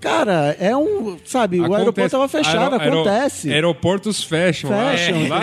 cara, 0.00 0.56
é 0.58 0.76
um. 0.76 1.16
Sabe, 1.24 1.58
o 1.60 1.64
aeroporto 1.64 1.90
Acontece. 1.90 2.10
tava 2.10 2.28
fechado, 2.28 2.74
Aero- 2.80 3.00
acontece. 3.00 3.52
Aeroportos 3.52 4.22
fecham. 4.24 4.70
lá. 4.70 4.92
Fecham, 4.92 5.28
Lá, 5.28 5.40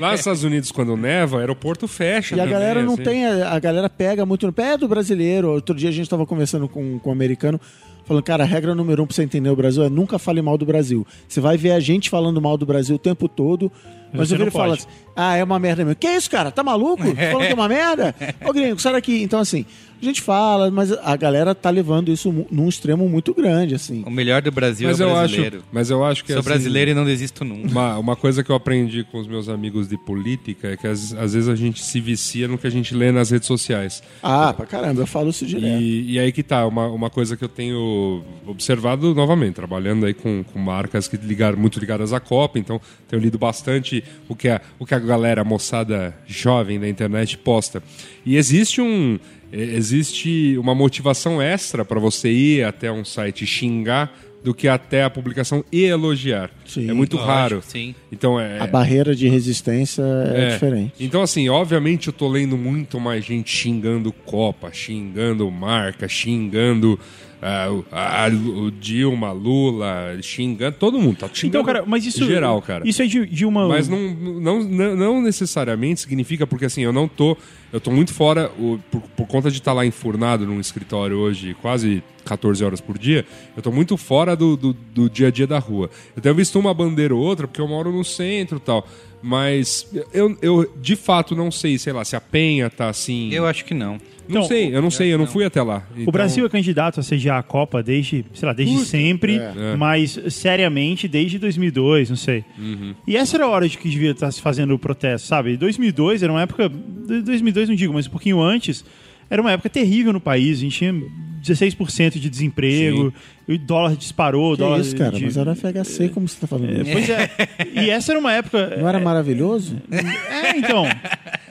lá 0.00 0.10
nos 0.10 0.20
Estados 0.20 0.44
Unidos, 0.44 0.72
quando 0.72 0.96
neva, 0.96 1.38
aeroporto 1.38 1.86
fecha. 1.88 2.34
E 2.34 2.40
a 2.40 2.42
também, 2.44 2.52
galera 2.58 2.82
não 2.82 2.94
assim. 2.94 3.02
tem, 3.02 3.26
a, 3.26 3.52
a 3.52 3.58
galera 3.58 3.88
pega 3.88 4.26
muito 4.26 4.46
no 4.46 4.52
pé 4.52 4.76
do 4.76 4.88
brasileiro. 4.88 5.50
Outro 5.52 5.74
dia 5.74 5.88
a 5.88 5.92
gente 5.92 6.10
tava 6.10 6.26
conversando 6.26 6.68
com, 6.68 6.98
com 6.98 7.08
um 7.10 7.12
americano, 7.12 7.60
falando, 8.04 8.22
cara, 8.24 8.42
a 8.42 8.46
regra 8.46 8.74
número 8.74 9.02
um 9.02 9.06
pra 9.06 9.14
você 9.14 9.22
entender 9.22 9.48
o 9.50 9.56
Brasil 9.56 9.82
é 9.84 9.88
nunca 9.88 10.18
fale 10.18 10.42
mal 10.42 10.58
do 10.58 10.66
Brasil. 10.66 11.06
Você 11.28 11.40
vai 11.40 11.56
ver 11.56 11.72
a 11.72 11.80
gente 11.80 12.10
falando 12.10 12.40
mal 12.40 12.56
do 12.56 12.66
Brasil 12.66 12.96
o 12.96 12.98
tempo 12.98 13.28
todo, 13.28 13.70
mas 14.12 14.28
Você 14.28 14.34
eu 14.34 14.38
viro 14.38 14.50
pode. 14.50 14.72
assim, 14.74 14.86
ah, 15.14 15.36
é 15.36 15.44
uma 15.44 15.58
merda 15.58 15.84
mesmo. 15.84 15.96
Que 15.96 16.08
isso, 16.08 16.28
cara? 16.30 16.50
Tá 16.50 16.62
maluco? 16.64 17.02
Tá 17.14 17.30
falando 17.30 17.46
que 17.46 17.52
é 17.52 17.54
uma 17.54 17.68
merda? 17.68 18.14
Ô, 18.44 18.52
gringo, 18.52 18.78
sai 18.80 18.92
daqui. 18.92 19.22
Então, 19.22 19.38
assim, 19.38 19.64
a 20.00 20.04
gente 20.04 20.22
fala, 20.22 20.70
mas 20.70 20.92
a 20.92 21.16
galera 21.16 21.54
tá 21.54 21.70
levando 21.70 22.10
isso 22.10 22.46
num 22.50 22.68
extremo 22.68 23.08
muito 23.08 23.34
grande, 23.34 23.74
assim. 23.74 24.02
O 24.06 24.10
melhor 24.10 24.42
do 24.42 24.50
Brasil 24.50 24.88
Mas 24.88 25.00
é 25.00 25.04
o 25.04 25.08
eu, 25.08 25.16
acho, 25.16 25.20
brasileiro. 25.34 25.64
mas 25.72 25.90
eu 25.90 26.04
acho 26.04 26.24
que 26.24 26.32
Sou 26.32 26.40
assim, 26.40 26.48
brasileiro 26.48 26.90
e 26.90 26.94
não 26.94 27.04
desisto 27.04 27.44
nunca. 27.44 27.68
Uma, 27.68 27.98
uma 27.98 28.16
coisa 28.16 28.42
que 28.42 28.50
eu 28.50 28.56
aprendi 28.56 29.04
com 29.04 29.18
os 29.18 29.26
meus 29.26 29.48
amigos 29.48 29.88
de 29.88 29.96
política 29.96 30.68
é 30.68 30.76
que 30.76 30.86
às, 30.86 31.12
às 31.14 31.34
vezes 31.34 31.48
a 31.48 31.54
gente 31.54 31.82
se 31.82 32.00
vicia 32.00 32.48
no 32.48 32.56
que 32.58 32.66
a 32.66 32.70
gente 32.70 32.94
lê 32.94 33.12
nas 33.12 33.30
redes 33.30 33.46
sociais. 33.46 34.02
Ah, 34.22 34.52
pra 34.52 34.66
caramba, 34.66 35.02
eu 35.02 35.06
falo 35.06 35.30
isso 35.30 35.44
direto. 35.46 35.80
E, 35.80 36.12
e 36.12 36.18
aí 36.18 36.32
que 36.32 36.42
tá, 36.42 36.66
uma, 36.66 36.86
uma 36.88 37.10
coisa 37.10 37.36
que 37.36 37.44
eu 37.44 37.48
tenho 37.48 38.22
observado 38.46 39.14
novamente, 39.14 39.54
trabalhando 39.54 40.06
aí 40.06 40.14
com, 40.14 40.44
com 40.44 40.58
marcas 40.58 41.08
que 41.08 41.16
ligaram, 41.16 41.58
muito 41.58 41.78
ligadas 41.78 42.12
à 42.12 42.20
Copa, 42.20 42.58
então 42.58 42.80
tenho 43.08 43.22
lido 43.22 43.38
bastante 43.38 44.02
o 44.28 44.34
que 44.34 44.48
a, 44.48 44.60
o 44.78 44.86
que 44.86 44.94
a 44.94 44.98
galera, 44.98 45.42
a 45.42 45.44
moçada 45.44 46.14
jovem 46.26 46.78
da 46.78 46.88
internet 46.88 47.36
posta. 47.38 47.82
E 48.24 48.36
existe 48.36 48.80
um. 48.80 49.18
Eh, 49.52 49.76
Existe 49.76 50.56
uma 50.58 50.74
motivação 50.74 51.40
extra 51.40 51.84
para 51.84 52.00
você 52.00 52.30
ir 52.30 52.64
até 52.64 52.90
um 52.90 53.04
site 53.04 53.46
xingar 53.46 54.12
do 54.42 54.54
que 54.54 54.68
até 54.68 55.04
a 55.04 55.10
publicação 55.10 55.64
e 55.70 55.84
elogiar. 55.84 56.50
Sim. 56.70 56.88
é 56.88 56.92
muito 56.92 57.16
Lógico, 57.16 57.32
raro. 57.32 57.62
sim. 57.66 57.94
Então 58.12 58.38
é, 58.38 58.60
A 58.60 58.66
barreira 58.66 59.14
de 59.14 59.28
resistência 59.28 60.02
é, 60.34 60.44
é. 60.44 60.48
diferente. 60.50 60.92
Então, 61.00 61.22
assim, 61.22 61.48
obviamente 61.48 62.06
eu 62.08 62.12
tô 62.12 62.28
lendo 62.28 62.56
muito 62.56 62.98
mais 63.00 63.24
gente 63.24 63.50
xingando 63.54 64.12
Copa, 64.12 64.70
xingando 64.72 65.50
marca, 65.50 66.06
xingando 66.08 66.98
ah, 67.42 67.70
o- 67.70 67.84
a- 67.90 68.28
o 68.28 68.70
Dilma, 68.70 69.32
Lula, 69.32 70.18
xingando. 70.20 70.76
Todo 70.78 70.98
mundo 71.00 71.16
tá 71.18 71.28
xingando. 71.32 71.48
Então, 71.48 71.64
cara, 71.64 71.84
mas 71.86 72.04
isso. 72.04 72.22
em 72.22 72.26
geral, 72.26 72.60
cara. 72.60 72.86
Isso 72.86 73.00
é 73.02 73.06
de, 73.06 73.24
de 73.26 73.46
uma. 73.46 73.66
Mas 73.66 73.88
não, 73.88 73.98
não, 74.14 74.62
não, 74.96 75.22
necessariamente 75.22 76.00
significa, 76.02 76.46
porque 76.46 76.66
assim, 76.66 76.82
eu 76.82 76.92
não 76.92 77.08
tô. 77.08 77.36
Eu 77.72 77.80
tô 77.80 77.90
muito 77.90 78.12
fora, 78.12 78.50
o- 78.58 78.78
por, 78.90 79.00
por 79.16 79.26
conta 79.26 79.50
de 79.50 79.56
estar 79.58 79.72
lá 79.72 79.86
enfurnado 79.86 80.44
num 80.44 80.60
escritório 80.60 81.16
hoje, 81.16 81.54
quase 81.62 82.02
14 82.26 82.62
horas 82.62 82.80
por 82.80 82.98
dia, 82.98 83.24
eu 83.56 83.62
tô 83.62 83.72
muito 83.72 83.96
fora 83.96 84.36
do, 84.36 84.54
do, 84.56 84.72
do 84.74 85.08
dia 85.08 85.28
a 85.28 85.30
dia 85.30 85.46
da 85.46 85.58
rua. 85.58 85.88
Eu 86.14 86.20
tenho 86.20 86.34
visto 86.34 86.58
uma 86.60 86.74
bandeira 86.74 87.14
ou 87.14 87.20
outra, 87.20 87.46
porque 87.48 87.60
eu 87.60 87.66
moro 87.68 87.90
no 87.92 88.04
centro 88.04 88.58
e 88.58 88.60
tal. 88.60 88.86
Mas 89.22 89.86
eu, 90.14 90.36
eu 90.40 90.72
de 90.80 90.96
fato 90.96 91.36
não 91.36 91.50
sei, 91.50 91.78
sei 91.78 91.92
lá, 91.92 92.04
se 92.04 92.16
a 92.16 92.20
Penha 92.20 92.70
tá 92.70 92.88
assim. 92.88 93.30
Eu 93.32 93.46
acho 93.46 93.64
que 93.66 93.74
não. 93.74 93.92
não 93.92 94.00
Então, 94.28 94.42
sei, 94.44 94.74
eu 94.74 94.80
não 94.80 94.90
sei, 94.90 95.12
eu 95.12 95.18
não 95.18 95.26
fui 95.26 95.44
até 95.44 95.60
lá. 95.62 95.86
O 96.06 96.10
Brasil 96.10 96.46
é 96.46 96.48
candidato 96.48 97.00
a 97.00 97.02
sediar 97.02 97.38
a 97.38 97.42
Copa 97.42 97.82
desde, 97.82 98.24
sei 98.32 98.46
lá, 98.46 98.54
desde 98.54 98.78
sempre, 98.86 99.36
É. 99.36 99.76
mas 99.76 100.18
seriamente 100.30 101.06
desde 101.06 101.38
2002, 101.38 102.08
não 102.08 102.16
sei. 102.16 102.44
Uhum. 102.58 102.94
E 103.06 103.14
essa 103.14 103.36
era 103.36 103.44
a 103.44 103.48
hora 103.48 103.68
de 103.68 103.76
que 103.76 103.90
devia 103.90 104.12
estar 104.12 104.30
se 104.32 104.40
fazendo 104.40 104.72
o 104.74 104.78
protesto, 104.78 105.28
sabe? 105.28 105.54
2002 105.58 106.22
era 106.22 106.32
uma 106.32 106.40
época, 106.42 106.68
2002 106.70 107.68
não 107.68 107.76
digo, 107.76 107.92
mas 107.92 108.06
um 108.06 108.10
pouquinho 108.10 108.40
antes, 108.40 108.82
era 109.28 109.42
uma 109.42 109.52
época 109.52 109.68
terrível 109.68 110.14
no 110.14 110.20
país, 110.20 110.58
a 110.58 110.60
gente 110.62 110.78
tinha 110.78 110.94
16% 111.42 112.18
de 112.18 112.28
desemprego, 112.30 113.12
o 113.48 113.58
dólar 113.58 113.96
disparou, 113.96 114.52
o 114.52 114.56
Que 114.56 114.62
dólar 114.62 114.80
isso, 114.80 114.94
cara? 114.96 115.12
de- 115.12 115.24
Mas 115.24 115.36
era 115.36 115.54
FHC, 115.54 116.08
como 116.10 116.28
você 116.28 116.38
tá 116.40 116.46
falando 116.46 116.70
isso? 116.82 116.90
Pois 116.92 117.08
é. 117.10 117.30
E 117.74 117.90
essa 117.90 118.12
era 118.12 118.18
uma 118.20 118.32
época. 118.32 118.76
Não 118.78 118.88
era 118.88 119.00
maravilhoso? 119.00 119.76
É, 119.90 120.56
então. 120.58 120.84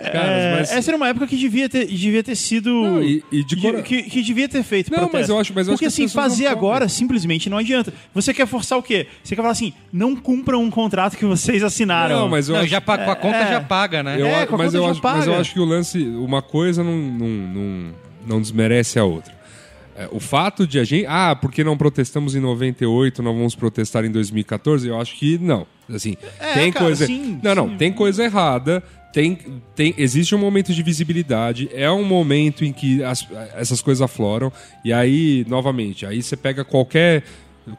É, 0.02 0.56
mas- 0.60 0.72
Essa 0.72 0.92
era 0.92 0.98
uma 0.98 1.10
época 1.10 1.28
que 1.28 1.36
devia 1.36 1.68
ter, 1.68 1.86
devia 1.86 2.24
ter 2.24 2.36
sido. 2.36 2.70
Não, 2.72 3.04
e- 3.04 3.22
e 3.32 3.44
de 3.44 3.56
cora- 3.58 3.82
que, 3.82 4.04
que 4.04 4.22
devia 4.22 4.48
ter 4.48 4.64
feito. 4.64 4.90
Não, 4.92 5.00
protesto. 5.00 5.18
mas 5.20 5.30
eu 5.30 5.40
acho- 5.40 5.54
mas 5.54 5.68
eu 5.68 5.74
acho 5.74 5.78
Porque 5.80 5.86
que 5.86 5.88
as 5.88 5.94
assim, 5.94 6.08
fazer 6.08 6.48
agora 6.48 6.88
simplesmente 6.88 7.50
não 7.50 7.58
adianta. 7.58 7.94
Você 8.14 8.34
quer 8.34 8.48
forçar 8.48 8.78
o 8.80 8.84
quê? 8.84 9.08
Você 9.24 9.36
quer 9.36 9.42
falar 9.42 9.52
assim, 9.52 9.74
não 9.92 10.16
cumpram 10.16 10.64
um 10.64 10.70
contrato 10.70 11.18
que 11.18 11.26
vocês 11.26 11.62
assinaram. 11.64 12.22
Não, 12.22 12.30
mas 12.30 12.48
eu 12.48 12.54
Não, 12.56 12.62
acho- 12.62 12.70
já 12.70 12.80
pa- 12.80 12.98
com 12.98 13.12
a 13.12 13.16
conta 13.16 13.38
É. 13.38 13.50
já 13.52 13.62
paga, 13.62 14.02
né? 14.02 14.16
Eu 14.22 14.26
É, 14.28 14.44
a- 14.44 14.48
com 14.48 14.56
a 14.56 14.58
mas, 14.58 14.68
conta 14.68 14.78
eu 14.78 14.84
já 14.86 14.92
acho, 14.92 15.02
mas 15.04 15.28
eu 15.28 15.36
acho 15.36 15.54
que 15.54 15.60
o 15.60 15.66
lance, 15.66 16.00
uma 16.02 16.42
coisa 16.42 16.82
não, 16.84 16.96
não, 16.98 17.28
não, 17.28 17.94
não 18.26 18.42
desmerece 18.42 18.98
a 18.98 19.04
outra. 19.04 19.38
É, 20.00 20.08
o 20.12 20.20
fato 20.20 20.66
de 20.66 20.80
a 20.80 20.84
gente. 20.84 21.06
Ah, 21.08 21.36
porque 21.36 21.64
não 21.64 21.78
protestamos 21.78 22.34
em 22.36 22.40
98, 22.40 23.22
não 23.22 23.36
vamos 23.36 23.54
protestar 23.56 24.06
em 24.06 24.12
2014? 24.12 24.88
Eu 24.88 25.00
acho 25.00 25.16
que 25.18 25.38
não. 25.38 25.68
Assim, 25.94 26.16
É, 26.40 26.54
tem 26.54 26.72
cara, 26.72 26.86
coisa. 26.86 27.06
sim, 27.06 27.40
não, 27.44 27.54
não, 27.56 27.70
sim. 27.70 27.78
tem 27.78 27.92
coisa 27.92 28.24
errada. 28.24 28.82
Tem, 29.12 29.38
tem, 29.76 29.94
existe 29.98 30.36
um 30.36 30.38
momento 30.38 30.72
de 30.72 30.84
visibilidade, 30.84 31.68
é 31.74 31.90
um 31.92 32.04
momento 32.04 32.64
em 32.64 32.72
que 32.72 33.04
as- 33.04 33.28
essas 33.56 33.82
coisas 33.82 34.04
afloram, 34.04 34.54
e 34.86 34.94
aí, 34.94 35.44
novamente, 35.50 36.06
aí 36.06 36.22
você 36.22 36.38
pega 36.38 36.64
qualquer 36.64 37.24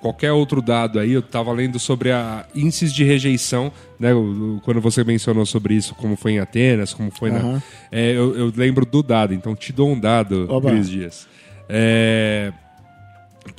qualquer 0.01 0.31
outro 0.33 0.61
dado 0.63 0.99
aí, 1.01 1.13
eu 1.13 1.23
tava 1.23 1.53
lendo 1.53 1.79
sobre 1.79 2.13
a 2.13 2.45
índices 2.55 2.93
de 2.93 3.03
rejeição, 3.03 3.73
né? 3.99 4.11
quando 4.63 4.81
você 4.81 5.03
mencionou 5.03 5.45
sobre 5.47 5.75
isso, 5.75 5.95
como 5.97 6.17
foi 6.17 6.33
em 6.33 6.39
Atenas, 6.39 6.93
como 6.95 7.11
foi 7.11 7.31
na. 7.31 7.39
Aham. 7.39 7.63
É, 7.91 8.11
eu, 8.13 8.37
eu 8.37 8.53
lembro 8.55 8.85
do 8.87 9.03
dado, 9.03 9.33
então 9.35 9.55
te 9.57 9.73
dou 9.73 9.89
um 9.91 9.99
dado, 9.99 10.47
Oba. 10.49 10.71
Cris 10.71 10.89
Dias. 10.89 11.29
É, 11.73 12.53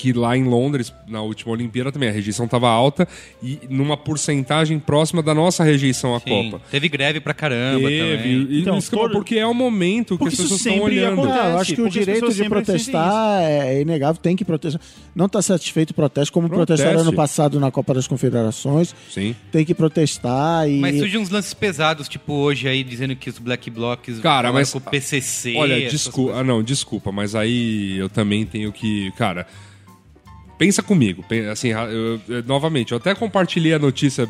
que 0.02 0.14
lá 0.14 0.36
em 0.36 0.44
Londres, 0.46 0.92
na 1.08 1.22
última 1.22 1.52
Olimpíada 1.52 1.92
também, 1.92 2.10
a 2.10 2.12
rejeição 2.12 2.46
estava 2.46 2.68
alta 2.68 3.08
e 3.44 3.60
numa 3.70 3.96
porcentagem 3.96 4.80
próxima 4.80 5.22
da 5.22 5.34
nossa 5.36 5.64
rejeição 5.64 6.16
à 6.16 6.20
Sim. 6.20 6.50
Copa. 6.50 6.64
Teve 6.72 6.90
greve 6.90 7.20
pra 7.20 7.36
caramba 7.36 7.88
Teve, 7.88 8.18
também. 8.18 8.48
e 8.50 8.62
Então, 8.62 8.80
que 8.80 8.90
todo- 8.90 9.12
porque 9.12 9.36
é 9.36 9.46
o 9.46 9.54
momento 9.54 10.16
que 10.16 10.18
Porque 10.20 10.28
as 10.30 10.34
isso 10.34 10.44
pessoas 10.44 10.60
estão 10.62 10.74
sempre 10.74 10.86
olhando. 11.00 11.22
acontece. 11.22 11.40
Ah, 11.40 11.50
eu 11.52 11.58
acho 11.60 11.76
que 11.76 11.82
o 11.82 11.86
as 11.86 11.94
direito 11.94 12.34
de 12.34 12.50
protestar 12.50 13.42
é 13.44 13.82
inegável, 13.82 14.20
tem 14.20 14.36
que 14.36 14.44
protestar. 14.44 14.82
Não 15.16 15.28
está 15.28 15.42
satisfeito, 15.42 15.94
proteste, 15.94 16.32
como 16.32 16.48
Proteste. 16.50 16.68
protestaram 16.84 17.02
ano 17.02 17.14
passado 17.14 17.60
na 17.60 17.70
Copa 17.70 17.94
das 17.94 18.08
Confederações. 18.08 18.96
Sim. 19.12 19.36
Tem 19.52 19.64
que 19.64 19.76
protestar 19.76 20.68
e. 20.68 20.80
Mas 20.80 20.98
surgem 20.98 21.20
uns 21.20 21.30
lances 21.30 21.54
pesados, 21.54 22.08
tipo 22.08 22.34
hoje 22.34 22.68
aí, 22.68 22.84
dizendo 22.84 23.16
que 23.16 23.30
os 23.30 23.38
Black 23.38 23.70
Blocs 23.70 24.20
Cara, 24.20 24.52
mas- 24.52 24.72
com 24.72 24.78
o 24.80 24.82
PCC. 24.82 25.56
Olha, 25.58 25.90
desculpa. 25.90 26.38
Ah, 26.40 26.44
não, 26.44 26.64
desculpa, 26.64 27.12
mas 27.12 27.36
aí 27.36 27.98
eu 27.98 28.10
também 28.10 28.46
tenho 28.46 28.72
que. 28.72 29.12
Cara, 29.18 29.46
pensa 30.62 30.84
comigo. 30.84 31.26
Assim, 31.52 31.70
eu- 31.70 32.22
eu- 32.30 32.44
novamente, 32.46 32.92
eu 32.92 32.98
até 33.00 33.16
compartilhei 33.16 33.74
a 33.74 33.80
notícia 33.80 34.30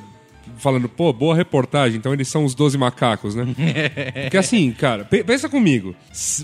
falando, 0.58 0.88
pô, 0.88 1.12
boa 1.12 1.36
reportagem, 1.36 1.98
então 1.98 2.14
eles 2.14 2.30
são 2.30 2.46
os 2.46 2.56
12 2.56 2.78
macacos, 2.78 3.36
né? 3.36 3.46
Porque 4.24 4.38
assim, 4.38 4.72
cara, 4.72 5.04
pe- 5.04 5.26
pensa 5.26 5.50
comigo. 5.50 5.94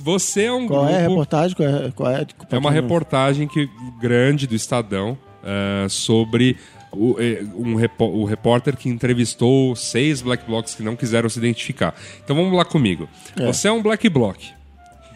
Você 0.04 0.44
é 0.44 0.52
um 0.52 0.68
Qual 0.68 0.82
grupo. 0.82 0.94
é 0.94 0.98
a 1.06 1.08
reportagem? 1.08 1.56
Qual 1.56 1.70
é, 1.70 1.92
qual 1.96 2.12
é, 2.12 2.28
É 2.52 2.58
uma 2.58 2.70
reportagem 2.72 3.48
que, 3.48 3.70
grande 4.02 4.46
do 4.46 4.56
Estadão 4.56 5.18
eh, 5.42 5.88
sobre 5.90 6.58
o, 6.92 7.16
eh, 7.18 7.44
um 7.56 7.76
repó- 7.76 8.10
o 8.10 8.26
repórter 8.26 8.76
que 8.76 8.90
entrevistou 8.90 9.74
seis 9.76 10.22
black 10.22 10.46
blocs 10.46 10.76
que 10.76 10.84
não 10.84 10.96
quiseram 10.98 11.30
se 11.30 11.40
identificar. 11.40 11.96
Então 12.24 12.36
vamos 12.36 12.52
lá 12.54 12.66
comigo. 12.66 13.08
Você 13.38 13.70
é 13.70 13.72
um 13.72 13.82
black 13.82 14.10
bloc 14.10 14.38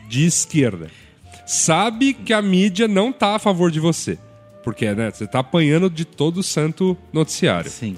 de 0.08 0.26
esquerda. 0.26 0.88
Sabe 1.46 2.14
que 2.14 2.32
a 2.34 2.42
mídia 2.42 2.88
não 2.88 3.12
tá 3.12 3.36
a 3.36 3.40
favor 3.40 3.70
de 3.70 3.80
você. 3.80 4.18
Porque 4.64 4.94
né, 4.94 5.12
você 5.12 5.28
tá 5.28 5.40
apanhando 5.40 5.90
de 5.90 6.06
todo 6.06 6.44
santo 6.44 6.98
noticiário. 7.12 7.70
Sim. 7.70 7.98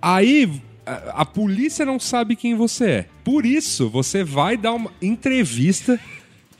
Aí 0.00 0.60
a, 0.86 1.22
a 1.22 1.24
polícia 1.24 1.84
não 1.84 1.98
sabe 1.98 2.36
quem 2.36 2.54
você 2.54 2.90
é. 2.90 3.06
Por 3.22 3.44
isso, 3.44 3.88
você 3.88 4.24
vai 4.24 4.56
dar 4.56 4.72
uma 4.72 4.90
entrevista 5.00 5.98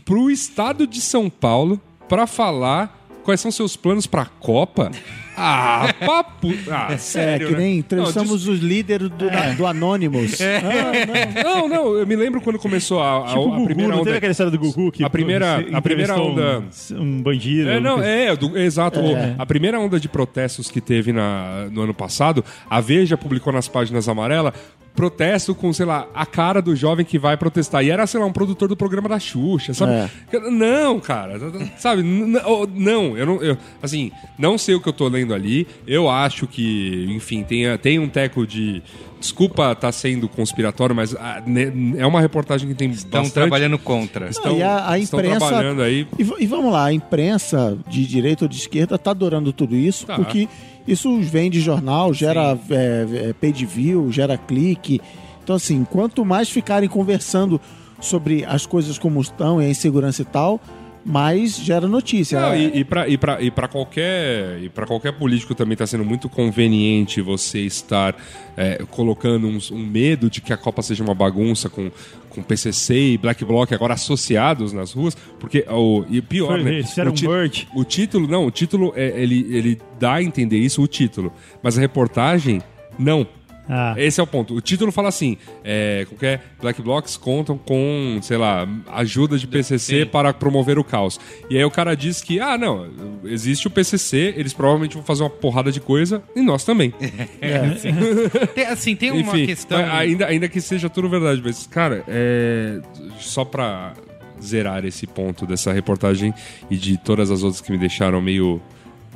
pro 0.04 0.30
estado 0.30 0.86
de 0.86 1.00
São 1.00 1.30
Paulo 1.30 1.80
pra 2.08 2.26
falar 2.26 3.08
quais 3.22 3.40
são 3.40 3.50
seus 3.50 3.76
planos 3.76 4.06
pra 4.06 4.26
Copa. 4.26 4.90
Ah, 5.36 5.92
papo. 5.98 6.52
Ah, 6.70 6.88
É, 6.92 6.96
sério. 6.96 7.48
que 7.48 7.52
né? 7.54 7.58
nem 7.60 7.72
Não, 7.74 7.78
entrevistamos 7.80 8.46
os 8.46 8.60
líderes 8.60 9.08
do, 9.10 9.26
do 9.56 9.66
Anonymous. 9.66 10.38
Ah, 10.40 11.42
Não, 11.42 11.68
não, 11.68 11.94
eu 11.98 12.06
me 12.06 12.14
lembro 12.16 12.40
quando 12.40 12.58
começou 12.58 13.00
a, 13.00 13.24
a, 13.24 13.26
Tipo 13.28 13.40
a 13.40 13.44
Gugu, 13.44 13.64
primeira 13.66 13.90
não 13.90 13.98
teve 13.98 14.10
onda. 14.10 14.16
aquela 14.18 14.30
história 14.30 14.50
do 14.52 14.58
Gugu 14.58 14.92
que 14.92 15.04
A 15.04 15.10
primeira- 15.10 15.64
a 15.72 15.82
primeira 15.82 16.16
onda- 16.20 16.62
um, 16.92 17.00
um 17.02 17.22
bandido. 17.22 17.68
É, 17.68 17.80
não, 17.80 18.02
é, 18.02 18.34
do- 18.36 18.56
exato. 18.58 19.00
É. 19.00 19.34
A 19.38 19.46
primeira 19.46 19.78
onda 19.78 19.98
de 19.98 20.08
protestos 20.08 20.70
que 20.70 20.80
teve 20.80 21.12
na, 21.12 21.66
no 21.70 21.82
ano 21.82 21.94
passado, 21.94 22.44
a 22.68 22.80
Veja 22.80 23.16
publicou 23.16 23.52
nas 23.52 23.66
páginas 23.68 24.08
amarelas 24.08 24.52
protesto 24.94 25.54
com, 25.54 25.72
sei 25.72 25.86
lá, 25.86 26.06
a 26.14 26.24
cara 26.24 26.62
do 26.62 26.74
jovem 26.76 27.04
que 27.04 27.18
vai 27.18 27.36
protestar. 27.36 27.84
E 27.84 27.90
era, 27.90 28.06
sei 28.06 28.20
lá, 28.20 28.26
um 28.26 28.32
produtor 28.32 28.68
do 28.68 28.76
programa 28.76 29.08
da 29.08 29.18
Xuxa, 29.18 29.74
sabe? 29.74 29.92
É. 29.92 30.10
Não, 30.50 31.00
cara, 31.00 31.38
sabe? 31.76 32.02
Oh, 32.46 32.66
Não, 32.72 33.16
eu 33.16 33.26
não. 33.26 33.42
Eu, 33.42 33.58
assim, 33.82 34.12
não 34.38 34.56
sei 34.56 34.74
o 34.74 34.80
que 34.80 34.88
eu 34.88 34.92
tô 34.92 35.08
lendo 35.08 35.34
ali. 35.34 35.66
Eu 35.86 36.08
acho 36.08 36.46
que, 36.46 37.06
enfim, 37.10 37.42
tem, 37.42 37.64
tem 37.78 37.98
um 37.98 38.08
teco 38.08 38.46
de 38.46 38.82
desculpa 39.20 39.72
estar 39.72 39.90
sendo 39.90 40.28
conspiratório, 40.28 40.94
mas 40.94 41.14
ah, 41.16 41.42
ne- 41.46 41.94
é 41.98 42.06
uma 42.06 42.20
reportagem 42.20 42.68
que 42.68 42.74
tem 42.74 42.90
Estão 42.90 43.22
bastante... 43.22 43.32
trabalhando 43.32 43.78
contra. 43.78 44.28
Estão, 44.28 44.58
e 44.58 44.62
a, 44.62 44.90
a 44.90 44.98
estão 44.98 45.18
imprensa. 45.18 45.38
trabalhando 45.46 45.80
aí. 45.82 46.06
E, 46.18 46.44
e 46.44 46.46
vamos 46.46 46.70
lá, 46.70 46.84
a 46.86 46.92
imprensa 46.92 47.76
de 47.88 48.06
direita 48.06 48.44
ou 48.44 48.48
de 48.48 48.58
esquerda 48.58 48.98
tá 48.98 49.12
adorando 49.12 49.50
tudo 49.50 49.74
isso, 49.74 50.04
Tá. 50.06 50.16
porque 50.16 50.46
isso 50.86 51.18
vende 51.20 51.60
jornal, 51.60 52.12
gera 52.12 52.58
é, 52.70 53.06
é, 53.30 53.32
page 53.32 53.64
view, 53.64 54.10
gera 54.12 54.36
clique. 54.36 55.00
Então, 55.42 55.56
assim, 55.56 55.84
quanto 55.84 56.24
mais 56.24 56.48
ficarem 56.48 56.88
conversando 56.88 57.60
sobre 58.00 58.44
as 58.44 58.66
coisas 58.66 58.98
como 58.98 59.20
estão 59.20 59.60
e 59.60 59.66
a 59.66 59.68
insegurança 59.68 60.22
e 60.22 60.24
tal, 60.24 60.60
mais 61.04 61.56
gera 61.56 61.86
notícia. 61.86 62.40
Não, 62.40 62.56
e, 62.56 62.78
e 62.78 62.84
para 62.84 63.06
e 63.06 63.18
pra, 63.18 63.42
e 63.42 63.50
pra 63.50 63.68
qualquer 63.68 64.58
e 64.62 64.70
qualquer 64.70 65.12
político 65.12 65.54
também 65.54 65.74
está 65.74 65.86
sendo 65.86 66.04
muito 66.04 66.28
conveniente 66.28 67.20
você 67.20 67.60
estar 67.60 68.16
é, 68.56 68.82
colocando 68.90 69.46
um, 69.46 69.58
um 69.72 69.86
medo 69.86 70.30
de 70.30 70.40
que 70.40 70.52
a 70.52 70.56
Copa 70.56 70.80
seja 70.82 71.04
uma 71.04 71.14
bagunça 71.14 71.68
com, 71.68 71.90
com 72.34 72.42
PCC 72.42 73.12
e 73.12 73.18
Black 73.18 73.44
Bloc 73.44 73.72
agora 73.72 73.94
associados 73.94 74.72
nas 74.72 74.92
ruas, 74.92 75.14
porque 75.38 75.64
o 75.68 76.04
e 76.10 76.20
pior, 76.20 76.60
Foi, 76.60 76.62
né? 76.64 76.80
o, 77.10 77.12
ti- 77.12 77.66
um 77.68 77.80
o 77.80 77.84
título 77.84 78.26
não, 78.26 78.46
o 78.46 78.50
título 78.50 78.92
é, 78.96 79.20
ele 79.20 79.46
ele 79.56 79.80
dá 79.98 80.14
a 80.14 80.22
entender 80.22 80.58
isso 80.58 80.82
o 80.82 80.86
título, 80.86 81.32
mas 81.62 81.78
a 81.78 81.80
reportagem 81.80 82.60
não. 82.98 83.26
Ah. 83.68 83.94
Esse 83.96 84.20
é 84.20 84.22
o 84.22 84.26
ponto. 84.26 84.54
O 84.54 84.60
título 84.60 84.92
fala 84.92 85.08
assim: 85.08 85.36
é, 85.64 86.04
qualquer 86.08 86.42
Black 86.60 86.80
Blocs 86.82 87.16
contam 87.16 87.56
com, 87.56 88.18
sei 88.22 88.36
lá, 88.36 88.68
ajuda 88.92 89.38
de 89.38 89.46
PCC 89.46 90.04
Sim. 90.04 90.06
para 90.06 90.32
promover 90.32 90.78
o 90.78 90.84
caos. 90.84 91.18
E 91.48 91.56
aí 91.56 91.64
o 91.64 91.70
cara 91.70 91.94
diz 91.94 92.20
que, 92.20 92.40
ah, 92.40 92.58
não, 92.58 92.86
existe 93.24 93.66
o 93.66 93.70
PCC, 93.70 94.34
eles 94.36 94.52
provavelmente 94.52 94.94
vão 94.94 95.02
fazer 95.02 95.22
uma 95.22 95.30
porrada 95.30 95.72
de 95.72 95.80
coisa 95.80 96.22
e 96.36 96.42
nós 96.42 96.64
também. 96.64 96.92
Tem, 98.54 98.66
assim, 98.66 98.96
tem 98.96 99.10
uma 99.10 99.20
Enfim, 99.20 99.46
questão. 99.46 99.78
ainda, 99.78 100.26
ainda 100.26 100.48
que 100.48 100.60
seja 100.60 100.88
tudo 100.88 101.08
verdade, 101.08 101.40
mas, 101.44 101.66
cara, 101.66 102.04
é, 102.08 102.80
só 103.18 103.44
pra 103.44 103.94
zerar 104.42 104.84
esse 104.84 105.06
ponto 105.06 105.46
dessa 105.46 105.72
reportagem 105.72 106.34
e 106.70 106.76
de 106.76 106.96
todas 106.98 107.30
as 107.30 107.42
outras 107.42 107.60
que 107.60 107.72
me 107.72 107.78
deixaram 107.78 108.20
meio 108.20 108.60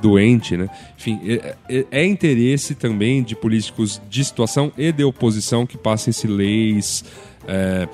doente, 0.01 0.57
né? 0.57 0.69
Enfim, 0.99 1.21
é, 1.27 1.55
é- 1.69 1.87
é 1.91 2.07
interesse 2.07 2.75
também 2.75 3.23
de 3.23 3.35
políticos 3.37 4.01
de 4.09 4.25
situação 4.25 4.73
e 4.79 4.93
de 4.93 5.05
oposição 5.05 5.67
que 5.67 5.77
passem-se 5.77 6.27
leis 6.27 7.05
é, 7.47 7.89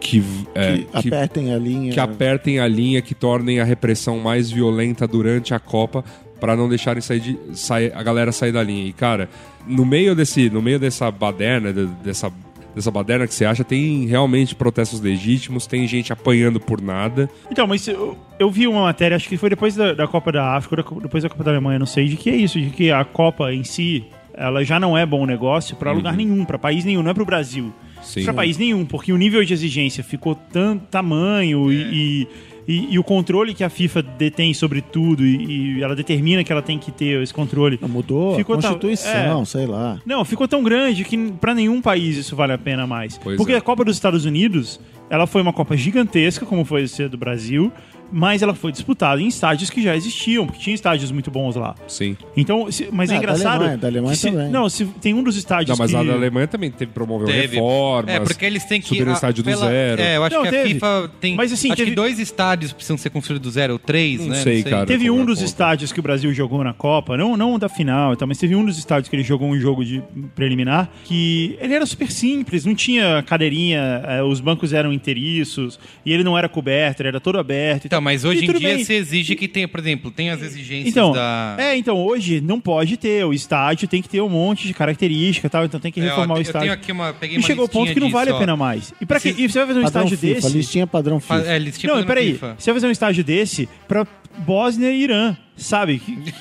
que, 0.00 0.22
é, 0.54 0.78
que 0.78 0.84
que- 1.02 1.08
apertem 1.08 1.52
a 1.52 1.58
linha. 1.58 1.92
que 1.92 2.00
apertem 2.00 2.58
a 2.60 2.68
linha, 2.68 3.00
que 3.02 3.14
tornem 3.14 3.60
a 3.60 3.64
repressão 3.64 4.18
mais 4.18 4.50
violenta 4.50 5.06
durante 5.06 5.52
a 5.54 5.58
Copa 5.58 6.04
para 6.40 6.54
não 6.56 6.68
deixarem 6.68 7.00
sair 7.00 7.20
de, 7.20 7.38
sair, 7.54 7.92
a 7.94 8.02
galera 8.02 8.30
sair 8.30 8.52
da 8.52 8.62
linha. 8.62 8.86
E 8.86 8.92
cara, 8.92 9.28
no 9.66 9.84
meio 9.84 10.14
desse, 10.14 10.48
no 10.50 10.62
meio 10.62 10.78
dessa 10.78 11.10
baderna, 11.10 11.72
de- 11.72 11.86
dessa 12.04 12.30
dessa 12.78 12.90
baderna 12.90 13.26
que 13.26 13.34
você 13.34 13.44
acha, 13.44 13.62
tem 13.64 14.06
realmente 14.06 14.54
protestos 14.54 15.00
legítimos, 15.00 15.66
tem 15.66 15.86
gente 15.86 16.12
apanhando 16.12 16.58
por 16.60 16.80
nada. 16.80 17.28
Então, 17.50 17.66
mas 17.66 17.86
eu, 17.88 18.16
eu 18.38 18.50
vi 18.50 18.66
uma 18.66 18.82
matéria, 18.82 19.16
acho 19.16 19.28
que 19.28 19.36
foi 19.36 19.50
depois 19.50 19.74
da, 19.74 19.92
da 19.92 20.06
Copa 20.06 20.30
da 20.32 20.54
África, 20.56 20.76
ou 20.94 20.96
da- 21.00 21.02
depois 21.02 21.22
da 21.22 21.28
Copa 21.28 21.44
da 21.44 21.50
Alemanha, 21.50 21.78
não 21.78 21.86
sei, 21.86 22.06
de 22.08 22.16
que 22.16 22.30
é 22.30 22.36
isso, 22.36 22.58
de 22.60 22.70
que 22.70 22.90
a 22.90 23.04
Copa 23.04 23.52
em 23.52 23.64
si, 23.64 24.04
ela 24.32 24.64
já 24.64 24.78
não 24.78 24.96
é 24.96 25.04
bom 25.04 25.26
negócio 25.26 25.76
pra 25.76 25.90
lugar 25.92 26.16
nenhum, 26.16 26.44
pra 26.44 26.58
país 26.58 26.84
nenhum, 26.84 27.02
não 27.02 27.10
é 27.10 27.14
pro 27.14 27.24
Brasil. 27.26 27.64
Uhum. 27.64 27.72
Sim. 28.02 28.24
Pra 28.24 28.32
país 28.32 28.56
nenhum, 28.56 28.86
porque 28.86 29.12
o 29.12 29.16
nível 29.16 29.44
de 29.44 29.52
exigência 29.52 30.04
ficou 30.04 30.34
tanto 30.34 30.84
tamanho 30.86 31.70
e, 31.72 31.76
e, 31.76 32.28
e 32.68 32.98
o 32.98 33.02
controle 33.02 33.54
que 33.54 33.64
a 33.64 33.70
FIFA 33.70 34.02
detém 34.02 34.52
sobre 34.52 34.82
tudo 34.82 35.24
e, 35.24 35.78
e 35.78 35.82
ela 35.82 35.96
determina 35.96 36.44
que 36.44 36.52
ela 36.52 36.60
tem 36.60 36.78
que 36.78 36.92
ter 36.92 37.22
esse 37.22 37.32
controle. 37.32 37.80
Mudou 37.88 38.36
Ficou 38.36 38.56
a 38.56 38.60
Constituição, 38.60 39.42
é. 39.42 39.44
sei 39.46 39.66
lá. 39.66 39.98
Não, 40.04 40.22
ficou 40.24 40.46
tão 40.46 40.62
grande 40.62 41.02
que 41.02 41.16
pra 41.32 41.54
nenhum 41.54 41.80
país 41.80 42.18
isso 42.18 42.36
vale 42.36 42.52
a 42.52 42.58
pena 42.58 42.86
mais. 42.86 43.16
Pois 43.16 43.38
Porque 43.38 43.54
é. 43.54 43.56
a 43.56 43.60
Copa 43.62 43.84
dos 43.84 43.96
Estados 43.96 44.26
Unidos, 44.26 44.78
ela 45.08 45.26
foi 45.26 45.40
uma 45.40 45.52
Copa 45.52 45.76
gigantesca, 45.76 46.44
como 46.44 46.62
foi 46.64 46.84
a 46.84 47.08
do 47.08 47.16
Brasil, 47.16 47.72
mas 48.10 48.42
ela 48.42 48.54
foi 48.54 48.72
disputada 48.72 49.20
em 49.20 49.26
estádios 49.28 49.70
que 49.70 49.82
já 49.82 49.94
existiam, 49.96 50.46
porque 50.46 50.60
tinha 50.60 50.74
estádios 50.74 51.10
muito 51.10 51.30
bons 51.30 51.56
lá. 51.56 51.74
Sim. 51.86 52.16
Então, 52.36 52.70
se- 52.70 52.88
mas 52.92 53.10
é 53.10 53.14
da 53.14 53.18
engraçado. 53.18 53.56
Alemanha, 53.56 53.76
da 53.78 53.88
Alemanha 53.88 54.12
que 54.14 54.18
se- 54.20 54.30
também. 54.30 54.48
Não, 54.50 54.68
se 54.68 54.84
tem 54.86 55.14
um 55.14 55.22
dos 55.22 55.36
estádios 55.36 55.70
Não, 55.70 55.76
mas 55.84 55.90
que... 55.90 55.96
a 55.96 56.02
da 56.02 56.12
Alemanha 56.14 56.46
também 56.46 56.70
teve 56.70 56.92
promoveu 56.92 57.26
Teve. 57.26 57.56
reformas. 57.56 58.14
É, 58.14 58.20
porque 58.20 58.44
eles 58.44 58.64
têm 58.64 58.80
que. 58.80 58.88
subir 58.88 59.08
a- 59.08 59.12
estádio 59.12 59.42
do 59.42 59.50
pela- 59.50 59.66
zero. 59.68 60.00
É, 60.02 60.16
eu 60.16 60.24
acho 60.24 60.34
Não, 60.36 60.42
que 60.42 60.48
a 60.48 60.52
teve. 60.52 60.74
FIFA 60.74 61.10
tem. 61.20 61.34
Mas, 61.36 61.52
assim, 61.52 61.68
acho 61.68 61.76
teve- 61.76 61.90
que 61.90 61.96
dois 61.96 62.18
estádios 62.18 62.72
precisam 62.72 62.96
ser 62.96 63.10
construídos 63.10 63.46
do 63.48 63.52
zero, 63.52 63.74
ou 63.74 63.78
três, 63.78 64.20
Não 64.20 64.28
né? 64.28 64.36
sei, 64.42 64.62
cara. 64.62 64.86
Teve 64.86 65.10
um 65.10 65.22
é 65.22 65.24
dos 65.26 65.38
conta. 65.38 65.44
estádios 65.46 65.92
que 65.92 66.00
o 66.00 66.02
Brasil 66.02 66.32
jogou 66.32 66.62
na 66.64 66.72
Copa, 66.72 67.16
não, 67.16 67.36
não 67.36 67.58
da 67.58 67.68
final, 67.68 68.12
e 68.12 68.16
tal, 68.16 68.26
mas 68.28 68.38
teve 68.38 68.54
um 68.56 68.64
dos 68.64 68.78
estádios 68.78 69.08
que 69.08 69.16
ele 69.16 69.22
jogou 69.22 69.48
um 69.48 69.58
jogo 69.58 69.84
de 69.84 70.02
preliminar 70.34 70.88
que 71.04 71.56
ele 71.60 71.74
era 71.74 71.84
super 71.86 72.10
simples, 72.10 72.64
não 72.64 72.74
tinha 72.74 73.22
cadeirinha, 73.26 74.02
eh, 74.06 74.22
os 74.22 74.40
bancos 74.40 74.72
eram 74.72 74.92
inteiriços 74.92 75.78
e 76.04 76.12
ele 76.12 76.22
não 76.24 76.36
era 76.36 76.48
coberto, 76.48 77.00
ele 77.02 77.08
era 77.08 77.20
todo 77.20 77.38
aberto. 77.38 77.84
e 77.86 77.88
Então, 77.98 78.04
mas 78.04 78.24
hoje 78.24 78.44
em 78.44 78.52
dia 78.52 78.76
bem. 78.76 78.84
se 78.84 78.92
exige 78.94 79.34
que 79.34 79.48
tenha, 79.48 79.66
por 79.66 79.80
exemplo, 79.80 80.10
tem 80.10 80.30
as 80.30 80.40
exigências 80.40 80.88
Então, 80.88 81.12
da. 81.12 81.56
é, 81.58 81.76
então 81.76 81.96
hoje 81.96 82.40
não 82.40 82.60
pode 82.60 82.96
ter, 82.96 83.24
o 83.24 83.32
estádio 83.32 83.88
tem 83.88 84.00
que 84.00 84.08
ter 84.08 84.20
um 84.20 84.28
monte 84.28 84.66
de 84.68 84.72
característica 84.74 85.46
e 85.46 85.50
tal, 85.50 85.64
então 85.64 85.80
tem 85.80 85.90
que 85.90 86.00
É, 86.00 86.04
ó, 86.04 86.08
reformar 86.10 86.34
o 86.34 86.38
eu 86.38 86.42
estádio. 86.42 86.60
tenho 86.68 86.72
aqui 86.72 86.92
uma. 86.92 87.12
Peguei 87.12 87.38
E 87.38 87.42
chegou 87.42 87.62
ao 87.62 87.68
ponto 87.68 87.92
que 87.92 87.98
não 88.00 88.10
vale 88.10 88.26
disso, 88.26 88.36
a 88.36 88.40
pena 88.40 88.54
ó. 88.54 88.56
mais. 88.56 88.94
E, 89.00 89.06
pra 89.06 89.18
quê? 89.18 89.30
Esse- 89.30 89.42
e 89.42 89.48
você 89.48 89.58
vai 89.58 89.66
fazer 89.68 89.80
um 89.80 89.84
estádio 89.84 90.16
FIFA, 90.18 90.34
desse? 90.34 90.56
listinha 90.56 90.86
padrão 90.86 91.18
Fa- 91.20 91.38
FIFA. 91.40 91.50
É, 91.50 91.58
listinha 91.58 91.94
Não, 91.94 92.04
peraí. 92.04 92.32
FIFA. 92.34 92.54
Você 92.58 92.70
vai 92.70 92.74
fazer 92.80 92.86
um 92.86 92.90
estádio 92.92 93.24
desse 93.24 93.68
pra 93.88 94.06
Bósnia 94.38 94.92
e 94.92 95.02
Irã, 95.02 95.36
sabe? 95.56 96.00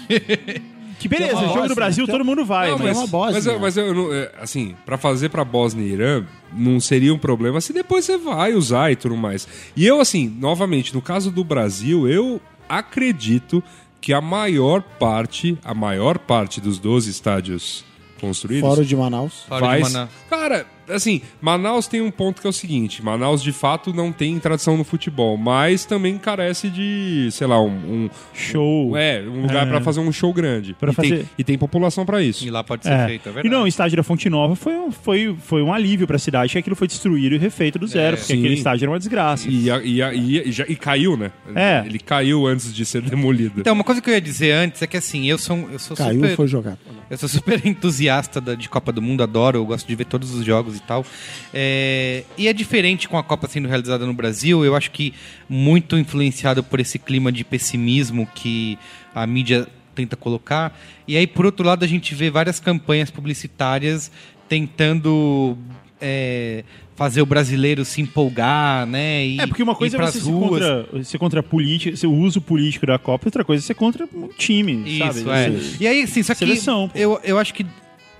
Que, 0.99 1.07
beleza, 1.07 1.35
Que 1.37 1.43
é 1.45 1.47
jogo 1.49 1.67
do 1.67 1.75
Brasil 1.75 2.03
é- 2.05 2.07
todo 2.07 2.25
mundo 2.25 2.43
vai, 2.43 2.69
Não, 2.71 2.77
é 2.79 2.83
mas... 2.83 2.97
uma 2.97 3.07
Bósnia. 3.07 3.33
Mas, 3.35 3.45
eu- 3.45 3.59
mas 3.59 3.77
eu 3.77 3.93
não- 3.93 4.13
é, 4.13 4.31
assim, 4.41 4.75
pra 4.85 4.97
fazer 4.97 5.29
pra 5.29 5.43
Bósnia 5.45 5.85
e 5.85 5.91
Irã, 5.91 6.25
não 6.53 6.79
seria 6.79 7.13
um 7.13 7.17
problema 7.19 7.61
se 7.61 7.71
depois 7.73 8.03
você 8.05 8.17
vai 8.17 8.53
usar 8.53 8.91
e 8.91 8.95
tudo 8.95 9.15
mais. 9.15 9.47
E 9.75 9.85
eu, 9.85 9.99
assim, 9.99 10.27
novamente, 10.39 10.93
no 10.93 11.01
caso 11.01 11.29
do 11.31 11.43
Brasil, 11.43 12.07
eu 12.07 12.41
acredito 12.67 13.63
que 13.99 14.13
a 14.13 14.21
maior 14.21 14.81
parte, 14.81 15.57
a 15.63 15.73
maior 15.73 16.17
parte 16.17 16.61
dos 16.61 16.79
12 16.79 17.09
estádios 17.09 17.83
construídos 18.21 18.67
Fora 18.67 18.81
o 18.81 18.85
de 18.85 18.95
Manaus. 18.95 19.43
Fora 19.47 19.61
de 19.61 19.67
vai... 19.67 19.79
Manaus. 19.81 20.09
Cara, 20.29 20.65
assim, 20.89 21.21
Manaus 21.41 21.87
tem 21.87 22.01
um 22.01 22.11
ponto 22.11 22.41
que 22.41 22.47
é 22.47 22.49
o 22.49 22.53
seguinte: 22.53 23.03
Manaus 23.03 23.41
de 23.41 23.51
fato 23.51 23.93
não 23.93 24.11
tem 24.11 24.37
tradição 24.39 24.77
no 24.77 24.83
futebol, 24.83 25.37
mas 25.37 25.85
também 25.85 26.17
carece 26.17 26.69
de, 26.69 27.29
sei 27.31 27.47
lá, 27.47 27.61
um, 27.61 27.67
um- 27.69 28.09
Show. 28.33 28.95
é, 28.95 29.21
um 29.21 29.41
lugar 29.41 29.67
É. 29.67 29.69
pra 29.69 29.81
fazer 29.81 29.99
um 29.99 30.11
show 30.11 30.33
grande. 30.33 30.73
Pra 30.73 30.91
e, 30.91 30.95
tem, 30.95 31.09
fazer- 31.09 31.25
e 31.37 31.43
tem 31.43 31.57
população 31.57 32.05
pra 32.05 32.21
isso. 32.21 32.45
E 32.45 32.49
lá 32.49 32.63
pode 32.63 32.83
ser 32.83 32.91
É. 32.93 33.05
feito, 33.07 33.27
é 33.27 33.31
e 33.31 33.33
verdade. 33.35 33.55
não, 33.55 33.63
o 33.63 33.67
estádio 33.67 33.97
da 33.97 34.03
Fonte 34.03 34.29
Nova 34.29 34.55
foi 34.55 34.73
um, 34.75 34.91
foi, 34.91 35.35
foi 35.39 35.61
um 35.61 35.73
alívio 35.73 36.07
pra 36.07 36.17
cidade, 36.17 36.51
que 36.53 36.57
aquilo 36.59 36.75
foi 36.75 36.87
destruído 36.87 37.35
e 37.35 37.37
refeito 37.37 37.77
do 37.79 37.87
zero, 37.87 38.15
É. 38.15 38.17
porque 38.19 38.33
Sim. 38.33 38.39
aquele 38.39 38.53
estádio 38.55 38.85
era 38.85 38.91
uma 38.91 38.99
desgraça. 38.99 39.47
E, 39.49 39.69
a- 39.69 39.81
e, 39.83 40.01
a- 40.01 40.13
e, 40.13 40.49
e 40.49 40.51
já- 40.51 40.65
e 40.67 40.75
caiu, 40.75 41.17
né? 41.17 41.31
É. 41.55 41.83
Ele 41.85 41.99
caiu 41.99 42.45
antes 42.47 42.73
de 42.73 42.85
ser 42.85 43.01
demolido. 43.17 43.59
Então, 43.61 43.73
uma 43.73 43.83
coisa 43.83 44.01
que 44.01 44.09
eu 44.09 44.13
ia 44.13 44.21
dizer 44.21 44.51
antes 44.51 44.81
é 44.81 44.87
que 44.87 44.97
assim, 44.97 45.25
eu 45.29 45.37
sou, 45.37 45.57
eu 45.71 45.79
sou 45.79 45.95
Caiu 45.97 46.15
super. 46.15 46.31
e 46.31 46.35
foi 46.35 46.47
jogado. 46.47 46.77
Eu 47.09 47.17
sou 47.17 47.29
super 47.29 47.61
entusiasta 47.65 48.39
da- 48.41 48.55
de 48.55 48.67
Copa 48.69 48.91
do 48.91 49.01
Mundo, 49.01 49.23
adoro, 49.23 49.57
eu 49.57 49.65
gosto 49.65 49.87
de 49.87 49.95
ver 49.95 50.05
todos 50.05 50.33
os 50.33 50.45
jogos 50.45 50.76
e 50.77 50.81
tal. 50.81 51.05
É, 51.53 52.23
e 52.37 52.47
é 52.47 52.53
diferente 52.53 53.07
com 53.07 53.17
a 53.17 53.23
Copa 53.23 53.47
sendo 53.47 53.67
realizada 53.67 54.05
no 54.05 54.13
Brasil, 54.13 54.63
eu 54.63 54.75
acho 54.75 54.91
que 54.91 55.13
muito 55.49 55.97
influenciado 55.97 56.63
por 56.63 56.79
esse 56.79 56.97
clima 56.99 57.31
de 57.31 57.43
pessimismo 57.43 58.27
que 58.33 58.77
a 59.13 59.25
mídia 59.27 59.67
tenta 59.95 60.15
colocar. 60.15 60.77
E 61.07 61.17
aí, 61.17 61.25
por 61.25 61.45
outro 61.45 61.65
lado, 61.65 61.83
a 61.83 61.87
gente 61.87 62.13
vê 62.13 62.29
várias 62.29 62.59
campanhas 62.59 63.09
publicitárias 63.09 64.11
tentando. 64.47 65.57
é, 65.99 66.63
fazer 66.97 67.21
o 67.21 67.25
brasileiro 67.27 67.85
se 67.85 68.01
empolgar, 68.01 68.87
né? 68.87 69.23
E, 69.23 69.39
É, 69.39 69.45
porque 69.45 69.61
uma 69.61 69.75
coisa 69.75 69.97
é 69.97 70.01
você 70.01 70.19
ser 70.19 70.31
contra, 70.31 71.03
ser 71.03 71.17
contra 71.19 71.43
política, 71.43 72.07
o 72.07 72.11
uso 72.11 72.41
político 72.41 72.87
da 72.87 72.97
Copa, 72.97 73.27
outra 73.27 73.45
coisa 73.45 73.63
é 73.63 73.65
ser 73.65 73.75
contra 73.75 74.09
um 74.11 74.27
time, 74.29 74.83
Isso, 74.83 75.23
sabe? 75.23 75.29
é. 75.29 75.59
E 75.79 75.87
aí, 75.87 76.01
assim, 76.01 76.23
só 76.23 76.33
que 76.33 76.39
Seleção, 76.39 76.89
eu, 76.95 77.19
eu 77.23 77.37
acho 77.37 77.53
que 77.53 77.63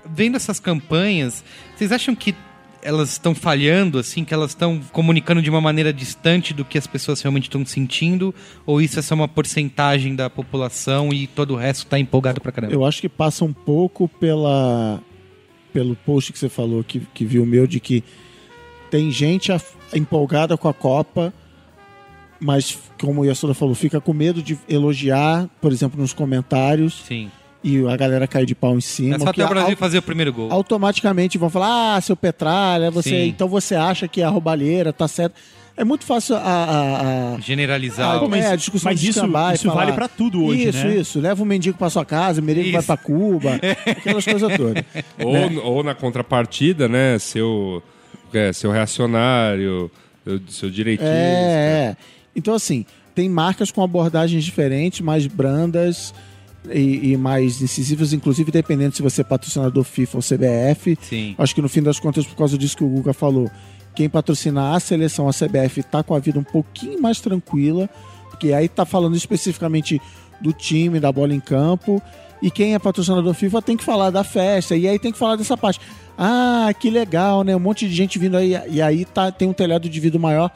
vendo 0.06 0.36
essas 0.36 0.60
campanhas, 0.60 1.44
vocês 1.76 1.90
acham 1.90 2.14
que 2.14 2.34
elas 2.82 3.10
estão 3.10 3.34
falhando, 3.34 3.98
assim, 3.98 4.24
que 4.24 4.32
elas 4.32 4.50
estão 4.50 4.80
comunicando 4.92 5.42
de 5.42 5.50
uma 5.50 5.60
maneira 5.60 5.92
distante 5.92 6.54
do 6.54 6.64
que 6.64 6.78
as 6.78 6.86
pessoas 6.86 7.20
realmente 7.20 7.44
estão 7.44 7.64
sentindo? 7.64 8.34
Ou 8.64 8.80
isso 8.80 8.98
é 8.98 9.02
só 9.02 9.14
uma 9.14 9.28
porcentagem 9.28 10.14
da 10.14 10.30
população 10.30 11.12
e 11.12 11.26
todo 11.26 11.54
o 11.54 11.56
resto 11.56 11.86
tá 11.86 11.98
empolgado 11.98 12.40
pra 12.40 12.52
caramba? 12.52 12.72
Eu 12.72 12.84
acho 12.84 13.00
que 13.00 13.08
passa 13.08 13.44
um 13.44 13.52
pouco 13.52 14.08
pela 14.08 15.00
pelo 15.72 15.94
post 15.94 16.32
que 16.32 16.38
você 16.38 16.48
falou, 16.48 16.82
que, 16.82 17.00
que 17.12 17.24
viu 17.24 17.42
o 17.42 17.46
meu, 17.46 17.66
de 17.66 17.78
que 17.78 18.02
tem 18.90 19.10
gente 19.10 19.52
empolgada 19.94 20.56
com 20.56 20.66
a 20.66 20.74
Copa, 20.74 21.32
mas, 22.40 22.78
como 23.00 23.20
o 23.20 23.24
Yasuda 23.24 23.52
falou, 23.52 23.74
fica 23.74 24.00
com 24.00 24.12
medo 24.12 24.42
de 24.42 24.58
elogiar, 24.68 25.48
por 25.60 25.72
exemplo, 25.72 26.00
nos 26.00 26.12
comentários, 26.12 27.02
Sim. 27.06 27.30
E 27.62 27.84
a 27.86 27.96
galera 27.96 28.26
cai 28.26 28.46
de 28.46 28.54
pau 28.54 28.76
em 28.76 28.80
cima. 28.80 29.16
É 29.16 29.18
só 29.18 29.28
até 29.30 29.44
o 29.44 29.48
Brasil 29.48 29.76
fazer 29.76 29.98
o 29.98 30.02
primeiro 30.02 30.32
gol. 30.32 30.52
automaticamente 30.52 31.36
vão 31.38 31.50
falar, 31.50 31.96
ah, 31.96 32.00
seu 32.00 32.16
Petralha, 32.16 32.90
você, 32.90 33.10
Sim. 33.10 33.28
então 33.28 33.48
você 33.48 33.74
acha 33.74 34.06
que 34.06 34.22
a 34.22 34.28
roubalheira 34.28 34.92
tá 34.92 35.08
certo. 35.08 35.34
É 35.76 35.84
muito 35.84 36.04
fácil 36.04 36.34
a. 36.34 36.40
a, 36.40 37.34
a 37.36 37.40
Generalizar. 37.40 38.28
Mas- 38.28 38.44
é, 38.44 38.48
a 38.50 38.56
discussão 38.56 38.90
mas 38.90 39.00
de 39.00 39.10
isso- 39.10 39.24
isso 39.54 39.70
vale 39.70 39.92
pra 39.92 40.08
tudo 40.08 40.42
hoje, 40.44 40.68
isso, 40.68 40.86
né? 40.86 40.96
Isso, 40.96 41.20
Leva 41.20 41.40
o 41.42 41.46
mendigo 41.46 41.78
pra 41.78 41.88
sua 41.88 42.04
casa, 42.04 42.40
o 42.40 42.44
mendigo 42.44 42.72
vai 42.72 42.82
pra 42.82 42.96
Cuba, 42.96 43.60
aquelas 43.86 44.24
coisas 44.24 44.56
todas. 44.56 44.82
Ou, 45.20 45.64
ou 45.64 45.82
na 45.84 45.94
contrapartida, 45.94 46.88
né? 46.88 47.16
Seu, 47.20 47.80
é, 48.34 48.52
seu 48.52 48.72
reacionário, 48.72 49.88
seu 50.48 50.68
direitista. 50.68 51.08
É, 51.12 51.94
é. 51.94 51.96
Então, 52.34 52.54
assim, 52.54 52.84
tem 53.14 53.28
marcas 53.28 53.70
com 53.70 53.80
abordagens 53.82 54.44
diferentes, 54.44 55.00
mais 55.00 55.26
brandas 55.28 56.12
e, 56.72 57.12
e 57.12 57.16
mais 57.16 57.60
incisivas, 57.62 58.12
inclusive 58.12 58.50
dependendo 58.50 58.94
se 58.94 59.02
você 59.02 59.20
é 59.20 59.24
patrocinador 59.24 59.84
FIFA 59.84 60.18
ou 60.18 60.22
CBF. 60.22 60.98
Sim. 61.00 61.34
Acho 61.38 61.54
que 61.54 61.62
no 61.62 61.68
fim 61.68 61.82
das 61.82 61.98
contas, 61.98 62.26
por 62.26 62.36
causa 62.36 62.56
disso 62.56 62.76
que 62.76 62.84
o 62.84 62.88
Guga 62.88 63.12
falou, 63.12 63.50
quem 63.94 64.08
patrocina 64.08 64.74
a 64.74 64.80
seleção, 64.80 65.28
a 65.28 65.32
CBF, 65.32 65.82
tá 65.82 66.02
com 66.02 66.14
a 66.14 66.18
vida 66.18 66.38
um 66.38 66.44
pouquinho 66.44 67.00
mais 67.00 67.20
tranquila, 67.20 67.88
porque 68.30 68.52
aí 68.52 68.68
tá 68.68 68.84
falando 68.84 69.16
especificamente 69.16 70.00
do 70.40 70.52
time, 70.52 71.00
da 71.00 71.10
bola 71.10 71.34
em 71.34 71.40
campo. 71.40 72.00
E 72.40 72.50
quem 72.50 72.74
é 72.74 72.78
patrocinador 72.78 73.34
FIFA 73.34 73.60
tem 73.60 73.76
que 73.76 73.82
falar 73.82 74.10
da 74.10 74.22
festa, 74.22 74.76
e 74.76 74.86
aí 74.86 74.98
tem 74.98 75.10
que 75.10 75.18
falar 75.18 75.34
dessa 75.36 75.56
parte. 75.56 75.80
Ah, 76.16 76.72
que 76.78 76.90
legal, 76.90 77.42
né? 77.42 77.56
Um 77.56 77.60
monte 77.60 77.88
de 77.88 77.94
gente 77.94 78.18
vindo 78.18 78.36
aí, 78.36 78.56
e 78.70 78.80
aí 78.80 79.04
tá, 79.04 79.32
tem 79.32 79.48
um 79.48 79.52
telhado 79.52 79.88
de 79.88 80.00
vidro 80.00 80.20
maior 80.20 80.50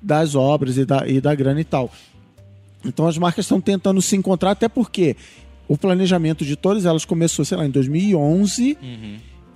das 0.00 0.34
obras 0.34 0.76
e 0.76 0.84
da, 0.84 1.08
e 1.08 1.20
da 1.20 1.34
grana 1.34 1.60
e 1.60 1.64
tal. 1.64 1.90
Então 2.84 3.06
as 3.06 3.16
marcas 3.16 3.46
estão 3.46 3.60
tentando 3.60 4.02
se 4.02 4.14
encontrar, 4.14 4.50
até 4.50 4.68
porque 4.68 5.16
o 5.68 5.76
planejamento 5.76 6.44
de 6.44 6.56
todas 6.56 6.84
elas 6.84 7.04
começou, 7.04 7.44
sei 7.44 7.56
lá, 7.56 7.66
em 7.66 7.70
2011 7.70 8.76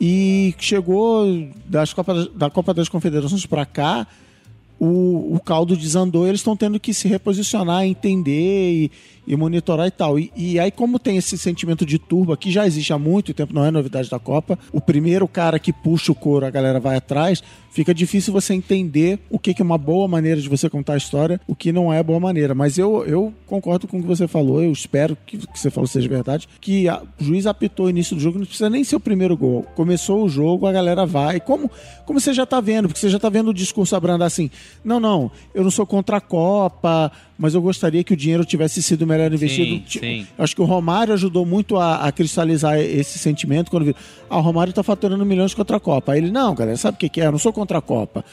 e 0.00 0.54
chegou 0.58 1.26
das 1.66 1.92
Copas, 1.92 2.28
da 2.28 2.48
Copa 2.48 2.72
das 2.72 2.88
Confederações 2.88 3.44
para 3.46 3.66
cá, 3.66 4.06
o, 4.78 5.34
o 5.34 5.40
caldo 5.40 5.76
desandou 5.76 6.24
e 6.24 6.28
eles 6.28 6.40
estão 6.40 6.56
tendo 6.56 6.78
que 6.78 6.94
se 6.94 7.08
reposicionar, 7.08 7.84
entender 7.84 8.72
e, 8.72 8.90
e 9.28 9.36
monitorar 9.36 9.86
e 9.86 9.90
tal. 9.90 10.18
E, 10.18 10.32
e 10.34 10.58
aí, 10.58 10.70
como 10.70 10.98
tem 10.98 11.16
esse 11.16 11.36
sentimento 11.36 11.84
de 11.84 11.98
turba 11.98 12.36
que 12.36 12.50
já 12.50 12.66
existe 12.66 12.92
há 12.92 12.98
muito 12.98 13.34
tempo, 13.34 13.52
não 13.54 13.64
é 13.64 13.70
novidade 13.70 14.08
da 14.10 14.18
Copa, 14.18 14.58
o 14.72 14.80
primeiro 14.80 15.28
cara 15.28 15.58
que 15.58 15.72
puxa 15.72 16.10
o 16.10 16.14
couro, 16.14 16.46
a 16.46 16.50
galera 16.50 16.80
vai 16.80 16.96
atrás, 16.96 17.42
fica 17.70 17.92
difícil 17.94 18.32
você 18.32 18.54
entender 18.54 19.18
o 19.30 19.38
que, 19.38 19.52
que 19.54 19.62
é 19.62 19.64
uma 19.64 19.78
boa 19.78 20.08
maneira 20.08 20.40
de 20.40 20.48
você 20.48 20.68
contar 20.70 20.94
a 20.94 20.96
história, 20.96 21.40
o 21.46 21.54
que 21.54 21.70
não 21.70 21.92
é 21.92 22.02
boa 22.02 22.18
maneira. 22.18 22.54
Mas 22.54 22.78
eu, 22.78 23.04
eu 23.06 23.32
concordo 23.46 23.86
com 23.86 23.98
o 23.98 24.00
que 24.00 24.06
você 24.08 24.26
falou, 24.26 24.62
eu 24.62 24.72
espero 24.72 25.16
que 25.26 25.36
o 25.36 25.40
que 25.40 25.58
você 25.60 25.70
falou 25.70 25.86
seja 25.86 26.08
verdade, 26.08 26.48
que 26.60 26.88
a- 26.88 27.02
o 27.20 27.24
juiz 27.24 27.46
apitou 27.46 27.86
o 27.86 27.90
início 27.90 28.16
do 28.16 28.22
jogo, 28.22 28.38
não 28.38 28.46
precisa 28.46 28.70
nem 28.70 28.82
ser 28.82 28.96
o 28.96 29.00
primeiro 29.00 29.36
gol. 29.36 29.62
Começou 29.76 30.24
o 30.24 30.28
jogo, 30.28 30.66
a 30.66 30.72
galera 30.72 31.04
vai. 31.04 31.38
Como, 31.40 31.70
como 32.06 32.18
você 32.18 32.32
já 32.32 32.46
tá 32.46 32.60
vendo, 32.60 32.88
porque 32.88 32.98
você 33.00 33.10
já 33.10 33.18
tá 33.18 33.28
vendo 33.28 33.48
o 33.50 33.54
discurso 33.54 33.94
abrandar 33.94 34.26
assim, 34.26 34.50
não, 34.84 34.98
não, 34.98 35.30
eu 35.54 35.62
não 35.62 35.70
sou 35.70 35.86
contra 35.86 36.16
a 36.16 36.20
Copa, 36.20 37.12
mas 37.38 37.54
eu 37.54 37.62
gostaria 37.62 38.02
que 38.02 38.12
o 38.12 38.16
dinheiro 38.16 38.44
tivesse 38.44 38.82
sido 38.82 39.06
melhor 39.06 39.32
investido. 39.32 39.70
Sim, 39.70 39.84
Tipo, 39.86 40.04
sim. 40.04 40.26
Acho 40.36 40.56
que 40.56 40.60
o 40.60 40.64
Romário 40.64 41.14
ajudou 41.14 41.46
muito 41.46 41.76
a, 41.76 42.06
a 42.06 42.10
cristalizar 42.10 42.78
esse 42.80 43.16
sentimento 43.18 43.70
quando 43.70 43.84
viu, 43.84 43.94
ah, 44.28 44.38
o 44.38 44.40
Romário 44.40 44.72
tá 44.72 44.82
faturando 44.82 45.24
milhões 45.24 45.54
contra 45.54 45.76
a 45.76 45.80
Copa. 45.80 46.12
Aí 46.12 46.18
ele, 46.18 46.32
não, 46.32 46.52
galera, 46.54 46.76
sabe 46.76 46.96
o 46.96 46.98
que, 46.98 47.08
que 47.08 47.20
é? 47.20 47.26
Eu 47.26 47.32
não 47.32 47.38
sou 47.38 47.52
contra 47.52 47.78
a 47.78 47.80
Copa. 47.80 48.24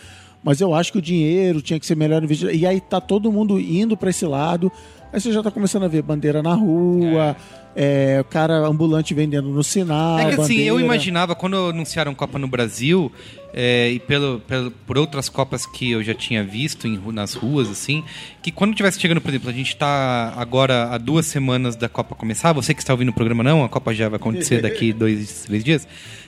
Mas 0.44 0.60
eu 0.60 0.74
acho 0.74 0.92
que 0.92 0.98
o 0.98 1.02
dinheiro 1.02 1.62
tinha 1.62 1.80
que 1.80 1.86
ser 1.86 1.96
melhor 1.96 2.24
investido. 2.24 2.52
E 2.52 2.66
aí 2.66 2.82
tá 2.82 3.00
todo 3.00 3.32
mundo 3.32 3.60
indo 3.60 3.96
para 3.96 4.10
esse 4.10 4.26
lado. 4.26 4.72
Aí 5.16 5.22
você 5.22 5.32
já 5.32 5.42
tá 5.42 5.50
começando 5.50 5.84
a 5.84 5.88
ver 5.88 6.02
bandeira 6.02 6.44
na 6.44 6.54
rua, 6.54 7.38
é, 7.74 8.18
o 8.20 8.26
cara 8.26 8.58
ambulante 8.68 9.14
vendendo 9.14 9.48
no 9.48 9.64
sinal. 9.64 10.20
É 10.20 10.26
que 10.36 10.42
assim, 10.42 10.60
eu 10.60 10.78
imaginava, 10.78 11.34
quando 11.34 11.56
anunciaram 11.70 12.14
Copa 12.14 12.38
no 12.38 12.48
Brasil, 12.50 13.10
é, 13.54 13.92
e 13.92 14.00
pelo, 14.00 14.42
pelo- 14.42 14.72
por 14.72 14.98
outras 14.98 15.30
Copas 15.30 15.66
que 15.66 15.92
eu 15.92 16.04
já 16.04 16.14
tinha 16.14 16.44
visto 16.44 16.86
em 16.86 17.00
nas 17.14 17.34
ruas, 17.34 17.70
assim, 17.70 18.04
que 18.44 18.52
quando 18.52 18.76
tivesse 18.76 19.00
chegando, 19.00 19.22
por 19.22 19.30
exemplo, 19.30 19.50
a 19.50 19.54
gente 19.54 19.74
tá 19.78 20.34
agora 20.36 20.90
há 20.92 20.98
duas 20.98 21.26
semanas 21.28 21.78
da 21.78 21.88
Copa 21.88 22.14
começar, 22.14 22.52
você 22.52 22.74
que 22.74 22.82
está 22.82 22.92
ouvindo 22.92 23.10
o 23.10 23.14
programa 23.14 23.42
não, 23.42 23.64
a 23.64 23.70
Copa 23.70 23.94
já 23.94 24.10
vai 24.10 24.18
acontecer 24.18 24.62
daqui 24.62 24.92
dois, 24.94 25.44
três 25.48 25.64
dias, 25.64 25.88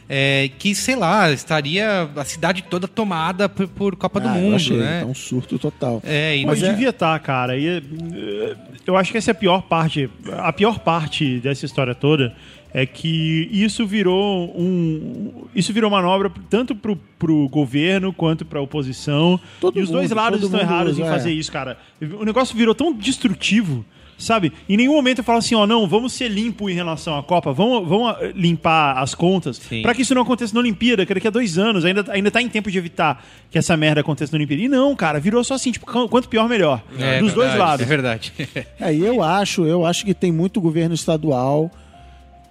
é, 0.09 0.49
que, 0.57 0.73
sei 0.73 0.95
lá, 0.95 1.29
estaria 1.33 2.09
a 2.15 2.23
cidade 2.23 2.63
toda 2.69 2.87
tomada 2.87 3.49
por, 3.49 3.67
por 3.67 3.95
Copa 3.97 4.21
do 4.21 4.29
Ah, 4.29 4.37
eu 4.37 4.41
Mundo, 4.41 4.55
achei, 4.55 4.77
né? 4.77 5.01
Tá 5.01 5.05
um 5.07 5.13
surto 5.13 5.59
total. 5.59 6.01
É, 6.05 6.37
Mas 6.45 6.59
Mas 6.59 6.63
é- 6.63 6.69
devia 6.71 6.89
estar, 6.91 7.19
cara. 7.19 7.57
E, 7.57 7.67
eh, 7.67 8.55
eu 8.85 8.95
acho 8.95 9.11
que 9.11 9.17
essa 9.17 9.31
é 9.31 9.33
a 9.33 9.35
pior 9.35 9.61
parte. 9.63 10.09
A 10.37 10.53
pior 10.53 10.79
parte 10.79 11.39
dessa 11.39 11.65
história 11.65 11.95
toda 11.95 12.35
é 12.73 12.85
que 12.85 13.49
isso 13.51 13.85
virou 13.85 14.53
um. 14.55 15.45
Isso 15.55 15.73
virou 15.73 15.89
manobra 15.89 16.31
tanto 16.49 16.75
pro, 16.75 16.95
pro 17.17 17.47
governo 17.49 18.13
quanto 18.13 18.45
pra 18.45 18.61
oposição. 18.61 19.39
Todo 19.59 19.79
e 19.79 19.81
os 19.81 19.89
dois 19.89 20.09
mundo, 20.09 20.17
lados 20.17 20.41
todo 20.41 20.47
estão 20.47 20.59
errados 20.59 20.93
usa, 20.93 21.01
em 21.01 21.05
é. 21.05 21.09
fazer 21.09 21.31
isso, 21.31 21.51
cara. 21.51 21.77
O 22.19 22.23
negócio 22.23 22.55
virou 22.55 22.75
tão 22.75 22.93
destrutivo. 22.93 23.85
Sabe? 24.17 24.51
Em 24.67 24.75
nenhum 24.75 24.93
momento 24.93 25.19
eu 25.19 25.23
falo 25.23 25.37
assim, 25.37 25.53
ó, 25.53 25.67
não, 25.67 25.87
vamos 25.87 26.11
ser 26.13 26.27
limpo 26.27 26.67
em 26.69 26.73
relação 26.73 27.15
à 27.17 27.21
Copa, 27.21 27.53
vamos, 27.53 27.87
vamos 27.87 28.15
eh, 28.19 28.31
limpar 28.35 28.97
as 28.97 29.13
contas, 29.13 29.61
pra 29.83 29.93
que 29.93 30.01
isso 30.01 30.15
não 30.15 30.23
aconteça 30.23 30.55
na 30.55 30.59
Olimpíada, 30.59 31.05
que 31.05 31.13
daqui 31.13 31.27
a 31.27 31.29
dois 31.29 31.57
anos 31.59 31.85
ainda, 31.85 32.03
ainda 32.09 32.31
tá 32.31 32.41
em 32.41 32.49
tempo 32.49 32.71
de 32.71 32.79
evitar 32.79 33.23
que 33.51 33.59
essa 33.59 33.77
merda 33.77 34.01
aconteça 34.01 34.31
na 34.31 34.37
Olimpíada. 34.37 34.63
E 34.63 34.67
não, 34.67 34.95
cara, 34.95 35.19
virou 35.19 35.43
só 35.43 35.53
assim, 35.53 35.71
tipo, 35.71 35.85
qu- 35.85 36.09
quanto 36.09 36.27
pior, 36.29 36.49
melhor. 36.49 36.81
É 36.97 37.19
Dos 37.19 37.31
dois 37.33 37.49
verdade, 37.51 37.57
lados. 37.69 37.85
É 37.85 37.87
verdade. 37.87 38.33
É, 38.79 38.93
e 38.93 39.05
eu 39.05 39.21
acho, 39.21 39.65
eu 39.65 39.85
acho 39.85 40.03
que 40.03 40.13
tem 40.15 40.31
muito 40.31 40.59
governo 40.59 40.95
estadual, 40.95 41.69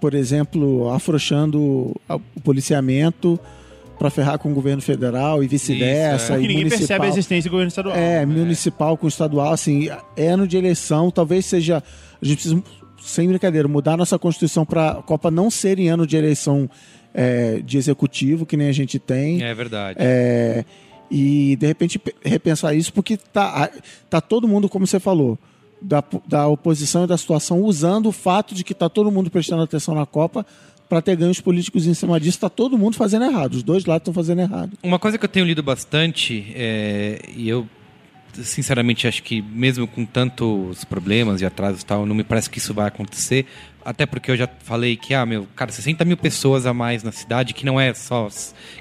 por 0.01 0.15
exemplo, 0.15 0.89
afrouxando 0.93 1.61
o 2.09 2.41
policiamento 2.45 3.41
para 3.99 4.11
ferrar 4.11 4.39
com 4.39 4.51
o 4.51 4.55
governo 4.55 4.83
federal 4.83 5.43
e 5.43 5.47
vice-versa. 5.49 6.35
É 6.35 6.37
e 6.37 6.41
ninguém 6.43 6.57
municipal. 6.59 6.79
percebe 6.79 7.07
a 7.07 7.09
existência 7.09 7.51
do 7.51 7.53
governo 7.53 7.69
estadual. 7.69 7.97
É, 7.97 8.27
municipal 8.27 8.97
com 8.97 9.09
estadual, 9.09 9.53
assim, 9.53 9.89
é 10.17 10.29
ano 10.29 10.47
de 10.47 10.57
eleição, 10.57 11.11
talvez 11.11 11.47
seja. 11.47 11.83
A 12.21 12.25
gente 12.25 12.37
precisa, 12.37 12.63
sem 13.01 13.29
brincadeira, 13.29 13.69
mudar 13.69 13.97
nossa 13.97 14.19
Constituição 14.19 14.65
para 14.65 14.91
a 14.91 14.95
Copa 15.03 15.31
não 15.31 15.51
ser 15.51 15.79
em 15.79 15.89
ano 15.89 16.07
de 16.07 16.17
eleição 16.17 16.69
é, 17.15 17.61
de 17.65 17.79
executivo, 17.79 18.45
que 18.45 18.57
nem 18.57 18.69
a 18.69 18.73
gente 18.73 18.99
tem. 18.99 19.43
É 19.43 19.55
verdade. 19.55 19.99
É, 20.01 20.65
e 21.11 21.57
de 21.57 21.67
repente 21.67 21.99
pe- 21.99 22.15
repensar 22.25 22.75
isso, 22.75 22.93
porque 22.93 23.17
tá, 23.17 23.71
tá 24.11 24.21
todo 24.21 24.49
mundo, 24.49 24.69
como 24.69 24.87
você 24.87 24.99
falou, 25.01 25.39
da, 25.81 26.03
da 26.27 26.49
oposição 26.49 27.05
e 27.05 27.07
da 27.07 27.17
situação, 27.17 27.63
usando 27.63 28.07
o 28.07 28.13
fato 28.13 28.55
de 28.55 28.65
que 28.65 28.75
tá 28.75 28.89
todo 28.89 29.11
mundo 29.11 29.31
prestando 29.31 29.63
atenção 29.63 29.95
na 29.95 30.05
Copa 30.07 30.45
para 30.89 31.03
ter 31.03 31.17
ganhos 31.17 31.41
políticos 31.41 31.87
em 31.87 31.95
cima 31.95 32.19
disso. 32.21 32.39
Tá 32.39 32.49
todo 32.49 32.79
mundo 32.79 32.97
fazendo 32.97 33.25
errado. 33.25 33.55
Os 33.55 33.63
dois 33.63 33.85
lados 33.85 34.03
estão 34.03 34.15
fazendo 34.15 34.41
errado. 34.41 34.79
Uma 34.83 34.99
coisa 34.99 35.19
que 35.19 35.25
eu 35.25 35.29
tenho 35.29 35.47
lido 35.47 35.63
bastante, 35.63 36.53
é, 36.55 37.21
e 37.35 37.49
eu 37.49 37.67
sinceramente 38.33 39.07
acho 39.09 39.23
que 39.23 39.41
mesmo 39.41 39.87
com 39.87 40.05
tantos 40.05 40.85
problemas 40.85 41.41
e 41.41 41.47
atrasos 41.47 41.83
e 41.83 41.87
tal, 41.87 42.05
não 42.05 42.15
me 42.15 42.25
parece 42.25 42.51
que 42.51 42.59
isso 42.59 42.75
vai 42.75 42.87
acontecer. 42.87 43.47
Até 43.85 44.05
porque 44.05 44.31
eu 44.31 44.37
já 44.37 44.49
falei 44.65 44.97
que, 44.97 45.15
ah, 45.15 45.25
meu, 45.25 45.47
cara, 45.55 45.71
60 45.71 46.05
mil 46.05 46.17
pessoas 46.17 46.67
a 46.67 46.75
mais 46.75 47.03
na 47.03 47.13
cidade, 47.13 47.55
que 47.55 47.65
não 47.65 47.81
é 47.81 47.95
só. 47.95 48.29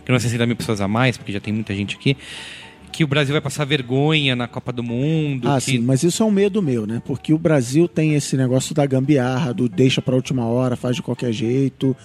que 0.04 0.10
não 0.10 0.16
é 0.16 0.20
60 0.20 0.46
mil 0.48 0.56
pessoas 0.56 0.82
a 0.82 0.88
mais, 0.88 1.16
porque 1.16 1.32
já 1.32 1.40
tem 1.40 1.54
muita 1.54 1.76
gente 1.76 1.96
aqui. 1.96 2.18
Que 2.96 3.04
o 3.04 3.08
Brasil 3.08 3.34
vai 3.34 3.42
passar 3.42 3.66
vergonha 3.66 4.36
na 4.36 4.48
Copa 4.48 4.72
do 4.72 4.82
Mundo. 4.82 5.50
Ah, 5.50 5.56
que... 5.60 5.72
sim, 5.72 5.80
mas 5.80 6.02
isso 6.02 6.24
é 6.24 6.26
um 6.26 6.32
medo 6.32 6.62
meu, 6.62 6.88
né? 6.88 7.02
Porque 7.06 7.34
o 7.34 7.38
Brasil 7.38 7.88
tem 7.90 8.14
esse 8.16 8.38
negócio 8.38 8.74
da 8.74 8.86
gambiarra, 8.86 9.54
do 9.54 9.68
deixa 9.68 10.02
pra 10.02 10.16
última 10.16 10.46
hora, 10.46 10.76
faz 10.78 10.96
de 10.96 11.02
qualquer 11.02 11.34
jeito. 11.34 11.96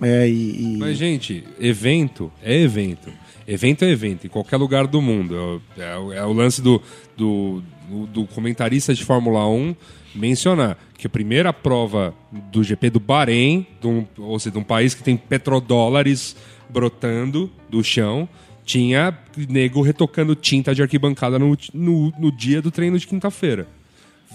É, 0.00 0.28
e. 0.28 0.74
e- 0.74 0.76
Mas, 0.78 0.96
gente, 0.96 1.42
evento 1.58 2.30
é 2.42 2.56
evento. 2.56 3.10
Evento 3.46 3.84
é 3.84 3.90
evento, 3.90 4.26
em 4.26 4.30
qualquer 4.30 4.56
lugar 4.56 4.86
do 4.86 5.02
mundo. 5.02 5.60
É, 5.76 5.96
o- 5.96 6.12
é 6.12 6.24
o 6.24 6.32
lance 6.32 6.62
do, 6.62 6.80
do, 7.16 7.62
do- 7.90 8.06
do 8.06 8.26
comentarista 8.26 8.94
de 8.94 9.04
Fórmula 9.04 9.46
1 9.48 9.74
mencionar 10.14 10.78
que 10.96 11.06
a 11.08 11.10
primeira 11.10 11.52
prova 11.52 12.14
do 12.52 12.62
GP 12.62 12.88
do 12.88 13.00
Bahrein, 13.00 13.66
de 13.80 13.86
um- 13.88 14.06
ou 14.16 14.38
seja, 14.38 14.52
de 14.52 14.58
um 14.58 14.62
país 14.62 14.94
que 14.94 15.02
tem 15.02 15.16
petrodólares 15.16 16.36
brotando 16.70 17.50
do 17.68 17.82
chão, 17.84 18.28
tinha 18.64 19.16
nego 19.48 19.82
retocando 19.82 20.34
tinta 20.34 20.74
de 20.74 20.82
arquibancada 20.82 21.38
no, 21.38 21.56
no, 21.72 22.12
no 22.18 22.32
dia 22.32 22.62
do 22.62 22.70
treino 22.70 22.98
de 22.98 23.06
quinta-feira. 23.06 23.66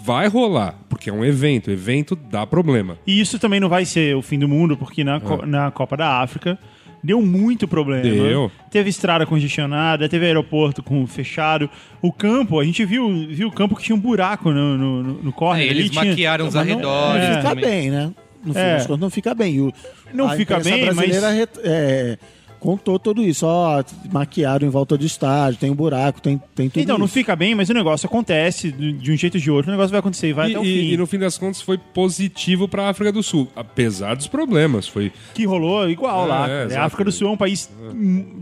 Vai 0.04 0.28
rolar, 0.28 0.76
porque 0.88 1.10
é 1.10 1.14
um 1.14 1.26
evento. 1.26 1.70
Evento 1.70 2.16
dá 2.16 2.46
problema. 2.48 2.98
E 3.06 3.20
isso 3.20 3.38
também 3.38 3.60
não 3.60 3.68
vai 3.68 3.84
ser 3.86 4.16
o 4.16 4.22
fim 4.22 4.40
do 4.40 4.48
mundo, 4.48 4.78
porque 4.78 5.04
na, 5.04 5.20
co- 5.20 5.46
na 5.46 5.72
Copa 5.72 5.98
da 5.98 6.22
África 6.22 6.58
deu 7.04 7.22
muito 7.22 7.68
problema. 7.68 8.04
Deu. 8.04 8.50
Teve 8.72 8.90
estrada 8.90 9.26
congestionada, 9.26 10.08
teve 10.08 10.26
aeroporto 10.26 10.82
com 10.82 11.06
fechado. 11.06 11.70
O 12.02 12.14
campo, 12.14 12.60
a 12.60 12.64
gente 12.64 12.86
viu, 12.86 13.10
viu 13.28 13.50
o 13.50 13.52
campo 13.52 13.76
que 13.76 13.84
tinha 13.84 13.96
um 13.96 14.00
buraco 14.00 14.52
no, 14.52 14.78
no, 14.78 15.04
no, 15.04 15.14
no 15.24 15.54
É, 15.56 15.64
eles 15.66 15.72
ali, 15.86 15.90
tinha- 15.90 16.06
maquiaram 16.06 16.48
os 16.48 16.54
não- 16.54 16.62
arredores. 16.62 17.28
não 17.28 17.36
fica 17.36 17.50
também. 17.50 17.66
bem, 17.66 17.90
né? 17.90 18.12
No 18.46 18.54
fim 18.54 18.60
É. 18.60 18.74
das 18.78 18.88
contas, 18.88 19.02
não 19.02 19.10
fica 19.10 19.36
bem. 19.36 19.60
O- 19.60 19.74
Não 20.14 20.28
a 20.30 20.36
fica 20.38 20.60
bem, 20.62 20.94
mas- 20.94 21.24
é, 21.64 22.18
contou 22.60 23.00
tudo 23.00 23.24
isso. 23.24 23.46
Ó, 23.46 23.84
maquiaram 24.12 24.68
em 24.68 24.70
volta 24.70 24.98
do 24.98 25.06
estádio, 25.06 25.60
tem 25.60 25.72
um 25.72 25.76
buraco, 25.76 26.22
tem, 26.22 26.42
tem 26.56 26.70
tudo 26.70 26.82
Então, 26.84 26.98
não 26.98 27.06
isso. 27.06 27.14
fica 27.14 27.36
bem, 27.36 27.56
mas 27.56 27.70
o 27.70 27.74
negócio 27.74 28.06
acontece 28.08 28.72
de 28.72 29.12
um 29.12 29.16
jeito 29.16 29.36
ou 29.36 29.42
de 29.42 29.50
outro. 29.52 29.70
O 29.70 29.74
negócio 29.74 29.92
vai 29.92 30.00
acontecer 30.00 30.30
e 30.30 30.34
vai 30.34 30.50
E, 30.50 30.52
até 30.52 30.60
o 30.60 30.64
e- 30.66 30.66
fim. 30.82 30.94
e 30.94 30.98
no 30.98 31.08
fim 31.08 31.18
das 31.20 31.38
contas 31.38 31.62
foi 31.62 31.78
positivo 31.78 32.68
para 32.68 32.84
a 32.84 32.90
África 32.90 33.12
do 33.12 33.24
Sul, 33.24 33.48
apesar 33.56 34.16
dos 34.16 34.28
problemas. 34.28 34.88
Foi 34.88 35.12
Que 35.34 35.46
rolou 35.46 35.90
igual 35.90 36.26
É, 36.26 36.28
lá. 36.28 36.50
é, 36.50 36.76
a 36.76 36.84
África 36.86 37.04
do 37.06 37.12
Sul 37.12 37.30
é 37.30 37.32
um 37.32 37.38
país 37.38 37.70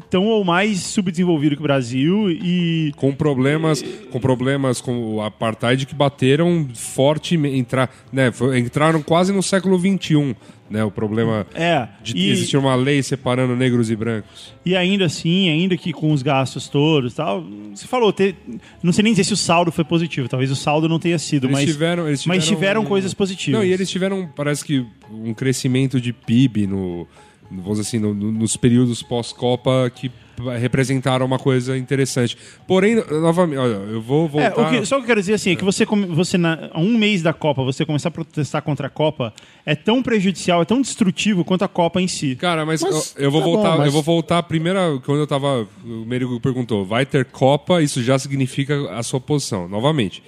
tão 0.09 0.25
ou 0.25 0.43
mais 0.43 0.79
subdesenvolvido 0.79 1.55
que 1.55 1.61
o 1.61 1.63
Brasil 1.63 2.29
e 2.31 2.91
com 2.95 3.13
problemas, 3.13 3.83
com 4.11 4.19
problemas 4.19 4.81
com 4.81 5.15
o 5.15 5.21
apartheid 5.21 5.85
que 5.85 5.93
bateram 5.95 6.67
fortemente, 6.73 7.57
entrar, 7.57 7.89
né, 8.11 8.31
entraram 8.57 9.01
quase 9.01 9.31
no 9.31 9.43
século 9.43 9.77
XXI, 9.77 10.35
né, 10.69 10.83
o 10.83 10.91
problema 10.91 11.45
é 11.53 11.87
de 12.03 12.15
e, 12.17 12.29
existir 12.29 12.57
uma 12.57 12.75
lei 12.75 13.01
separando 13.01 13.55
negros 13.55 13.89
e 13.89 13.95
brancos. 13.95 14.53
e 14.65 14.75
ainda 14.75 15.05
assim, 15.05 15.49
ainda 15.49 15.77
que 15.77 15.93
com 15.93 16.11
os 16.11 16.21
gastos 16.21 16.67
todos, 16.67 17.13
tal. 17.13 17.43
Você 17.73 17.87
falou, 17.87 18.11
ter, 18.11 18.35
não 18.83 18.91
sei 18.91 19.03
nem 19.03 19.13
dizer 19.13 19.23
se 19.23 19.33
o 19.33 19.37
saldo 19.37 19.71
foi 19.71 19.83
positivo. 19.83 20.27
Talvez 20.27 20.51
o 20.51 20.55
saldo 20.55 20.89
não 20.89 20.99
tenha 20.99 21.17
sido, 21.17 21.45
Eles 21.47 21.53
mas 21.57 21.65
tiveram, 21.65 22.07
eles 22.07 22.25
mas 22.25 22.45
tiveram 22.45 22.81
um- 22.81 22.85
coisas 22.85 23.13
positivas. 23.13 23.59
Não, 23.59 23.65
e 23.65 23.71
eles 23.71 23.89
tiveram, 23.89 24.27
parece 24.35 24.65
que 24.65 24.85
um 25.11 25.33
crescimento 25.33 26.01
de 26.01 26.11
PIB 26.11 26.67
no, 26.67 27.07
no- 27.49 27.61
vamos 27.61 27.77
dizer 27.77 27.81
assim, 27.87 27.99
no- 27.99 28.13
no- 28.13 28.31
nos 28.31 28.57
períodos 28.57 29.01
pós-Copa 29.01 29.89
que 29.95 30.11
representaram 30.59 31.25
uma 31.25 31.39
coisa 31.39 31.77
interessante. 31.77 32.37
Porém, 32.67 32.95
novamente, 33.09 33.57
olha, 33.57 33.73
eu 33.91 34.01
vou 34.01 34.25
É, 34.25 34.49
voltar. 34.49 34.67
o 34.67 34.69
que- 34.69 34.85
só 34.85 34.95
o 34.95 34.99
que 34.99 35.03
eu 35.03 35.07
quero 35.07 35.19
dizer 35.21 35.33
assim, 35.33 35.51
é 35.51 35.55
que 35.55 35.63
você, 35.63 35.85
você 35.85 36.37
na, 36.37 36.69
há 36.71 36.79
um 36.79 36.97
mês 36.97 37.21
da 37.21 37.33
Copa, 37.33 37.63
você 37.63 37.85
começar 37.85 38.09
a 38.09 38.11
protestar 38.11 38.61
contra 38.61 38.87
a 38.87 38.89
Copa 38.89 39.33
é 39.65 39.75
tão 39.75 40.01
prejudicial, 40.03 40.61
é 40.61 40.65
tão 40.65 40.81
destrutivo 40.81 41.43
quanto 41.43 41.63
a 41.63 41.67
Copa 41.67 42.01
em 42.01 42.07
si. 42.07 42.35
Cara, 42.35 42.65
mas, 42.65 42.81
Mas 42.81 43.15
eu, 43.17 43.25
eu 43.25 43.31
vou 43.31 43.41
tá 43.41 43.45
bom, 43.47 43.53
voltar, 43.53 43.77
mas- 43.77 43.85
eu 43.87 43.91
vou 43.91 44.03
voltar 44.03 44.37
a 44.37 44.43
primeira 44.43 44.99
quando 45.05 45.19
eu 45.19 45.27
tava, 45.27 45.67
o 45.85 46.05
Merigo 46.05 46.39
perguntou, 46.39 46.85
vai 46.85 47.05
ter 47.05 47.25
Copa, 47.25 47.81
isso 47.81 48.03
já 48.03 48.17
significa 48.19 48.91
a 48.91 49.01
sua 49.03 49.19
posição. 49.19 49.67
Novamente, 49.67 50.21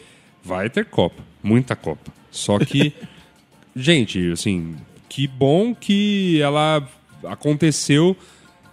vai 0.43 0.70
ter 0.70 0.86
Copa, 0.86 1.22
muita 1.43 1.76
Copa. 1.76 2.12
Só 2.32 2.57
que 2.60 2.93
gente, 3.76 4.32
assim, 4.32 4.76
que 5.07 5.28
bom 5.28 5.74
que 5.76 6.41
ela 6.41 6.88
aconteceu 7.24 8.16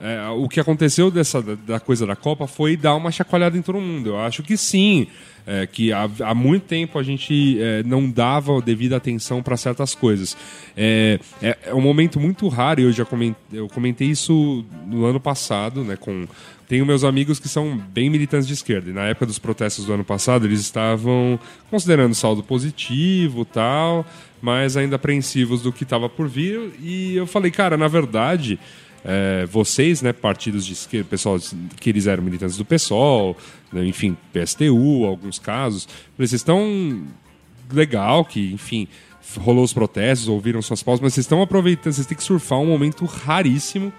é, 0.01 0.29
o 0.29 0.49
que 0.49 0.61
aconteceu 0.61 1.11
dessa 1.11 1.41
da, 1.41 1.81
coisa 1.81 2.07
da 2.07 2.15
Copa 2.15 2.47
foi 2.47 2.77
dar 2.77 2.95
uma 2.95 3.11
chacoalhada 3.11 3.57
em 3.57 3.63
todo 3.63 3.81
mundo. 3.81 4.11
Eu 4.11 4.19
acho 4.19 4.43
que 4.43 4.57
sim, 4.57 5.07
é, 5.47 5.67
que 5.67 5.93
há, 5.93 6.09
há 6.25 6.35
muito 6.35 6.65
tempo 6.65 6.99
a 6.99 7.03
gente 7.03 7.59
é, 7.61 7.83
não 7.83 8.11
dava 8.11 8.61
devida 8.61 8.97
atenção 8.97 9.43
para 9.43 9.57
certas 9.57 9.95
coisas. 9.95 10.37
É, 10.77 11.19
é, 11.41 11.59
é 11.67 11.75
um 11.75 11.81
momento 11.81 12.21
muito 12.21 12.47
raro. 12.49 12.81
Eu 12.81 12.93
já 12.93 13.05
comentei, 13.05 13.59
eu 13.59 13.69
comentei 13.69 14.09
isso 14.09 14.65
no 14.87 15.07
ano 15.07 15.21
passado, 15.21 15.83
né? 15.83 15.97
Com 15.97 16.27
tenho 16.69 16.85
meus 16.85 17.05
amigos 17.05 17.39
que 17.39 17.49
são 17.49 17.79
bem 17.79 18.11
militantes 18.11 18.47
de 18.47 18.53
esquerda. 18.53 18.91
E 18.91 18.93
na 18.93 19.05
época 19.05 19.27
dos 19.27 19.39
protestos 19.39 19.87
do 19.87 19.93
ano 19.93 20.05
passado, 20.05 20.47
eles 20.47 20.61
estavam 20.61 21.39
considerando 21.71 22.15
saldo 22.15 22.43
positivo, 22.43 23.45
tal, 23.45 24.05
mas 24.43 24.77
ainda 24.77 24.97
apreensivos 24.97 25.63
do 25.63 25.73
que 25.73 25.85
estava 25.85 26.09
por 26.09 26.29
vir. 26.29 26.73
E 26.83 27.15
eu 27.15 27.27
falei, 27.27 27.53
cara, 27.53 27.77
na 27.77 27.87
verdade 27.87 28.59
é, 29.09 29.47
vocês, 29.47 30.03
né, 30.03 30.13
partidos 30.13 30.67
de 30.67 30.73
esquerda, 30.73 31.09
pessoal 31.09 31.39
que 31.79 31.91
eles 31.91 32.09
eram 32.09 32.25
militantes 32.25 32.57
do 32.57 32.65
PSOL, 32.65 33.37
né, 33.73 33.87
enfim, 33.87 34.17
PSTU, 34.33 35.05
alguns 35.05 35.39
casos, 35.39 35.89
vocês 36.19 36.33
estão 36.33 37.07
legal 37.73 38.25
que, 38.25 38.53
enfim, 38.53 38.89
rolou 39.39 39.65
os 39.65 39.73
protestos, 39.73 40.27
ouviram 40.27 40.61
suas 40.61 40.83
pausas, 40.83 41.01
mas 41.01 41.15
vocês 41.15 41.25
estão 41.25 41.41
aproveitando, 41.41 41.93
vocês 41.93 42.07
têm 42.07 42.17
que 42.17 42.25
surfar 42.25 42.59
um 42.59 42.67
momento 42.67 43.05
raríssimo 43.05 43.93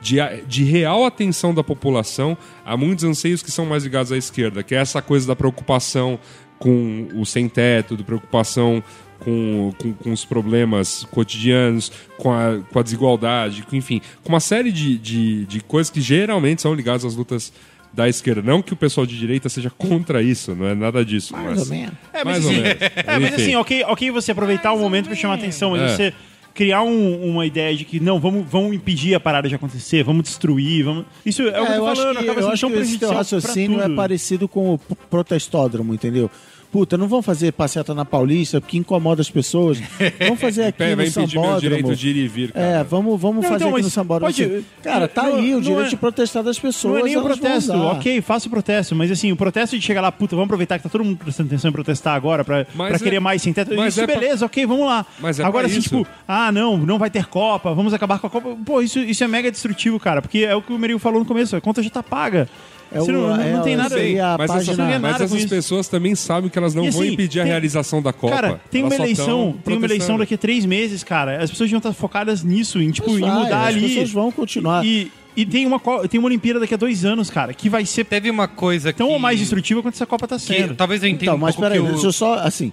de, 0.00 0.16
de 0.46 0.64
real 0.64 1.04
atenção 1.04 1.52
da 1.54 1.62
população 1.62 2.36
a 2.64 2.74
muitos 2.74 3.04
anseios 3.04 3.42
que 3.42 3.50
são 3.50 3.66
mais 3.66 3.84
ligados 3.84 4.12
à 4.12 4.16
esquerda, 4.16 4.62
que 4.62 4.74
é 4.74 4.78
essa 4.78 5.02
coisa 5.02 5.26
da 5.26 5.36
preocupação 5.36 6.18
com 6.58 7.08
o 7.14 7.26
sem-teto, 7.26 7.96
de 7.96 8.02
preocupação 8.02 8.82
com, 9.20 9.72
com, 9.78 9.92
com 9.92 10.12
os 10.12 10.24
problemas 10.24 11.04
cotidianos, 11.10 11.90
com 12.18 12.32
a, 12.32 12.58
com 12.72 12.78
a 12.78 12.82
desigualdade, 12.82 13.62
com, 13.62 13.76
enfim, 13.76 14.00
com 14.22 14.28
uma 14.30 14.40
série 14.40 14.70
de, 14.72 14.98
de, 14.98 15.46
de 15.46 15.60
coisas 15.60 15.90
que 15.90 16.00
geralmente 16.00 16.62
são 16.62 16.74
ligadas 16.74 17.04
às 17.04 17.14
lutas 17.16 17.52
da 17.92 18.08
esquerda. 18.08 18.42
Não 18.42 18.60
que 18.60 18.72
o 18.72 18.76
pessoal 18.76 19.06
de 19.06 19.16
direita 19.18 19.48
seja 19.48 19.70
contra 19.70 20.20
isso, 20.22 20.54
não 20.54 20.66
é 20.66 20.74
nada 20.74 21.04
disso. 21.04 21.32
Mais 21.32 21.46
mas, 21.50 21.60
ou 21.60 21.66
menos. 21.66 21.94
É, 22.12 22.24
mais 22.24 22.44
ou 22.44 22.50
assim, 22.50 22.60
menos. 22.60 22.78
É, 22.96 23.18
mas 23.20 23.34
assim, 23.34 23.54
ok, 23.56 23.84
ok 23.86 24.10
você 24.10 24.32
aproveitar 24.32 24.72
o 24.72 24.78
momento 24.78 25.06
para 25.06 25.14
chamar 25.14 25.34
atenção, 25.34 25.70
mas 25.70 25.82
É. 25.82 25.88
você 25.96 26.14
criar 26.52 26.82
um- 26.82 27.30
uma 27.30 27.44
ideia 27.46 27.74
de 27.76 27.84
que 27.84 27.98
não, 27.98 28.20
vamos, 28.20 28.44
vamos 28.48 28.74
impedir 28.74 29.14
a 29.14 29.20
parada 29.20 29.48
de 29.48 29.54
acontecer, 29.56 30.02
vamos 30.04 30.22
destruir, 30.24 30.84
vamos. 30.84 31.04
Isso 31.26 31.42
é, 31.42 31.46
o 31.48 31.52
que 31.52 31.58
eu 31.58 31.64
É, 31.64 31.76
tô 31.76 31.84
falando, 31.96 32.16
que, 32.18 32.22
acaba 32.24 32.40
eu 32.40 32.42
sendo 32.44 32.52
acho 32.52 32.60
tão 32.60 32.70
que 32.70 32.76
esse 32.78 32.98
teu 32.98 33.08
prejudicial 33.08 33.10
pra 33.10 33.18
raciocínio 33.18 33.80
é 33.82 33.88
parecido 33.88 34.48
com 34.48 34.74
o 34.74 34.78
protestódromo, 34.78 35.94
entendeu? 35.94 36.30
Puta, 36.74 36.98
não 36.98 37.06
vamos 37.06 37.24
fazer 37.24 37.52
passeata 37.52 37.94
na 37.94 38.04
Paulista 38.04 38.60
porque 38.60 38.76
incomoda 38.76 39.22
as 39.22 39.30
pessoas. 39.30 39.78
Vamos 40.18 40.40
fazer 40.40 40.64
aqui 40.74 40.78
Vai 40.80 40.96
no 40.96 41.02
impedir 41.04 41.38
meu 41.38 41.60
direito 41.60 41.82
Sambódromo. 41.82 41.94
de 41.96 42.08
ir 42.08 42.16
e 42.16 42.26
vir, 42.26 42.50
cara. 42.52 42.66
É, 42.66 42.82
vamos, 42.82 43.20
vamos 43.20 43.44
Não, 43.44 43.50
fazer 43.52 43.64
então, 43.66 43.76
aqui 43.76 43.84
no 43.84 43.90
Sambódromo. 43.90 44.32
pode- 44.34 44.42
assim. 44.44 44.64
Cara, 44.82 45.06
tá 45.06 45.22
não- 45.22 45.36
aí 45.36 45.54
o 45.54 45.60
direito 45.60 45.86
é- 45.86 45.88
de 45.90 45.96
protestar 45.96 46.42
das 46.42 46.58
pessoas. 46.58 46.94
Não 46.94 47.00
é 47.00 47.02
nem 47.04 47.16
o 47.16 47.22
vão 47.22 47.30
protesto, 47.30 47.72
ok, 47.72 48.20
faça 48.22 48.48
o 48.48 48.50
protesto, 48.50 48.96
mas 48.96 49.08
assim, 49.08 49.30
o 49.30 49.36
protesto 49.36 49.78
de 49.78 49.86
chegar 49.86 50.00
lá, 50.00 50.10
puta, 50.10 50.34
vamos 50.34 50.46
aproveitar 50.46 50.76
que 50.78 50.82
tá 50.82 50.88
todo 50.88 51.04
mundo 51.04 51.16
prestando 51.16 51.46
atenção 51.48 51.68
em 51.68 51.72
protestar 51.72 52.16
agora 52.16 52.42
pra, 52.44 52.66
Mas 52.74 52.88
pra 52.88 52.96
é- 52.96 52.98
querer 52.98 53.20
mais 53.20 53.40
sem 53.40 53.52
teto. 53.52 53.72
mas 53.76 53.94
Isso, 53.94 54.00
é 54.02 54.06
pra- 54.08 54.16
beleza, 54.18 54.44
ok, 54.44 54.66
vamos 54.66 54.86
lá. 54.86 55.06
Mas 55.20 55.38
é 55.38 55.44
agora 55.44 55.68
pra 55.68 55.70
assim, 55.70 55.78
isso. 55.78 55.96
tipo, 55.96 56.06
ah, 56.26 56.50
não, 56.50 56.76
não 56.76 56.98
vai 56.98 57.08
ter 57.08 57.24
Copa, 57.26 57.72
vamos 57.72 57.94
acabar 57.94 58.18
com 58.18 58.26
a 58.26 58.30
Copa. 58.30 58.56
Pô, 58.66 58.82
isso, 58.82 58.98
isso 58.98 59.22
é 59.22 59.28
mega 59.28 59.48
destrutivo, 59.48 60.00
cara, 60.00 60.20
porque 60.20 60.38
é 60.38 60.56
o 60.56 60.60
que 60.60 60.72
o 60.72 60.78
Meril 60.78 60.98
falou 60.98 61.20
no 61.20 61.24
começo, 61.24 61.54
a 61.54 61.60
conta 61.60 61.80
já 61.84 61.88
tá 61.90 62.02
paga. 62.02 62.48
É 62.94 62.98
Você 63.00 63.10
o- 63.10 63.14
não, 63.14 63.28
não- 63.36 63.40
é 63.42 63.52
não 63.52 63.62
tem 63.62 63.76
nada 63.76 63.94
seria 63.96 64.34
a 64.34 64.38
mas 64.38 64.46
página- 64.48 64.62
essas, 64.62 64.78
Não 64.78 64.86
ganha 64.86 64.98
mas 65.00 65.14
essas 65.16 65.32
isso. 65.32 65.48
pessoas 65.48 65.88
também 65.88 66.14
sabem 66.14 66.48
que 66.48 66.56
elas 66.56 66.74
não 66.74 66.84
E 66.84 66.90
vão 66.90 67.00
assim, 67.02 67.12
impedir 67.12 67.40
a 67.40 67.42
tem- 67.42 67.50
realização 67.50 68.00
da 68.00 68.12
Copa. 68.12 68.34
Cara, 68.34 68.60
tem 68.70 68.82
uma 68.82 68.88
Elas 68.94 68.96
só 68.98 69.02
eleição, 69.04 69.56
tem 69.64 69.76
uma 69.76 69.86
eleição 69.86 70.16
daqui 70.18 70.34
a 70.34 70.38
três 70.38 70.64
meses, 70.64 71.02
cara. 71.02 71.42
As 71.42 71.50
pessoas 71.50 71.68
deviam 71.68 71.78
estar 71.78 71.92
focadas 71.92 72.42
nisso, 72.44 72.80
em 72.80 72.90
tipo, 72.92 73.10
Mas 73.10 73.18
em 73.18 73.22
vai, 73.22 73.38
mudar 73.42 73.60
as 73.62 73.74
ali. 73.74 73.88
pessoas 73.88 74.10
vão 74.12 74.30
continuar. 74.30 74.84
E, 74.86 75.10
e 75.36 75.44
tem 75.44 75.66
uma 75.66 75.80
tem 76.08 76.20
uma 76.20 76.28
Olimpíada 76.28 76.60
daqui 76.60 76.74
a 76.74 76.76
dois 76.76 77.04
anos, 77.04 77.28
cara, 77.30 77.52
que 77.52 77.68
vai 77.68 77.84
ser 77.84 78.04
Teve 78.04 78.30
uma 78.30 78.46
coisa 78.46 78.92
tão 78.92 79.08
que... 79.08 79.12
ou 79.12 79.18
mais 79.18 79.38
destrutiva 79.40 79.82
quanto 79.82 79.94
essa 79.94 80.06
Copa 80.06 80.28
tá 80.28 80.36
que 80.36 80.42
sendo. 80.42 80.74
talvez 80.76 81.02
eu 81.02 81.08
entenda 81.08 81.24
Então, 81.24 81.34
um 81.34 81.38
mas 81.40 81.56
pouco 81.56 81.68
peraí, 81.68 81.82
que 81.82 81.88
o... 81.88 81.92
deixa 81.92 82.06
eu 82.06 82.12
só, 82.12 82.34
assim, 82.38 82.72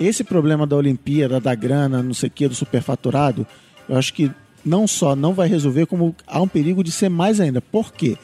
esse 0.00 0.24
problema 0.24 0.66
da 0.66 0.74
Olimpíada, 0.74 1.38
da 1.40 1.54
grana, 1.54 2.02
não 2.02 2.12
sei 2.14 2.28
o 2.28 2.32
que, 2.32 2.48
do 2.48 2.54
superfaturado, 2.56 3.46
eu 3.88 3.96
acho 3.96 4.12
que 4.12 4.30
não 4.64 4.86
só 4.86 5.14
não 5.14 5.32
vai 5.32 5.48
resolver, 5.48 5.86
como 5.86 6.14
há 6.26 6.40
um 6.42 6.48
perigo 6.48 6.82
de 6.82 6.90
ser 6.90 7.08
mais 7.08 7.38
ainda. 7.40 7.60
Por 7.62 7.92
quê? 7.92 8.16
Porque 8.16 8.18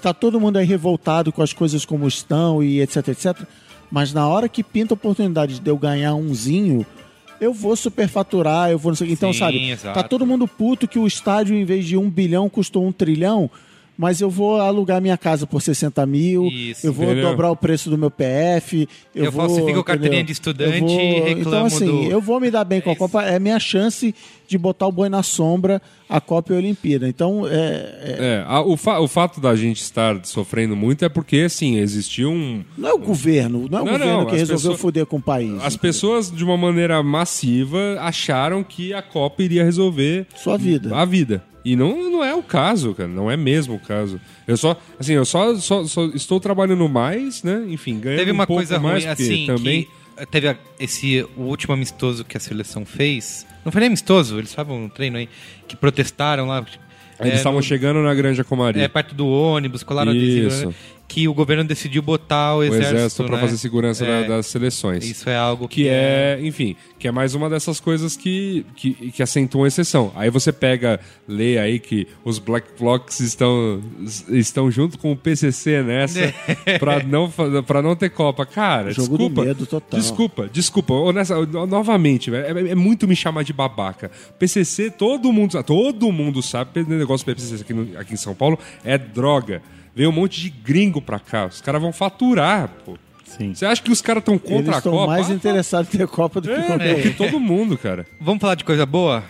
tá 0.00 0.12
todo 0.12 0.40
mundo 0.40 0.56
aí 0.56 0.66
revoltado 0.66 1.32
com 1.32 1.42
as 1.42 1.52
coisas 1.52 1.84
como 1.84 2.06
estão 2.06 2.62
e 2.62 2.80
etc, 2.80 3.08
etc. 3.08 3.42
Mas 3.90 4.12
na 4.12 4.26
hora 4.26 4.48
que 4.48 4.62
pinta 4.62 4.94
a 4.94 4.96
oportunidade 4.96 5.60
de 5.60 5.70
eu 5.70 5.76
ganhar 5.76 6.14
umzinho, 6.14 6.84
eu 7.40 7.52
vou 7.52 7.76
superfaturar, 7.76 8.70
eu 8.70 8.78
vou 8.78 8.90
não 8.92 8.96
sei. 8.96 9.10
Então, 9.10 9.32
Sim, 9.32 9.38
sabe, 9.38 9.70
exato. 9.70 9.94
tá 9.94 10.06
todo 10.06 10.26
mundo 10.26 10.48
puto 10.48 10.88
que 10.88 10.98
o 10.98 11.06
estádio, 11.06 11.54
em 11.54 11.64
vez 11.64 11.84
de 11.84 11.96
um 11.96 12.08
bilhão, 12.10 12.48
custou 12.48 12.86
um 12.86 12.92
trilhão. 12.92 13.50
Mas 13.98 14.20
eu 14.20 14.28
vou 14.28 14.60
alugar 14.60 15.00
minha 15.00 15.16
casa 15.16 15.46
por 15.46 15.62
60 15.62 16.04
mil, 16.04 16.46
Isso, 16.48 16.86
eu 16.86 16.92
vou 16.92 17.06
entendeu? 17.06 17.30
dobrar 17.30 17.50
o 17.50 17.56
preço 17.56 17.88
do 17.88 17.96
meu 17.96 18.10
PF, 18.10 18.86
eu, 19.14 19.24
Eu 19.24 19.32
vou, 19.32 19.40
falsifico 19.40 19.68
entendeu? 19.68 19.84
carteirinha 19.84 20.22
de 20.24 20.32
estudante 20.32 20.74
Eu 20.76 20.80
vou- 20.86 21.00
e 21.00 21.20
reclamo 21.20 21.40
Então, 21.40 21.64
assim, 21.66 21.86
do- 21.86 22.02
eu 22.10 22.20
vou 22.20 22.38
me 22.38 22.50
dar 22.50 22.64
bem 22.64 22.80
com 22.82 22.90
a 22.90 22.96
Copa. 22.96 23.22
É 23.22 23.38
minha 23.38 23.58
chance 23.58 24.14
de 24.46 24.58
botar 24.58 24.86
o 24.86 24.92
boi 24.92 25.08
na 25.08 25.22
sombra, 25.22 25.80
a 26.08 26.20
Copa 26.20 26.52
e 26.52 26.56
a 26.56 26.58
Olimpíada. 26.58 27.08
Então, 27.08 27.46
é, 27.48 27.50
é- 27.50 28.16
É, 28.18 28.44
a- 28.46 28.60
o, 28.60 28.76
fa- 28.76 29.00
o 29.00 29.08
fato 29.08 29.40
da 29.40 29.56
gente 29.56 29.80
estar 29.80 30.20
sofrendo 30.24 30.76
muito 30.76 31.02
é 31.04 31.08
porque, 31.08 31.38
assim, 31.38 31.76
existiu 31.78 32.30
um. 32.30 32.62
não 32.76 32.90
é 32.90 32.92
o 32.92 32.98
governo, 32.98 33.66
não 33.70 33.78
é 33.78 33.82
o 33.82 33.84
Não, 33.86 33.92
governo 33.92 34.12
não, 34.18 34.26
que 34.26 34.32
as 34.34 34.40
resolveu 34.40 34.56
pessoas- 34.72 34.80
foder 34.80 35.06
com 35.06 35.16
o 35.16 35.22
país. 35.22 35.54
As 35.64 35.74
pessoas, 35.76 36.30
de 36.30 36.44
uma 36.44 36.56
maneira 36.58 37.02
massiva, 37.02 37.96
acharam 38.00 38.62
que 38.62 38.92
a 38.92 39.00
Copa 39.02 39.42
iria 39.42 39.64
resolver 39.64 40.26
Sua 40.36 40.56
vida. 40.58 40.94
a 40.94 41.04
vida. 41.04 41.42
E 41.68 41.74
não, 41.74 42.10
não 42.10 42.24
é 42.24 42.32
o 42.32 42.42
caso, 42.44 42.94
cara. 42.94 43.08
Não 43.08 43.28
é 43.28 43.36
mesmo 43.36 43.74
o 43.74 43.78
caso. 43.80 44.20
Eu 44.46 44.56
só, 44.56 44.80
assim, 45.00 45.14
eu 45.14 45.24
só, 45.24 45.56
só, 45.56 45.82
só 45.84 46.04
estou 46.14 46.38
trabalhando 46.38 46.88
mais, 46.88 47.42
né? 47.42 47.64
Enfim, 47.68 47.98
ganhando 47.98 48.20
Teve 48.20 48.30
uma 48.30 48.44
um 48.44 48.46
pouco 48.46 48.60
coisa 48.60 48.78
mais, 48.78 49.02
ruim, 49.04 49.12
assim, 49.12 49.46
também... 49.46 49.88
teve 50.30 50.46
a- 50.48 50.56
esse 50.78 51.26
o 51.36 51.42
último 51.42 51.74
amistoso 51.74 52.24
que 52.24 52.36
a 52.36 52.40
seleção 52.40 52.84
fez. 52.86 53.44
Não 53.64 53.72
foi 53.72 53.80
nem 53.80 53.88
amistoso, 53.88 54.38
eles 54.38 54.50
estavam 54.50 54.80
no 54.80 54.88
treino 54.88 55.16
aí, 55.16 55.28
que 55.66 55.74
protestaram 55.76 56.46
lá. 56.46 56.64
Eles 57.18 57.32
é, 57.32 57.36
estavam 57.36 57.58
no- 57.58 57.64
chegando 57.66 58.00
na 58.00 58.14
Granja 58.14 58.44
Comari. 58.44 58.78
É, 58.80 58.86
perto 58.86 59.12
do 59.14 59.26
ônibus, 59.26 59.82
colaram 59.82 60.14
Isso. 60.14 60.46
adesivo. 60.46 60.68
né? 60.70 60.74
Que 61.08 61.28
o 61.28 61.32
governo 61.34 61.62
decidiu 61.64 62.02
botar 62.02 62.54
o 62.54 62.58
o 62.58 62.64
exército, 62.64 62.94
exército 62.96 63.24
para 63.24 63.36
né? 63.36 63.40
fazer 63.42 63.56
segurança 63.58 64.04
É. 64.04 64.22
da- 64.22 64.36
das 64.36 64.46
seleções. 64.46 65.04
Isso 65.04 65.30
é 65.30 65.36
algo 65.36 65.68
que, 65.68 65.82
Que 65.84 65.88
é, 65.88 66.38
enfim, 66.42 66.74
que 66.98 67.06
é 67.06 67.12
mais 67.12 67.34
uma 67.34 67.48
dessas 67.48 67.78
coisas 67.78 68.16
que, 68.16 68.66
que, 68.74 68.92
que 69.12 69.22
acentuam 69.22 69.64
a 69.64 69.68
exceção. 69.68 70.12
Aí 70.16 70.30
você 70.30 70.52
pega, 70.52 70.98
lê 71.28 71.58
aí 71.58 71.78
que 71.78 72.08
os 72.24 72.38
Black 72.38 72.68
Blocs 72.78 73.20
estão, 73.20 73.80
estão 74.28 74.70
junto 74.70 74.98
com 74.98 75.12
o 75.12 75.16
PCC 75.16 75.82
nessa 75.82 76.20
pra 76.80 77.02
não, 77.02 77.30
pra 77.64 77.80
não 77.80 77.94
ter 77.94 78.10
Copa. 78.10 78.44
Cara, 78.44 78.90
Jogo 78.92 79.16
do 79.16 79.16
desculpa. 79.28 79.44
medo 79.44 79.66
total. 79.66 80.00
Desculpa, 80.00 80.48
desculpa. 80.52 80.94
Honesta, 80.94 81.34
novamente, 81.66 82.30
velho, 82.30 82.58
é, 82.66 82.70
é 82.72 82.74
muito 82.74 83.06
me 83.06 83.14
chamar 83.14 83.44
de 83.44 83.52
babaca. 83.52 84.10
PCC, 84.38 84.90
todo 84.90 85.32
mundo 85.32 85.52
sabe, 85.52 85.64
todo 85.66 86.10
mundo 86.10 86.42
sabe, 86.42 86.80
o 86.80 86.88
negócio 86.88 87.24
do 87.26 87.34
PCC 87.34 87.62
aqui, 87.62 87.72
no- 87.74 87.98
aqui 87.98 88.14
em 88.14 88.16
São 88.16 88.34
Paulo 88.34 88.58
é 88.84 88.98
droga. 88.98 89.62
Veio 89.96 90.10
um 90.10 90.12
monte 90.12 90.40
de 90.42 90.50
gringo 90.50 91.00
pra 91.00 91.18
cá. 91.18 91.46
Os 91.46 91.60
caras 91.62 91.80
vão 91.80 91.90
faturar, 91.92 92.68
pô. 92.84 92.96
Sim. 93.24 93.54
Você 93.54 93.64
acha 93.66 93.82
que 93.82 93.90
os 93.90 94.00
caras 94.02 94.20
estão 94.20 94.38
contra 94.38 94.56
Eles 94.58 94.68
a 94.74 94.78
estão 94.78 94.92
Copa? 94.92 95.06
mais 95.08 95.30
Ah, 95.30 95.32
interessados 95.34 95.92
em 95.94 95.98
ter 95.98 96.06
Copa 96.06 96.40
do 96.40 96.48
que 96.48 96.54
é, 96.54 96.62
qualquer 96.62 96.94
do 96.96 97.02
que 97.02 97.10
todo 97.10 97.40
mundo, 97.40 97.76
cara. 97.78 98.06
Vamos 98.20 98.40
falar 98.40 98.54
de 98.54 98.64
coisa 98.64 98.84
boa? 98.86 99.24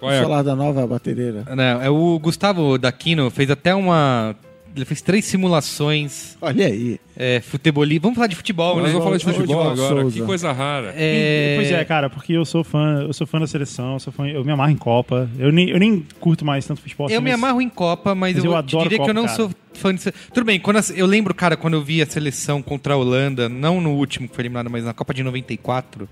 Qual 0.00 0.10
é 0.10 0.14
Vamos 0.16 0.26
a- 0.26 0.28
falar 0.30 0.42
da 0.42 0.56
nova 0.56 0.86
batereira. 0.86 1.44
Não, 1.54 1.82
é 1.82 1.88
o 1.90 2.18
Gustavo 2.18 2.78
Daquino 2.78 3.30
fez 3.30 3.50
até 3.50 3.74
uma. 3.74 4.34
Ele 4.78 4.84
fez 4.84 5.02
três 5.02 5.24
simulações 5.24 6.36
Olha 6.40 6.66
aí. 6.66 7.00
é, 7.16 7.40
futeboli. 7.40 7.98
Vamos 7.98 8.14
falar 8.16 8.28
de 8.28 8.36
futebol, 8.36 8.76
Nós 8.76 8.84
né? 8.84 8.90
vamos 8.90 9.04
falar 9.04 9.16
de 9.18 9.24
futebol 9.24 9.74
de 9.74 9.80
agora. 9.80 10.00
Souza. 10.02 10.20
Que 10.20 10.24
coisa 10.24 10.52
rara. 10.52 10.94
É, 10.96 11.54
Pois 11.56 11.70
é, 11.70 11.84
cara, 11.84 12.08
porque 12.08 12.32
eu 12.32 12.44
sou 12.44 12.62
fã, 12.62 13.02
eu 13.02 13.12
sou 13.12 13.26
fã 13.26 13.40
da 13.40 13.46
seleção, 13.46 13.94
eu, 13.94 13.98
sou 14.00 14.12
fã, 14.12 14.26
eu 14.28 14.44
me 14.44 14.52
amarro 14.52 14.70
em 14.70 14.76
Copa. 14.76 15.28
Eu 15.38 15.50
nem, 15.50 15.68
eu 15.70 15.78
nem 15.78 16.06
curto 16.20 16.44
mais 16.44 16.64
tanto 16.66 16.80
futebol 16.80 17.06
assim, 17.06 17.14
Eu 17.16 17.22
me 17.22 17.32
amarro 17.32 17.60
em 17.60 17.68
Copa, 17.68 18.14
mas, 18.14 18.36
Mas 18.36 18.44
eu, 18.44 18.52
eu 18.52 18.56
adoro 18.56 18.84
diria 18.84 18.98
que 18.98 19.02
eu 19.02 19.06
Copa, 19.06 19.12
não 19.14 19.24
cara. 19.24 19.36
sou 19.36 19.50
fã 19.74 19.94
de. 19.94 20.00
Tudo 20.32 20.44
bem, 20.44 20.60
quando 20.60 20.76
a- 20.76 20.84
eu 20.94 21.06
lembro, 21.06 21.34
cara, 21.34 21.56
quando 21.56 21.74
eu 21.74 21.82
vi 21.82 22.00
a 22.00 22.06
seleção 22.06 22.62
contra 22.62 22.94
a 22.94 22.96
Holanda, 22.96 23.48
não 23.48 23.80
no 23.80 23.90
último 23.94 24.28
que 24.28 24.34
foi 24.34 24.42
eliminado, 24.42 24.70
mas 24.70 24.84
na 24.84 24.94
Copa 24.94 25.12
de 25.12 25.22
94. 25.22 26.08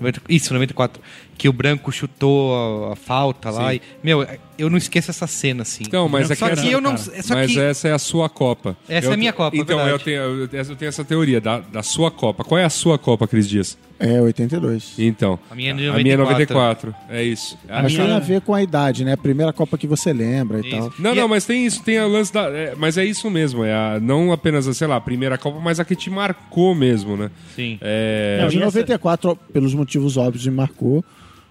90 0.00 0.22
Isso, 0.28 0.52
94. 0.52 1.00
Que 1.36 1.48
o 1.48 1.52
branco 1.52 1.92
chutou 1.92 2.88
a, 2.88 2.92
a 2.94 2.96
falta 2.96 3.50
lá. 3.50 3.70
Sim. 3.70 3.76
E, 3.76 3.80
meu, 4.02 4.26
eu 4.58 4.70
não 4.70 4.76
esqueço 4.78 5.10
essa 5.10 5.26
cena, 5.26 5.62
assim. 5.62 5.84
Então, 5.86 6.08
mas 6.08 6.30
é 6.30 6.34
só 6.34 6.48
que 6.48 6.54
que 6.54 6.60
essa- 6.60 6.70
eu 6.70 6.80
não. 6.80 6.94
cara. 6.96 7.22
Só 7.22 7.34
Mas 7.34 7.52
que, 7.52 7.58
essa 7.60 7.88
é 7.88 7.92
a 7.92 7.98
sua 7.98 8.28
Copa. 8.28 8.76
Essa 8.88 9.10
é 9.10 9.14
a 9.14 9.16
minha 9.16 9.32
Copa, 9.32 9.56
Então, 9.56 9.80
eu 9.88 9.98
tenho, 9.98 10.16
eu, 10.20 10.38
eu 10.40 10.48
tenho 10.76 10.88
essa 10.88 11.04
teoria 11.04 11.40
da, 11.40 11.58
da 11.60 11.82
sua 11.82 12.10
Copa. 12.10 12.44
Qual 12.44 12.58
é 12.58 12.64
a 12.64 12.70
sua 12.70 12.98
Copa, 12.98 13.26
Cris 13.26 13.48
Dias? 13.48 13.76
É, 13.98 14.20
82. 14.20 14.94
Então. 14.98 15.38
A 15.50 15.54
minha 15.54 15.70
é 15.70 15.74
de 15.74 15.88
A 15.88 15.92
minha 15.94 16.14
é 16.14 16.16
94. 16.16 16.90
94. 16.90 16.94
É 17.16 17.22
isso. 17.22 17.56
A 17.68 17.82
Mas 17.82 17.92
minha- 17.92 18.04
tem 18.06 18.14
a 18.14 18.18
ver 18.18 18.40
com 18.40 18.52
a 18.52 18.60
idade, 18.62 19.04
né? 19.04 19.12
A 19.12 19.16
primeira 19.16 19.52
Copa 19.52 19.78
que 19.78 19.86
você 19.86 20.12
lembra 20.12 20.58
e 20.58 20.68
Isso. 20.68 20.76
tal. 20.76 20.92
Não, 20.98 21.12
E 21.12 21.16
não, 21.16 21.24
a- 21.24 21.28
mas 21.28 21.44
tem 21.46 21.64
isso, 21.64 21.82
tem 21.82 21.98
a 21.98 22.06
lance 22.06 22.32
da. 22.32 22.48
é, 22.50 22.74
mas 22.76 22.98
é 22.98 23.04
isso 23.04 23.30
mesmo, 23.30 23.64
é 23.64 23.72
a, 23.72 23.98
não 24.02 24.32
apenas, 24.32 24.66
a, 24.66 24.74
sei 24.74 24.88
lá, 24.88 24.96
a 24.96 25.00
primeira 25.00 25.38
Copa, 25.38 25.60
mas 25.60 25.78
a 25.78 25.84
que 25.84 25.94
te 25.94 26.10
marcou 26.10 26.74
mesmo, 26.74 27.16
né? 27.16 27.30
Sim. 27.54 27.78
É, 27.80 28.38
Não, 28.42 28.48
de 28.48 28.56
e 28.56 28.58
essa- 28.58 28.66
94, 28.66 29.36
pelos 29.52 29.72
motivos 29.74 30.16
óbvios, 30.16 30.44
me 30.46 30.54
marcou. 30.54 31.04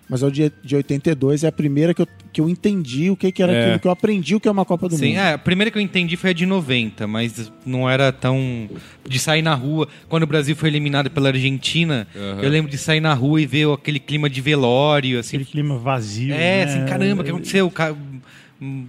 Mas 0.09 0.21
o 0.21 0.29
de, 0.29 0.51
de 0.63 0.75
82 0.75 1.43
é 1.43 1.47
a 1.47 1.51
primeira 1.51 1.93
que 1.93 2.01
eu, 2.01 2.07
que 2.31 2.41
eu 2.41 2.49
entendi 2.49 3.09
o 3.09 3.15
que, 3.15 3.31
que 3.31 3.41
era 3.41 3.51
É. 3.53 3.63
aquilo, 3.65 3.79
que 3.79 3.87
eu 3.87 3.91
aprendi 3.91 4.35
o 4.35 4.39
que 4.39 4.47
é 4.47 4.51
uma 4.51 4.65
Copa 4.65 4.89
do 4.89 4.95
Sim, 4.95 5.09
Mundo. 5.09 5.17
é, 5.19 5.33
a 5.33 5.37
primeira 5.37 5.71
que 5.71 5.77
eu 5.77 5.81
entendi 5.81 6.17
foi 6.17 6.31
a 6.31 6.33
de 6.33 6.45
90, 6.45 7.07
mas 7.07 7.51
não 7.65 7.89
era 7.89 8.11
tão. 8.11 8.69
de 9.07 9.19
sair 9.19 9.41
na 9.41 9.53
rua. 9.55 9.87
Quando 10.09 10.23
o 10.23 10.27
Brasil 10.27 10.55
foi 10.55 10.69
eliminado 10.69 11.09
pela 11.09 11.29
Argentina, 11.29 12.07
eu 12.41 12.49
lembro 12.49 12.69
de 12.71 12.77
sair 12.77 12.99
na 12.99 13.13
rua 13.13 13.41
e 13.41 13.45
ver 13.45 13.67
aquele 13.69 13.99
clima 13.99 14.29
de 14.29 14.39
velório, 14.41 15.19
assim. 15.19 15.37
Aquele 15.37 15.49
clima 15.49 15.77
vazio. 15.77 16.33
É, 16.33 16.37
né? 16.37 16.63
assim, 16.63 16.85
caramba, 16.85 17.21
o 17.21 17.25
que 17.25 17.31
aconteceu? 17.31 17.67
O 17.67 17.71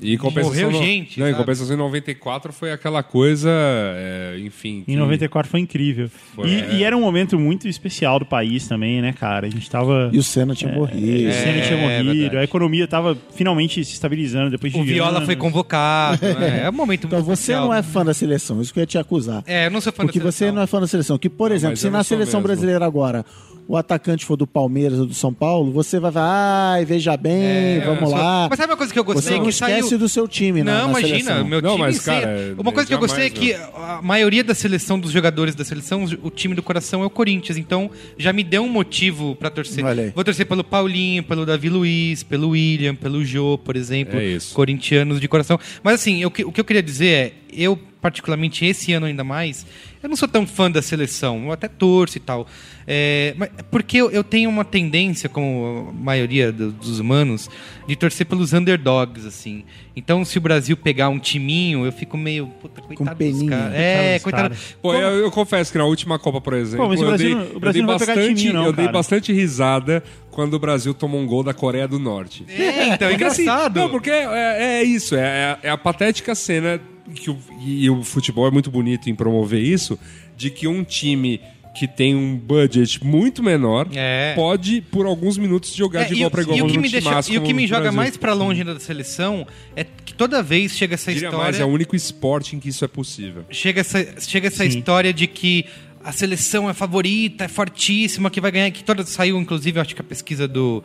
E 0.00 0.14
em 0.14 0.16
compensação, 0.18 0.64
Morreu 0.64 0.70
no- 0.70 0.78
gente. 0.86 1.18
Não, 1.18 1.28
em 1.28 1.34
compensação, 1.34 1.74
em 1.74 1.78
94 1.78 2.52
foi 2.52 2.70
aquela 2.72 3.02
coisa, 3.02 3.50
é, 3.50 4.38
enfim. 4.40 4.78
Em 4.86 4.92
que- 4.92 4.96
94 4.96 5.50
foi 5.50 5.60
incrível. 5.60 6.08
Foi, 6.34 6.48
e, 6.48 6.60
é. 6.60 6.74
e 6.76 6.84
era 6.84 6.96
um 6.96 7.00
momento 7.00 7.38
muito 7.38 7.66
especial 7.68 8.18
do 8.18 8.26
país 8.26 8.68
também, 8.68 9.00
né, 9.02 9.12
cara? 9.12 9.46
A 9.46 9.50
gente 9.50 9.68
tava. 9.68 10.10
E 10.12 10.18
o 10.18 10.22
Senna 10.22 10.54
tinha 10.54 10.70
O 10.72 10.74
morrido. 10.76 11.32
Senna 11.32 11.62
tinha 11.62 11.78
É, 11.78 12.02
morrido, 12.02 12.38
a 12.38 12.44
economia 12.44 12.86
tava 12.86 13.16
finalmente 13.34 13.84
se 13.84 13.92
estabilizando 13.94 14.50
depois 14.50 14.72
de 14.72 14.78
O 14.78 14.84
Viola 14.84 15.16
anos. 15.16 15.24
foi 15.26 15.36
convocado. 15.36 16.20
né? 16.38 16.62
É 16.64 16.70
um 16.70 16.72
momento 16.72 17.06
Então 17.06 17.18
muito 17.18 17.26
você 17.26 17.52
especial. 17.52 17.66
não 17.66 17.74
é 17.74 17.82
fã 17.82 18.04
da 18.04 18.14
seleção, 18.14 18.60
isso 18.60 18.72
que 18.72 18.78
eu 18.78 18.82
ia 18.82 18.86
te 18.86 18.98
acusar. 18.98 19.42
É, 19.46 19.66
eu 19.66 19.70
não 19.70 19.80
sou 19.80 19.92
fã 19.92 20.04
Porque 20.04 20.18
da 20.18 20.24
você 20.30 20.38
seleção. 20.38 20.54
não 20.56 20.62
é 20.62 20.66
fã 20.66 20.80
da 20.80 20.86
seleção. 20.86 21.18
Que, 21.18 21.28
por 21.28 21.50
exemplo, 21.50 21.76
se 21.76 21.90
na 21.90 22.02
seleção 22.04 22.40
mesmo. 22.40 22.48
brasileira 22.48 22.84
agora 22.84 23.24
o 23.66 23.76
atacante 23.76 24.24
for 24.26 24.36
do 24.36 24.46
Palmeiras 24.46 24.98
ou 24.98 25.06
do 25.06 25.14
São 25.14 25.32
Paulo, 25.32 25.72
você 25.72 25.98
vai 25.98 26.12
falar, 26.12 26.72
ai, 26.74 26.84
veja 26.84 27.16
bem, 27.16 27.80
vamos 27.80 28.02
eu 28.02 28.08
sou- 28.08 28.16
lá. 28.18 28.46
Mas 28.50 28.58
sabe 28.58 28.72
uma 28.72 28.76
coisa 28.76 28.92
que 28.92 28.98
eu 28.98 29.04
gostei? 29.04 29.22
Você 29.32 29.36
não 29.36 29.44
que 29.44 29.50
esquece 29.50 29.88
saiu... 29.88 29.98
do 29.98 30.08
seu 30.08 30.28
time, 30.28 30.62
na- 30.62 30.80
Não, 30.80 30.92
na 30.92 30.98
imagina, 31.00 31.18
seleção. 31.24 31.44
meu 31.46 31.62
Não, 31.62 31.70
time 31.72 31.82
mas, 31.82 31.96
sem- 31.96 32.20
cara, 32.20 32.54
Uma 32.58 32.72
coisa 32.72 32.86
que 32.88 32.94
eu 32.94 32.98
gostei 32.98 33.26
é 33.26 33.30
que 33.30 33.54
a 33.54 34.00
maioria 34.02 34.44
da 34.44 34.54
seleção 34.54 34.98
dos 34.98 35.10
jogadores 35.10 35.54
da 35.54 35.64
seleção, 35.64 36.04
o 36.22 36.30
time 36.30 36.54
do 36.54 36.62
coração 36.62 37.02
é 37.02 37.06
o 37.06 37.10
Corinthians, 37.10 37.56
então 37.56 37.90
já 38.18 38.32
me 38.32 38.44
deu 38.44 38.62
um 38.64 38.68
motivo 38.68 39.34
pra 39.36 39.48
torcer. 39.50 39.82
Vou 40.14 40.22
torcer 40.24 40.46
pelo 40.46 40.62
Paulinho, 40.62 41.22
pelo 41.22 41.46
Davi 41.46 41.68
Luiz, 41.70 42.22
pelo 42.22 42.50
William, 42.50 42.94
pelo 42.94 43.24
Jô, 43.24 43.58
por 43.58 43.76
exemplo, 43.76 44.18
É 44.20 44.24
isso. 44.26 44.54
corintianos 44.54 45.20
de 45.20 45.26
coração. 45.28 45.58
Mas 45.82 45.94
assim, 45.94 46.20
eu 46.20 46.28
o 46.28 46.52
que 46.52 46.60
eu 46.60 46.64
queria 46.64 46.82
dizer 46.82 47.06
é, 47.06 47.32
eu 47.52 47.78
particularmente 48.04 48.66
esse 48.66 48.92
ano 48.92 49.06
ainda 49.06 49.24
mais, 49.24 49.64
eu 50.02 50.10
não 50.10 50.14
sou 50.16 50.28
tão 50.28 50.46
fã 50.46 50.70
da 50.70 50.82
seleção, 50.82 51.46
eu 51.46 51.52
até 51.52 51.68
torço 51.68 52.18
e 52.18 52.20
tal. 52.20 52.46
É, 52.86 53.32
mas- 53.38 53.48
porque 53.70 53.96
eu, 53.96 54.10
eu 54.10 54.22
tenho 54.22 54.50
uma 54.50 54.62
tendência, 54.62 55.26
como 55.26 55.88
a 55.88 56.04
maioria 56.04 56.52
do- 56.52 56.70
dos 56.70 57.00
humanos, 57.00 57.48
de 57.88 57.96
torcer 57.96 58.26
pelos 58.26 58.52
underdogs, 58.52 59.24
assim. 59.26 59.64
Então, 59.96 60.22
se 60.22 60.36
o 60.36 60.40
Brasil 60.42 60.76
pegar 60.76 61.08
um 61.08 61.18
timinho, 61.18 61.86
eu 61.86 61.92
fico 61.92 62.18
meio. 62.18 62.48
Puta, 62.60 62.82
coitado 62.82 63.08
dos 63.08 63.16
peninha. 63.16 63.50
caras. 63.50 63.74
É, 63.74 64.18
Coitado 64.18 64.18
dos 64.18 64.22
coitado. 64.22 64.42
caras. 64.50 64.76
Pô, 64.82 64.92
eu, 64.94 65.24
eu 65.24 65.30
confesso 65.30 65.72
que 65.72 65.78
na 65.78 65.86
última 65.86 66.18
Copa, 66.18 66.42
por 66.42 66.52
exemplo, 66.52 66.84
Pô, 66.84 66.90
mas 66.90 67.00
o 67.00 67.04
eu 67.04 67.08
Brasil 67.08 67.26
dei, 67.28 67.34
não- 67.38 67.42
o 67.44 67.54
eu 67.54 67.60
Brasil 67.60 67.82
dei 67.82 67.86
vai 67.86 67.98
pegar 67.98 68.14
bastante, 68.16 68.36
timinho, 68.36 68.52
não, 68.54 68.66
eu 68.66 68.72
dei 68.74 68.88
bastante 68.88 69.32
risada 69.32 70.04
quando 70.30 70.52
o 70.52 70.58
Brasil 70.58 70.92
tomou 70.92 71.18
um 71.22 71.26
gol 71.26 71.42
da 71.42 71.54
Coreia 71.54 71.88
do 71.88 71.98
Norte. 71.98 72.44
É, 72.50 72.88
então, 72.88 73.08
é 73.08 73.12
Porque, 73.12 73.24
assim, 73.24 73.42
engraçado. 73.44 73.80
não, 73.80 73.88
porque 73.88 74.10
é, 74.10 74.80
é 74.80 74.82
isso, 74.82 75.14
é, 75.16 75.56
é 75.62 75.70
a 75.70 75.78
patética 75.78 76.34
cena 76.34 76.78
que 77.14 77.30
o, 77.30 77.38
e 77.64 77.88
o 77.88 78.02
futebol 78.02 78.46
é 78.46 78.50
muito 78.50 78.70
bonito 78.70 79.08
em 79.08 79.14
promover 79.14 79.62
isso, 79.62 79.98
de 80.36 80.50
que 80.50 80.66
um 80.68 80.82
time 80.84 81.40
que 81.76 81.88
tem 81.88 82.14
um 82.14 82.36
budget 82.36 83.04
muito 83.04 83.42
menor 83.42 83.88
É. 83.92 84.32
pode, 84.36 84.80
por 84.80 85.06
alguns 85.06 85.36
minutos, 85.36 85.74
jogar 85.74 86.02
É, 86.02 86.04
de 86.04 86.14
igual 86.14 86.28
o- 86.28 86.30
para 86.30 86.42
igual 86.42 86.56
e 86.58 86.62
o 86.62 86.66
que 86.68 86.78
me 86.78 86.88
deixa, 86.88 87.20
e 87.32 87.36
o 87.38 87.42
que 87.42 87.52
me 87.52 87.66
joga 87.66 87.80
Brasil. 87.82 87.96
mais 87.96 88.16
pra 88.16 88.32
longe 88.32 88.62
da 88.62 88.78
seleção 88.78 89.44
é 89.74 89.82
que 89.82 90.14
toda 90.14 90.40
vez 90.40 90.76
chega 90.76 90.94
essa 90.94 91.12
Diria 91.12 91.26
história. 91.28 91.44
mais, 91.44 91.58
é 91.58 91.64
o 91.64 91.68
único 91.68 91.96
esporte 91.96 92.54
em 92.54 92.60
que 92.60 92.68
isso 92.68 92.84
é 92.84 92.88
possível. 92.88 93.44
chega 93.50 93.80
essa, 93.80 93.98
chega 94.20 94.46
essa 94.46 94.62
Sim. 94.62 94.78
história 94.78 95.12
de 95.12 95.26
que 95.26 95.64
a 96.04 96.12
seleção 96.12 96.70
é 96.70 96.74
favorita, 96.74 97.44
é 97.44 97.48
fortíssima, 97.48 98.30
que 98.30 98.40
vai 98.40 98.52
ganhar, 98.52 98.70
que 98.70 98.84
toda 98.84 99.04
saiu, 99.04 99.36
inclusive, 99.40 99.80
acho 99.80 99.94
que 99.96 100.00
a 100.00 100.04
pesquisa 100.04 100.46
do 100.46 100.80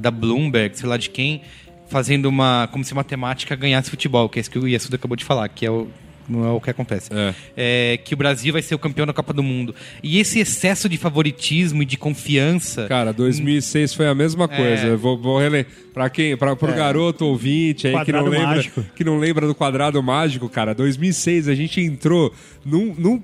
da 0.00 0.10
Bloomberg, 0.10 0.78
sei 0.78 0.88
lá 0.88 0.96
de 0.98 1.08
quem, 1.10 1.40
fazendo 1.88 2.26
uma 2.26 2.68
como 2.70 2.84
se 2.84 2.94
matemática 2.94 3.56
ganhasse 3.56 3.90
futebol, 3.90 4.28
que 4.28 4.38
é 4.38 4.40
isso 4.40 4.50
que 4.50 4.58
o 4.58 4.68
Yasuda 4.68 4.96
acabou 4.96 5.16
de 5.16 5.24
falar, 5.24 5.48
que 5.48 5.66
é 5.66 5.70
o 5.70 5.88
não 6.28 6.44
é 6.44 6.50
o 6.50 6.60
que 6.60 6.70
acontece. 6.70 7.10
É. 7.12 7.34
É, 7.56 7.96
que 7.96 8.12
o 8.12 8.16
Brasil 8.16 8.52
vai 8.52 8.60
ser 8.60 8.74
o 8.74 8.78
campeão 8.78 9.06
da 9.06 9.12
Copa 9.12 9.32
do 9.32 9.42
Mundo. 9.42 9.74
E 10.02 10.18
esse 10.18 10.38
excesso 10.38 10.88
de 10.88 10.98
favoritismo 10.98 11.82
e 11.82 11.86
de 11.86 11.96
confiança. 11.96 12.86
Cara, 12.86 13.12
2006 13.12 13.94
foi 13.94 14.06
a 14.06 14.14
mesma 14.14 14.46
coisa. 14.46 14.88
É. 14.88 14.96
Vou, 14.96 15.16
vou 15.16 15.38
reler. 15.38 15.66
Pra 15.98 16.08
quem? 16.08 16.36
Pra, 16.36 16.54
pro 16.54 16.72
garoto 16.72 17.24
ouvinte 17.26 17.88
aí 17.88 18.04
que 18.04 18.12
não, 18.12 18.22
lembra, 18.26 18.46
mágico. 18.46 18.84
que 18.94 19.02
não 19.02 19.18
lembra 19.18 19.48
do 19.48 19.54
quadrado 19.54 20.00
mágico, 20.00 20.48
cara. 20.48 20.72
2006 20.72 21.48
a 21.48 21.54
gente 21.56 21.80
entrou 21.80 22.32
num. 22.64 22.94
num 22.96 23.20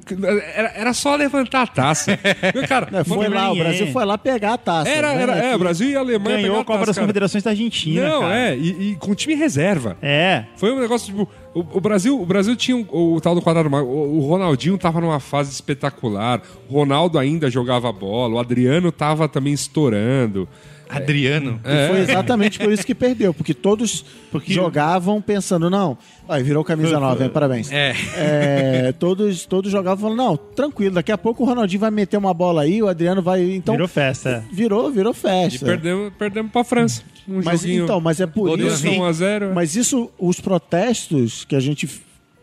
era, 0.57 0.73
era 0.75 0.93
só 0.93 1.15
levantar 1.15 1.63
a 1.63 1.67
taça. 1.69 2.19
cara, 2.69 2.89
É, 2.93 3.05
foi 3.05 3.29
lá, 3.29 3.53
o. 3.53 3.57
Brasil 3.57 3.87
foi 3.93 4.05
lá 4.05 4.19
pegar 4.19 4.55
a 4.55 4.59
taça. 4.59 4.89
era, 4.91 5.15
né? 5.15 5.23
era, 5.23 5.37
é. 5.37 5.57
Brasil 5.57 5.89
e 5.89 5.95
Alemanha 5.95 6.39
Ganhou 6.41 6.57
a 6.59 6.65
Copa 6.65 6.79
taça, 6.81 6.87
das 6.87 6.97
cara. 6.97 7.07
Confederações 7.07 7.45
da 7.45 7.51
Argentina, 7.51 8.09
Não, 8.09 8.21
cara. 8.23 8.37
é, 8.37 8.57
e, 8.57 8.91
e 8.91 8.97
com 8.97 9.15
time 9.15 9.37
reserva. 9.37 9.97
É. 10.03 10.45
Foi 10.57 10.73
um 10.73 10.81
negócio 10.81 11.07
tipo. 11.07 11.29
O, 11.55 11.61
o 11.79 11.81
Brasil, 11.81 12.21
o 12.21 12.27
Brasil 12.27 12.57
tinha 12.57 12.77
um- 12.77 12.85
o, 12.91 13.21
tal 13.21 13.37
do 13.37 13.41
quadrado 13.41 13.71
mágico. 13.71 13.89
O, 13.93 14.17
o 14.19 14.21
Ronaldinho 14.29 14.77
tava 14.77 15.01
numa 15.01 15.21
fase 15.21 15.53
espetacular. 15.53 16.43
O 16.69 16.75
Ronaldo 16.75 17.17
ainda 17.21 17.49
jogava 17.49 17.93
bola. 17.93 18.35
O 18.35 18.39
Adriano 18.41 18.91
tava 18.91 19.29
também 19.29 19.53
estourando. 19.53 20.49
Adriano. 20.97 21.61
E 21.65 21.89
foi 21.89 22.01
exatamente 22.01 22.59
por 22.59 22.73
isso 22.73 22.85
que 22.87 22.95
perdeu, 22.95 23.33
porque 23.35 23.53
todos 23.55 24.05
jogavam 24.47 25.21
pensando, 25.21 25.69
não, 25.71 25.97
aí 26.29 26.43
virou 26.43 26.65
camisa 26.65 26.99
nova, 27.01 27.25
hein? 27.25 27.31
parabéns. 27.31 27.71
É. 27.73 27.95
É, 28.17 28.93
todos, 28.93 29.47
todos 29.47 29.71
jogavam 29.71 30.03
falando, 30.03 30.17
não, 30.19 30.37
tranquilo, 30.37 30.95
daqui 30.95 31.13
a 31.13 31.19
pouco 31.19 31.43
o 31.43 31.47
Ronaldinho 31.47 31.81
vai 31.81 31.91
meter 31.91 32.17
uma 32.17 32.35
bola 32.35 32.63
aí, 32.63 32.83
o 32.83 32.89
Adriano 32.89 33.23
vai. 33.23 33.43
Então, 33.43 33.75
Virou 33.75 33.89
festa. 33.89 34.45
virou, 34.53 34.91
virou 34.91 35.13
E 35.13 35.17
festa. 35.17 35.65
perdemos, 35.65 36.13
perdemos 36.19 36.53
pra 36.53 36.65
França. 36.65 37.03
Um 37.29 37.41
Mas 37.43 37.61
joguinho. 37.63 37.85
então, 37.85 38.01
mas 38.01 38.21
é 38.21 38.27
por 38.27 38.59
isso. 38.61 38.87
Henry. 38.87 38.99
1 38.99 39.05
a 39.05 39.13
0 39.13 39.55
Mas 39.55 39.77
isso, 39.77 40.11
os 40.19 40.41
protestos 40.41 41.45
que 41.45 41.57
a 41.57 41.61
gente 41.61 41.89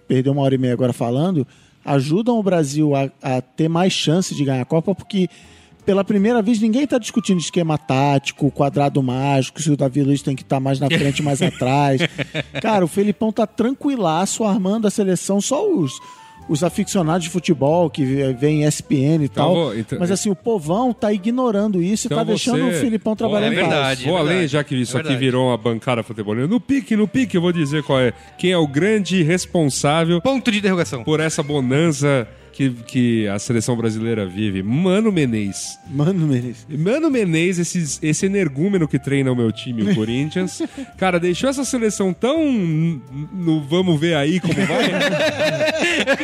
perdeu 0.07 0.33
uma 0.33 0.41
hora 0.41 0.55
e 0.55 0.57
meia 0.57 0.73
agora 0.73 0.91
falando, 0.91 1.45
ajudam 1.85 2.37
o 2.39 2.43
Brasil 2.43 2.95
a, 2.95 3.09
a 3.21 3.41
ter 3.41 3.67
mais 3.69 3.93
chance 3.93 4.33
de 4.35 4.43
ganhar 4.43 4.61
a 4.61 4.65
Copa, 4.65 4.93
porque 4.95 5.27
pela 5.91 6.05
primeira 6.05 6.41
vez 6.41 6.57
ninguém 6.61 6.85
está 6.85 6.97
discutindo 6.97 7.41
esquema 7.41 7.77
tático, 7.77 8.49
quadrado 8.49 9.03
mágico, 9.03 9.61
se 9.61 9.69
o 9.69 9.75
Davi 9.75 10.01
Luiz 10.01 10.21
tem 10.21 10.37
que 10.37 10.41
estar 10.41 10.57
mais 10.57 10.79
na 10.79 10.87
frente, 10.87 11.21
mais 11.21 11.41
atrás. 11.43 11.99
Cara, 12.61 12.85
o 12.85 12.87
Felipão 12.87 13.29
tá 13.29 13.45
tranquilaço 13.45 14.45
armando 14.45 14.87
a 14.87 14.89
seleção, 14.89 15.41
só 15.41 15.67
os. 15.69 15.91
os 16.49 16.63
aficionados 16.63 17.25
de 17.25 17.29
futebol 17.29 17.89
que 17.89 18.03
vem 18.39 18.63
ESPN 18.63 19.21
e 19.21 19.25
Então, 19.25 19.29
tal. 19.45 19.53
vou- 19.53 19.77
então- 19.77 19.99
Mas 19.99 20.11
assim, 20.11 20.29
o 20.29 20.35
povão 20.35 20.91
tá 20.93 21.11
ignorando 21.13 21.81
isso 21.83 22.07
Então 22.07 22.17
e 22.17 22.19
tá 22.19 22.23
deixando 22.25 22.63
você- 22.71 22.77
o 22.77 22.79
Filipão 22.81 23.15
trabalhar 23.15 23.47
é 23.47 23.49
em 23.53 23.55
paz. 23.55 23.67
verdade. 23.69 24.05
Vou 24.05 24.17
além, 24.17 24.47
já 24.47 24.63
que 24.63 24.75
isso 24.75 24.97
É 24.97 25.01
aqui 25.01 25.15
virou 25.17 25.47
uma 25.49 25.57
bancada 25.57 26.01
futebolina. 26.03 26.47
No 26.47 26.59
pique, 26.59 26.95
no 26.95 27.07
pique, 27.07 27.35
eu 27.37 27.41
vou 27.41 27.51
dizer 27.53 27.83
qual 27.83 27.99
é. 27.99 28.11
Quem 28.37 28.51
é 28.51 28.57
o 28.57 28.67
grande 28.67 29.21
responsável 29.23 30.19
Ponto 30.21 30.49
de 30.51 30.57
interrogação. 30.59 31.03
por 31.03 31.19
essa 31.19 31.43
bonança 31.43 32.27
que, 32.51 32.69
que 32.85 33.27
a 33.27 33.39
seleção 33.39 33.75
brasileira 33.75 34.25
vive? 34.25 34.61
Mano 34.61 35.11
Menezes. 35.11 35.79
Mano, 35.89 36.27
Menezes. 36.27 36.65
Mano 36.69 37.09
Menezes, 37.09 37.75
esse, 37.75 37.99
esse 38.05 38.25
energúmeno 38.25 38.87
que 38.87 38.99
treina 38.99 39.31
o 39.31 39.35
meu 39.35 39.51
time, 39.51 39.83
o 39.83 39.93
Corinthians, 39.95 40.61
cara, 40.97 41.19
deixou 41.19 41.49
essa 41.49 41.63
seleção 41.65 42.13
tão 42.13 42.45
no 43.33 43.61
vamos 43.63 43.99
ver 43.99 44.15
aí 44.15 44.39
como 44.39 44.53
vai. 44.53 44.89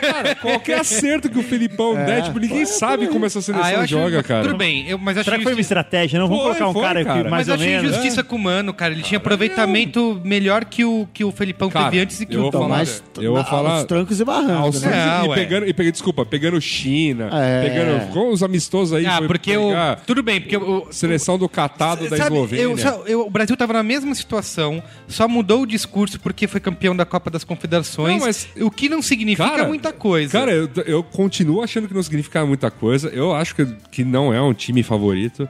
cara, 0.01 0.36
qualquer 0.36 0.80
acerto 0.80 1.30
que 1.30 1.39
o 1.39 1.43
Felipão 1.43 1.95
der, 1.95 2.23
tipo, 2.23 2.39
ninguém 2.39 2.65
sabe 2.65 3.07
como 3.07 3.25
essa 3.25 3.41
seleção 3.41 3.65
Ah, 3.67 3.73
eu 3.73 3.80
acho, 3.82 3.88
joga, 3.91 4.23
cara. 4.23 4.43
Tudo 4.43 4.57
bem, 4.57 4.88
eu, 4.88 4.97
mas 4.97 5.17
acho 5.17 5.25
Será 5.25 5.38
que 5.38 5.43
foi 5.43 5.53
uma 5.53 5.61
estratégia? 5.61 6.19
Não 6.19 6.28
vamos 6.28 6.43
Foi, 6.43 6.53
colocar 6.55 6.69
um 6.69 6.73
foi, 6.73 6.82
cara, 6.82 7.05
cara. 7.05 7.23
que 7.23 7.30
mais 7.30 7.47
Mas 7.47 7.47
eu 7.47 7.53
ou 7.53 7.59
acho 7.59 7.69
menos. 7.69 7.91
injustiça 7.91 8.23
com 8.23 8.36
o 8.36 8.39
Mano, 8.39 8.73
cara. 8.73 8.93
Ele 8.93 9.03
tinha 9.03 9.17
aproveitamento 9.17 10.21
melhor 10.23 10.65
que 10.65 10.84
o, 10.86 11.07
que 11.13 11.23
o 11.23 11.32
Felipão 11.32 11.69
Cara, 11.69 11.86
teve 11.89 12.03
antes 12.03 12.21
e 12.21 12.25
que 12.25 12.36
eu 12.36 12.39
o 12.39 12.43
vou 12.43 12.51
falar- 12.51 12.67
mas 12.69 13.03
eu 13.19 13.34
vou 13.34 13.43
falar- 13.43 13.78
aos 13.78 13.86
trancos 13.86 14.19
e 14.19 14.25
barrancos, 14.25 14.82
né? 14.82 14.91
É, 15.21 15.25
e 15.25 15.34
pegando, 15.36 15.67
e 15.67 15.73
pegando, 15.73 15.91
desculpa, 15.93 16.16
pegando 16.26 16.59
China, 16.61 17.30
É. 17.32 17.61
pegando 17.68 18.11
com 18.13 18.32
os 18.32 18.41
amistosos 18.43 18.93
aí. 18.93 19.05
Ah, 19.05 19.22
porque 19.26 19.55
o. 19.57 19.72
Tudo 20.05 20.22
bem, 20.24 20.41
porque 20.41 20.57
o. 20.57 20.88
Seleção 20.91 21.38
do 21.38 21.47
catado 21.49 22.09
da 22.09 22.18
Sabe, 22.18 22.36
Eslovênia. 22.36 22.63
eu- 22.63 22.78
só- 22.78 23.03
eu- 23.05 23.26
o 23.28 23.30
Brasil 23.30 23.55
tava 23.57 23.74
na 23.74 23.84
mesma 23.84 24.13
situação, 24.15 24.82
só 25.07 25.28
mudou 25.28 25.61
o 25.61 25.65
discurso 25.65 26.20
porque 26.20 26.47
foi 26.47 26.59
campeão 26.59 26.95
da 26.95 27.05
Copa 27.05 27.30
das 27.30 27.43
Confederações, 27.43 28.20
Não, 28.20 28.26
mas- 28.26 28.47
o 28.59 28.72
que 28.72 28.89
não 28.89 29.01
significa 29.01 29.49
Cara, 29.49 29.68
muita 29.68 29.91
coisa. 29.93 30.32
Cara, 30.32 30.51
eu, 30.51 30.70
eu 30.86 31.03
continuo 31.03 31.61
achando 31.61 31.88
que 31.88 31.93
não 31.93 32.03
significa 32.03 32.45
muita 32.45 32.70
coisa. 32.72 33.09
Eu 33.09 33.34
acho 33.34 33.55
que, 33.55 33.65
que 33.91 34.03
não 34.03 34.34
é 34.34 34.41
um 34.41 34.53
time 34.53 34.84
favorito. 34.84 35.47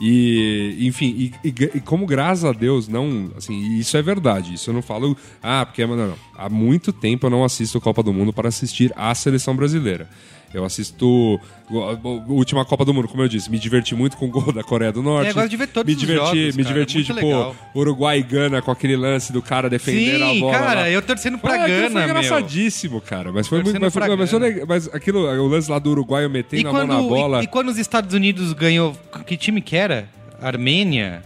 E, 0.00 0.76
enfim, 0.80 1.14
e, 1.44 1.48
e- 1.48 1.70
e 1.74 1.80
como 1.80 2.06
graças 2.06 2.44
a 2.44 2.52
Deus, 2.52 2.88
não. 2.88 3.30
Assim, 3.36 3.58
isso 3.78 3.96
é 3.96 4.02
verdade. 4.02 4.54
Isso 4.54 4.70
eu 4.70 4.74
não 4.74 4.82
falo. 4.82 5.16
Ah, 5.42 5.64
porque. 5.66 5.84
Não, 5.84 5.94
não. 5.96 6.14
Há 6.36 6.48
muito 6.48 6.92
tempo 6.92 7.26
eu 7.26 7.30
não 7.30 7.44
assisto 7.44 7.80
Copa 7.80 8.02
do 8.02 8.12
Mundo 8.12 8.32
para 8.32 8.48
assistir 8.48 8.92
a 8.96 9.14
seleção 9.14 9.54
brasileira. 9.54 10.08
Eu 10.52 10.64
assisto 10.64 11.38
a 11.70 12.32
última 12.32 12.64
Copa 12.64 12.84
do 12.84 12.92
Mundo, 12.92 13.06
como 13.06 13.22
eu 13.22 13.28
disse, 13.28 13.48
me 13.48 13.56
diverti 13.56 13.94
muito 13.94 14.16
com 14.16 14.26
o 14.26 14.28
gol 14.28 14.50
da 14.52 14.64
Coreia 14.64 14.90
do 14.90 15.00
Norte. 15.00 15.30
É, 15.30 15.32
gosto 15.32 15.48
de 15.48 15.56
ver 15.56 15.68
todos 15.68 15.86
me 15.86 15.94
os 15.94 16.00
diverti, 16.00 16.24
jogos, 16.24 16.56
Me 16.56 16.64
cara, 16.64 16.74
diverti, 16.74 16.94
muito 16.96 17.06
tipo, 17.14 17.24
legal. 17.24 17.56
Uruguai 17.72 18.18
e 18.18 18.22
Gana 18.24 18.60
com 18.60 18.72
aquele 18.72 18.96
lance 18.96 19.32
do 19.32 19.40
cara 19.40 19.70
defendendo 19.70 20.24
a 20.24 20.30
Sim, 20.32 20.40
bola. 20.40 20.58
cara, 20.58 20.80
lá. 20.80 20.90
eu 20.90 21.00
torcendo 21.02 21.38
pra 21.38 21.54
aquilo 21.54 21.68
Gana, 21.82 21.90
foi 22.00 22.02
engraçadíssimo, 22.10 23.00
cara. 23.00 23.30
Mas 23.30 23.46
foi 23.46 23.62
muito. 23.62 23.80
Mas, 23.80 23.92
foi, 23.94 24.16
mas, 24.16 24.28
foi 24.30 24.64
mas 24.66 24.88
aquilo, 24.92 25.20
o 25.20 25.46
lance 25.46 25.70
lá 25.70 25.78
do 25.78 25.90
Uruguai, 25.90 26.24
eu 26.24 26.30
metendo 26.30 26.62
E 26.62 26.66
a 26.66 26.70
quando, 26.70 26.88
mão 26.88 27.02
na 27.04 27.08
bola. 27.08 27.40
e, 27.42 27.44
e 27.44 27.46
quando 27.46 27.68
os 27.68 27.78
Estados 27.78 28.12
Unidos 28.12 28.52
ganhou. 28.52 28.96
Que 29.24 29.36
time 29.36 29.60
que 29.60 29.76
era? 29.76 29.89
Armênia? 30.40 31.22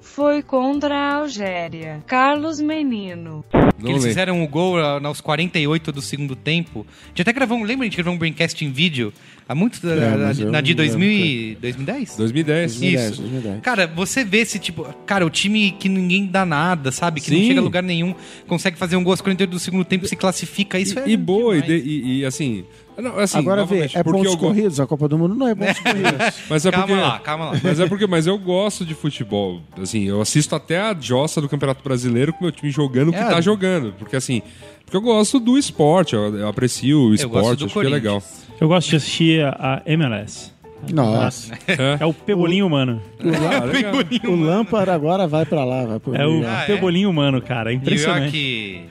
Foi 0.00 0.42
contra 0.42 0.94
a 0.94 1.14
Algéria. 1.16 2.02
Carlos 2.06 2.58
Menino. 2.58 3.44
Que 3.76 3.82
Não 3.84 3.90
eles 3.90 4.04
fizeram 4.06 4.42
o 4.42 4.48
gol 4.48 4.78
ah, 4.78 4.98
aos 5.04 5.20
48 5.20 5.92
do 5.92 6.00
segundo 6.00 6.34
tempo. 6.34 6.86
A 7.04 7.08
gente 7.08 7.20
até 7.20 7.32
gravou, 7.34 7.58
um- 7.58 7.64
lembra? 7.64 7.84
A 7.84 7.88
gente 7.88 7.96
gravou 7.98 8.14
um 8.14 8.18
braincast 8.18 8.64
em 8.64 8.72
vídeo 8.72 9.12
há 9.46 9.54
muito. 9.54 9.78
É, 9.86 9.94
na, 9.94 10.16
na 10.16 10.32
de 10.32 10.44
não 10.46 10.50
lembro, 10.52 10.74
2000 10.76 11.10
e- 11.10 11.58
2010? 11.60 12.16
2010. 12.16 12.72
2010, 12.80 13.10
Isso. 13.12 13.20
2010. 13.20 13.60
Cara, 13.60 13.86
você 13.86 14.24
vê 14.24 14.38
esse 14.38 14.58
tipo. 14.58 14.84
Cara, 15.04 15.26
o 15.26 15.28
time 15.28 15.72
que 15.72 15.86
ninguém 15.90 16.24
dá 16.24 16.46
nada, 16.46 16.90
sabe? 16.90 17.20
Que 17.20 17.30
não 17.30 17.38
Sim. 17.38 17.46
chega 17.48 17.60
a 17.60 17.62
lugar 17.62 17.82
nenhum, 17.82 18.14
consegue 18.46 18.78
fazer 18.78 18.96
um 18.96 19.04
gol 19.04 19.12
aos 19.12 19.20
48 19.20 19.50
do 19.50 19.58
segundo 19.58 19.84
tempo, 19.84 20.08
se 20.08 20.16
classifica. 20.16 20.78
Isso 20.78 20.98
é. 20.98 21.06
E 21.06 21.14
boa, 21.14 21.58
e, 21.58 21.60
de- 21.62 21.76
e- 21.76 22.20
e, 22.20 22.24
assim. 22.24 22.64
Não, 22.98 23.18
assim 23.18 23.38
Agora 23.38 23.64
vê, 23.64 23.80
é 23.94 24.02
porque 24.02 24.02
pontos 24.04 24.32
eu 24.32 24.38
corridos. 24.38 24.80
A 24.80 24.86
Copa 24.86 25.06
do 25.08 25.18
Mundo 25.18 25.34
não 25.34 25.46
é 25.48 25.54
pontos 25.54 25.78
corridos. 25.80 26.12
Mas 26.48 26.64
é 26.66 26.70
calma 26.70 26.86
porque, 26.86 27.00
lá, 27.02 27.18
calma 27.18 27.44
lá. 27.50 27.60
Mas 27.62 27.80
é 27.80 27.86
porque, 27.88 28.06
mas 28.06 28.26
eu 28.26 28.38
gosto 28.38 28.84
de 28.84 28.94
futebol. 28.94 29.60
Assim, 29.80 30.04
eu 30.04 30.20
assisto 30.20 30.54
até 30.54 30.80
a 30.80 30.96
jossa 30.98 31.40
do 31.40 31.48
Campeonato 31.48 31.82
Brasileiro 31.84 32.32
com 32.32 32.40
o 32.40 32.42
meu 32.44 32.52
time 32.52 32.70
jogando 32.70 33.08
o 33.08 33.12
que 33.12 33.18
É. 33.18 33.24
tá 33.24 33.40
jogando. 33.40 33.92
Porque 33.98 34.16
assim, 34.16 34.40
porque 34.84 34.96
eu 34.96 35.00
gosto 35.02 35.38
do 35.38 35.58
esporte, 35.58 36.14
eu, 36.14 36.34
eu 36.36 36.48
aprecio 36.48 36.98
o 37.00 37.14
esporte, 37.14 37.64
acho 37.64 37.72
que 37.80 37.86
é 37.86 37.90
legal. 37.90 38.22
Eu 38.60 38.68
gosto 38.68 38.88
de 38.90 38.96
assistir 38.96 39.44
a 39.44 39.82
MLS. 39.86 40.52
Nossa. 40.92 41.52
É 42.00 42.04
o 42.06 42.12
pebolinho 42.14 42.66
humano. 42.66 43.02
Ah, 43.20 43.64
legal. 43.64 43.94
O 44.30 44.36
Lampard 44.36 44.90
agora 44.90 45.26
vai 45.26 45.44
pra 45.44 45.64
lá. 45.64 45.84
Vai 45.84 45.98
pro 45.98 46.14
É 46.14 46.26
o 46.26 46.42
Ah, 46.46 46.62
é? 46.62 46.66
pebolinho 46.66 47.10
humano, 47.10 47.40
cara. 47.42 47.72
É 47.72 47.74
impressionante. 47.74 48.36
York. 48.36 48.84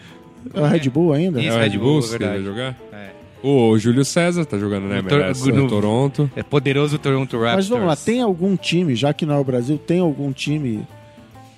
É 0.54 0.60
o 0.62 0.66
Red 0.66 0.90
Bull 0.90 1.14
ainda? 1.14 1.40
Isso. 1.40 1.50
É 1.50 1.56
o 1.56 1.60
Red 1.60 1.70
Red 1.70 1.78
Bull, 1.78 1.88
Bull, 1.94 2.02
você 2.02 2.18
verdade. 2.18 2.44
vai 2.44 2.52
jogar? 2.54 2.76
É. 2.92 3.10
O 3.44 3.78
Júlio 3.78 4.04
César 4.04 4.44
tá 4.46 4.58
jogando 4.58 4.86
na 4.88 5.04
Tor- 5.04 5.20
MLS, 5.20 5.52
no- 5.52 5.64
no 5.64 5.68
Toronto. 5.68 6.30
É 6.36 6.42
poderoso 6.44 6.98
Toronto 6.98 7.38
Raptors. 7.38 7.56
Mas 7.56 7.68
vamos 7.68 7.88
lá, 7.88 7.96
tem 7.96 8.22
algum 8.22 8.56
time, 8.56 8.96
já 8.96 9.14
que 9.14 9.26
não 9.26 9.36
é 9.36 9.38
o 9.38 9.44
Brasil, 9.44 9.78
tem 9.78 10.00
algum 10.00 10.32
time 10.32 10.86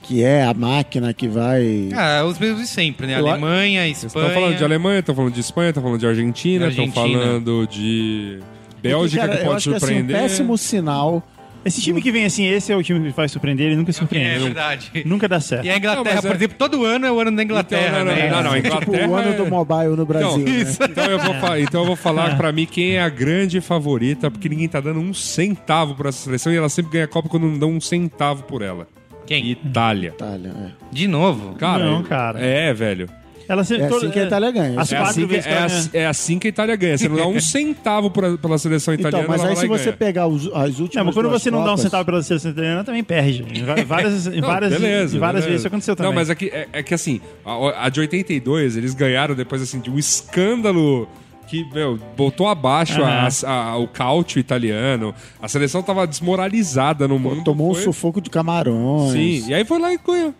que 0.03 0.23
é 0.23 0.43
a 0.43 0.53
máquina 0.53 1.13
que 1.13 1.27
vai. 1.27 1.89
Ah, 1.93 2.23
os 2.25 2.37
mesmos 2.39 2.61
de 2.61 2.67
sempre, 2.67 3.07
né? 3.07 3.19
Eu 3.19 3.27
Alemanha, 3.27 3.87
Espanha. 3.87 4.07
estão 4.27 4.29
falando 4.41 4.57
de 4.57 4.63
Alemanha, 4.63 4.99
estão 4.99 5.15
falando 5.15 5.33
de 5.33 5.39
Espanha, 5.39 5.69
estão 5.69 5.83
falando 5.83 5.99
de 5.99 6.07
Argentina, 6.07 6.67
estão 6.67 6.91
falando 6.91 7.67
de 7.67 8.39
Bélgica, 8.81 9.21
Porque, 9.23 9.27
cara, 9.27 9.31
que 9.37 9.41
eu 9.41 9.45
pode 9.45 9.57
acho 9.57 9.69
que, 9.69 9.75
assim, 9.75 9.85
um 9.85 9.87
surpreender. 9.87 10.17
péssimo 10.17 10.57
sinal. 10.57 11.23
Esse 11.67 11.81
time 11.81 12.01
que 12.01 12.11
vem 12.11 12.25
assim, 12.25 12.45
esse 12.47 12.71
é 12.71 12.75
o 12.75 12.81
time 12.81 12.99
que 13.11 13.15
vai 13.15 13.27
surpreender, 13.27 13.67
ele 13.67 13.75
nunca 13.75 13.91
É 13.91 13.93
surpreende. 13.93 14.39
verdade. 14.45 14.91
Nunca 15.05 15.27
dá 15.27 15.39
certo. 15.39 15.65
E 15.65 15.69
a 15.69 15.77
Inglaterra, 15.77 16.15
Não, 16.15 16.21
por 16.21 16.31
é- 16.31 16.35
exemplo, 16.35 16.55
todo 16.57 16.85
ano 16.85 17.05
é 17.05 17.11
o 17.11 17.19
ano 17.19 17.35
da 17.35 17.43
Inglaterra, 17.43 17.87
Então, 17.87 17.99
não, 17.99 18.05
não, 18.05 18.15
né? 18.15 18.29
não, 18.29 18.43
não, 18.43 18.53
Tipo 18.53 18.67
Inglaterra 18.67 19.07
o 19.09 19.15
ano 19.15 19.29
é- 19.29 19.33
do 19.35 19.47
mobile 19.47 19.95
no 19.95 20.05
Brasil. 20.05 20.29
Então, 20.29 20.53
né? 20.53 20.75
então 20.89 21.05
eu 21.05 21.19
vou, 21.19 21.33
fa- 21.35 21.59
então 21.61 21.81
eu 21.81 21.87
vou 21.87 21.95
falar 21.95 22.37
pra 22.37 22.51
mim 22.51 22.65
quem 22.65 22.95
é 22.95 23.01
a 23.01 23.09
grande 23.09 23.59
favorita, 23.61 24.31
porque 24.31 24.47
ninguém 24.49 24.67
tá 24.67 24.79
dando 24.79 24.99
um 24.99 25.13
centavo 25.13 25.93
pra 25.95 26.09
essa 26.09 26.19
seleção 26.23 26.53
e 26.53 26.55
ela 26.57 26.69
sempre 26.69 26.91
ganha 26.93 27.05
a 27.05 27.07
Copa 27.07 27.27
quando 27.29 27.47
não 27.47 27.59
dão 27.59 27.71
um 27.71 27.81
centavo 27.81 28.43
por 28.43 28.61
ela. 28.61 28.87
Quem? 29.25 29.45
Itália. 29.51 30.09
Itália, 30.09 30.53
é. 30.57 30.71
De 30.89 31.05
novo. 31.07 31.53
Cara, 31.55 31.83
Não, 31.83 32.01
cara. 32.01 32.39
É, 32.39 32.73
velho. 32.73 33.09
Ela 33.49 33.63
sempre, 33.63 33.83
É 33.83 33.87
assim 33.87 34.09
que 34.09 34.19
a 34.19 34.23
Itália 34.25 34.51
ganha. 34.51 34.79
As 34.81 34.91
É 34.91 34.95
quatro 34.97 35.11
assim, 35.11 35.21
que, 35.21 35.27
vezes 35.27 35.45
é, 35.47 35.57
assim, 35.57 35.89
é 35.93 36.05
assim 36.07 36.39
que 36.39 36.47
a 36.47 36.49
Itália 36.49 36.75
ganha. 36.75 36.97
Você 36.97 37.07
não 37.07 37.15
dá 37.15 37.27
um 37.27 37.39
centavo 37.41 38.11
por- 38.11 38.37
pela 38.37 38.57
seleção 38.57 38.93
italiana. 38.93 39.23
Então, 39.23 39.37
mas 39.37 39.43
aí 39.49 39.55
se 39.55 39.67
você 39.67 39.83
ganha. 39.85 39.97
pegar 39.97 40.27
os, 40.27 40.47
as 40.53 40.79
últimas 40.79 40.95
Não, 40.95 41.05
mas 41.05 41.13
quando 41.15 41.29
duas 41.29 41.41
você 41.41 41.49
não 41.51 41.63
dá 41.63 41.73
um 41.73 41.77
centavo 41.77 42.05
pela 42.05 42.21
seleção 42.23 42.51
italiana, 42.51 42.83
também 42.83 43.03
perde. 43.03 43.45
Em 43.53 43.63
várias, 43.85 44.27
em 44.27 44.41
Não, 44.41 44.47
várias, 44.49 44.71
beleza, 44.71 45.15
em 45.15 45.19
várias 45.19 45.43
beleza. 45.43 45.47
vezes 45.47 45.59
isso 45.61 45.67
aconteceu 45.67 45.95
também. 45.95 46.11
Não, 46.11 46.15
mas 46.15 46.29
é 46.29 46.35
que, 46.35 46.45
é, 46.47 46.67
é 46.73 46.83
que 46.83 46.93
assim, 46.93 47.21
a, 47.45 47.85
a 47.85 47.89
de 47.89 47.99
82, 48.01 48.75
eles 48.77 48.93
ganharam 48.93 49.33
depois 49.35 49.61
assim, 49.61 49.79
de 49.79 49.89
um 49.89 49.97
escândalo 49.97 51.07
que, 51.47 51.63
meu, 51.73 51.97
botou 52.17 52.47
abaixo 52.49 53.01
a- 53.01 53.29
a- 53.49 53.77
o 53.77 53.87
cálcio 53.87 54.37
italiano. 54.39 55.15
A 55.41 55.47
seleção 55.47 55.81
tava 55.81 56.05
desmoralizada 56.05 57.07
no 57.07 57.17
mundo. 57.17 57.43
Tomou 57.45 57.71
um 57.71 57.73
foi- 57.73 57.83
sufoco 57.83 58.19
de 58.19 58.29
camarões. 58.29 59.13
Sim, 59.13 59.45
e 59.49 59.53
aí 59.53 59.63
foi 59.63 59.79
lá 59.79 59.93
e 59.93 59.97
ganhou. 60.05 60.33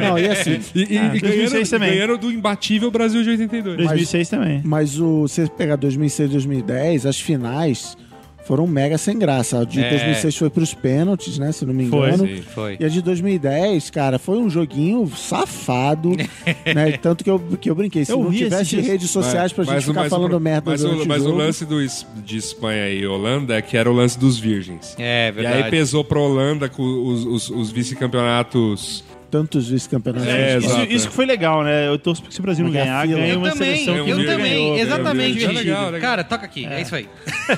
Não, 0.00 0.18
e 0.18 0.26
assim, 0.28 0.58
E, 0.74 0.94
e- 0.94 0.98
Ah, 0.98 1.14
e 1.14 1.20
2006 1.20 1.50
ganharam, 1.50 1.66
também. 1.70 1.90
ganharam 1.90 2.16
do 2.18 2.30
imbatível 2.30 2.90
Brasil 2.90 3.22
de 3.22 3.30
82. 3.30 3.76
2006 3.76 4.28
também. 4.28 4.60
mas 4.64 4.98
o, 5.00 5.26
se 5.28 5.42
você 5.46 5.50
pegar 5.50 5.76
2006 5.76 6.28
e 6.28 6.32
2010, 6.32 7.06
as 7.06 7.20
finais 7.20 7.96
foram 8.44 8.66
mega 8.66 8.98
sem 8.98 9.16
graça. 9.16 9.60
A 9.60 9.64
de 9.64 9.80
É. 9.80 9.88
2006 9.88 10.36
foi 10.36 10.50
pros 10.50 10.74
pênaltis, 10.74 11.38
né? 11.38 11.52
Se 11.52 11.64
não 11.64 11.72
me 11.72 11.86
Foi, 11.88 12.08
engano. 12.08 12.26
sim. 12.26 12.42
Foi. 12.42 12.76
E 12.80 12.84
a 12.84 12.88
de 12.88 13.00
2010, 13.00 13.88
cara, 13.88 14.18
foi 14.18 14.36
um 14.36 14.50
joguinho 14.50 15.08
safado, 15.16 16.10
né? 16.74 16.92
Tanto 17.00 17.22
que 17.22 17.30
eu, 17.30 17.38
que 17.60 17.70
eu 17.70 17.74
brinquei. 17.76 18.04
Se 18.04 18.10
Eu 18.10 18.18
não 18.18 18.32
tivesse 18.32 18.80
redes 18.80 19.10
sociais 19.10 19.52
pra 19.52 19.62
gente 19.62 19.78
o- 19.88 19.94
ficar 19.94 20.08
falando 20.10 20.40
merda 20.40 20.72
mas 20.72 20.82
o, 20.82 21.06
mas 21.06 21.22
o 21.22 21.26
o 21.26 21.28
jogo. 21.28 21.38
lance 21.38 21.64
do, 21.64 21.78
de 22.24 22.36
Espanha 22.36 22.88
e 22.88 23.06
Holanda 23.06 23.54
é 23.54 23.62
que 23.62 23.76
era 23.76 23.88
o 23.88 23.94
lance 23.94 24.18
dos 24.18 24.40
virgens. 24.40 24.96
É, 24.98 25.28
E 25.28 25.32
verdade. 25.32 25.62
aí 25.62 25.70
pesou 25.70 26.02
pra 26.02 26.18
Holanda 26.18 26.68
com 26.68 26.82
os, 26.82 27.24
os- 27.24 27.48
os 27.50 27.70
vice-campeonatos. 27.70 29.04
Tantos 29.32 29.66
vice-campeonatos. 29.70 30.28
É, 30.28 30.58
Isso, 30.58 30.80
isso 30.90 31.08
que 31.08 31.14
foi 31.14 31.24
legal, 31.24 31.62
né? 31.64 31.88
Eu 31.88 31.98
torço 31.98 32.20
porque 32.20 32.34
se 32.34 32.40
o 32.40 32.42
Brasil 32.42 32.64
não 32.66 32.70
ganhar, 32.70 33.06
ganha 33.06 33.28
Eu 33.32 33.38
uma 33.38 33.50
também, 33.50 33.76
seleção 33.76 33.96
eu, 33.96 34.04
que 34.04 34.12
nunca 34.14 34.30
também, 34.32 34.52
ganhou. 34.52 34.78
exatamente. 34.78 35.44
É 35.44 35.48
legal, 35.48 35.84
legal. 35.90 36.00
Cara, 36.10 36.22
toca 36.22 36.44
aqui, 36.44 36.66
é, 36.66 36.82
isso 36.82 36.94
aí. 36.94 37.08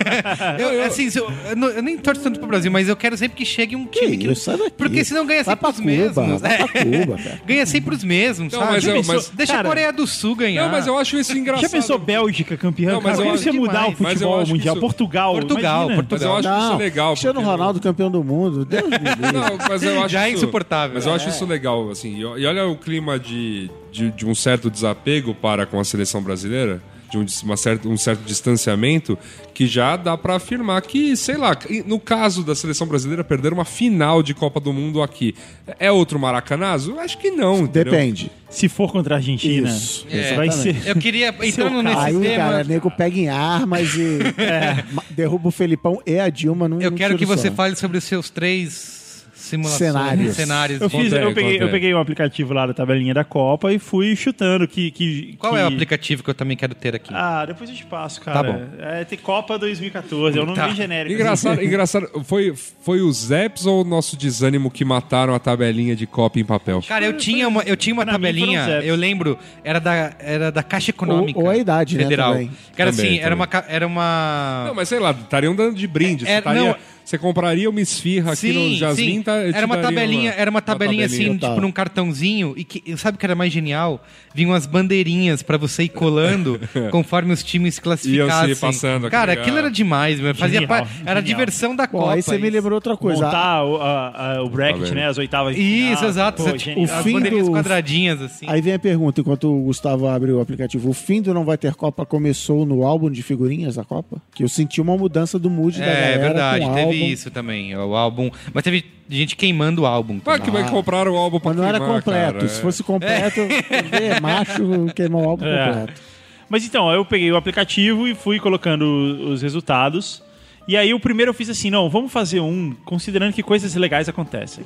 eu, 0.58 0.84
assim, 0.84 1.10
se 1.10 1.18
eu, 1.18 1.28
eu 1.50 1.70
eu 1.70 1.82
nem 1.82 1.98
torço 1.98 2.22
tanto 2.22 2.38
pro 2.38 2.48
Brasil, 2.48 2.70
mas 2.70 2.88
eu 2.88 2.94
quero 2.96 3.16
sempre 3.16 3.36
que 3.36 3.44
chegue 3.44 3.74
um 3.74 3.86
time 3.86 4.16
que. 4.16 4.28
isso, 4.30 4.50
daqui. 4.56 4.70
Porque 4.76 5.04
senão 5.04 5.26
ganha 5.26 5.42
Vai 5.42 5.56
sempre 5.56 5.70
os 5.70 5.80
mesmos. 5.80 6.40
vai 6.40 6.56
pra 6.68 6.80
É. 6.80 6.84
Cuba, 6.84 7.16
cara. 7.18 7.40
Ganha 7.46 7.66
sempre 7.66 7.94
os 7.96 8.04
mesmos, 8.04 8.52
Não, 8.52 8.60
sabe? 8.60 8.72
mas 8.72 8.84
eu- 8.86 9.02
mas- 9.04 9.28
Deixa 9.30 9.52
Cara, 9.54 9.66
a 9.66 9.70
Coreia 9.70 9.92
do 9.92 10.06
Sul 10.06 10.36
ganhar. 10.36 10.62
Não, 10.64 10.70
mas 10.70 10.86
eu 10.86 10.96
acho 10.96 11.18
isso 11.18 11.36
engraçado. 11.36 11.62
Já 11.62 11.68
pensou 11.68 11.98
Bélgica 11.98 12.56
campeã? 12.56 12.92
Não, 12.92 13.00
mas 13.00 13.16
Cara, 13.18 13.28
eu 13.28 13.36
você 13.36 13.50
que 13.50 13.58
mudar 13.58 13.86
o 13.88 13.90
eu 13.90 13.96
futebol 13.96 14.44
que 14.44 14.50
mundial? 14.50 14.76
Portugal. 14.76 15.32
Portugal. 15.34 15.88
Portugal. 15.90 16.34
Mas 16.36 16.44
eu 16.44 16.52
acho 16.52 16.68
isso 16.68 16.76
legal. 16.78 17.08
Cristiano 17.12 17.40
Ronaldo, 17.42 17.80
campeão 17.80 18.10
do 18.10 18.22
mundo. 18.22 18.64
Deus 18.64 18.84
me 18.88 18.96
livre. 18.98 19.32
Não, 19.32 19.58
mas 19.68 19.82
eu 19.82 19.98
acho 20.00 20.08
Já 20.10 20.28
é 20.28 20.30
insuportável. 20.30 20.94
Mas 20.94 21.06
eu 21.06 21.12
acho 21.12 21.28
isso 21.28 21.44
legal, 21.44 21.63
assim. 21.90 22.18
E 22.18 22.24
olha 22.46 22.66
o 22.66 22.76
clima 22.76 23.18
de, 23.18 23.70
de, 23.92 24.10
de 24.10 24.26
um 24.26 24.34
certo 24.34 24.70
desapego 24.70 25.34
para 25.34 25.66
com 25.66 25.78
a 25.80 25.84
seleção 25.84 26.22
brasileira. 26.22 26.80
de 27.10 27.18
um, 27.18 27.56
certa, 27.56 27.88
um 27.88 27.96
certo 27.96 28.22
distanciamento, 28.24 29.16
que 29.54 29.68
já 29.68 29.96
dá 29.96 30.16
pra 30.18 30.34
afirmar 30.34 30.82
que, 30.82 31.16
sei 31.16 31.36
lá, 31.36 31.56
no 31.86 32.00
caso 32.00 32.42
da 32.42 32.56
seleção 32.56 32.88
brasileira 32.88 33.22
perder 33.22 33.52
uma 33.52 33.64
final 33.64 34.20
de 34.20 34.34
Copa 34.34 34.58
do 34.58 34.72
Mundo 34.72 35.00
aqui, 35.00 35.32
é 35.78 35.92
outro 35.92 36.18
maracanazo? 36.18 36.98
Acho 36.98 37.16
que 37.18 37.30
não. 37.30 37.60
entendeu? 37.60 37.92
Depende. 37.92 38.32
Se 38.50 38.68
for 38.68 38.90
contra 38.90 39.14
a 39.14 39.18
Argentina, 39.18 39.68
Isso, 39.68 40.06
vai 40.10 40.48
exatamente. 40.48 40.82
ser. 40.82 40.88
Eu 40.90 40.96
queria, 40.96 41.28
entrando 41.42 41.82
nesse 41.82 41.96
Aí, 41.98 42.18
tema, 42.20 42.36
cara, 42.36 42.64
nego 42.64 42.90
pega 42.90 43.16
em 43.16 43.28
armas 43.28 43.94
e 43.94 44.18
ma- 44.92 45.04
derruba 45.10 45.48
o 45.48 45.52
Felipão 45.52 46.00
e 46.04 46.18
a 46.18 46.28
Dilma 46.28 46.68
num 46.68 46.80
eu 46.80 46.90
quero 46.90 47.16
que 47.16 47.24
você 47.26 47.48
só. 47.48 47.54
fale 47.54 47.76
sobre 47.76 47.98
os 47.98 48.04
seus 48.04 48.28
três 48.28 49.03
simulações, 49.44 49.78
Cenários. 49.92 50.36
cenários. 50.36 50.80
Eu, 50.80 50.90
fiz, 50.90 51.12
eu, 51.12 51.32
peguei, 51.34 51.62
eu 51.62 51.70
peguei 51.70 51.94
o 51.94 51.98
aplicativo 51.98 52.52
lá 52.52 52.66
da 52.66 52.74
tabelinha 52.74 53.12
da 53.14 53.24
Copa 53.24 53.72
e 53.72 53.78
fui 53.78 54.14
chutando 54.16 54.66
que. 54.66 54.90
que 54.90 55.36
Qual 55.38 55.52
que- 55.52 55.58
é 55.60 55.64
o 55.64 55.68
aplicativo 55.68 56.22
que 56.22 56.30
eu 56.30 56.34
também 56.34 56.56
quero 56.56 56.74
ter 56.74 56.94
aqui? 56.96 57.12
Ah, 57.14 57.44
depois 57.46 57.68
eu 57.70 57.76
te 57.76 57.84
passo, 57.86 58.20
cara. 58.20 58.42
Tá 58.42 58.52
bom. 58.52 58.62
É, 58.78 59.04
tem 59.04 59.18
Copa 59.18 59.58
2014, 59.58 60.38
é 60.38 60.42
um 60.42 60.46
nome 60.46 60.56
Tá. 60.56 60.66
bem 60.66 60.74
genérico. 60.76 61.14
Engraçado, 61.14 61.60
engraçado. 61.64 62.08
Foi, 62.24 62.54
foi 62.82 63.00
os 63.00 63.30
apps 63.30 63.66
ou 63.66 63.82
o 63.82 63.84
nosso 63.84 64.16
desânimo 64.16 64.70
que 64.70 64.84
mataram 64.84 65.34
a 65.34 65.38
tabelinha 65.38 65.94
de 65.94 66.06
Copa 66.06 66.38
em 66.40 66.44
papel? 66.44 66.82
Cara, 66.86 67.04
eu 67.04 67.16
tinha 67.16 67.46
uma, 67.48 67.62
eu 67.62 67.76
tinha 67.76 67.92
uma 67.94 68.06
tabelinha, 68.06 68.80
eu 68.82 68.96
lembro, 68.96 69.38
era 69.62 69.78
da, 69.78 70.12
era 70.18 70.50
da 70.50 70.62
Caixa 70.62 70.90
Econômica. 70.90 71.38
Ou- 71.38 71.44
ou 71.46 71.50
a 71.50 71.56
idade, 71.56 71.96
né, 71.96 72.02
Federal. 72.04 72.32
também. 72.32 72.50
Que 72.74 72.82
era 72.82 72.90
Também, 72.90 73.06
assim, 73.06 73.16
era 73.18 73.24
também. 73.26 73.36
uma, 73.38 73.46
ca- 73.46 73.64
era 73.68 73.86
uma... 73.86 74.64
Não, 74.68 74.74
mas 74.74 74.88
sei 74.88 74.98
lá, 74.98 75.10
estariam 75.12 75.54
dando 75.54 75.74
de 75.76 75.86
brinde. 75.86 76.24
Você, 76.24 76.30
É, 76.32 76.38
estaria- 76.38 76.62
não. 76.62 76.76
Você 77.04 77.18
compraria 77.18 77.68
uma 77.68 77.80
esfirra 77.80 78.32
aqui 78.32 78.52
no 78.52 78.74
Jasmine, 78.76 79.22
tá, 79.22 79.32
era 79.36 79.66
uma 79.66 79.76
tabelinha, 79.78 80.32
era 80.36 80.50
uma 80.50 80.62
tabelinha 80.62 81.06
assim, 81.06 81.34
Total. 81.34 81.50
tipo 81.50 81.60
num 81.60 81.70
cartãozinho 81.72 82.54
e 82.56 82.64
que 82.64 82.96
sabe 82.96 83.16
o 83.16 83.18
que 83.18 83.26
era 83.26 83.34
mais 83.34 83.52
genial? 83.52 84.02
Vinham 84.34 84.50
umas 84.50 84.66
bandeirinhas 84.66 85.42
pra 85.42 85.56
você 85.56 85.84
ir 85.84 85.90
colando 85.90 86.58
conforme 86.90 87.32
os 87.32 87.42
times 87.42 87.74
se 87.76 87.80
classificassem. 87.80 88.48
Iam 88.48 88.54
se 88.54 88.60
passando, 88.60 89.08
Cara, 89.10 89.32
legal. 89.32 89.42
aquilo 89.42 89.58
era 89.58 89.70
demais, 89.70 90.18
meu. 90.18 90.34
Fazia 90.34 90.60
Genial, 90.60 90.78
era 90.78 90.84
a 90.84 90.86
genial. 91.04 91.22
diversão 91.22 91.76
da 91.76 91.86
Bom, 91.86 91.98
Copa. 92.00 92.14
aí 92.14 92.22
você 92.22 92.38
me 92.38 92.50
lembrou 92.50 92.74
outra 92.74 92.96
coisa. 92.96 93.24
Montar 93.24 93.64
o, 93.64 93.76
a- 93.80 94.36
a- 94.38 94.42
o 94.42 94.48
bracket, 94.48 94.88
Tá 94.88 94.94
né? 94.94 95.06
As 95.06 95.18
oitavas 95.18 95.56
Isso, 95.56 96.04
exato. 96.04 96.42
Pô, 96.42 96.50
Você- 96.50 96.74
o 96.74 96.84
as 96.84 97.02
fim 97.04 97.12
bandeirinhas 97.12 97.46
do- 97.46 97.52
quadradinhas 97.52 98.22
assim. 98.22 98.46
Aí 98.48 98.60
vem 98.60 98.72
a 98.72 98.78
pergunta, 98.78 99.20
enquanto 99.20 99.52
o 99.52 99.62
Gustavo 99.64 100.08
abre 100.08 100.32
o 100.32 100.40
aplicativo. 100.40 100.88
O 100.88 100.92
fim 100.92 101.20
do 101.22 101.32
Não 101.34 101.44
Vai 101.44 101.56
Ter 101.58 101.74
Copa 101.74 102.04
começou 102.06 102.64
no 102.66 102.84
álbum 102.84 103.10
de 103.10 103.22
figurinhas 103.22 103.76
da 103.76 103.84
Copa? 103.84 104.20
Que 104.34 104.42
eu 104.42 104.48
senti 104.48 104.80
uma 104.80 104.96
mudança 104.96 105.38
do 105.38 105.48
mood 105.50 105.78
da 105.78 105.84
galera 105.86 106.06
É 106.14 106.18
verdade, 106.18 106.64
com 106.64 106.93
álbum. 107.00 107.12
isso 107.12 107.30
também. 107.30 107.76
O 107.76 107.94
álbum. 107.94 108.30
Mas 108.52 108.64
teve 108.64 108.84
gente 109.08 109.36
queimando 109.36 109.82
o 109.82 109.86
álbum. 109.86 110.18
Ah, 110.22 110.24
também. 110.24 110.40
que 110.42 110.50
vai 110.50 110.68
comprar 110.70 111.06
o 111.08 111.16
álbum 111.16 111.38
pra 111.38 111.50
Mas 111.50 111.56
não 111.60 111.64
era 111.68 111.78
queimar, 111.78 111.96
completo. 112.02 112.34
cara, 112.34 112.48
Se 112.48 112.58
é. 112.58 112.62
fosse 112.62 112.82
completo, 112.82 113.40
é. 113.40 114.18
macho 114.22 114.86
queimou 114.94 115.24
o 115.24 115.28
álbum 115.28 115.44
É. 115.46 115.66
completo. 115.66 116.00
Mas 116.48 116.64
então, 116.64 116.90
eu 116.92 117.04
peguei 117.04 117.30
o 117.32 117.36
aplicativo 117.36 118.06
e 118.08 118.14
fui 118.14 118.38
colocando 118.38 118.82
os 119.30 119.42
resultados. 119.42 120.22
E 120.66 120.76
aí 120.76 120.94
o 120.94 121.00
primeiro 121.00 121.30
eu 121.30 121.34
fiz 121.34 121.50
assim, 121.50 121.68
não, 121.68 121.90
vamos 121.90 122.10
fazer 122.10 122.40
um 122.40 122.74
considerando 122.84 123.34
que 123.34 123.42
coisas 123.42 123.74
legais 123.74 124.08
acontecem. 124.08 124.64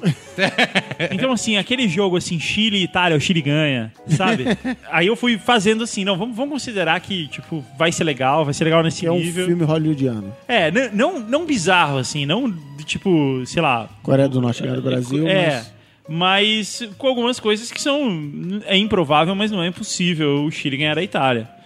então 1.10 1.32
assim, 1.32 1.56
aquele 1.56 1.88
jogo 1.88 2.16
assim, 2.16 2.38
Chile 2.38 2.78
e 2.78 2.84
Itália, 2.84 3.16
o 3.16 3.20
Chile 3.20 3.42
ganha, 3.42 3.92
sabe? 4.06 4.44
aí 4.90 5.08
eu 5.08 5.16
fui 5.16 5.38
fazendo 5.38 5.82
assim, 5.82 6.04
não, 6.04 6.16
vamos, 6.16 6.36
vamos 6.36 6.52
considerar 6.52 7.00
que, 7.00 7.26
tipo, 7.28 7.64
vai 7.76 7.90
ser 7.90 8.04
legal, 8.04 8.44
vai 8.44 8.54
ser 8.54 8.64
legal 8.64 8.82
nesse 8.82 9.00
Que 9.00 9.06
é 9.06 9.12
um 9.12 9.18
nível. 9.18 9.46
filme 9.46 9.64
hollywoodiano. 9.64 10.32
É, 10.46 10.70
não, 10.92 11.18
não 11.18 11.44
bizarro 11.44 11.98
assim, 11.98 12.24
não 12.24 12.48
de, 12.48 12.84
tipo, 12.84 13.42
sei 13.44 13.60
lá, 13.60 13.88
Coreia 14.02 14.28
do 14.28 14.40
Norte 14.40 14.62
ganha 14.62 14.76
do 14.76 14.82
Brasil, 14.82 15.26
é, 15.26 15.64
mas... 16.08 16.80
mas 16.80 16.88
com 16.96 17.08
algumas 17.08 17.40
coisas 17.40 17.72
que 17.72 17.80
são. 17.80 18.60
É 18.66 18.76
improvável, 18.76 19.34
mas 19.34 19.50
não 19.50 19.62
é 19.62 19.66
impossível 19.66 20.44
o 20.44 20.50
Chile 20.50 20.76
ganhar 20.76 20.94
da 20.94 21.02
Itália. 21.02 21.57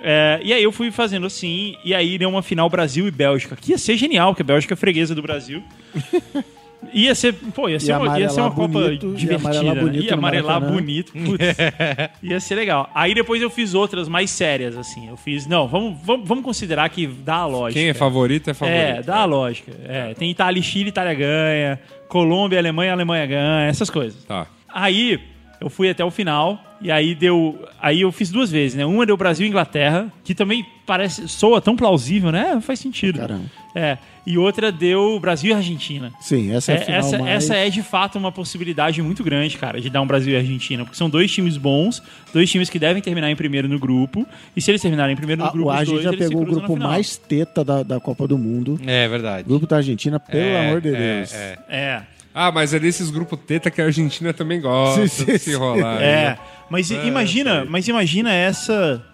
É, 0.00 0.40
e 0.42 0.52
aí 0.52 0.62
eu 0.62 0.72
fui 0.72 0.90
fazendo 0.90 1.26
assim, 1.26 1.76
e 1.84 1.94
aí 1.94 2.18
deu 2.18 2.28
uma 2.28 2.42
final 2.42 2.68
Brasil 2.68 3.06
e 3.06 3.10
Bélgica, 3.10 3.56
que 3.56 3.72
ia 3.72 3.78
ser 3.78 3.96
genial, 3.96 4.32
porque 4.32 4.42
a 4.42 4.44
Bélgica 4.44 4.74
é 4.74 4.76
freguesa 4.76 5.14
do 5.14 5.22
Brasil. 5.22 5.62
Ia 6.92 7.14
ser, 7.14 7.34
pô, 7.54 7.68
ia 7.68 7.78
ser, 7.78 7.92
uma, 7.92 8.18
ia 8.18 8.28
ser 8.28 8.40
uma 8.40 8.48
amarelar 8.48 8.68
Copa 8.68 8.80
bonito, 8.80 9.06
e 9.06 9.16
divertida. 9.16 9.48
amarelar 9.48 9.74
né? 9.74 9.80
bonito 9.80 10.04
ia 10.04 10.14
amarelar 10.14 10.60
bonito. 10.60 11.12
Putz, 11.12 11.44
ia 12.22 12.40
ser 12.40 12.54
legal. 12.56 12.90
Aí 12.92 13.14
depois 13.14 13.40
eu 13.40 13.48
fiz 13.48 13.72
outras 13.72 14.08
mais 14.08 14.30
sérias, 14.30 14.76
assim. 14.76 15.08
Eu 15.08 15.16
fiz, 15.16 15.46
não, 15.46 15.68
vamos, 15.68 15.96
vamos, 16.04 16.28
vamos 16.28 16.44
considerar 16.44 16.88
que 16.90 17.06
dá 17.06 17.36
a 17.36 17.46
lógica. 17.46 17.80
Quem 17.80 17.88
é 17.88 17.94
favorito 17.94 18.50
é 18.50 18.54
favorito. 18.54 18.80
É, 18.80 19.00
dá 19.00 19.18
a 19.18 19.24
lógica. 19.24 19.72
É, 19.84 20.12
tem 20.14 20.28
Itália 20.30 20.58
e 20.58 20.62
Chile, 20.62 20.88
Itália 20.88 21.14
ganha. 21.14 21.80
Colômbia, 22.08 22.58
Alemanha, 22.58 22.92
Alemanha 22.92 23.26
ganha. 23.26 23.68
Essas 23.68 23.88
coisas. 23.88 24.22
Tá. 24.24 24.48
Aí 24.68 25.20
eu 25.62 25.70
fui 25.70 25.88
até 25.88 26.04
o 26.04 26.10
final 26.10 26.62
e 26.80 26.90
aí 26.90 27.14
deu, 27.14 27.64
aí 27.80 28.00
eu 28.00 28.10
fiz 28.10 28.30
duas 28.30 28.50
vezes, 28.50 28.76
né? 28.76 28.84
Uma 28.84 29.06
deu 29.06 29.16
Brasil 29.16 29.46
e 29.46 29.48
Inglaterra, 29.48 30.12
que 30.24 30.34
também 30.34 30.66
parece 30.84 31.28
soa 31.28 31.60
tão 31.60 31.76
plausível, 31.76 32.32
né? 32.32 32.60
Faz 32.60 32.80
sentido. 32.80 33.20
Caramba. 33.20 33.44
É. 33.74 33.96
E 34.26 34.36
outra 34.36 34.70
deu 34.70 35.18
Brasil 35.20 35.50
e 35.50 35.54
Argentina. 35.54 36.12
Sim, 36.20 36.52
essa 36.54 36.72
é 36.72 36.76
a 36.76 36.78
É, 36.78 36.84
final 36.84 36.98
essa, 36.98 37.18
mais... 37.18 37.44
essa 37.44 37.54
é 37.56 37.70
de 37.70 37.82
fato 37.82 38.18
uma 38.18 38.30
possibilidade 38.32 39.00
muito 39.00 39.22
grande, 39.24 39.56
cara, 39.56 39.80
de 39.80 39.88
dar 39.88 40.00
um 40.02 40.06
Brasil 40.06 40.32
e 40.32 40.36
Argentina, 40.36 40.84
porque 40.84 40.96
são 40.96 41.08
dois 41.08 41.30
times 41.32 41.56
bons, 41.56 42.02
dois 42.32 42.50
times 42.50 42.68
que 42.68 42.78
devem 42.78 43.00
terminar 43.02 43.30
em 43.30 43.36
primeiro 43.36 43.68
no 43.68 43.78
grupo, 43.78 44.26
e 44.56 44.60
se 44.60 44.70
eles 44.70 44.80
terminarem 44.82 45.14
em 45.14 45.16
primeiro 45.16 45.42
no 45.42 45.48
A, 45.48 45.52
grupo, 45.52 45.70
Ah, 45.70 45.74
o 45.74 45.76
Argentina 45.78 46.12
eles 46.12 46.24
se 46.24 46.28
pegou 46.30 46.42
o 46.42 46.46
grupo 46.46 46.76
mais 46.76 47.16
teta 47.16 47.64
da, 47.64 47.82
da 47.82 47.98
Copa 48.00 48.26
do 48.28 48.36
Mundo. 48.36 48.78
É 48.86 49.08
verdade. 49.08 49.44
O 49.46 49.48
grupo 49.48 49.66
da 49.66 49.76
Argentina, 49.76 50.18
pelo 50.20 50.42
É, 50.42 50.68
amor 50.68 50.80
de 50.80 50.88
é, 50.88 51.16
Deus. 51.18 51.34
é. 51.34 51.58
É. 51.68 52.02
Ah, 52.34 52.50
mas 52.52 52.72
é 52.74 52.78
desses 52.78 53.10
grupos 53.10 53.38
teta 53.46 53.70
que 53.70 53.80
a 53.80 53.84
Argentina 53.86 54.32
também 54.32 54.60
gosta 54.60 55.06
Sim, 55.06 55.24
sim, 55.24 55.32
de 55.32 55.38
se 55.38 55.54
rolar. 55.54 56.00
É, 56.02 56.30
né? 56.30 56.38
mas 56.70 56.90
É, 56.90 57.06
imagina, 57.06 57.64
mas 57.68 57.86
imagina 57.88 58.32
essa. 58.32 59.04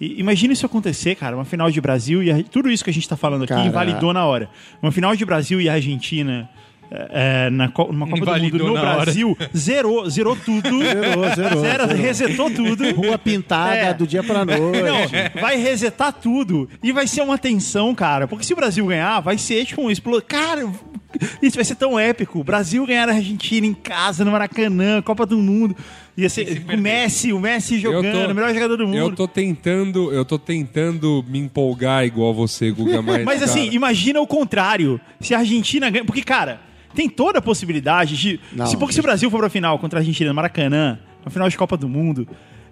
Imagina 0.00 0.52
isso 0.52 0.64
acontecer, 0.64 1.16
cara, 1.16 1.34
uma 1.34 1.44
final 1.44 1.70
de 1.72 1.80
Brasil 1.80 2.22
e 2.22 2.44
tudo 2.44 2.70
isso 2.70 2.84
que 2.84 2.90
a 2.90 2.92
gente 2.92 3.08
tá 3.08 3.16
falando 3.16 3.42
aqui 3.42 3.52
Cara. 3.52 3.66
invalidou 3.66 4.12
na 4.12 4.24
hora. 4.24 4.48
Uma 4.80 4.92
final 4.92 5.16
de 5.16 5.24
Brasil 5.24 5.60
e 5.60 5.68
Argentina 5.68 6.48
é, 6.88 7.46
é, 7.46 7.50
na, 7.50 7.68
co- 7.68 7.88
numa 7.92 8.06
Copa 8.06 8.16
do 8.20 8.22
Invalidou 8.30 8.60
Mundo 8.60 8.68
no 8.68 8.74
na 8.84 8.90
hora. 8.92 9.02
Brasil 9.02 9.36
zerou, 9.56 10.08
zerou 10.08 10.36
tudo. 10.36 10.68
Zerou, 10.78 11.34
zerou, 11.34 11.60
Zero, 11.60 11.86
zerou. 11.88 11.96
resetou 11.96 12.50
tudo. 12.50 12.94
Rua 12.94 13.18
pintada 13.18 13.74
É. 13.74 13.92
do 13.92 14.06
dia 14.06 14.22
pra 14.22 14.44
noite. 14.44 14.80
Não, 14.82 15.40
vai 15.42 15.56
resetar 15.56 16.12
tudo. 16.12 16.68
E 16.80 16.92
vai 16.92 17.08
ser 17.08 17.22
uma 17.22 17.36
tensão, 17.36 17.92
cara. 17.92 18.28
Porque 18.28 18.44
se 18.44 18.52
o 18.52 18.56
Brasil 18.56 18.86
ganhar, 18.86 19.18
vai 19.18 19.36
ser 19.36 19.64
tipo 19.66 19.82
um 19.82 19.90
explosão. 19.90 20.22
Cara, 20.28 20.70
isso 21.42 21.56
vai 21.56 21.64
ser 21.64 21.74
tão 21.74 21.98
épico. 21.98 22.38
O 22.40 22.44
Brasil 22.44 22.84
ganhar 22.86 23.08
a 23.08 23.12
Argentina 23.14 23.66
em 23.66 23.74
casa, 23.74 24.24
no 24.24 24.30
Maracanã, 24.32 25.00
Copa 25.02 25.24
do 25.24 25.38
Mundo. 25.38 25.76
Ia 26.16 26.28
ser 26.28 26.64
o 26.72 26.76
Messi, 26.76 27.32
o 27.32 27.38
Messi 27.38 27.78
jogando, 27.78 28.30
o 28.32 28.34
melhor 28.34 28.52
jogador 28.52 28.76
do 28.76 28.86
mundo. 28.86 28.96
Eu 28.98 29.14
tô 29.14 29.28
tentando, 29.28 30.12
eu 30.12 30.24
tô 30.24 30.38
tentando 30.38 31.24
me 31.28 31.38
empolgar 31.38 32.04
igual 32.04 32.34
você, 32.34 32.70
Guga, 32.70 33.00
mas. 33.00 33.24
Mas 33.24 33.42
assim, 33.42 33.64
cara, 33.64 33.74
imagina 33.74 34.20
o 34.20 34.26
contrário. 34.26 35.00
Se 35.20 35.34
a 35.34 35.38
Argentina 35.38 35.88
ganha. 35.90 36.04
Porque, 36.04 36.22
cara, 36.22 36.60
tem 36.94 37.08
toda 37.08 37.38
a 37.38 37.42
possibilidade 37.42 38.16
de. 38.16 38.40
Não, 38.52 38.66
se, 38.66 38.76
porque 38.76 38.92
se 38.92 39.00
o 39.00 39.02
Brasil 39.02 39.30
for 39.30 39.38
pra 39.38 39.48
final 39.48 39.78
contra 39.78 39.98
a 39.98 40.00
Argentina 40.00 40.28
no 40.30 40.34
Maracanã, 40.34 40.98
na 41.24 41.30
final 41.30 41.48
de 41.48 41.56
Copa 41.56 41.76
do 41.76 41.88
Mundo. 41.88 42.26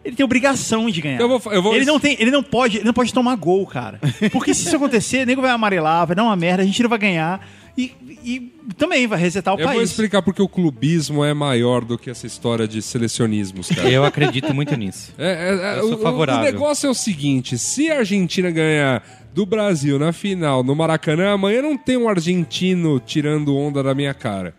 Ele 0.05 0.14
tem 0.14 0.22
obrigação 0.24 0.89
de 0.89 1.01
ganhar. 1.01 1.20
Eu 1.20 1.28
vou- 1.28 1.53
eu 1.53 1.61
vou- 1.61 1.74
Ele 1.74 1.84
não 1.84 1.99
tem, 1.99 2.16
ele 2.20 2.30
não 2.30 2.41
pode, 2.41 2.76
ele 2.76 2.84
não 2.84 2.93
pode 2.93 3.12
tomar 3.12 3.34
gol, 3.34 3.66
cara. 3.66 3.99
Porque 4.30 4.55
se 4.55 4.64
isso 4.66 4.76
acontecer, 4.76 5.24
o 5.24 5.26
nego 5.26 5.43
vai 5.43 5.51
amarelar, 5.51 6.07
vai 6.07 6.14
dar 6.14 6.22
uma 6.22 6.37
merda, 6.37 6.62
a 6.62 6.66
gente 6.66 6.80
não 6.80 6.89
vai 6.89 6.99
ganhar 6.99 7.45
e, 7.77 7.93
e 8.24 8.53
também 8.77 9.07
vai 9.07 9.18
resetar 9.18 9.55
o 9.55 9.61
eu 9.61 9.66
vou 9.66 9.77
país. 9.77 9.91
explicar 9.91 10.22
porque 10.22 10.41
o 10.43 10.49
clubismo 10.49 11.24
é 11.24 11.35
maior 11.35 11.85
do 11.85 11.99
que 11.99 12.09
essa 12.11 12.27
história 12.27 12.66
de 12.66 12.81
selecionismos, 12.83 13.68
cara. 13.68 13.91
Eu 13.91 14.05
acredito 14.05 14.53
muito 14.55 14.74
nisso. 14.77 15.12
É, 15.18 15.27
é, 15.51 15.74
é, 15.77 15.79
Eu 15.81 15.89
sou 15.89 15.99
o- 15.99 16.03
favorável. 16.03 16.43
O 16.43 16.45
negócio 16.53 16.87
é 16.87 16.91
o 16.91 16.95
seguinte: 16.95 17.59
se 17.59 17.91
a 17.91 17.99
Argentina 17.99 18.51
ganhar 18.51 19.03
do 19.35 19.45
Brasil 19.45 19.99
na 19.99 20.12
final 20.12 20.62
no 20.62 20.74
Maracanã, 20.74 21.33
amanhã 21.33 21.61
não 21.61 21.77
tem 21.77 21.97
um 21.97 22.09
argentino 22.09 22.99
tirando 22.99 23.55
onda 23.57 23.83
da 23.83 23.95
minha 23.95 24.14
cara. 24.14 24.55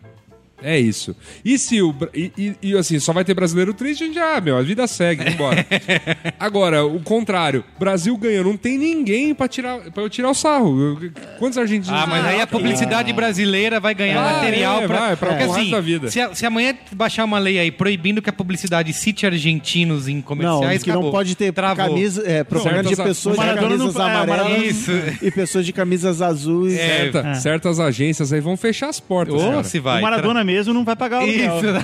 É 0.62 0.80
isso. 0.80 1.16
E 1.46 1.58
se 1.60 1.82
o. 1.84 1.94
E, 2.16 2.32
e- 2.38 2.56
e, 2.64 2.78
assim, 2.78 3.00
só 3.00 3.14
vai 3.14 3.24
ter 3.24 3.34
brasileiro 3.36 3.74
triste, 3.74 4.04
a 4.04 4.08
gente 4.08 4.16
já, 4.16 4.42
meu, 4.42 4.58
a 4.58 4.62
vida 4.64 4.88
segue, 4.88 5.24
vambora. 5.30 5.64
Agora, 6.40 6.84
o 6.86 7.00
contrário, 7.00 7.64
Brasil 7.80 8.18
ganhou, 8.18 8.44
não 8.44 8.58
tem 8.58 8.78
ninguém 8.78 9.34
pra, 9.36 9.48
tirar, 9.48 9.80
pra 9.92 10.02
eu 10.04 10.10
tirar 10.10 10.30
o 10.30 10.34
sarro. 10.34 11.00
Quantos 11.40 11.58
argentinos 11.58 12.00
Ah, 12.02 12.08
mas 12.08 12.26
aí 12.26 12.42
a 12.42 12.48
publicidade 12.48 13.14
brasileira 13.14 13.80
vai 13.80 13.94
ganhar 13.94 14.22
Vai, 14.24 14.34
material 14.34 14.82
é, 14.82 14.88
pra. 14.88 15.00
vai, 15.00 15.16
pra 15.16 15.28
Porque, 15.30 15.44
resto 15.44 15.60
assim, 15.60 15.72
da 15.72 15.80
vida. 15.82 16.10
Se, 16.10 16.20
a- 16.20 16.34
se 16.34 16.46
amanhã 16.46 16.74
baixar 16.92 17.24
uma 17.26 17.38
lei 17.40 17.60
aí 17.60 17.72
proibindo 17.72 18.22
que 18.22 18.30
a 18.30 18.34
publicidade 18.34 18.92
cite 18.94 19.26
argentinos 19.26 20.08
em 20.08 20.16
Não, 20.16 20.22
comerciais, 20.24 20.82
que 20.82 20.90
não 20.90 20.96
acabou. 20.98 21.12
pode 21.12 21.36
ter 21.36 21.52
Travou. 21.54 21.76
camisa, 21.86 22.24
é, 22.26 22.44
propaganda 22.44 22.90
de 22.90 22.96
Certas- 22.96 23.18
pessoas 23.18 23.38
de 23.38 23.56
camisas 23.56 23.94
não- 23.96 24.10
é, 24.10 24.16
amarelas 24.16 24.64
Isso. 24.64 24.92
e 25.22 25.32
pessoas 25.32 25.66
de 25.66 25.72
camisas 25.74 26.22
azuis. 26.22 26.74
É, 26.78 26.88
Certa- 27.12 27.36
Certas 27.36 27.80
agências 27.80 28.34
aí 28.34 28.40
vão 28.42 28.58
fechar 28.58 28.90
as 28.90 29.00
portas. 29.00 29.36
Ou 29.42 29.64
se 29.64 29.80
vai. 29.80 30.00
o 30.00 30.02
Maradona 30.02 30.47
mesmo 30.48 30.74
não 30.74 30.84
vai 30.84 30.96
pagar 30.96 31.24
o 31.24 31.28
Isso. 31.28 31.50
aluguel. 31.50 31.74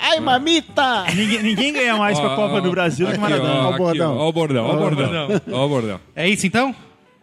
Ai, 0.00 0.20
mamita! 0.20 1.04
Ninguém, 1.14 1.42
ninguém 1.42 1.72
ganha 1.72 1.96
mais 1.96 2.18
com 2.18 2.26
a 2.26 2.36
Copa 2.36 2.60
do 2.60 2.70
Brasil 2.70 3.06
do 3.06 3.12
que 3.12 3.18
Maradona. 3.18 3.54
ó, 3.54 3.70
Ó 3.70 3.74
o 3.74 3.76
bordão. 3.76 4.16
Ó, 4.16 4.24
ó 4.24 4.28
o 4.28 4.32
bordão, 4.32 4.66
ó 4.66 4.74
o 4.74 4.78
bordão. 4.78 5.10
Ó 5.52 5.66
o 5.66 5.68
bordão. 5.68 6.00
É 6.14 6.28
isso 6.28 6.46
então? 6.46 6.74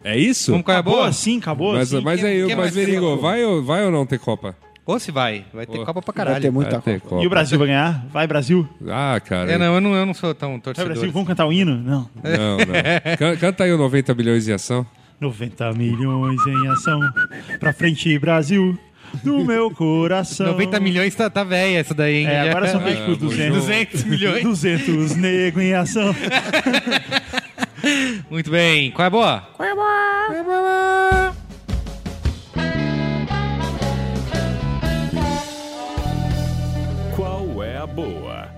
É 0.04 0.16
isso? 0.18 0.52
Vamos 0.52 0.66
é 0.68 0.70
a 0.70 0.74
Acabou 0.74 0.94
boa? 0.96 1.08
assim, 1.08 1.38
acabou 1.38 1.72
Mas, 1.72 1.92
assim. 1.94 2.04
mas 2.04 2.20
que- 2.20 2.26
aí, 2.26 2.42
que 2.42 2.48
mas 2.48 2.56
mais 2.58 2.72
você 2.74 2.80
Merigo, 2.80 3.00
falou? 3.02 3.18
vai, 3.20 3.44
ou- 3.44 3.64
vai 3.64 3.84
ou 3.86 3.90
não 3.90 4.04
ter 4.06 4.18
Copa? 4.18 4.54
Ou 4.84 5.00
se 5.00 5.10
vai. 5.10 5.44
Vai 5.52 5.66
ter 5.66 5.78
Copa 5.78 5.94
pra 5.94 6.02
Vai 6.12 6.14
caralho. 6.14 6.42
ter 6.42 6.50
muita 6.50 6.72
Vai 6.72 6.80
ter 6.82 6.94
Copa. 7.00 7.08
Copa. 7.08 7.24
E 7.24 7.26
o 7.26 7.30
Brasil 7.30 7.58
vai 7.58 7.68
ganhar? 7.68 8.06
Vai, 8.12 8.26
Brasil? 8.26 8.68
Ah, 8.88 9.18
cara. 9.24 9.50
É, 9.50 9.58
não, 9.58 9.74
eu 9.74 9.80
não, 9.80 9.94
eu 9.96 10.06
não 10.06 10.14
sou 10.14 10.32
tão 10.34 10.50
Vai, 10.52 10.60
torcedor. 10.60 10.92
Brasil? 10.92 11.10
Vamos 11.10 11.26
cantar 11.26 11.46
o 11.46 11.52
hino? 11.52 11.74
Não. 11.76 12.08
Não, 12.22 12.56
não. 12.58 13.16
Can- 13.18 13.36
Canta 13.36 13.64
aí 13.64 13.72
o 13.72 13.78
90 13.78 14.14
bilhões 14.14 14.46
em 14.46 14.52
ação. 14.52 14.86
90 15.18 15.72
milhões 15.72 16.38
em 16.46 16.68
ação. 16.68 17.00
Pra 17.58 17.72
frente, 17.72 18.16
Brasil. 18.18 18.78
Do 19.22 19.44
meu 19.44 19.70
coração. 19.70 20.46
90 20.48 20.80
milhões 20.80 21.14
tá, 21.14 21.30
tá 21.30 21.44
velha 21.44 21.78
essa 21.78 21.94
daí, 21.94 22.16
hein? 22.16 22.26
É, 22.26 22.50
agora 22.50 22.66
são 22.68 22.80
feitos 22.80 23.04
por 23.04 23.12
É, 23.12 23.16
200. 23.16 23.56
200 23.58 24.04
milhões. 24.04 24.42
200 24.42 25.16
nego 25.16 25.60
em 25.60 25.72
ação. 25.74 26.14
Muito 28.30 28.50
bem. 28.50 28.90
Qual 28.90 29.04
é 29.04 29.06
a 29.06 29.10
boa? 29.10 29.40
Qual 29.56 29.68
é 29.68 29.72
a 29.72 29.74
boa? 29.74 29.86
Qual 30.26 30.34
é 30.34 30.40
a 30.40 30.44
boa? 30.44 31.36
Qual 37.14 37.62
é 37.62 37.76
a 37.78 37.86
boa? 37.86 38.48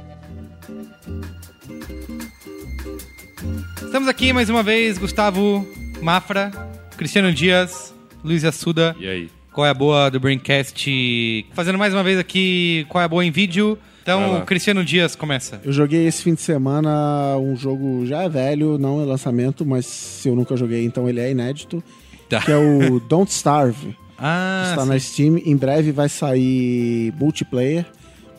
Estamos 3.82 4.08
aqui 4.08 4.32
mais 4.32 4.50
uma 4.50 4.62
vez, 4.62 4.98
Gustavo 4.98 5.66
Mafra, 6.02 6.50
Cristiano 6.96 7.32
Dias, 7.32 7.94
Luiz 8.24 8.44
Assuda. 8.44 8.94
E 8.98 9.08
aí? 9.08 9.30
Qual 9.58 9.66
é 9.66 9.70
a 9.70 9.74
boa 9.74 10.08
do 10.08 10.20
Braincast? 10.20 11.44
Fazendo 11.52 11.76
mais 11.76 11.92
uma 11.92 12.04
vez 12.04 12.16
aqui, 12.16 12.86
qual 12.88 13.02
é 13.02 13.06
a 13.06 13.08
boa 13.08 13.24
em 13.24 13.30
vídeo? 13.32 13.76
Então, 14.00 14.34
lá. 14.34 14.40
Cristiano 14.42 14.84
Dias 14.84 15.16
começa. 15.16 15.60
Eu 15.64 15.72
joguei 15.72 16.06
esse 16.06 16.22
fim 16.22 16.34
de 16.34 16.40
semana 16.40 17.36
um 17.38 17.56
jogo 17.56 18.06
já 18.06 18.22
é 18.22 18.28
velho, 18.28 18.78
não 18.78 19.02
é 19.02 19.04
lançamento, 19.04 19.66
mas 19.66 19.84
se 19.84 20.28
eu 20.28 20.36
nunca 20.36 20.56
joguei, 20.56 20.84
então 20.84 21.08
ele 21.08 21.18
é 21.18 21.32
inédito. 21.32 21.82
Tá. 22.28 22.40
Que 22.40 22.52
é 22.52 22.56
o 22.56 23.00
Don't 23.10 23.32
Starve. 23.32 23.96
Ah, 24.16 24.68
Está 24.70 24.82
sim. 24.82 24.88
na 24.88 25.00
Steam. 25.00 25.38
Em 25.38 25.56
breve 25.56 25.90
vai 25.90 26.08
sair 26.08 27.12
multiplayer. 27.18 27.84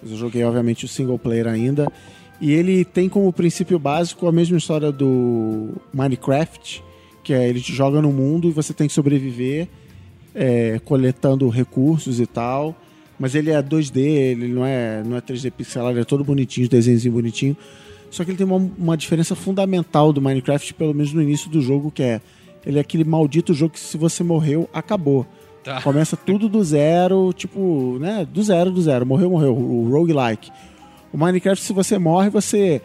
Mas 0.02 0.12
eu 0.14 0.18
joguei, 0.18 0.42
obviamente, 0.46 0.86
o 0.86 0.88
single 0.88 1.20
player 1.20 1.48
ainda. 1.48 1.92
E 2.40 2.54
ele 2.54 2.86
tem 2.86 3.10
como 3.10 3.34
princípio 3.34 3.78
básico 3.78 4.26
a 4.26 4.32
mesma 4.32 4.58
história 4.58 4.90
do 4.90 5.82
Minecraft, 5.94 6.82
que 7.26 7.34
é 7.34 7.50
ele 7.50 7.60
te 7.60 7.76
joga 7.76 8.02
no 8.02 8.14
mundo 8.14 8.48
e 8.48 8.54
você 8.54 8.74
tem 8.74 8.88
que 8.88 8.94
sobreviver 8.94 9.68
é, 10.40 10.80
coletando 10.86 11.50
recursos 11.50 12.22
e 12.22 12.26
tal. 12.26 12.74
Mas 13.20 13.36
ele 13.36 13.52
é 13.52 13.62
2D, 13.62 13.98
ele 13.98 14.48
não 14.48 14.66
é, 14.66 15.04
não 15.04 15.18
é 15.18 15.22
3D 15.22 15.52
pixelado, 15.52 15.92
ele 15.92 16.02
é 16.02 16.06
todo 16.06 16.24
bonitinho, 16.24 16.70
desenhozinho 16.70 17.14
bonitinho. 17.14 17.58
Só 18.10 18.24
que 18.24 18.32
ele 18.32 18.38
tem 18.38 18.48
uma, 18.48 18.72
uma 18.78 18.96
diferença 18.96 19.36
fundamental 19.36 20.14
do 20.14 20.22
Minecraft, 20.22 20.74
pelo 20.76 20.94
menos 20.94 21.12
no 21.12 21.22
início 21.22 21.50
do 21.50 21.62
jogo, 21.62 21.92
que 21.92 22.02
é 22.02 22.22
ele 22.66 22.78
é 22.78 22.82
aquele 22.82 23.04
maldito 23.04 23.54
jogo 23.54 23.74
que 23.74 23.80
se 23.80 23.98
você 23.98 24.24
morreu, 24.24 24.70
acabou. 24.74 25.26
Tá. 25.64 25.82
Começa 25.82 26.16
tudo 26.16 26.48
do 26.48 26.64
zero, 26.64 27.34
tipo, 27.34 27.98
né? 28.00 28.28
Do 28.30 28.42
zero, 28.42 28.72
do 28.72 28.82
zero. 28.82 29.06
Morreu, 29.06 29.30
morreu. 29.30 29.56
O 29.56 29.90
roguelike. 29.90 30.52
O 31.12 31.18
Minecraft, 31.18 31.64
se 31.64 31.74
você 31.74 31.98
morre, 31.98 32.30
você 32.30 32.82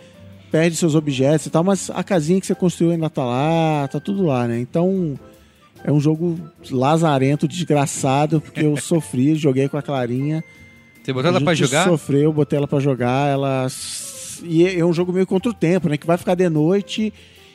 perde 0.51 0.77
seus 0.77 0.95
objetos 0.95 1.47
e 1.47 1.51
tal, 1.51 1.65
mas 1.65 1.91
a 1.91 2.03
casinha 2.05 2.41
que 2.41 2.47
você 2.47 2.55
construiu 2.55 2.93
ainda 2.93 3.11
tá 3.11 3.25
lá, 3.25 3.89
tá 3.89 3.99
tudo 3.99 4.25
lá, 4.25 4.47
né? 4.47 4.59
Então, 4.61 5.19
é 5.85 5.93
um 5.93 6.01
jogo 6.01 6.41
lazarento, 6.71 7.47
desgraçado, 7.47 8.41
porque 8.41 8.65
eu 8.65 8.75
sofri, 8.81 9.35
joguei 9.37 9.69
com 9.69 9.77
a 9.77 9.83
Clarinha. 9.83 10.43
Você 11.03 11.13
botou 11.13 11.29
ela 11.29 11.41
pra 11.41 11.55
jogar? 11.55 11.85
Sofreu, 11.87 12.33
botei 12.33 12.57
ela 12.57 12.67
pra 12.67 12.81
jogar, 12.81 13.31
ela... 13.31 13.67
E 14.43 14.67
é 14.67 14.85
um 14.85 14.93
jogo 14.93 15.13
meio 15.13 15.27
contra 15.27 15.51
o 15.51 15.55
tempo, 15.55 15.89
né? 15.89 15.99
Que 15.99 16.07
vai 16.07 16.17
ficar 16.17 16.35
de 16.35 16.49
noite 16.49 17.13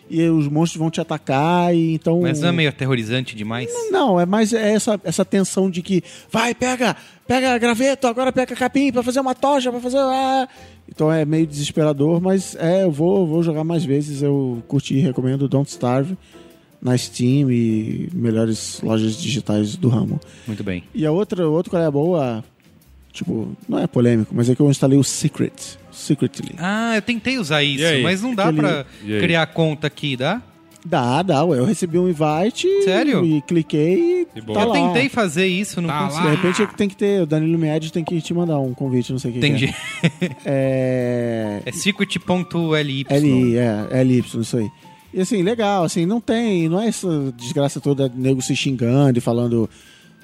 e 0.09 0.23
os 0.27 0.47
monstros 0.47 0.79
vão 0.79 0.89
te 0.89 1.01
atacar 1.01 1.73
e 1.75 1.95
então... 1.95 2.21
Mas 2.21 2.39
não 2.39 2.49
é 2.49 2.51
meio 2.51 2.69
aterrorizante 2.69 3.35
demais? 3.35 3.69
Não, 3.91 4.19
é 4.19 4.25
mais 4.25 4.53
essa, 4.53 4.99
essa 5.03 5.25
tensão 5.25 5.69
de 5.69 5.81
que 5.81 6.03
vai, 6.31 6.53
pega, 6.53 6.95
pega 7.27 7.57
graveto, 7.57 8.07
agora 8.07 8.31
pega 8.31 8.55
capim 8.55 8.91
pra 8.91 9.03
fazer 9.03 9.19
uma 9.19 9.35
tocha, 9.35 9.71
pra 9.71 9.79
fazer. 9.79 9.97
ah. 9.97 10.47
Então 10.87 11.11
é 11.11 11.25
meio 11.25 11.45
desesperador, 11.45 12.21
mas 12.21 12.55
é, 12.55 12.83
eu 12.83 12.91
vou, 12.91 13.27
vou 13.27 13.43
jogar 13.43 13.63
mais 13.63 13.83
vezes. 13.83 14.21
Eu 14.21 14.63
curti 14.67 14.95
e 14.95 15.01
recomendo 15.01 15.47
Don't 15.47 15.69
Starve 15.69 16.17
na 16.81 16.97
Steam 16.97 17.51
e 17.51 18.09
melhores 18.13 18.79
lojas 18.81 19.17
digitais 19.21 19.75
do 19.75 19.89
ramo. 19.89 20.19
Muito 20.47 20.63
bem. 20.63 20.83
E 20.93 21.05
a 21.05 21.11
outra, 21.11 21.47
outra 21.47 21.69
qual 21.71 21.81
é 21.83 21.85
a 21.85 21.91
boa, 21.91 22.43
tipo, 23.11 23.49
não 23.67 23.79
é 23.79 23.87
polêmico, 23.87 24.33
mas 24.35 24.49
é 24.49 24.55
que 24.55 24.61
eu 24.61 24.69
instalei 24.69 24.97
o 24.97 25.03
Secret, 25.03 25.51
Secretly. 25.91 26.55
Ah, 26.57 26.93
eu 26.95 27.01
tentei 27.01 27.37
usar 27.37 27.61
isso, 27.63 27.83
mas 28.01 28.21
não 28.21 28.33
dá 28.33 28.45
Aquele- 28.49 28.61
pra 28.61 28.85
criar 29.19 29.45
conta 29.47 29.87
aqui, 29.87 30.15
dá? 30.15 30.41
Dá, 30.85 31.21
dá. 31.21 31.39
Eu 31.39 31.65
recebi 31.65 31.99
um 31.99 32.07
invite 32.07 32.65
Sério? 32.85 33.25
e 33.25 33.41
cliquei 33.41 34.25
Que 34.33 34.39
e 34.39 34.41
tá 34.41 34.61
eu 34.61 34.67
lá. 34.69 34.73
tentei 34.73 35.09
fazer 35.09 35.45
isso, 35.45 35.81
não 35.81 35.89
Tá 35.89 36.05
consegui. 36.07 36.23
De 36.29 36.35
repente 36.37 36.61
é 36.61 36.65
que 36.67 36.77
tem 36.77 36.87
que 36.87 36.95
ter, 36.95 37.21
o 37.21 37.25
Danilo 37.25 37.59
Mied 37.59 37.91
tem 37.91 38.01
que 38.01 38.21
te 38.21 38.33
mandar 38.33 38.57
um 38.59 38.73
convite, 38.73 39.11
não 39.11 39.19
sei 39.19 39.31
o 39.31 39.33
que. 39.33 39.39
que 39.41 39.45
Entendi. 39.45 39.75
é. 40.45 41.61
É 41.65 41.71
secret.ly. 41.73 43.05
É 43.09 43.19
LI, 43.19 43.57
é, 43.57 44.03
LY, 44.03 44.23
isso 44.39 44.57
aí. 44.57 44.69
E 45.13 45.21
assim, 45.21 45.41
legal, 45.41 45.83
assim, 45.83 46.05
não 46.05 46.21
tem, 46.21 46.69
não 46.69 46.79
é 46.79 46.87
essa 46.87 47.33
desgraça 47.35 47.79
toda, 47.79 48.11
nego 48.13 48.41
se 48.41 48.55
xingando 48.55 49.17
e 49.17 49.21
falando. 49.21 49.69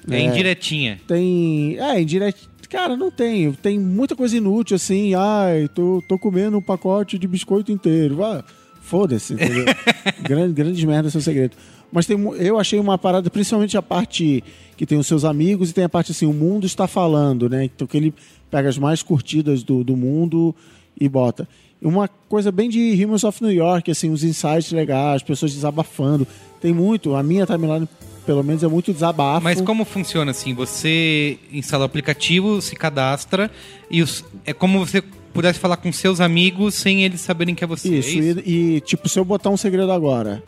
É 0.06 0.10
né, 0.10 0.20
indiretinha. 0.20 1.00
Tem. 1.06 1.76
É, 1.78 2.00
indireto. 2.00 2.48
Cara, 2.68 2.96
não 2.96 3.10
tem. 3.10 3.52
Tem 3.52 3.78
muita 3.78 4.14
coisa 4.14 4.36
inútil, 4.36 4.76
assim. 4.76 5.14
Ai, 5.14 5.68
tô, 5.74 6.02
tô 6.08 6.18
comendo 6.18 6.56
um 6.56 6.62
pacote 6.62 7.18
de 7.18 7.26
biscoito 7.26 7.72
inteiro. 7.72 8.24
Ah, 8.24 8.44
Foda-se, 8.86 9.34
entendeu? 9.34 9.64
Grande, 10.22 10.52
grandes 10.54 10.84
merdas 10.84 11.10
seu 11.10 11.20
segredo. 11.20 11.56
Mas 11.90 12.06
tem, 12.06 12.16
eu 12.36 12.56
achei 12.56 12.78
uma 12.78 12.96
parada, 12.96 13.28
principalmente 13.28 13.76
a 13.76 13.82
parte 13.82 14.44
que 14.76 14.86
tem 14.86 14.96
os 14.96 15.08
seus 15.08 15.24
amigos 15.24 15.70
e 15.70 15.74
tem 15.74 15.82
a 15.82 15.88
parte 15.88 16.12
assim, 16.12 16.24
o 16.24 16.32
mundo 16.32 16.66
está 16.66 16.86
falando, 16.86 17.48
né? 17.48 17.64
Então 17.64 17.84
que 17.84 17.96
ele 17.96 18.14
pega 18.48 18.68
as 18.68 18.78
mais 18.78 19.02
curtidas 19.02 19.64
do, 19.64 19.82
do 19.82 19.96
mundo 19.96 20.54
e 21.00 21.08
bota. 21.08 21.48
Uma 21.88 22.08
coisa 22.28 22.50
bem 22.50 22.68
de 22.68 23.02
Humans 23.04 23.22
of 23.24 23.42
New 23.42 23.52
York, 23.52 23.90
assim, 23.90 24.10
os 24.10 24.24
insights 24.24 24.72
legais, 24.72 25.16
as 25.16 25.22
pessoas 25.22 25.52
desabafando. 25.54 26.26
Tem 26.60 26.72
muito, 26.72 27.14
a 27.14 27.22
minha 27.22 27.46
timeline, 27.46 27.88
pelo 28.24 28.42
menos, 28.42 28.62
é 28.64 28.66
muito 28.68 28.92
desabafo. 28.92 29.44
Mas 29.44 29.60
como 29.60 29.84
funciona 29.84 30.32
assim? 30.32 30.52
Você 30.54 31.38
instala 31.52 31.84
o 31.84 31.86
aplicativo, 31.86 32.60
se 32.60 32.74
cadastra 32.74 33.50
e 33.90 34.02
os- 34.02 34.24
é 34.44 34.52
como 34.52 34.84
você 34.84 35.00
pudesse 35.32 35.58
falar 35.58 35.76
com 35.76 35.92
seus 35.92 36.20
amigos 36.20 36.74
sem 36.74 37.04
eles 37.04 37.20
saberem 37.20 37.54
que 37.54 37.62
é 37.62 37.66
você. 37.66 37.98
Isso, 37.98 38.08
é 38.18 38.22
isso? 38.22 38.40
E, 38.44 38.76
e, 38.76 38.80
tipo, 38.80 39.08
se 39.08 39.18
eu 39.18 39.24
botar 39.24 39.50
um 39.50 39.56
segredo 39.56 39.92
agora 39.92 40.42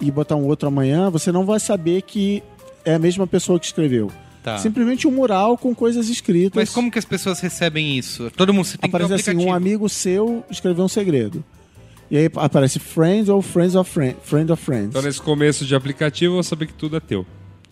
e 0.00 0.10
botar 0.10 0.36
um 0.36 0.44
outro 0.46 0.68
amanhã, 0.68 1.10
você 1.10 1.32
não 1.32 1.44
vai 1.44 1.58
saber 1.58 2.02
que 2.02 2.42
é 2.84 2.94
a 2.94 2.98
mesma 2.98 3.26
pessoa 3.26 3.58
que 3.58 3.66
escreveu. 3.66 4.10
Tá. 4.44 4.58
Simplesmente 4.58 5.08
um 5.08 5.10
mural 5.10 5.56
com 5.56 5.74
coisas 5.74 6.10
escritas. 6.10 6.54
Mas 6.54 6.68
como 6.68 6.90
que 6.90 6.98
as 6.98 7.04
pessoas 7.06 7.40
recebem 7.40 7.96
isso? 7.96 8.30
Todo 8.36 8.52
mundo 8.52 8.66
você 8.66 8.76
tem 8.76 8.90
que 8.90 8.94
ter 8.94 9.02
um 9.02 9.06
aparece 9.06 9.30
assim, 9.30 9.38
um 9.46 9.50
amigo 9.50 9.88
seu 9.88 10.44
escreveu 10.50 10.84
um 10.84 10.88
segredo. 10.88 11.42
E 12.10 12.18
aí 12.18 12.30
aparece 12.36 12.78
Friends 12.78 13.30
ou 13.30 13.40
Friends 13.40 13.74
of 13.74 13.90
Friends. 13.90 14.18
Friend 14.22 14.52
of 14.52 14.62
Friends. 14.62 14.88
Então, 14.90 15.00
nesse 15.00 15.22
começo 15.22 15.64
de 15.64 15.74
aplicativo, 15.74 16.32
eu 16.32 16.34
vou 16.34 16.42
saber 16.42 16.66
que 16.66 16.74
tudo 16.74 16.94
é 16.94 17.00
teu. 17.00 17.24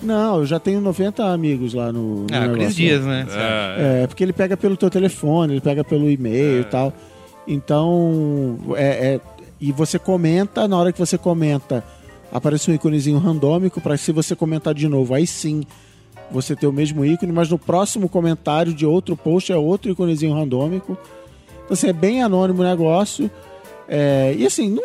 Não, 0.03 0.39
eu 0.39 0.47
já 0.47 0.59
tenho 0.59 0.81
90 0.81 1.23
amigos 1.31 1.75
lá 1.75 1.93
no, 1.93 2.23
no 2.23 2.27
Ah, 2.33 2.41
negócio. 2.41 2.55
Cris 2.63 2.75
Dias, 2.75 3.05
né? 3.05 3.27
É. 3.31 4.03
É, 4.03 4.07
porque 4.07 4.25
ele 4.25 4.33
pega 4.33 4.57
pelo 4.57 4.75
teu 4.75 4.89
telefone, 4.89 5.53
ele 5.53 5.61
pega 5.61 5.85
pelo 5.85 6.11
e-mail 6.11 6.63
e 6.63 6.65
tal. 6.65 6.91
Então, 7.47 8.59
é, 8.77 9.15
é- 9.17 9.21
e 9.61 9.71
você 9.73 9.99
comenta, 9.99 10.67
na 10.67 10.77
hora 10.79 10.91
que 10.91 10.99
você 10.99 11.19
comenta, 11.19 11.85
aparece 12.33 12.71
um 12.71 12.75
íconezinho 12.75 13.19
randômico 13.19 13.79
para 13.79 13.97
se 13.99 14.11
você 14.11 14.35
comentar 14.35 14.73
de 14.73 14.89
novo, 14.89 15.15
aí 15.15 15.27
sim 15.27 15.63
você 16.33 16.57
ter 16.57 16.67
o 16.67 16.73
mesmo 16.73 17.05
ícone, 17.05 17.33
mas 17.33 17.49
no 17.49 17.59
próximo 17.59 18.09
comentário 18.09 18.73
de 18.73 18.87
outro 18.87 19.17
post 19.17 19.53
é 19.53 19.57
outro 19.57 19.91
íconezinho 19.91 20.35
randômico. 20.35 20.97
Então, 21.65 21.75
assim, 21.75 21.89
é 21.89 21.93
bem 21.93 22.23
anônimo 22.23 22.63
o 22.63 22.65
negócio. 22.65 23.31
É, 23.89 24.35
e 24.37 24.47
assim, 24.47 24.69
não, 24.69 24.83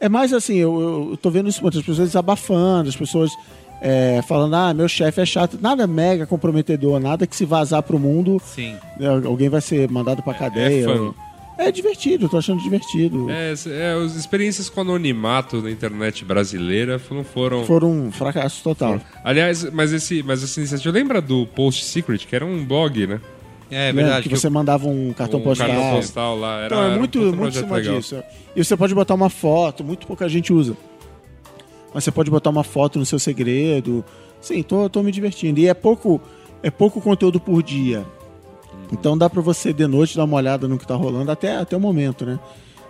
é 0.00 0.08
mais 0.08 0.32
assim, 0.32 0.56
eu, 0.56 1.08
eu, 1.10 1.16
tô 1.16 1.30
vendo 1.30 1.48
isso 1.48 1.62
muitas 1.62 1.80
pessoas 1.80 2.08
desabafando, 2.08 2.88
as 2.88 2.96
pessoas 2.96 3.32
é, 3.80 4.20
falando, 4.26 4.54
ah, 4.54 4.74
meu 4.74 4.88
chefe 4.88 5.20
é 5.20 5.26
chato. 5.26 5.58
Nada 5.60 5.86
mega 5.86 6.26
comprometedor, 6.26 7.00
nada 7.00 7.26
que 7.26 7.34
se 7.34 7.44
vazar 7.44 7.82
pro 7.82 7.98
mundo, 7.98 8.40
Sim. 8.44 8.76
né, 8.98 9.08
alguém 9.24 9.48
vai 9.48 9.60
ser 9.60 9.90
mandado 9.90 10.22
pra 10.22 10.34
cadeia. 10.34 10.84
fã. 10.86 11.00
ou- 11.00 11.25
É 11.58 11.72
divertido, 11.72 12.26
eu 12.26 12.28
tô 12.28 12.36
achando 12.36 12.62
divertido. 12.62 13.30
É, 13.30 13.54
é, 13.68 13.92
as 14.04 14.14
experiências 14.14 14.68
com 14.68 14.82
anonimato 14.82 15.62
na 15.62 15.70
internet 15.70 16.24
brasileira 16.24 17.00
não 17.10 17.24
foram. 17.24 17.64
Foram 17.64 17.90
um 17.90 18.12
fracasso 18.12 18.62
total. 18.62 19.00
Aliás, 19.24 19.64
mas, 19.72 19.92
esse, 19.92 20.22
mas 20.22 20.42
essa 20.42 20.60
iniciativa 20.60 20.92
lembra 20.94 21.20
do 21.22 21.46
Post 21.46 21.84
Secret, 21.84 22.26
que 22.26 22.36
era 22.36 22.44
um 22.44 22.62
blog, 22.64 23.06
né? 23.06 23.20
É 23.70 23.86
Lembra 23.86 24.02
verdade. 24.04 24.22
que 24.24 24.28
que 24.28 24.38
você 24.40 24.48
mandava 24.48 24.86
um 24.86 25.12
cartão 25.12 25.40
um 25.40 25.42
postal. 25.42 25.66
cartão 25.66 25.90
postal 25.96 26.38
lá. 26.38 26.58
Era, 26.58 26.66
Então, 26.66 26.82
é 26.82 26.86
era 26.86 26.94
um 26.94 26.98
muito, 26.98 27.18
muito 27.18 27.52
cima 27.56 27.76
legal. 27.76 27.96
disso. 27.96 28.22
E 28.54 28.62
você 28.64 28.76
pode 28.76 28.94
botar 28.94 29.14
uma 29.14 29.30
foto, 29.30 29.82
muito 29.82 30.06
pouca 30.06 30.28
gente 30.28 30.52
usa. 30.52 30.76
Mas 31.92 32.04
você 32.04 32.12
pode 32.12 32.30
botar 32.30 32.50
uma 32.50 32.62
foto 32.62 32.98
no 32.98 33.06
seu 33.06 33.18
segredo. 33.18 34.04
Sim, 34.40 34.62
tô, 34.62 34.88
tô 34.88 35.02
me 35.02 35.10
divertindo. 35.10 35.58
E 35.58 35.66
é 35.68 35.74
pouco, 35.74 36.20
é 36.62 36.70
pouco 36.70 37.00
conteúdo 37.00 37.40
por 37.40 37.62
dia. 37.62 38.04
Então 38.92 39.16
dá 39.18 39.28
pra 39.28 39.40
você 39.42 39.72
de 39.72 39.86
noite 39.86 40.16
dar 40.16 40.24
uma 40.24 40.36
olhada 40.36 40.68
no 40.68 40.78
que 40.78 40.86
tá 40.86 40.94
rolando 40.94 41.30
até, 41.30 41.56
até 41.56 41.76
o 41.76 41.80
momento, 41.80 42.24
né? 42.24 42.38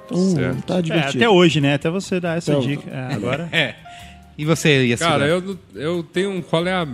Então 0.05 0.19
Certo. 0.31 0.63
tá 0.63 0.79
É, 0.79 0.83
divertido. 0.83 1.25
até 1.25 1.29
hoje, 1.29 1.61
né? 1.61 1.75
Até 1.75 1.91
você 1.91 2.21
dar 2.21 2.37
essa 2.37 2.53
Até 2.53 2.61
dica. 2.61 2.91
É, 2.91 3.15
agora. 3.15 3.49
É. 3.53 3.75
E 4.39 4.45
você, 4.45 4.85
Yasuda? 4.87 5.11
Cara, 5.11 5.27
eu, 5.27 5.59
eu 5.75 6.03
tenho 6.03 6.31
um. 6.31 6.43
Qual 6.43 6.67
é 6.67 6.73
a. 6.75 6.87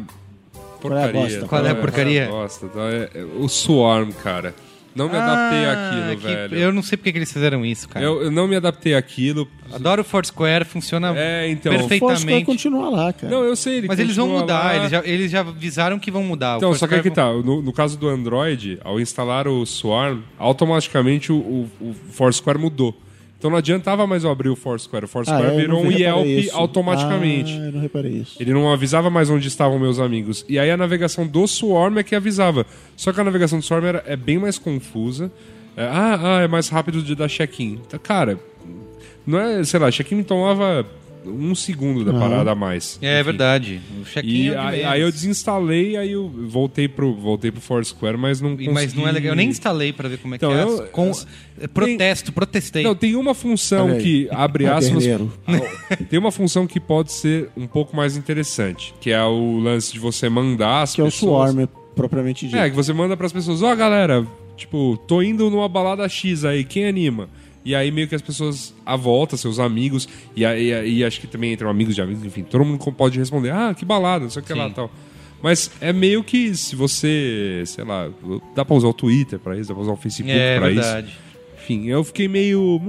porcaria. 0.81 1.13
bosta? 1.13 1.47
Qual 1.47 1.67
é 1.67 1.71
a 1.71 1.75
porcaria? 1.75 2.27
Bosta, 2.29 2.69
tá? 2.69 2.81
É- 2.91 3.11
é 3.17 3.25
o 3.25 3.49
Swarm, 3.49 4.13
cara. 4.23 4.55
Não 4.95 5.09
me 5.09 5.17
adaptei 5.17 5.65
Ah, 5.65 5.73
àquilo, 5.89 6.17
que- 6.21 6.27
velho. 6.27 6.57
Eu 6.57 6.73
não 6.73 6.83
sei 6.83 6.97
porque 6.99 7.13
que 7.13 7.19
eles 7.19 7.33
fizeram 7.33 7.65
isso, 7.65 7.89
cara. 7.89 8.05
Eu, 8.05 8.23
eu 8.25 8.31
não 8.31 8.47
me 8.47 8.57
adaptei 8.57 8.95
àquilo. 8.95 9.49
Adoro 9.73 10.03
o 10.03 10.05
Foursquare, 10.05 10.65
funciona 10.65 11.15
É, 11.17 11.49
então. 11.49 11.73
Foursquare 11.73 12.01
perfeitamente. 12.01 12.45
continua 12.47 12.91
lá, 12.91 13.13
cara. 13.13 13.33
Não, 13.33 13.43
eu 13.43 13.57
sei, 13.57 13.79
ele 13.79 13.89
Mas 13.89 13.99
eles 13.99 14.15
vão 14.17 14.29
mudar, 14.29 14.65
lá. 14.65 14.77
eles 14.77 14.91
já, 14.91 15.03
eles 15.05 15.31
já 15.31 15.41
avisaram 15.41 15.99
que 15.99 16.11
vão 16.11 16.23
mudar. 16.23 16.55
O 16.55 16.57
Então, 16.59 16.75
só 16.75 16.87
que 16.87 16.95
Foursquare 16.95 17.01
aqui 17.01 17.11
tá, 17.11 17.33
no, 17.47 17.63
no 17.63 17.73
caso 17.73 17.97
do 17.99 18.09
Android, 18.09 18.79
ao 18.85 19.01
instalar 19.01 19.49
o 19.49 19.65
Swarm, 19.65 20.21
automaticamente 20.39 21.33
o, 21.33 21.37
o, 21.37 21.71
o 21.81 21.95
Foursquare 22.11 22.59
mudou. 22.59 22.95
Então 23.43 23.51
não 23.51 23.59
adiantava 23.59 24.07
mais 24.07 24.23
eu 24.23 24.31
abrir 24.31 24.51
o 24.51 24.55
Foursquare. 24.55 25.05
O 25.05 25.09
Foursquare 25.09 25.45
Ah, 25.45 25.49
eu 25.49 25.57
virou 25.57 25.83
um 25.83 25.91
Yelp 25.91 26.25
isso. 26.25 26.57
automaticamente. 26.57 27.59
Ah, 27.61 27.65
eu 27.65 27.73
não 27.73 27.81
reparei 27.81 28.13
isso. 28.13 28.41
Ele 28.41 28.53
não 28.53 28.73
avisava 28.73 29.11
mais 29.11 29.29
onde 29.31 29.49
estavam 29.49 29.81
meus 29.81 29.99
amigos. 29.99 30.47
E 30.49 30.61
aí 30.61 30.71
a 30.71 30.77
navegação 30.77 31.27
do 31.27 31.45
Swarm 31.49 31.99
é 31.99 32.05
que 32.05 32.15
avisava. 32.15 32.65
Só 32.97 33.13
que 33.13 33.21
a 33.21 33.25
navegação 33.25 33.59
do 33.59 33.65
Swarm 33.65 33.85
era, 33.85 34.05
é 34.07 34.15
bem 34.15 34.39
mais 34.39 34.59
confusa. 34.61 35.29
É, 35.77 35.83
ah, 35.83 36.21
ah, 36.23 36.43
é 36.43 36.47
mais 36.47 36.69
rápido 36.69 37.03
de 37.03 37.17
dar 37.17 37.29
check-in. 37.29 37.81
Então, 37.85 37.99
cara, 38.01 38.39
não 39.27 39.41
é, 39.41 39.65
sei 39.65 39.81
lá, 39.81 39.91
check-in 39.91 40.23
tomava 40.23 40.87
um 41.27 41.55
segundo 41.55 42.05
da 42.05 42.13
parada 42.13 42.53
a 42.53 42.55
mais. 42.55 42.99
É 43.03 43.17
Enfim. 43.17 43.25
verdade. 43.25 43.81
O 44.01 44.05
check-in 44.05 44.29
E 44.31 44.49
é 44.49 44.51
o 44.51 44.55
de 44.55 44.59
aí, 44.59 44.85
aí 44.85 45.01
eu 45.01 45.11
desinstalei, 45.11 45.97
aí 45.97 46.13
eu 46.13 46.29
voltei 46.29 46.89
pro, 46.89 47.15
voltei 47.15 47.51
pro 47.51 47.61
Foursquare, 47.61 48.17
mas 48.19 48.41
não 48.41 48.51
E- 48.53 48.57
consegui... 48.67 48.71
Mas 48.73 48.95
não 48.95 49.07
é 49.09 49.13
legal. 49.13 49.31
Eu 49.33 49.37
nem 49.37 49.49
instalei 49.49 49.93
pra 49.93 50.09
ver 50.09 50.19
como 50.19 50.35
é 50.35 50.37
Então, 50.37 50.51
que 50.51 50.57
é. 50.59 50.63
eu- 50.63 50.87
Com... 50.89 51.13
Protesto, 51.73 52.33
protestei. 52.33 52.83
Não, 52.83 52.95
tem 52.95 53.15
uma 53.15 53.35
função 53.35 53.99
que, 53.99 54.27
abre 54.31 54.67
aspas, 54.69 54.89
Caderneiro. 55.05 55.33
tem 56.11 56.19
uma 56.19 56.33
função 56.33 56.67
que 56.67 56.81
pode 56.81 57.13
ser 57.13 57.49
um 57.57 57.67
pouco 57.67 57.95
mais 57.97 58.17
interessante, 58.17 58.95
que 59.01 59.11
é 59.11 59.23
o 59.23 59.59
lance 59.59 59.93
de 59.93 59.99
você 59.99 60.29
mandar 60.29 60.83
as 60.83 60.95
Que 60.95 61.01
é 61.01 61.05
o 61.05 61.07
pessoas... 61.07 61.51
Swarm, 61.53 61.69
propriamente 61.95 62.47
dito. 62.47 62.57
É, 62.59 62.69
que 62.71 62.77
você 62.77 62.93
manda 62.93 63.17
pras 63.17 63.33
pessoas, 63.33 63.63
ó 63.63 63.75
galera, 63.77 64.27
tipo, 64.57 64.97
tô 65.07 65.23
indo 65.23 65.49
numa 65.51 65.69
balada 65.69 66.09
X 66.09 66.45
aí, 66.45 66.65
quem 66.65 66.87
anima? 66.87 67.29
E 67.65 67.75
aí 67.75 67.91
meio 67.93 68.09
que 68.09 68.15
as 68.15 68.23
pessoas 68.23 68.75
à 68.85 68.97
volta, 68.97 69.37
seus 69.37 69.59
amigos, 69.59 70.09
e 70.35 70.45
aí 70.45 70.99
e 70.99 71.05
acho 71.05 71.21
que 71.21 71.27
também 71.27 71.53
entram 71.53 71.71
amigos 71.71 71.95
de 71.95 72.03
amigos, 72.03 72.25
enfim, 72.25 72.43
todo 72.43 72.65
mundo 72.65 72.79
pode 72.93 73.19
responder, 73.19 73.51
ah, 73.51 73.73
que 73.77 73.85
balada, 73.85 74.25
não 74.25 74.31
sei 74.31 74.43
o 74.43 74.45
que 74.45 74.53
lá 74.53 74.69
Sim. 74.69 74.75
tal. 74.75 74.91
Mas 75.43 75.71
é 75.81 75.93
meio 75.93 76.23
que 76.23 76.55
se 76.57 76.77
você, 76.77 77.63
sei 77.67 77.85
lá, 77.85 78.09
dá 78.55 78.65
pra 78.65 78.77
usar 78.77 78.89
o 78.89 78.95
Twitter 78.95 79.39
pra 79.39 79.57
isso, 79.57 79.69
dá 79.69 79.75
pra 79.75 79.83
usar 79.83 79.93
o 79.93 79.97
Facebook 79.97 80.31
é 80.31 80.59
pra 80.59 80.69
verdade. 80.69 81.09
isso. 81.09 81.17
Enfim, 81.65 81.87
eu 81.89 82.03
fiquei 82.03 82.27
meio. 82.29 82.81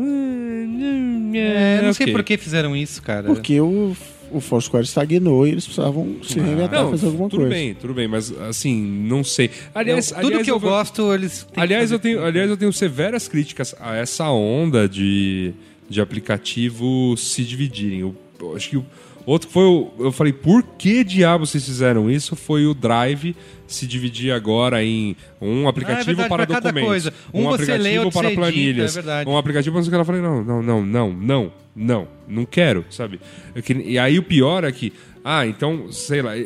É, 1.35 1.79
eu 1.79 1.83
não 1.83 1.93
sei 1.93 2.05
ok. 2.05 2.13
por 2.13 2.23
que 2.23 2.37
fizeram 2.37 2.75
isso, 2.75 3.01
cara. 3.01 3.27
Porque 3.27 3.59
o, 3.59 3.95
o 4.33 4.39
Foursquare 4.41 4.83
estagnou 4.85 5.45
e 5.47 5.51
eles 5.51 5.65
precisavam 5.65 6.17
se 6.23 6.39
reinventar, 6.39 6.79
Ah, 6.79 6.83
Não, 6.83 6.91
fazer 6.91 7.05
alguma 7.07 7.29
tudo 7.29 7.39
coisa. 7.41 7.55
bem, 7.55 7.73
tudo 7.73 7.93
bem, 7.93 8.07
mas 8.07 8.31
assim, 8.41 8.81
não 8.81 9.23
sei. 9.23 9.49
Aliás, 9.73 10.09
Eu- 10.11 10.15
tudo 10.17 10.27
aliás, 10.27 10.43
que 10.45 10.51
eu 10.51 10.59
vou- 10.59 10.69
gosto, 10.71 11.13
eles 11.13 11.47
Aliás, 11.55 11.91
eu 11.91 11.99
tenho, 11.99 12.17
tudo. 12.17 12.27
aliás, 12.27 12.49
eu 12.49 12.57
tenho 12.57 12.73
severas 12.73 13.27
críticas 13.27 13.75
a 13.79 13.95
essa 13.95 14.29
onda 14.29 14.87
de, 14.89 15.53
de 15.89 16.01
aplicativos 16.01 17.19
se 17.33 17.43
dividirem. 17.43 17.99
Eu, 17.99 18.15
eu 18.39 18.55
acho 18.55 18.69
que 18.69 18.77
o 18.77 18.85
outro 19.25 19.47
que 19.47 19.53
foi 19.53 19.63
o. 19.65 19.91
Eu 19.99 20.11
falei, 20.11 20.33
por 20.33 20.63
que 20.63 21.03
diabo 21.03 21.45
vocês 21.45 21.63
fizeram 21.65 22.09
isso? 22.09 22.35
Foi 22.35 22.65
o 22.65 22.73
Drive 22.73 23.35
se 23.67 23.87
dividir 23.87 24.31
agora 24.31 24.83
em 24.83 25.15
um 25.41 25.67
aplicativo 25.67 26.05
verdade, 26.05 26.29
para 26.29 26.45
pra 26.45 26.55
cada 26.55 26.69
documentos. 26.71 26.89
coisa. 26.89 27.13
Um 27.33 27.43
você 27.43 27.53
aplicativo 27.55 27.83
lê, 27.83 27.97
outro 27.99 28.11
para 28.11 28.21
você 28.21 28.27
edita, 28.27 28.41
planilhas. 28.41 28.91
é 28.97 29.01
verdade. 29.01 29.29
Um 29.29 29.37
aplicativo 29.37 29.75
para 29.75 29.89
que. 29.89 29.95
Ela 29.95 30.05
falei, 30.05 30.21
não, 30.21 30.43
não, 30.43 30.61
não, 30.61 30.81
não, 30.85 31.13
não, 31.13 31.51
não, 31.75 32.07
não 32.27 32.45
quero, 32.45 32.85
sabe? 32.89 33.19
Que- 33.63 33.73
E 33.73 33.97
aí 33.97 34.17
o 34.19 34.23
pior 34.23 34.63
é 34.63 34.71
que. 34.71 34.93
Ah, 35.25 35.47
então, 35.47 35.89
sei 35.91 36.21
lá, 36.21 36.33
a 36.35 36.45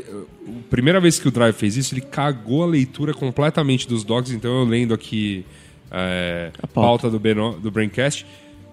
primeira 0.69 0.99
vez 0.99 1.19
que 1.19 1.27
o 1.27 1.31
Drive 1.31 1.55
fez 1.55 1.75
isso, 1.77 1.95
ele 1.95 2.01
cagou 2.01 2.61
a 2.63 2.67
leitura 2.67 3.13
completamente 3.13 3.87
dos 3.87 4.03
docs. 4.03 4.31
Então 4.31 4.59
eu 4.59 4.63
lendo 4.65 4.93
aqui 4.93 5.43
é, 5.91 6.51
A 6.61 6.67
pauta, 6.67 7.03
pauta. 7.03 7.09
do, 7.09 7.19
Beno, 7.19 7.59
do 7.59 7.71
Braincast, 7.71 8.25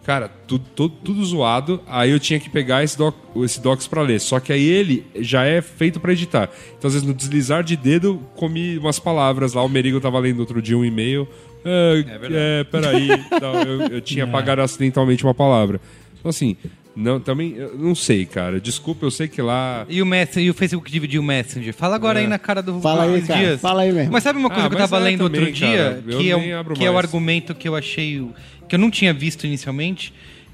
cara, 0.05 0.29
tudo, 0.29 0.65
tudo, 0.75 0.95
tudo 1.03 1.25
zoado. 1.25 1.81
Aí 1.87 2.11
eu 2.11 2.21
tinha 2.21 2.39
que 2.39 2.49
pegar 2.49 2.85
esse, 2.85 2.97
doc, 2.97 3.15
esse 3.39 3.61
docs 3.61 3.89
pra 3.89 4.03
ler. 4.03 4.21
Só 4.21 4.39
que 4.39 4.53
aí 4.53 4.65
ele 4.65 5.05
já 5.17 5.45
é 5.45 5.61
feito 5.61 5.99
pra 5.99 6.13
editar. 6.13 6.51
Então, 6.79 6.89
às 6.89 6.95
vezes, 6.95 7.07
no 7.07 7.15
deslizar 7.15 7.65
de 7.65 7.77
dedo, 7.77 8.21
comi 8.37 8.79
umas 8.79 8.99
palavras 8.99 9.55
lá. 9.55 9.63
O 9.63 9.69
Merigo 9.69 10.01
tava 10.01 10.19
lendo 10.19 10.41
outro 10.41 10.63
dia 10.63 10.79
um 10.79 10.85
e-mail. 10.85 11.27
É, 11.65 12.03
verdade. 12.03 12.35
é 12.37 12.65
peraí. 12.65 13.09
eu, 13.67 13.97
eu 13.97 14.01
tinha 14.01 14.25
apagado 14.25 14.61
acidentalmente 14.61 15.25
uma 15.25 15.35
palavra. 15.35 15.81
Então, 16.21 16.29
assim, 16.29 16.57
não, 16.97 17.19
também, 17.19 17.55
eu 17.57 17.77
não 17.77 17.95
sei, 17.95 18.25
cara. 18.25 18.61
Desculpa, 18.61 19.05
eu 19.05 19.11
sei 19.11 19.27
que 19.29 19.43
lá. 19.43 19.85
E 19.89 20.01
o, 20.01 20.07
Messenger, 20.07 20.45
e 20.47 20.51
o 20.51 20.55
Facebook 20.55 20.91
dividiu 20.91 21.21
o 21.21 21.25
Messenger. 21.25 21.75
Fala 21.75 21.97
agora 21.97 22.21
aí 22.21 22.27
na 22.27 22.39
cara 22.39 22.63
do 22.63 22.81
Fala 22.81 23.05
aí, 23.05 23.21
cara. 23.23 23.41
Dias. 23.41 23.61
Fala 23.61 23.83
aí 23.83 23.93
mesmo. 23.93 24.13
Mas 24.13 24.23
sabe 24.23 24.39
uma 24.39 24.49
coisa 24.49 24.67
Ah, 24.67 24.69
que 24.69 24.75
eu 24.75 24.79
tava 24.79 24.97
é 24.99 25.01
lendo 25.01 25.25
também, 25.25 25.41
outro 25.41 25.55
dia? 25.55 25.77
cara. 25.77 26.05
Eu 26.07 26.19
que 26.19 26.31
é, 26.33 26.65
que 26.75 26.85
é 26.85 26.91
o 26.91 26.95
mais. 26.95 27.05
argumento 27.05 27.55
que 27.55 27.69
eu 27.69 27.75
achei. 27.75 28.25
que 28.69 28.75
eu 28.75 28.79
não 28.79 28.91
tinha 28.91 29.13
visto 29.13 29.45
inicialmente. 29.47 30.13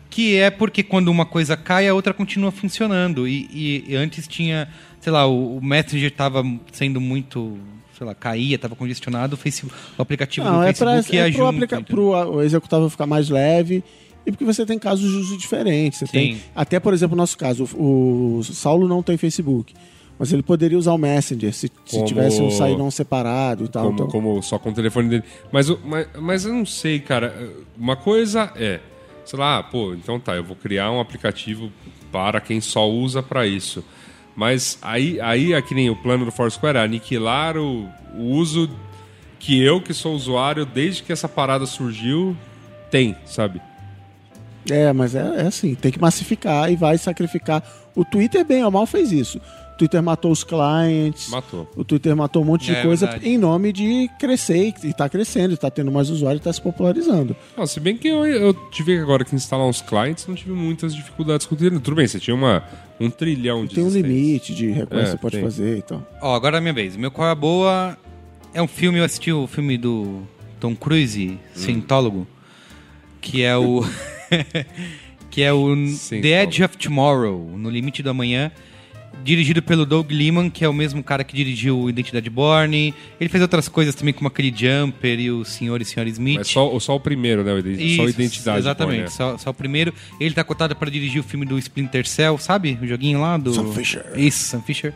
Que 0.09 0.37
é 0.39 0.51
porque 0.51 0.83
quando 0.83 1.09
uma 1.09 1.25
coisa 1.25 1.57
cai, 1.57 1.87
a 1.87 1.95
outra 1.95 2.13
continua 2.13 2.51
funcionando. 2.51 3.29
E, 3.29 3.49
e- 3.53 3.85
e 3.89 3.97
antes 3.97 4.27
tinha, 4.27 4.67
sei 5.01 5.13
lá, 5.13 5.27
o, 5.27 5.59
o 5.59 5.65
Messenger 5.65 6.11
tava 6.11 6.43
sendo 6.73 7.01
muito. 7.01 7.59
sei 7.97 8.07
lá, 8.07 8.15
caía, 8.15 8.59
tava 8.59 8.75
congestionado, 8.75 9.35
o, 9.35 9.37
Facebook, 9.37 9.77
o 9.99 10.01
aplicativo 10.03 10.47
Não, 10.47 10.61
do 10.61 10.63
é, 10.65 10.73
pra, 10.73 10.87
Facebook 10.95 11.15
ia 11.17 11.21
é 11.29 11.31
pro, 11.31 11.33
junto. 11.39 11.49
aplica, 11.57 11.77
entendeu? 11.77 11.95
pro 11.97 12.15
a- 12.15 12.27
o 12.29 12.43
executável 12.43 12.89
ficar 12.89 13.07
mais 13.07 13.29
leve 13.29 13.85
e 14.31 14.33
porque 14.33 14.45
você 14.45 14.65
tem 14.65 14.79
casos 14.79 15.11
de 15.11 15.17
uso 15.19 15.37
diferentes. 15.37 15.99
Você 15.99 16.07
tem, 16.07 16.35
Sim. 16.37 16.41
até, 16.55 16.79
por 16.81 16.95
exemplo, 16.95 17.17
no 17.17 17.23
nosso 17.23 17.37
caso, 17.37 17.65
o, 17.75 18.39
o 18.39 18.45
Saulo 18.45 18.87
não 18.89 19.03
tem 19.03 19.17
Facebook. 19.17 19.75
Mas 20.19 20.33
ele 20.33 20.43
poderia 20.43 20.77
usar 20.79 20.93
o 20.93 20.99
Messenger 20.99 21.53
se, 21.53 21.69
se 21.87 21.97
Como- 21.97 22.05
tivesse 22.05 22.43
um 22.43 22.51
sairão 22.51 22.91
separado 22.91 23.65
e 23.65 23.69
tal. 23.69 23.85
como, 23.87 23.95
então- 23.95 24.07
como 24.09 24.43
só 24.43 24.59
com 24.59 24.69
o 24.71 24.75
telefone 24.75 25.09
dele. 25.09 25.25
Mas, 25.51 25.69
mas, 25.85 26.07
mas 26.21 26.45
eu 26.45 26.53
não 26.53 26.67
sei, 26.67 27.01
cara. 27.01 27.51
Uma 27.77 27.97
coisa 27.97 28.53
é, 28.55 28.81
sei 29.25 29.39
lá, 29.39 29.63
pô, 29.63 29.95
então 29.95 30.21
tá, 30.21 30.35
eu 30.37 30.45
vou 30.45 30.55
criar 30.57 30.91
um 30.93 31.01
aplicativo 31.01 31.73
para 32.13 32.39
quem 32.41 32.61
só 32.61 32.87
usa 32.91 33.23
para 33.23 33.47
isso. 33.47 33.83
Mas 34.37 34.79
aí, 34.83 35.19
aí 35.23 35.53
é 35.55 35.63
que 35.63 35.75
nem 35.75 35.89
o 35.89 35.97
plano 35.97 36.27
do 36.27 36.31
Foursquare, 36.31 36.77
é 36.77 36.83
aniquilar 36.83 37.57
o, 37.57 37.89
o 38.15 38.23
uso 38.23 38.69
que 39.39 39.59
eu, 39.63 39.81
que 39.81 39.95
sou 39.95 40.15
usuário, 40.15 40.67
desde 40.67 41.03
que 41.03 41.13
essa 41.13 41.29
parada 41.29 41.65
surgiu, 41.65 42.37
tem, 42.91 43.17
sabe? 43.25 43.59
É, 44.71 44.93
mas 44.93 45.15
é, 45.15 45.21
é 45.43 45.47
assim, 45.47 45.75
tem 45.75 45.91
que 45.91 46.01
massificar 46.01 46.71
e 46.71 46.77
vai 46.77 46.97
sacrificar. 46.99 47.63
O 47.95 48.05
Twitter, 48.05 48.45
bem 48.45 48.65
ou 48.65 48.71
mal, 48.71 48.87
fez 48.87 49.11
isso. 49.13 49.39
O 49.75 49.79
Twitter 49.81 50.03
matou 50.03 50.31
os 50.31 50.45
clients. 50.45 51.29
Matou. 51.31 51.67
O 51.75 51.83
Twitter 51.83 52.15
matou 52.15 52.43
um 52.43 52.45
monte 52.45 52.67
de 52.67 52.73
É, 52.75 52.83
coisa 52.83 53.07
verdade. 53.07 53.29
em 53.29 53.39
nome 53.39 53.73
de 53.73 54.11
crescer 54.19 54.75
e 54.85 54.93
tá 54.93 55.09
crescendo, 55.09 55.55
e 55.55 55.57
tá 55.57 55.71
tendo 55.71 55.91
mais 55.91 56.11
usuários 56.11 56.41
e 56.43 56.45
tá 56.45 56.53
se 56.53 56.61
popularizando. 56.61 57.35
Não, 57.57 57.67
se 57.67 57.81
bem 57.81 57.97
que 57.97 58.07
eu, 58.07 58.27
eu 58.27 58.53
tive 58.71 58.99
agora 58.99 59.25
que 59.25 59.35
instalar 59.35 59.67
uns 59.67 59.81
clients, 59.81 60.27
não 60.27 60.35
tive 60.35 60.53
muitas 60.53 60.95
dificuldades 60.95 61.47
com 61.47 61.55
o 61.55 61.59
Twitter. 61.59 61.81
Tudo 61.81 61.97
bem, 61.97 62.07
você 62.07 62.21
tinha 62.21 62.35
uma, 62.35 62.63
um 63.01 63.09
trilhão 63.09 63.65
de 63.65 63.75
Tem 63.75 63.83
um 63.85 63.89
limite 63.89 64.55
de 64.55 64.71
request 64.71 65.01
É, 65.01 65.05
que 65.05 65.11
você 65.13 65.17
pode 65.19 65.35
tem. 65.37 65.45
fazer 65.45 65.79
e 65.79 65.83
tal. 65.83 66.07
Ó, 66.21 66.35
agora 66.35 66.57
é 66.57 66.59
a 66.59 66.61
minha 66.61 66.75
vez. 66.75 66.95
Meu 66.97 67.11
Qual 67.11 67.27
é 67.27 67.31
a 67.31 67.35
Boa 67.35 67.97
é 68.53 68.61
um 68.61 68.69
filme, 68.69 68.99
eu 68.99 69.05
assisti 69.05 69.33
o 69.33 69.47
filme 69.47 69.79
do 69.79 70.21
Tom 70.61 70.77
Cruise, 70.77 71.39
Cientólogo, 71.55 72.27
que 73.21 73.43
é 73.43 73.57
o. 73.57 73.83
que 75.31 75.43
é 75.43 75.53
o 75.53 75.75
The 75.75 75.87
Cientólogo. 75.93 76.41
Edge 76.43 76.65
of 76.65 76.77
Tomorrow, 76.77 77.57
No 77.57 77.71
Limite 77.71 78.03
do 78.03 78.11
Amanhã. 78.11 78.51
Dirigido 79.25 79.61
pelo 79.61 79.85
Doug 79.85 80.11
Liman, 80.13 80.49
que 80.49 80.65
é 80.65 80.69
o 80.69 80.73
mesmo 80.73 81.03
cara 81.03 81.25
que 81.25 81.35
dirigiu 81.35 81.91
Identidade 81.91 82.31
Borne. 82.31 82.95
Ele 83.21 83.29
fez 83.29 83.43
outras 83.43 83.69
coisas 83.69 83.95
também, 83.95 84.15
como 84.15 84.29
aquele 84.29 84.55
Jumper 84.57 85.19
e 85.21 85.31
o 85.31 85.45
Senhor 85.45 85.83
e 85.83 85.85
Senhora 85.85 86.09
Smith. 86.09 86.39
Mas 86.39 86.49
só, 86.49 86.79
só 86.79 86.95
o 86.97 87.01
primeiro, 87.01 87.43
né? 87.43 87.53
o 87.53 87.59
ident- 87.59 87.77
só 87.97 88.05
Isso, 88.05 88.09
identidade. 88.21 88.59
Exatamente, 88.61 88.97
pô, 88.99 89.05
né? 89.05 89.09
só, 89.11 89.37
só 89.37 89.51
o 89.51 89.55
primeiro. 89.55 89.93
Ele 90.19 90.33
tá 90.33 90.45
cotado 90.45 90.75
para 90.77 90.89
dirigir 90.91 91.21
o 91.21 91.25
filme 91.25 91.45
do 91.45 91.59
Splinter 91.59 92.07
Cell, 92.07 92.39
sabe? 92.39 92.79
O 92.81 92.87
joguinho 92.87 93.21
lá 93.21 93.37
do. 93.37 93.53
Sam 93.53 93.73
Fisher. 93.73 94.07
Isso, 94.17 94.45
Sam 94.45 94.63
Fisher. 94.63 94.95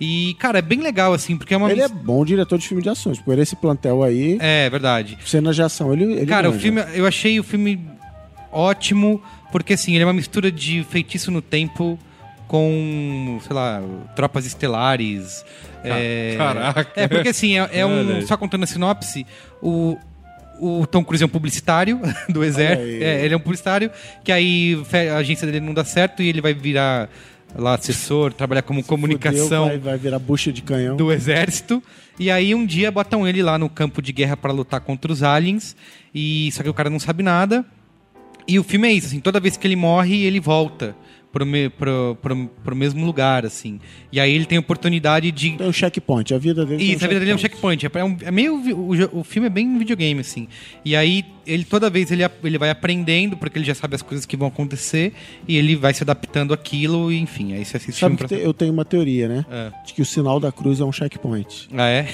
E, 0.00 0.34
cara, 0.38 0.60
é 0.60 0.62
bem 0.62 0.80
legal, 0.80 1.12
assim, 1.12 1.36
porque 1.36 1.52
é 1.52 1.56
uma. 1.56 1.70
Ele 1.70 1.82
é 1.82 1.88
bom 1.88 2.24
diretor 2.24 2.58
de 2.58 2.66
filme 2.66 2.82
de 2.82 2.88
ações. 2.88 3.18
Por 3.20 3.36
esse 3.38 3.56
plantel 3.56 4.02
aí, 4.04 4.38
É, 4.40 4.70
verdade. 4.70 5.18
cenas 5.26 5.56
de 5.56 5.62
ação, 5.62 5.92
ele, 5.92 6.04
ele 6.04 6.26
Cara, 6.26 6.48
o 6.48 6.52
manja. 6.52 6.62
filme, 6.62 6.80
eu 6.94 7.04
achei 7.04 7.38
o 7.40 7.42
filme 7.42 7.84
ótimo, 8.52 9.22
porque 9.52 9.74
assim, 9.74 9.94
ele 9.94 10.02
é 10.02 10.06
uma 10.06 10.12
mistura 10.12 10.50
de 10.50 10.84
feitiço 10.84 11.30
no 11.30 11.42
tempo 11.42 11.98
com, 12.48 13.38
sei 13.46 13.54
lá, 13.54 13.82
tropas 14.16 14.46
estelares. 14.46 15.44
é... 15.84 16.34
caraca. 16.36 16.92
É, 16.96 17.06
porque 17.06 17.28
assim, 17.28 17.58
é, 17.58 17.68
é 17.72 17.86
um. 17.86 18.26
Só 18.26 18.36
contando 18.36 18.64
a 18.64 18.66
sinopse, 18.66 19.26
o. 19.62 19.96
O 20.60 20.84
Tom 20.88 21.04
Cruise 21.04 21.22
é 21.22 21.26
um 21.26 21.28
publicitário 21.28 22.00
do 22.28 22.42
exército. 22.42 23.04
É, 23.04 23.24
ele 23.24 23.32
é 23.32 23.36
um 23.36 23.40
publicitário 23.40 23.92
que 24.24 24.32
aí 24.32 24.76
a 25.14 25.18
agência 25.18 25.46
dele 25.46 25.64
não 25.64 25.72
dá 25.72 25.84
certo 25.84 26.20
e 26.20 26.28
ele 26.28 26.40
vai 26.40 26.52
virar 26.52 27.08
lá 27.54 27.74
assessor, 27.74 28.32
trabalhar 28.32 28.62
como 28.62 28.82
comunicação 28.82 29.44
Fudeu, 29.44 29.64
vai, 29.66 29.78
vai 29.78 29.98
virar 29.98 30.18
bucha 30.18 30.52
de 30.52 30.62
canhão. 30.62 30.96
do 30.96 31.12
exército. 31.12 31.80
E 32.18 32.28
aí 32.28 32.56
um 32.56 32.66
dia 32.66 32.90
botam 32.90 33.26
ele 33.26 33.40
lá 33.40 33.56
no 33.56 33.68
campo 33.68 34.02
de 34.02 34.12
guerra 34.12 34.36
pra 34.36 34.52
lutar 34.52 34.80
contra 34.80 35.12
os 35.12 35.22
aliens. 35.22 35.76
E 36.12 36.50
só 36.52 36.64
que 36.64 36.68
o 36.68 36.74
cara 36.74 36.90
não 36.90 36.98
sabe 36.98 37.22
nada. 37.22 37.64
E 38.48 38.58
o 38.58 38.64
filme 38.64 38.88
é 38.88 38.92
isso, 38.92 39.08
assim, 39.08 39.20
toda 39.20 39.38
vez 39.38 39.56
que 39.58 39.66
ele 39.66 39.76
morre, 39.76 40.24
ele 40.24 40.40
volta 40.40 40.96
pro, 41.30 41.44
me- 41.44 41.68
pro, 41.68 42.16
pro, 42.22 42.48
pro 42.64 42.74
mesmo 42.74 43.04
lugar, 43.04 43.44
assim. 43.44 43.78
E 44.10 44.18
aí 44.18 44.32
ele 44.34 44.46
tem 44.46 44.56
a 44.56 44.60
oportunidade 44.60 45.30
de 45.30 45.54
É 45.62 45.66
o 45.66 45.72
checkpoint, 45.72 46.32
a 46.32 46.38
vida 46.38 46.64
dele 46.64 46.82
isso, 46.82 47.04
a 47.04 47.08
vida 47.08 47.20
dele 47.20 47.32
é 47.32 47.34
um 47.34 47.38
checkpoint. 47.38 47.86
É, 47.94 48.02
um- 48.04 48.16
é 48.22 48.30
meio. 48.30 48.54
O, 48.56 49.20
o 49.20 49.22
filme 49.22 49.48
é 49.48 49.50
bem 49.50 49.66
um 49.68 49.78
videogame, 49.78 50.20
assim. 50.22 50.48
E 50.82 50.96
aí, 50.96 51.26
ele 51.46 51.62
toda 51.64 51.90
vez 51.90 52.10
ele, 52.10 52.22
ele 52.42 52.56
vai 52.56 52.70
aprendendo, 52.70 53.36
porque 53.36 53.58
ele 53.58 53.66
já 53.66 53.74
sabe 53.74 53.94
as 53.94 54.00
coisas 54.00 54.24
que 54.24 54.34
vão 54.34 54.48
acontecer, 54.48 55.12
e 55.46 55.58
ele 55.58 55.76
vai 55.76 55.92
se 55.92 56.02
adaptando 56.02 56.54
àquilo, 56.54 57.12
e 57.12 57.18
enfim. 57.18 57.52
Aí 57.52 57.66
você 57.66 57.76
assiste 57.76 58.00
Sabe 58.00 58.16
te- 58.26 58.34
eu 58.34 58.54
tenho 58.54 58.72
uma 58.72 58.86
teoria, 58.86 59.28
né? 59.28 59.44
É. 59.50 59.70
De 59.86 59.92
que 59.92 60.00
o 60.00 60.06
sinal 60.06 60.40
da 60.40 60.50
cruz 60.50 60.80
é 60.80 60.84
um 60.84 60.92
checkpoint. 60.92 61.68
Ah, 61.76 61.88
é? 61.90 62.08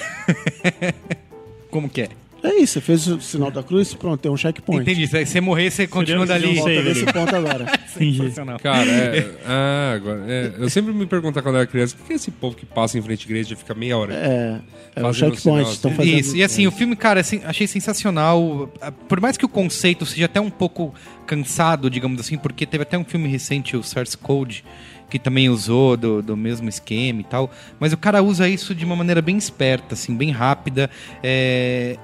Como 1.71 1.89
que 1.89 2.01
é? 2.01 2.09
É 2.45 2.55
isso, 2.61 2.73
você 2.73 2.81
fez 2.81 3.07
o 3.07 3.19
sinal 3.19 3.49
da 3.49 3.63
cruz, 3.63 3.93
pronto, 3.93 4.19
tem 4.19 4.31
um 4.31 4.37
checkpoint. 4.37 4.81
Entendi. 4.81 5.07
Se 5.07 5.25
você 5.25 5.41
morrer, 5.41 5.71
você 5.71 5.87
continua 5.87 6.23
um 6.23 6.27
dali. 6.27 6.55
Volta 6.55 6.71
ele. 6.71 6.89
nesse 6.89 7.05
ponto 7.05 7.35
agora. 7.35 7.65
Entendi. 7.95 8.33
Cara, 8.61 8.91
é, 8.91 9.31
ah, 9.45 9.93
agora, 9.95 10.23
é, 10.27 10.51
eu 10.57 10.69
sempre 10.69 10.93
me 10.93 11.05
perguntava 11.05 11.41
quando 11.41 11.55
era 11.55 11.65
criança, 11.65 11.95
por 11.95 12.05
que 12.05 12.13
esse 12.13 12.29
povo 12.29 12.55
que 12.55 12.65
passa 12.65 12.97
em 12.97 13.01
frente 13.01 13.23
à 13.23 13.25
igreja 13.25 13.55
fica 13.55 13.73
meia 13.73 13.97
hora? 13.97 14.13
É, 14.13 14.59
é 14.95 14.99
o 14.99 15.03
Fazendo 15.05 15.35
checkpoint. 15.35 15.41
sinal, 15.41 15.61
Estão 15.61 15.91
assim. 15.91 15.97
fazendo 15.97 16.19
Isso, 16.19 16.35
e 16.35 16.43
assim, 16.43 16.67
o 16.67 16.71
filme, 16.71 16.95
cara, 16.95 17.21
assim, 17.21 17.41
achei 17.43 17.67
sensacional. 17.67 18.71
Ah, 18.81 18.91
Por 18.91 19.19
mais 19.19 19.37
que 19.37 19.45
o 19.45 19.49
conceito 19.49 20.05
seja 20.05 20.25
até 20.25 20.39
um 20.39 20.49
pouco 20.49 20.93
cansado, 21.25 21.89
digamos 21.89 22.19
assim, 22.19 22.37
porque 22.37 22.65
teve 22.65 22.83
até 22.83 22.97
um 22.97 23.03
filme 23.03 23.27
recente, 23.27 23.75
o 23.75 23.83
Source 23.83 24.17
Code, 24.17 24.63
que 25.09 25.17
também 25.17 25.49
usou 25.49 25.95
do, 25.95 26.21
do 26.21 26.35
mesmo 26.35 26.67
esquema 26.67 27.21
e 27.21 27.23
tal. 27.23 27.49
Mas 27.79 27.93
o 27.93 27.97
cara 27.97 28.21
usa 28.21 28.47
isso 28.49 28.75
de 28.75 28.83
uma 28.85 28.95
maneira 28.95 29.21
bem 29.21 29.37
esperta, 29.37 29.93
assim, 29.93 30.15
bem 30.15 30.31
rápida. 30.31 30.89
É, 31.23 31.97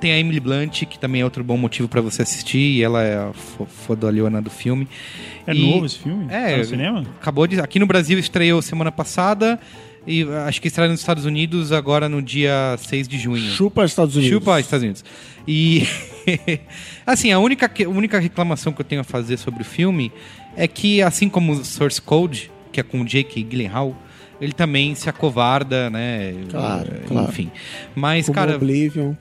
Tem 0.00 0.12
a 0.12 0.18
Emily 0.18 0.38
Blunt, 0.40 0.84
que 0.84 0.98
também 0.98 1.20
é 1.22 1.24
outro 1.24 1.42
bom 1.42 1.56
motivo 1.56 1.88
pra 1.88 2.00
você 2.00 2.22
assistir, 2.22 2.58
e 2.58 2.82
ela 2.82 3.02
é 3.02 3.16
a 3.18 3.32
fo- 3.32 3.66
fodolhona 3.66 4.40
do 4.40 4.50
filme. 4.50 4.86
É 5.46 5.52
E- 5.52 5.70
novo 5.72 5.86
esse 5.86 5.98
filme? 5.98 6.26
É, 6.30 6.52
Tá 6.52 6.56
no 6.58 6.64
cinema? 6.64 7.06
Acabou 7.20 7.46
de. 7.46 7.60
Aqui 7.60 7.78
no 7.78 7.86
Brasil 7.86 8.18
estreou 8.18 8.62
semana 8.62 8.92
passada. 8.92 9.58
E 10.06 10.22
acho 10.46 10.62
que 10.62 10.68
estreia 10.68 10.88
nos 10.90 11.00
Estados 11.00 11.26
Unidos 11.26 11.70
agora 11.70 12.08
no 12.08 12.22
dia 12.22 12.76
6 12.78 13.06
de 13.06 13.18
junho. 13.18 13.42
Chupa 13.42 13.84
Estados 13.84 14.16
Unidos. 14.16 14.32
Chupa 14.38 14.58
Estados 14.58 14.82
Unidos. 14.82 15.04
E 15.46 15.82
assim, 17.06 17.30
a 17.32 17.38
única, 17.38 17.70
a 17.84 17.88
única 17.88 18.18
reclamação 18.18 18.72
que 18.72 18.80
eu 18.80 18.84
tenho 18.84 19.00
a 19.02 19.04
fazer 19.04 19.36
sobre 19.36 19.62
o 19.62 19.64
filme 19.64 20.10
é 20.56 20.66
que, 20.66 21.02
assim 21.02 21.28
como 21.28 21.52
o 21.52 21.64
Source 21.64 22.00
Code, 22.00 22.50
que 22.72 22.80
é 22.80 22.82
com 22.82 23.00
o 23.02 23.04
Jake 23.04 23.42
Gyllenhaal, 23.42 23.94
ele 24.40 24.52
também 24.52 24.94
se 24.94 25.10
acovarda, 25.10 25.90
né? 25.90 26.32
Claro, 26.48 26.90
claro. 27.06 27.28
Enfim. 27.28 27.50
Mas, 27.94 28.26
Como 28.26 28.34
cara, 28.34 28.56
Oblivion. 28.56 29.12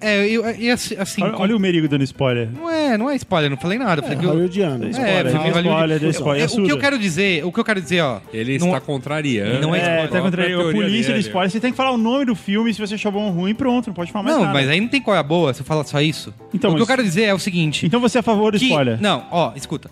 É, 0.00 0.26
eu, 0.28 0.48
e 0.58 0.70
assim, 0.70 0.94
assim, 0.98 1.22
Olha, 1.22 1.32
com- 1.32 1.42
olha 1.42 1.56
o 1.56 1.60
Merigo 1.60 1.88
dando 1.88 2.04
spoiler. 2.04 2.48
não 2.52 2.70
é, 2.70 2.96
não 2.98 3.10
é 3.10 3.16
spoiler, 3.16 3.50
não 3.50 3.56
falei 3.56 3.78
nada. 3.78 4.00
eu 4.00 4.04
É, 4.04 4.08
falei 4.08 4.18
que 4.18 4.24
eu- 4.24 4.30
hollywoodiano. 4.30 4.84
É, 4.86 4.90
Spoiler, 4.90 5.16
filme 5.16 5.30
deu 5.32 5.40
Hollywood. 5.40 5.68
spoiler, 5.68 6.00
deu 6.00 6.10
spoiler. 6.10 6.42
É, 6.42 6.44
É 6.44 6.46
o 6.60 6.64
que 6.64 6.72
eu 6.72 6.78
quero 6.78 6.98
dizer, 6.98 7.44
o 7.44 7.52
que 7.52 7.60
eu 7.60 7.64
quero 7.64 7.80
dizer, 7.80 8.00
ó. 8.02 8.20
Ele 8.32 8.58
não- 8.58 8.66
está 8.68 8.80
contrariando. 8.80 9.60
não 9.60 9.74
é 9.74 9.78
É, 9.78 9.82
spoiler. 9.82 10.08
tá 10.10 10.20
contra 10.20 10.42
a 10.42 10.68
a 10.68 10.72
polícia 10.72 11.12
do 11.14 11.20
spoiler. 11.20 11.50
Você 11.50 11.60
tem 11.60 11.70
que 11.70 11.76
falar 11.76 11.90
o 11.92 11.98
nome 11.98 12.24
do 12.24 12.34
filme, 12.34 12.72
se 12.72 12.80
você 12.80 12.94
achou 12.94 13.10
bom 13.12 13.24
ou 13.26 13.30
ruim, 13.32 13.54
pronto, 13.54 13.86
não 13.88 13.94
pode 13.94 14.10
falar 14.12 14.24
mais 14.24 14.36
Não, 14.36 14.42
nada. 14.44 14.54
mas 14.58 14.68
aí 14.68 14.80
não 14.80 14.88
tem 14.88 15.00
qual 15.00 15.16
é 15.16 15.20
a 15.20 15.22
boa, 15.22 15.52
você 15.52 15.62
fala 15.64 15.84
só 15.84 16.00
isso. 16.00 16.32
Então, 16.54 16.70
o 16.70 16.74
que 16.74 16.80
mas- 16.80 16.88
eu 16.88 16.94
quero 16.96 17.02
dizer 17.02 17.22
é 17.24 17.34
o 17.34 17.38
seguinte. 17.38 17.86
Então 17.86 18.00
você 18.00 18.18
é 18.18 18.20
a 18.20 18.22
favor 18.22 18.52
do 18.52 18.58
que- 18.58 18.66
spoiler? 18.66 19.00
Não, 19.00 19.24
ó, 19.30 19.52
escuta. 19.56 19.90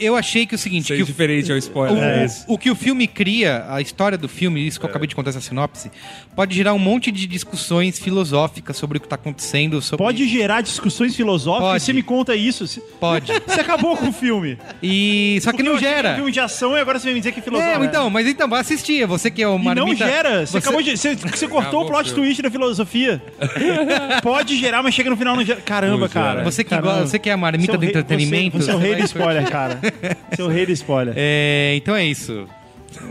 Eu 0.00 0.16
achei 0.16 0.46
que 0.46 0.54
o 0.54 0.58
seguinte, 0.58 0.92
é 0.92 0.96
que 0.96 1.02
o, 1.02 1.06
diferente 1.06 1.50
ao 1.50 1.56
o, 1.56 1.58
spoiler. 1.58 2.02
É 2.02 2.22
o- 2.22 2.26
isso. 2.26 2.44
o 2.46 2.58
que 2.58 2.70
o 2.70 2.74
filme 2.74 3.06
cria, 3.06 3.64
a 3.68 3.80
história 3.80 4.16
do 4.18 4.28
filme, 4.28 4.66
isso 4.66 4.78
que 4.78 4.84
eu 4.86 4.90
acabei 4.90 5.08
de 5.08 5.14
contar 5.14 5.30
essa 5.30 5.40
sinopse, 5.40 5.90
pode 6.36 6.54
gerar 6.54 6.74
um 6.74 6.78
monte 6.78 7.10
de 7.10 7.26
discussões 7.26 7.98
filosóficas 7.98 8.76
sobre 8.76 8.98
o 8.98 9.00
que 9.00 9.08
tá 9.08 9.14
acontecendo. 9.16 9.80
Sobre... 9.82 10.04
Pode 10.04 10.28
gerar 10.28 10.60
discussões 10.60 11.14
filosóficas? 11.16 11.70
Pode. 11.70 11.82
Você 11.84 11.92
me 11.92 12.02
conta 12.02 12.34
isso? 12.36 12.64
Pode. 13.00 13.32
você 13.46 13.60
acabou 13.60 13.96
com 13.96 14.08
o 14.08 14.12
filme. 14.12 14.58
E 14.82 15.38
só 15.42 15.50
que 15.50 15.58
Porque 15.58 15.68
não 15.70 15.78
que 15.78 15.86
era 15.86 15.96
gera. 15.96 16.12
um 16.12 16.14
filme 16.16 16.32
de 16.32 16.40
ação 16.40 16.76
e 16.76 16.80
agora 16.80 16.98
você 16.98 17.04
vai 17.06 17.14
me 17.14 17.20
dizer 17.20 17.32
que 17.32 17.40
é 17.40 17.42
filosófico. 17.42 17.82
É, 17.82 17.86
então, 17.86 18.10
mas 18.10 18.26
então, 18.26 18.48
vai 18.48 18.60
assistir. 18.60 19.06
Você 19.06 19.30
que 19.30 19.42
é 19.42 19.48
o 19.48 19.56
E 19.56 19.64
marmita... 19.64 19.86
não 19.86 19.94
gera. 19.94 20.46
Você, 20.46 20.52
você- 20.52 20.58
acabou 20.58 20.82
de. 20.82 20.96
Você, 20.96 21.14
você 21.16 21.48
cortou 21.48 21.60
Acabou 21.80 21.84
o 21.84 21.86
plot 21.86 22.08
filme. 22.10 22.22
twist 22.26 22.42
da 22.42 22.50
filosofia. 22.50 23.22
Pode 24.22 24.56
gerar, 24.56 24.82
mas 24.82 24.94
chega 24.94 25.10
no 25.10 25.16
final 25.16 25.36
não 25.36 25.44
gera. 25.44 25.60
Caramba, 25.60 26.08
cara. 26.08 26.42
Você 26.44 26.64
que, 26.64 26.70
Caramba. 26.70 26.88
gosta, 26.92 27.06
você 27.06 27.18
que 27.18 27.28
é 27.28 27.32
a 27.32 27.36
marmita 27.36 27.72
é 27.72 27.76
do 27.76 27.80
rei- 27.80 27.90
entretenimento. 27.90 28.58
Você, 28.58 28.64
você 28.66 28.70
é 28.70 28.74
o 28.74 28.78
rei 28.78 28.94
do 28.96 29.04
spoiler, 29.04 29.48
cara. 29.50 29.79
O 30.38 30.48
rei 30.48 30.66
do 30.66 30.72
spoiler. 30.72 31.14
É, 31.16 31.74
então 31.76 31.94
é 31.94 32.04
isso. 32.06 32.46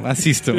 Assistam. 0.04 0.56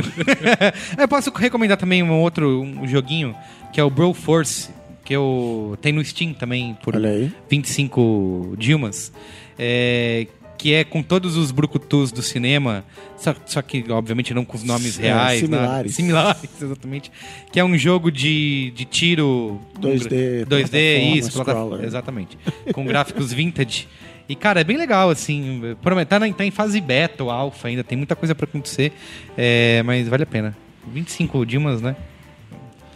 Eu 0.99 1.09
posso 1.09 1.31
recomendar 1.31 1.77
também 1.77 2.03
um 2.03 2.21
outro 2.21 2.63
um 2.63 2.87
joguinho, 2.87 3.35
que 3.73 3.81
é 3.81 3.85
o 3.85 3.91
Bro 3.91 4.15
Force, 4.15 4.71
que 5.05 5.15
eu 5.15 5.77
tem 5.83 5.93
no 5.93 6.05
Steam 6.05 6.33
também 6.33 6.77
por 6.83 6.95
Olha 6.97 7.11
aí. 7.11 7.33
25 7.51 8.55
Dilmas. 8.59 9.13
É, 9.59 10.27
que 10.57 10.75
é 10.75 10.85
com 10.85 11.03
todos 11.03 11.37
os 11.39 11.51
brucutus 11.51 12.13
do 12.13 12.21
cinema, 12.23 12.85
só, 13.17 13.35
só 13.47 13.63
que 13.63 13.83
obviamente 13.91 14.35
não 14.35 14.45
com 14.45 14.59
os 14.59 14.63
nomes 14.63 14.99
É, 14.99 15.05
reais. 15.05 15.41
similares. 15.41 15.71
nada. 15.71 15.89
Similares, 15.89 16.51
exatamente. 16.63 17.11
Que 17.51 17.59
é 17.59 17.65
um 17.65 17.77
jogo 17.79 18.11
de, 18.11 18.71
de 18.77 18.85
tiro... 18.85 19.59
2D, 19.81 20.45
2D, 20.47 21.33
plataforma, 21.33 21.77
isso, 21.79 21.87
exatamente. 21.87 22.39
Com 22.75 22.85
gráficos 22.85 23.33
vintage. 23.33 23.89
E, 24.31 24.37
cara, 24.37 24.61
é 24.61 24.65
bem 24.65 24.77
legal, 24.77 25.11
assim. 25.11 25.61
Tá, 26.09 26.21
na- 26.21 26.33
tá 26.33 26.45
em 26.45 26.51
fase 26.53 26.81
beta 26.81 27.25
ou 27.25 27.31
alpha 27.31 27.67
ainda, 27.69 27.83
tem 27.83 27.99
muita 27.99 28.15
coisa 28.15 28.35
pra 28.35 28.45
acontecer. 28.45 28.93
é, 29.37 29.83
mas 29.83 30.07
vale 30.09 30.23
a 30.23 30.27
pena. 30.27 30.57
25 30.93 31.45
Dilmas, 31.45 31.83
né? 31.83 31.97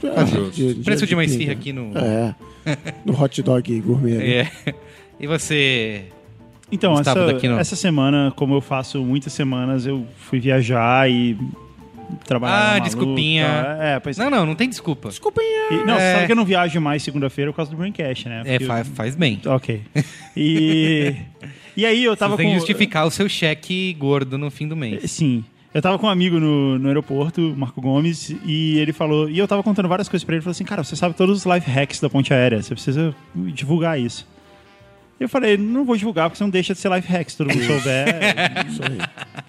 É, 0.03 0.25
de- 0.51 0.75
de- 0.75 0.85
Preço 0.85 1.07
de 1.07 1.15
uma 1.15 1.25
esfirra 1.25 1.53
aqui 1.53 1.73
no. 1.73 1.91
É. 1.99 2.35
No 3.05 3.21
hot 3.21 3.43
dog 3.43 3.81
gourmet. 3.81 4.17
ali. 4.17 4.33
É. 4.33 4.51
E 5.19 5.27
você. 5.27 6.05
Então, 6.73 6.95
Gustavo, 6.95 7.21
essa, 7.31 7.49
no- 7.49 7.59
essa 7.59 7.77
semana, 7.77 8.33
como 8.37 8.55
eu 8.55 8.61
faço 8.61 9.03
muitas 9.05 9.33
semanas, 9.33 9.87
eu 9.87 10.07
fui 10.19 10.39
viajar 10.41 11.11
e 11.11 11.37
trabalhar. 12.27 12.75
Ah, 12.75 12.79
desculpinha. 12.79 13.47
tá? 13.47 13.85
É, 13.85 14.01
pois 14.01 14.17
Não, 14.19 14.31
não, 14.31 14.47
não 14.47 14.55
tem 14.55 14.69
desculpa. 14.69 15.11
E- 15.71 15.85
não, 15.87 15.95
É. 15.95 15.99
você 15.99 16.13
sabe 16.15 16.27
que 16.27 16.33
eu 16.33 16.37
não 16.37 16.45
viajo 16.45 16.81
mais 16.81 17.03
segunda-feira 17.03 17.51
por 17.53 17.57
causa 17.57 17.71
do 17.71 17.77
Braincast, 17.77 18.29
né? 18.29 18.43
É, 18.45 18.53
Porque 18.53 18.65
faz, 18.67 18.89
faz 18.89 19.17
bem. 19.17 19.41
Ok. 19.47 19.83
E. 20.37 21.15
E 21.77 21.85
aí 21.85 22.05
eu 22.05 22.17
tava 22.17 22.35
Você 22.35 22.43
tem 22.43 22.47
com. 22.47 22.53
que 22.53 22.59
justificar 22.61 23.05
o 23.05 23.11
seu 23.11 23.29
cheque 23.29 23.93
gordo 23.95 24.39
no 24.39 24.49
fim 24.49 24.69
do 24.69 24.77
mês. 24.77 25.11
Sim. 25.11 25.43
Eu 25.75 25.83
tava 25.83 25.99
com 25.99 26.07
um 26.07 26.09
amigo 26.09 26.39
no, 26.39 26.79
no 26.79 26.87
aeroporto, 26.87 27.53
Marco 27.59 27.81
Gomes, 27.81 28.31
e 28.45 28.79
ele 28.79 28.93
falou. 28.93 29.29
E 29.29 29.37
eu 29.37 29.49
tava 29.49 29.61
contando 29.61 29.89
várias 29.89 30.09
coisas 30.09 30.23
pra 30.25 30.35
ele. 30.35 30.39
Ele 30.39 30.45
falou 30.45 30.53
assim: 30.53 30.63
Cara, 30.63 30.85
você 30.85 30.95
sabe 30.95 31.17
todos 31.17 31.45
os 31.45 31.53
life 31.53 31.69
hacks 31.69 31.99
da 31.99 32.09
ponte 32.09 32.33
aérea, 32.33 32.63
você 32.63 32.73
precisa 32.75 33.13
divulgar 33.35 33.99
isso. 33.99 34.25
Eu 35.19 35.29
falei: 35.29 35.57
Não 35.57 35.85
vou 35.85 35.97
divulgar 35.97 36.31
porque 36.31 36.39
você 36.39 36.45
não 36.45 36.51
deixa 36.51 36.75
de 36.75 36.79
ser 36.79 36.93
life 36.95 37.11
hacks, 37.11 37.33
se 37.33 37.39
todo 37.39 37.49
mundo 37.53 37.65
souber. 37.67 38.07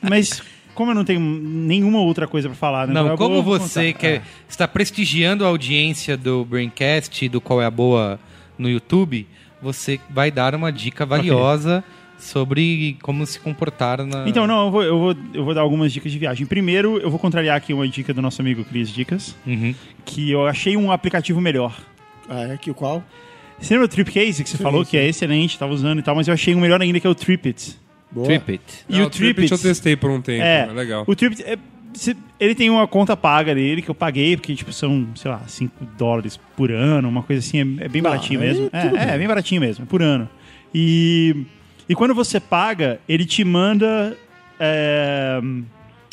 Mas, 0.01 0.41
como 0.75 0.91
eu 0.91 0.95
não 0.95 1.03
tenho 1.05 1.19
nenhuma 1.19 1.99
outra 1.99 2.27
coisa 2.27 2.47
pra 2.49 2.55
falar, 2.55 2.87
né? 2.87 2.93
Não, 2.93 3.07
eu 3.07 3.17
como 3.17 3.41
vou 3.41 3.57
você 3.59 3.87
contar. 3.93 3.99
quer, 3.99 4.21
está 4.47 4.67
prestigiando 4.67 5.43
a 5.43 5.47
audiência 5.47 6.15
do 6.15 6.45
Braincast 6.45 7.25
e 7.25 7.29
do 7.29 7.41
Qual 7.41 7.61
é 7.61 7.65
a 7.65 7.71
Boa 7.71 8.19
no 8.57 8.69
YouTube, 8.69 9.25
você 9.61 9.99
vai 10.09 10.29
dar 10.29 10.53
uma 10.53 10.71
dica 10.71 11.05
valiosa 11.05 11.83
sobre 12.17 12.97
como 13.01 13.25
se 13.25 13.39
comportar 13.39 14.03
na. 14.05 14.27
Então, 14.27 14.47
não, 14.47 14.65
eu 14.65 14.71
vou, 14.71 14.83
eu, 14.83 14.99
vou, 14.99 15.15
eu 15.33 15.45
vou 15.45 15.53
dar 15.53 15.61
algumas 15.61 15.91
dicas 15.91 16.11
de 16.11 16.17
viagem. 16.19 16.45
Primeiro, 16.45 16.97
eu 16.97 17.09
vou 17.09 17.19
contrariar 17.19 17.55
aqui 17.57 17.73
uma 17.73 17.87
dica 17.87 18.13
do 18.13 18.21
nosso 18.21 18.41
amigo 18.41 18.63
Cris 18.63 18.89
Dicas, 18.89 19.35
Uhum. 19.45 19.73
que 20.05 20.31
eu 20.31 20.45
achei 20.47 20.77
um 20.77 20.91
aplicativo 20.91 21.41
melhor. 21.41 21.75
Ah, 22.29 22.43
é 22.53 22.57
que 22.57 22.71
o 22.71 22.73
qual? 22.73 23.03
Você 23.59 23.73
lembra 23.73 23.85
o 23.85 23.89
Tripcase 23.89 24.43
que 24.43 24.49
você 24.49 24.57
Sim, 24.57 24.63
falou 24.63 24.83
sim. 24.83 24.91
que 24.91 24.97
é 24.97 25.07
excelente, 25.07 25.57
tava 25.57 25.73
usando 25.73 25.99
e 25.99 26.01
tal, 26.01 26.15
mas 26.15 26.27
eu 26.27 26.33
achei 26.33 26.53
um 26.55 26.59
melhor 26.59 26.81
ainda 26.81 26.99
que 26.99 27.07
é 27.07 27.09
o 27.09 27.15
Tripit. 27.15 27.77
Boa. 28.15 28.25
Trip 28.25 28.51
It. 28.53 28.63
E 28.89 28.99
Ah, 28.99 29.05
o 29.05 29.09
Tripit, 29.09 29.51
eu 29.51 29.57
testei 29.59 29.95
por 29.95 30.09
um 30.09 30.21
tempo, 30.21 30.41
é, 30.43 30.61
é 30.69 30.71
legal. 30.71 31.03
O 31.05 31.13
Tripit, 31.15 31.43
é, 31.43 31.57
ele 32.39 32.55
tem 32.55 32.69
uma 32.69 32.87
conta 32.87 33.15
paga 33.15 33.53
dele 33.53 33.81
que 33.81 33.89
eu 33.91 33.95
paguei, 33.95 34.35
porque 34.37 34.55
tipo 34.55 34.71
são, 34.73 35.07
sei 35.15 35.29
lá, 35.29 35.41
5 35.45 35.85
dólares 35.97 36.39
por 36.55 36.71
ano, 36.71 37.07
uma 37.09 37.21
coisa 37.23 37.45
assim, 37.45 37.59
é, 37.59 37.85
é 37.85 37.89
bem 37.89 38.01
Não, 38.01 38.09
baratinho 38.09 38.39
mesmo. 38.39 38.69
tudo 38.69 38.97
É, 38.97 39.13
é, 39.13 39.17
bem. 39.17 39.27
baratinho 39.27 39.59
mesmo, 39.61 39.83
é 39.83 39.85
por 39.85 40.01
ano. 40.01 40.29
E, 40.73 41.35
e 41.89 41.93
quando 41.95 42.15
você 42.15 42.39
paga, 42.39 42.99
ele 43.07 43.25
te 43.25 43.43
manda 43.43 44.17
é, 44.59 45.39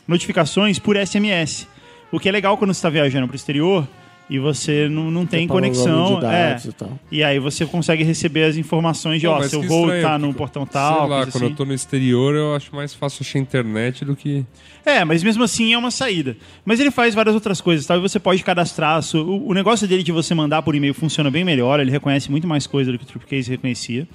notificações 0.06 0.78
por 0.78 0.96
SMS. 0.96 1.66
O 2.10 2.18
que 2.20 2.28
é 2.28 2.32
legal 2.32 2.56
quando 2.58 2.74
você 2.74 2.78
está 2.78 2.90
viajando 2.90 3.26
para 3.26 3.34
o 3.34 3.36
exterior 3.36 3.88
e 4.34 4.38
você 4.38 4.88
não, 4.88 5.10
não 5.10 5.26
tem 5.26 5.46
conexão. 5.46 6.18
é, 6.24 6.56
e 6.66 6.72
tal. 6.72 6.98
e 7.10 7.22
aí 7.22 7.38
você 7.38 7.66
consegue 7.66 8.02
receber 8.02 8.44
as 8.44 8.56
informações 8.56 9.20
de, 9.20 9.26
Pô, 9.26 9.34
ó, 9.34 9.42
seu 9.42 9.60
voo 9.62 9.82
estranho, 9.82 10.02
tá 10.02 10.18
no 10.18 10.32
portão 10.32 10.64
tal, 10.64 11.00
Sei 11.00 11.09
lá, 11.10 11.26
quando 11.26 11.28
assim. 11.36 11.44
eu 11.44 11.54
tô 11.54 11.64
no 11.66 11.74
exterior, 11.74 12.34
eu 12.34 12.54
acho 12.54 12.74
mais 12.74 12.94
fácil 12.94 13.18
achar 13.22 13.38
internet 13.38 14.04
do 14.06 14.16
que. 14.16 14.44
É, 14.86 15.04
mas 15.04 15.22
mesmo 15.22 15.44
assim 15.44 15.74
é 15.74 15.78
uma 15.78 15.90
saída. 15.90 16.34
Mas 16.64 16.80
ele 16.80 16.90
faz 16.90 17.14
várias 17.14 17.34
outras 17.34 17.60
coisas, 17.60 17.84
tá? 17.84 17.94
E 17.96 18.00
você 18.00 18.18
pode 18.18 18.42
cadastrar. 18.42 19.00
O, 19.14 19.48
o 19.48 19.52
negócio 19.54 19.86
dele 19.86 20.02
de 20.02 20.12
você 20.12 20.34
mandar 20.34 20.62
por 20.62 20.74
e-mail 20.74 20.94
funciona 20.94 21.30
bem 21.30 21.44
melhor, 21.44 21.78
ele 21.78 21.90
reconhece 21.90 22.30
muito 22.30 22.48
mais 22.48 22.66
coisa 22.66 22.90
do 22.90 22.98
que 22.98 23.04
o 23.04 23.06
Tripcase 23.06 23.50
reconhecia. 23.50 24.09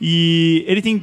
E 0.00 0.64
ele 0.66 0.82
tem 0.82 1.02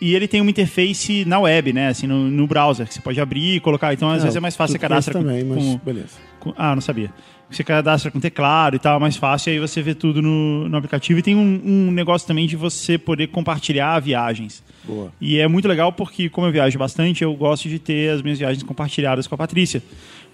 e 0.00 0.14
ele 0.14 0.26
tem 0.26 0.40
uma 0.40 0.50
interface 0.50 1.26
na 1.26 1.38
web, 1.40 1.74
né? 1.74 1.88
Assim, 1.88 2.06
no, 2.06 2.30
no 2.30 2.46
browser, 2.46 2.86
que 2.86 2.94
você 2.94 3.02
pode 3.02 3.20
abrir 3.20 3.56
e 3.56 3.60
colocar. 3.60 3.92
Então, 3.92 4.08
às 4.08 4.16
Não, 4.18 4.22
vezes 4.22 4.36
é 4.36 4.40
mais 4.40 4.56
fácil 4.56 4.72
você 4.72 4.78
cadastra 4.78 5.12
com- 5.12 5.20
também, 5.22 5.44
mas 5.44 5.62
com, 5.62 5.76
beleza. 5.84 6.29
Ah, 6.56 6.74
não 6.74 6.82
sabia. 6.82 7.12
Você 7.50 7.64
cadastra 7.64 8.12
com 8.12 8.20
teclado 8.20 8.76
e 8.76 8.78
tal, 8.78 8.96
é 8.96 9.00
mais 9.00 9.16
fácil, 9.16 9.50
e 9.50 9.54
aí 9.54 9.58
você 9.58 9.82
vê 9.82 9.92
tudo 9.92 10.22
no, 10.22 10.68
no 10.68 10.76
aplicativo. 10.76 11.18
E 11.18 11.22
tem 11.22 11.34
um, 11.34 11.60
um 11.64 11.90
negócio 11.90 12.26
também 12.26 12.46
de 12.46 12.54
você 12.54 12.96
poder 12.96 13.26
compartilhar 13.26 13.98
viagens. 13.98 14.62
Boa. 14.84 15.12
E 15.20 15.38
é 15.38 15.48
muito 15.48 15.66
legal 15.66 15.92
porque, 15.92 16.28
como 16.28 16.46
eu 16.46 16.52
viajo 16.52 16.78
bastante, 16.78 17.24
eu 17.24 17.34
gosto 17.34 17.68
de 17.68 17.80
ter 17.80 18.10
as 18.10 18.22
minhas 18.22 18.38
viagens 18.38 18.62
compartilhadas 18.62 19.26
com 19.26 19.34
a 19.34 19.38
Patrícia. 19.38 19.82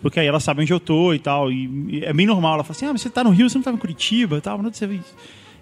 Porque 0.02 0.20
aí 0.20 0.26
ela 0.26 0.40
sabe 0.40 0.60
onde 0.60 0.72
eu 0.72 0.78
tô 0.78 1.14
e 1.14 1.18
tal. 1.18 1.50
E, 1.50 2.02
é 2.04 2.12
bem 2.12 2.26
normal. 2.26 2.54
Ela 2.54 2.64
fala 2.64 2.76
assim: 2.76 2.86
ah, 2.86 2.92
mas 2.92 3.00
você 3.00 3.08
tá 3.08 3.24
no 3.24 3.30
Rio, 3.30 3.48
você 3.48 3.56
não 3.56 3.64
tava 3.64 3.76
em 3.76 3.80
Curitiba 3.80 4.36
e 4.36 4.40
tal. 4.42 4.58
Onde 4.58 4.76
você? 4.76 5.00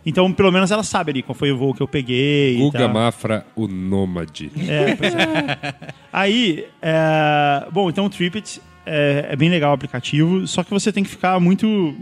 Então, 0.07 0.31
pelo 0.33 0.53
menos 0.53 0.71
ela 0.71 0.83
sabe 0.83 1.13
ali 1.13 1.23
qual 1.23 1.35
foi 1.35 1.51
o 1.51 1.57
voo 1.57 1.73
que 1.73 1.83
eu 1.83 1.89
peguei. 1.89 2.57
Guga. 2.59 2.89
Mafra, 2.89 3.47
o 3.57 3.67
nômade. 3.67 4.51
É, 4.69 4.95
pois 4.97 5.15
é. 5.15 5.75
Aí, 6.13 6.67
é, 6.83 7.67
bom, 7.73 7.89
então 7.89 8.05
o 8.05 8.11
Tripit 8.11 8.61
é, 8.87 9.29
é 9.31 9.37
bem 9.37 9.49
legal 9.49 9.71
o 9.71 9.75
aplicativo, 9.75 10.47
só 10.47 10.63
que 10.63 10.71
você 10.71 10.93
tem 10.93 11.03
que 11.05 11.11
ficar 11.11 11.39
muito. 11.41 11.95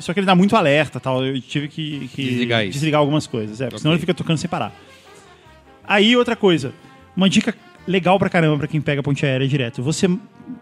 Só 0.00 0.12
que 0.12 0.20
ele 0.20 0.26
dá 0.26 0.34
muito 0.34 0.56
alerta 0.56 0.98
tal. 0.98 1.24
Eu 1.24 1.40
tive 1.40 1.68
que, 1.68 2.08
que 2.08 2.22
Desligar 2.24 2.68
desligar 2.68 3.00
algumas 3.00 3.26
coisas, 3.26 3.60
é, 3.60 3.66
porque 3.66 3.78
senão 3.78 3.92
Ok. 3.92 3.96
ele 3.96 4.00
fica 4.00 4.14
tocando 4.14 4.38
sem 4.38 4.48
parar. 4.50 4.74
Aí, 5.86 6.16
outra 6.16 6.34
coisa, 6.34 6.72
uma 7.16 7.28
dica 7.28 7.54
legal 7.86 8.18
pra 8.18 8.30
caramba 8.30 8.58
pra 8.58 8.66
quem 8.66 8.80
pega 8.80 9.00
a 9.00 9.02
ponte 9.04 9.24
aérea 9.24 9.46
direto. 9.46 9.82
Você 9.82 10.08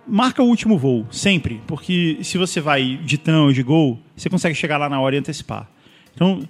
marca 0.07 0.43
o 0.43 0.47
último 0.47 0.77
voo, 0.77 1.07
sempre, 1.11 1.61
porque 1.67 2.19
se 2.23 2.37
você 2.37 2.61
vai 2.61 2.99
de 3.03 3.17
tram 3.17 3.45
ou 3.45 3.53
de 3.53 3.63
gol, 3.63 3.99
você 4.17 4.29
consegue 4.29 4.55
chegar 4.55 4.77
lá 4.77 4.89
na 4.89 5.01
hora 5.01 5.15
e 5.15 5.19
antecipar. 5.19 5.69
Então, 6.15 6.43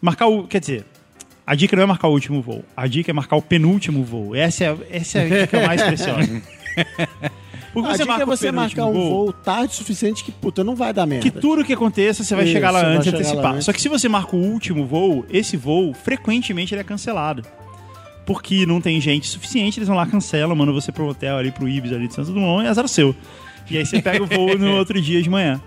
marcar 0.00 0.26
o. 0.26 0.44
Quer 0.46 0.60
dizer, 0.60 0.86
a 1.46 1.54
dica 1.54 1.76
não 1.76 1.82
é 1.82 1.86
marcar 1.86 2.08
o 2.08 2.12
último 2.12 2.40
voo, 2.40 2.64
a 2.76 2.86
dica 2.86 3.10
é 3.10 3.14
marcar 3.14 3.36
o 3.36 3.42
penúltimo 3.42 4.02
voo. 4.02 4.34
Essa 4.34 4.64
é, 4.64 4.76
essa 4.90 5.18
é 5.18 5.22
a 5.42 5.42
dica 5.42 5.66
mais 5.66 5.82
preciosa. 5.82 6.42
Porque 7.74 7.88
A 7.88 7.92
você 7.92 7.98
dica 7.98 8.06
marca 8.06 8.22
é 8.22 8.24
o 8.24 8.26
você 8.28 8.52
marcar 8.52 8.86
um 8.86 8.92
voo, 8.92 9.10
voo 9.24 9.32
tarde 9.32 9.72
o 9.72 9.76
suficiente 9.76 10.22
que, 10.24 10.30
puta, 10.32 10.62
não 10.64 10.74
vai 10.76 10.92
dar 10.92 11.04
merda. 11.06 11.28
que 11.28 11.40
tudo 11.40 11.64
que 11.64 11.72
aconteça 11.72 12.22
você 12.24 12.34
vai 12.34 12.44
Isso, 12.44 12.52
chegar 12.54 12.70
lá 12.70 12.80
vai 12.82 12.96
antes 12.96 13.12
e 13.12 13.14
antecipar. 13.16 13.52
antes. 13.54 13.64
Só 13.66 13.72
que 13.72 13.82
se 13.82 13.88
você 13.88 14.08
marca 14.08 14.34
o 14.36 14.38
último 14.40 14.86
voo, 14.86 15.26
esse 15.28 15.56
voo, 15.56 15.92
frequentemente 15.92 16.72
ele 16.72 16.80
é 16.80 16.84
cancelado. 16.84 17.44
Porque 18.24 18.64
não 18.64 18.80
tem 18.80 18.98
gente 19.00 19.26
suficiente, 19.28 19.78
eles 19.78 19.88
vão 19.88 19.96
lá, 19.96 20.06
cancelam, 20.06 20.56
mandam 20.56 20.72
você 20.72 20.90
pro 20.90 21.06
hotel 21.06 21.36
ali, 21.36 21.50
pro 21.50 21.68
Ibis 21.68 21.92
ali 21.92 22.08
de 22.08 22.14
Santos 22.14 22.32
Dumont 22.32 22.64
e 22.64 22.68
azar 22.68 22.84
o 22.84 22.88
seu. 22.88 23.14
E 23.70 23.76
aí 23.76 23.84
você 23.84 24.00
pega 24.00 24.22
o 24.22 24.26
voo 24.26 24.56
no 24.56 24.76
outro 24.78 24.98
dia 25.00 25.20
de 25.20 25.28
manhã. 25.28 25.60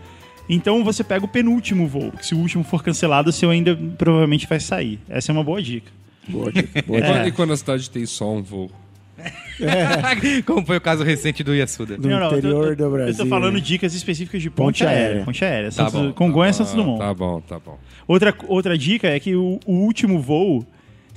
Então 0.50 0.84
você 0.84 1.04
pega 1.04 1.26
o 1.26 1.28
penúltimo 1.28 1.88
voo, 1.88 2.10
porque 2.12 2.24
se 2.26 2.34
o 2.34 2.38
último 2.40 2.64
for 2.64 2.82
cancelado, 2.82 3.30
o 3.30 3.34
seu 3.34 3.50
ainda 3.52 3.78
provavelmente 3.98 4.48
vai 4.48 4.60
sair. 4.62 4.98
Essa 5.10 5.32
é 5.32 5.34
uma 5.34 5.44
boa 5.44 5.62
dica. 5.62 5.92
Boa 6.28 6.52
dica, 6.52 6.82
boa 6.88 7.00
E 7.00 7.02
dica. 7.02 7.14
quando- 7.14 7.28
E 7.28 7.32
quando 7.34 7.54
a 7.54 7.58
cidade 7.58 7.90
tem 7.90 8.06
só 8.06 8.32
um 8.34 8.42
voo? 8.42 8.72
Como 10.46 10.66
foi 10.66 10.78
o 10.78 10.82
caso 10.82 11.04
recente 11.04 11.44
do 11.44 11.54
Yasuda. 11.56 11.98
Do 11.98 12.08
Não, 12.08 12.20
não, 12.20 12.26
eu 12.26 12.30
tô- 12.32 12.38
interior 12.38 12.68
eu, 12.68 12.76
do 12.76 12.90
Brasil. 12.90 13.14
Eu 13.14 13.18
tô 13.18 13.26
falando 13.26 13.60
dicas 13.60 13.94
específicas 13.94 14.42
de 14.42 14.50
ponte, 14.50 14.80
Ponte 14.80 14.86
aérea. 14.86 15.08
aérea. 15.08 15.26
Ponte 15.26 15.46
aérea. 15.46 15.70
Tá 15.72 15.90
Santos, 15.90 15.94
bom, 15.94 16.14
Congonhas 16.14 16.56
e 16.56 16.58
Santos 16.60 16.74
Dumont. 16.74 17.00
Tá 17.00 17.14
bom, 17.14 17.42
tá 17.42 17.60
bom. 17.60 17.78
Outra, 18.08 18.34
outra 18.48 18.78
dica 18.78 19.08
é 19.08 19.20
que 19.20 19.36
o, 19.36 19.60
o 19.66 19.74
último 19.74 20.20
voo, 20.22 20.66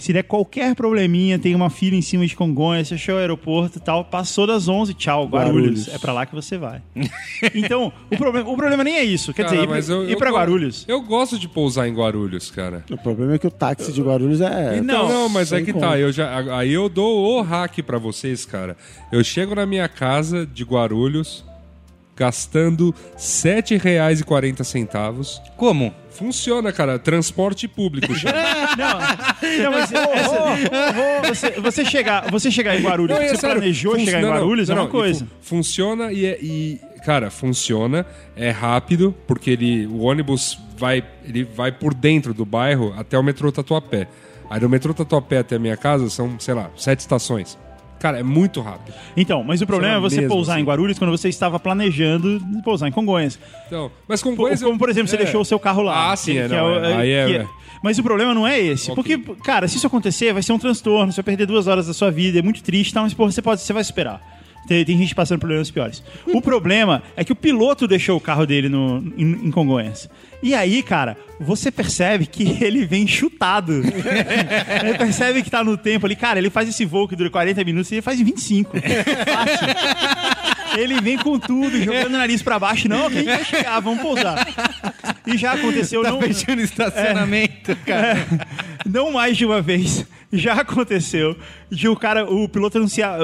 se 0.00 0.12
der 0.12 0.22
qualquer 0.24 0.74
probleminha, 0.74 1.38
tem 1.38 1.54
uma 1.54 1.70
fila 1.70 1.94
em 1.96 2.02
cima 2.02 2.26
de 2.26 2.34
Congonhas, 2.34 2.88
você 2.88 2.94
achou 2.94 3.14
o 3.14 3.18
aeroporto 3.18 3.78
e 3.78 3.80
tal, 3.80 4.04
passou 4.04 4.46
das 4.46 4.66
11, 4.68 4.94
tchau, 4.94 5.26
Guarulhos. 5.26 5.54
Guarulhos. 5.86 5.88
É 5.88 5.98
pra 5.98 6.12
lá 6.12 6.26
que 6.26 6.34
você 6.34 6.56
vai. 6.58 6.82
então, 7.54 7.92
o 8.10 8.16
problema, 8.16 8.50
o 8.50 8.56
problema 8.56 8.84
nem 8.84 8.96
é 8.96 9.04
isso. 9.04 9.32
Quer 9.32 9.44
Cara, 9.44 9.56
dizer, 9.56 9.68
ir, 9.68 9.70
mas 9.70 9.88
eu- 9.88 10.04
ir 10.08 10.12
eu 10.12 10.18
pra 10.18 10.30
go- 10.30 10.36
Guarulhos. 10.36 10.84
Eu 10.88 11.00
gosto 11.02 11.38
de 11.38 11.48
pousar 11.48 11.88
em 11.88 11.94
Guarulhos, 11.94 12.50
cara. 12.50 12.84
O 12.90 12.96
problema 12.96 13.34
é 13.34 13.38
que 13.38 13.46
o 13.46 13.50
táxi 13.50 13.92
de 13.92 14.02
Guarulhos 14.02 14.40
é. 14.40 14.80
Não, 14.80 15.08
não, 15.08 15.28
mas 15.28 15.52
é 15.52 15.62
que 15.62 15.72
conta. 15.72 15.88
tá. 15.90 15.98
Eu 15.98 16.12
já, 16.12 16.56
aí 16.56 16.72
eu 16.72 16.88
dou 16.88 17.38
o 17.38 17.42
hack 17.42 17.82
pra 17.82 17.98
vocês, 17.98 18.44
cara. 18.44 18.76
Eu 19.12 19.22
chego 19.22 19.54
na 19.54 19.66
minha 19.66 19.88
casa 19.88 20.46
de 20.46 20.64
Guarulhos 20.64 21.44
gastando 22.24 22.94
R$ 23.14 23.18
7,40. 23.18 25.40
Como? 25.56 25.94
Funciona, 26.10 26.70
cara. 26.70 26.98
Transporte 26.98 27.66
público. 27.66 28.12
chama. 28.14 28.34
Não, 28.76 29.70
mas 29.72 29.90
essa- 29.90 31.28
você, 31.28 31.50
você, 31.60 31.84
chegar, 31.84 32.30
você 32.30 32.50
chegar 32.50 32.76
em 32.78 32.82
Guarulhos, 32.82 33.16
Não, 33.16 33.22
é 33.24 33.28
você 33.28 33.36
sério, 33.36 33.56
planejou 33.56 33.96
fun- 33.96 34.04
chegar 34.04 34.18
em 34.18 34.22
não, 34.22 34.28
não, 34.28 34.36
Guarulhos, 34.36 34.68
não, 34.68 34.76
é 34.76 34.78
uma 34.80 34.84
não, 34.84 34.90
e 34.90 34.92
coisa. 34.92 35.24
fu- 35.40 35.56
funciona 35.56 36.12
e, 36.12 36.26
é- 36.26 36.38
e, 36.42 36.78
cara, 37.06 37.30
funciona, 37.30 38.04
é 38.36 38.50
rápido, 38.50 39.14
porque 39.26 39.50
ele, 39.50 39.86
o 39.86 40.00
ônibus 40.00 40.58
vai, 40.76 41.02
ele 41.24 41.42
vai 41.44 41.72
por 41.72 41.94
dentro 41.94 42.34
do 42.34 42.44
bairro 42.44 42.92
até 42.98 43.18
o 43.18 43.22
metrô 43.22 43.50
Tatuapé. 43.50 44.06
Aí 44.50 44.60
do 44.60 44.68
metrô 44.68 44.92
Tatuapé 44.92 45.38
até 45.38 45.56
a 45.56 45.58
minha 45.58 45.76
casa 45.76 46.10
são, 46.10 46.38
sei 46.38 46.52
lá, 46.52 46.68
sete 46.76 47.00
estações. 47.00 47.56
Cara, 48.00 48.18
é 48.18 48.22
muito 48.22 48.60
rápido. 48.60 48.94
Então, 49.16 49.44
mas 49.44 49.60
o 49.60 49.66
problema 49.66 49.96
é 49.96 50.00
você 50.00 50.16
mesmo, 50.22 50.30
pousar 50.34 50.54
assim. 50.54 50.62
em 50.62 50.64
Guarulhos 50.64 50.98
quando 50.98 51.10
você 51.10 51.28
estava 51.28 51.60
planejando 51.60 52.40
pousar 52.64 52.88
em 52.88 52.92
Congonhas. 52.92 53.38
Então, 53.66 53.90
mas 54.08 54.22
com 54.22 54.34
Como, 54.34 54.78
por 54.78 54.88
exemplo, 54.88 55.06
você 55.08 55.16
é. 55.16 55.18
deixou 55.18 55.42
o 55.42 55.44
seu 55.44 55.58
carro 55.60 55.82
lá. 55.82 56.10
Ah, 56.10 56.16
sim, 56.16 56.36
é, 56.38 56.48
não, 56.48 56.64
o- 56.66 56.84
é, 56.84 56.94
aí 56.96 57.12
é- 57.12 57.46
Mas 57.82 57.98
o 57.98 58.02
problema 58.02 58.34
não 58.34 58.46
é 58.46 58.58
esse. 58.58 58.90
Ok. 58.90 59.16
Porque, 59.18 59.42
cara, 59.42 59.68
se 59.68 59.76
isso 59.76 59.86
acontecer, 59.86 60.32
vai 60.32 60.42
ser 60.42 60.52
um 60.52 60.58
transtorno, 60.58 61.12
você 61.12 61.16
vai 61.22 61.24
perder 61.24 61.46
duas 61.46 61.66
horas 61.66 61.86
da 61.86 61.92
sua 61.94 62.10
vida, 62.10 62.38
é 62.38 62.42
muito 62.42 62.62
triste, 62.62 62.92
tá? 62.92 63.00
mas 63.02 63.14
porra, 63.14 63.30
você, 63.32 63.40
pode, 63.42 63.60
você 63.60 63.72
vai 63.72 63.84
superar. 63.84 64.20
Tem, 64.66 64.84
tem 64.84 64.96
gente 64.98 65.14
passando 65.14 65.40
problemas 65.40 65.70
piores. 65.70 66.02
O 66.26 66.40
problema 66.40 67.02
é 67.16 67.24
que 67.24 67.32
o 67.32 67.36
piloto 67.36 67.88
deixou 67.88 68.16
o 68.16 68.20
carro 68.20 68.46
dele 68.46 68.68
no, 68.68 68.98
em, 69.16 69.46
em 69.46 69.50
Congonhas. 69.50 70.08
E 70.42 70.54
aí, 70.54 70.82
cara, 70.82 71.16
você 71.38 71.70
percebe 71.70 72.26
que 72.26 72.56
ele 72.64 72.84
vem 72.86 73.06
chutado. 73.06 73.82
ele 74.82 74.98
percebe 74.98 75.42
que 75.42 75.50
tá 75.50 75.62
no 75.64 75.76
tempo 75.76 76.06
ali. 76.06 76.16
Cara, 76.16 76.38
ele 76.38 76.50
faz 76.50 76.68
esse 76.68 76.84
voo 76.84 77.08
que 77.08 77.16
dura 77.16 77.30
40 77.30 77.64
minutos 77.64 77.90
e 77.90 77.96
ele 77.96 78.02
faz 78.02 78.20
em 78.20 78.24
25. 78.24 78.76
Fácil. 78.80 79.68
Ele 80.78 81.00
vem 81.00 81.18
com 81.18 81.38
tudo, 81.38 81.82
jogando 81.82 82.14
o 82.14 82.18
nariz 82.18 82.42
pra 82.42 82.58
baixo. 82.58 82.88
Não, 82.88 83.10
que 83.10 83.18
a 83.18 83.22
gente 83.22 83.26
vai 83.26 83.44
chegar, 83.44 83.80
vamos 83.80 84.00
pousar. 84.00 84.46
E 85.26 85.36
já 85.36 85.52
aconteceu, 85.52 86.02
Tá 86.02 86.10
não, 86.10 86.20
fechando 86.20 86.62
estacionamento, 86.62 87.74
cara. 87.84 88.24
não 88.86 89.10
mais 89.12 89.36
de 89.36 89.44
uma 89.44 89.60
vez. 89.60 90.06
Já 90.32 90.54
aconteceu 90.54 91.36
de 91.68 91.88
o 91.88 91.96
cara, 91.96 92.24
o 92.24 92.48
piloto 92.48 92.78
anunciar. 92.78 93.18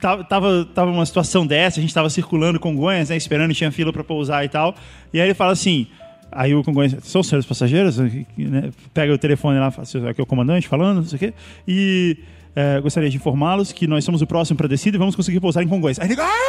Tava, 0.00 0.24
tava, 0.24 0.64
tava 0.74 0.90
uma 0.90 1.04
situação 1.04 1.46
dessa, 1.46 1.78
a 1.78 1.82
gente 1.82 1.92
tava 1.92 2.08
circulando 2.08 2.58
com 2.58 2.74
Congonhas, 2.74 3.10
né, 3.10 3.16
esperando, 3.16 3.52
tinha 3.52 3.70
fila 3.70 3.92
pra 3.92 4.02
pousar 4.02 4.44
e 4.44 4.48
tal. 4.48 4.74
E 5.12 5.20
aí 5.20 5.26
ele 5.26 5.34
fala 5.34 5.52
assim. 5.52 5.86
Aí 6.32 6.54
o 6.54 6.64
Congonhas, 6.64 6.96
são 7.02 7.20
os 7.20 7.28
senhores 7.28 7.46
passageiros? 7.46 7.98
Né, 7.98 8.70
Pega 8.92 9.12
o 9.12 9.18
telefone 9.18 9.58
lá, 9.58 9.70
fala, 9.70 9.86
aqui 10.10 10.20
é 10.20 10.24
o 10.24 10.26
comandante 10.26 10.66
falando, 10.66 10.96
não 10.96 11.04
sei 11.04 11.16
o 11.16 11.20
quê. 11.20 11.34
E 11.68 12.16
é, 12.56 12.80
gostaria 12.80 13.10
de 13.10 13.16
informá-los 13.16 13.72
que 13.72 13.86
nós 13.86 14.04
somos 14.04 14.22
o 14.22 14.26
próximo 14.26 14.56
para 14.56 14.66
descida 14.66 14.96
e 14.96 14.98
vamos 14.98 15.14
conseguir 15.14 15.40
pousar 15.40 15.62
em 15.62 15.68
Congonhas. 15.68 16.00
Aí 16.00 16.10
ele, 16.10 16.20
ah! 16.20 16.30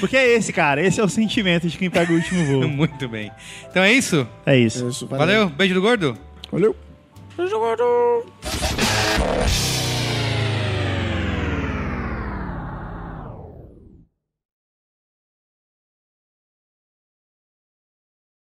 Porque 0.00 0.16
é 0.16 0.34
esse, 0.34 0.52
cara. 0.52 0.84
Esse 0.84 1.00
é 1.00 1.04
o 1.04 1.08
sentimento 1.08 1.68
de 1.68 1.78
quem 1.78 1.88
pega 1.88 2.12
o 2.12 2.16
último 2.16 2.44
voo. 2.44 2.66
Muito 2.68 3.08
bem. 3.08 3.30
Então 3.70 3.82
é 3.82 3.92
isso? 3.92 4.26
É 4.44 4.56
isso. 4.56 4.88
Isso, 4.88 5.06
Valeu. 5.06 5.48
Beijo 5.48 5.74
do 5.74 5.80
gordo. 5.80 6.18
Valeu. 6.50 6.76
죄송하죠. 7.36 8.22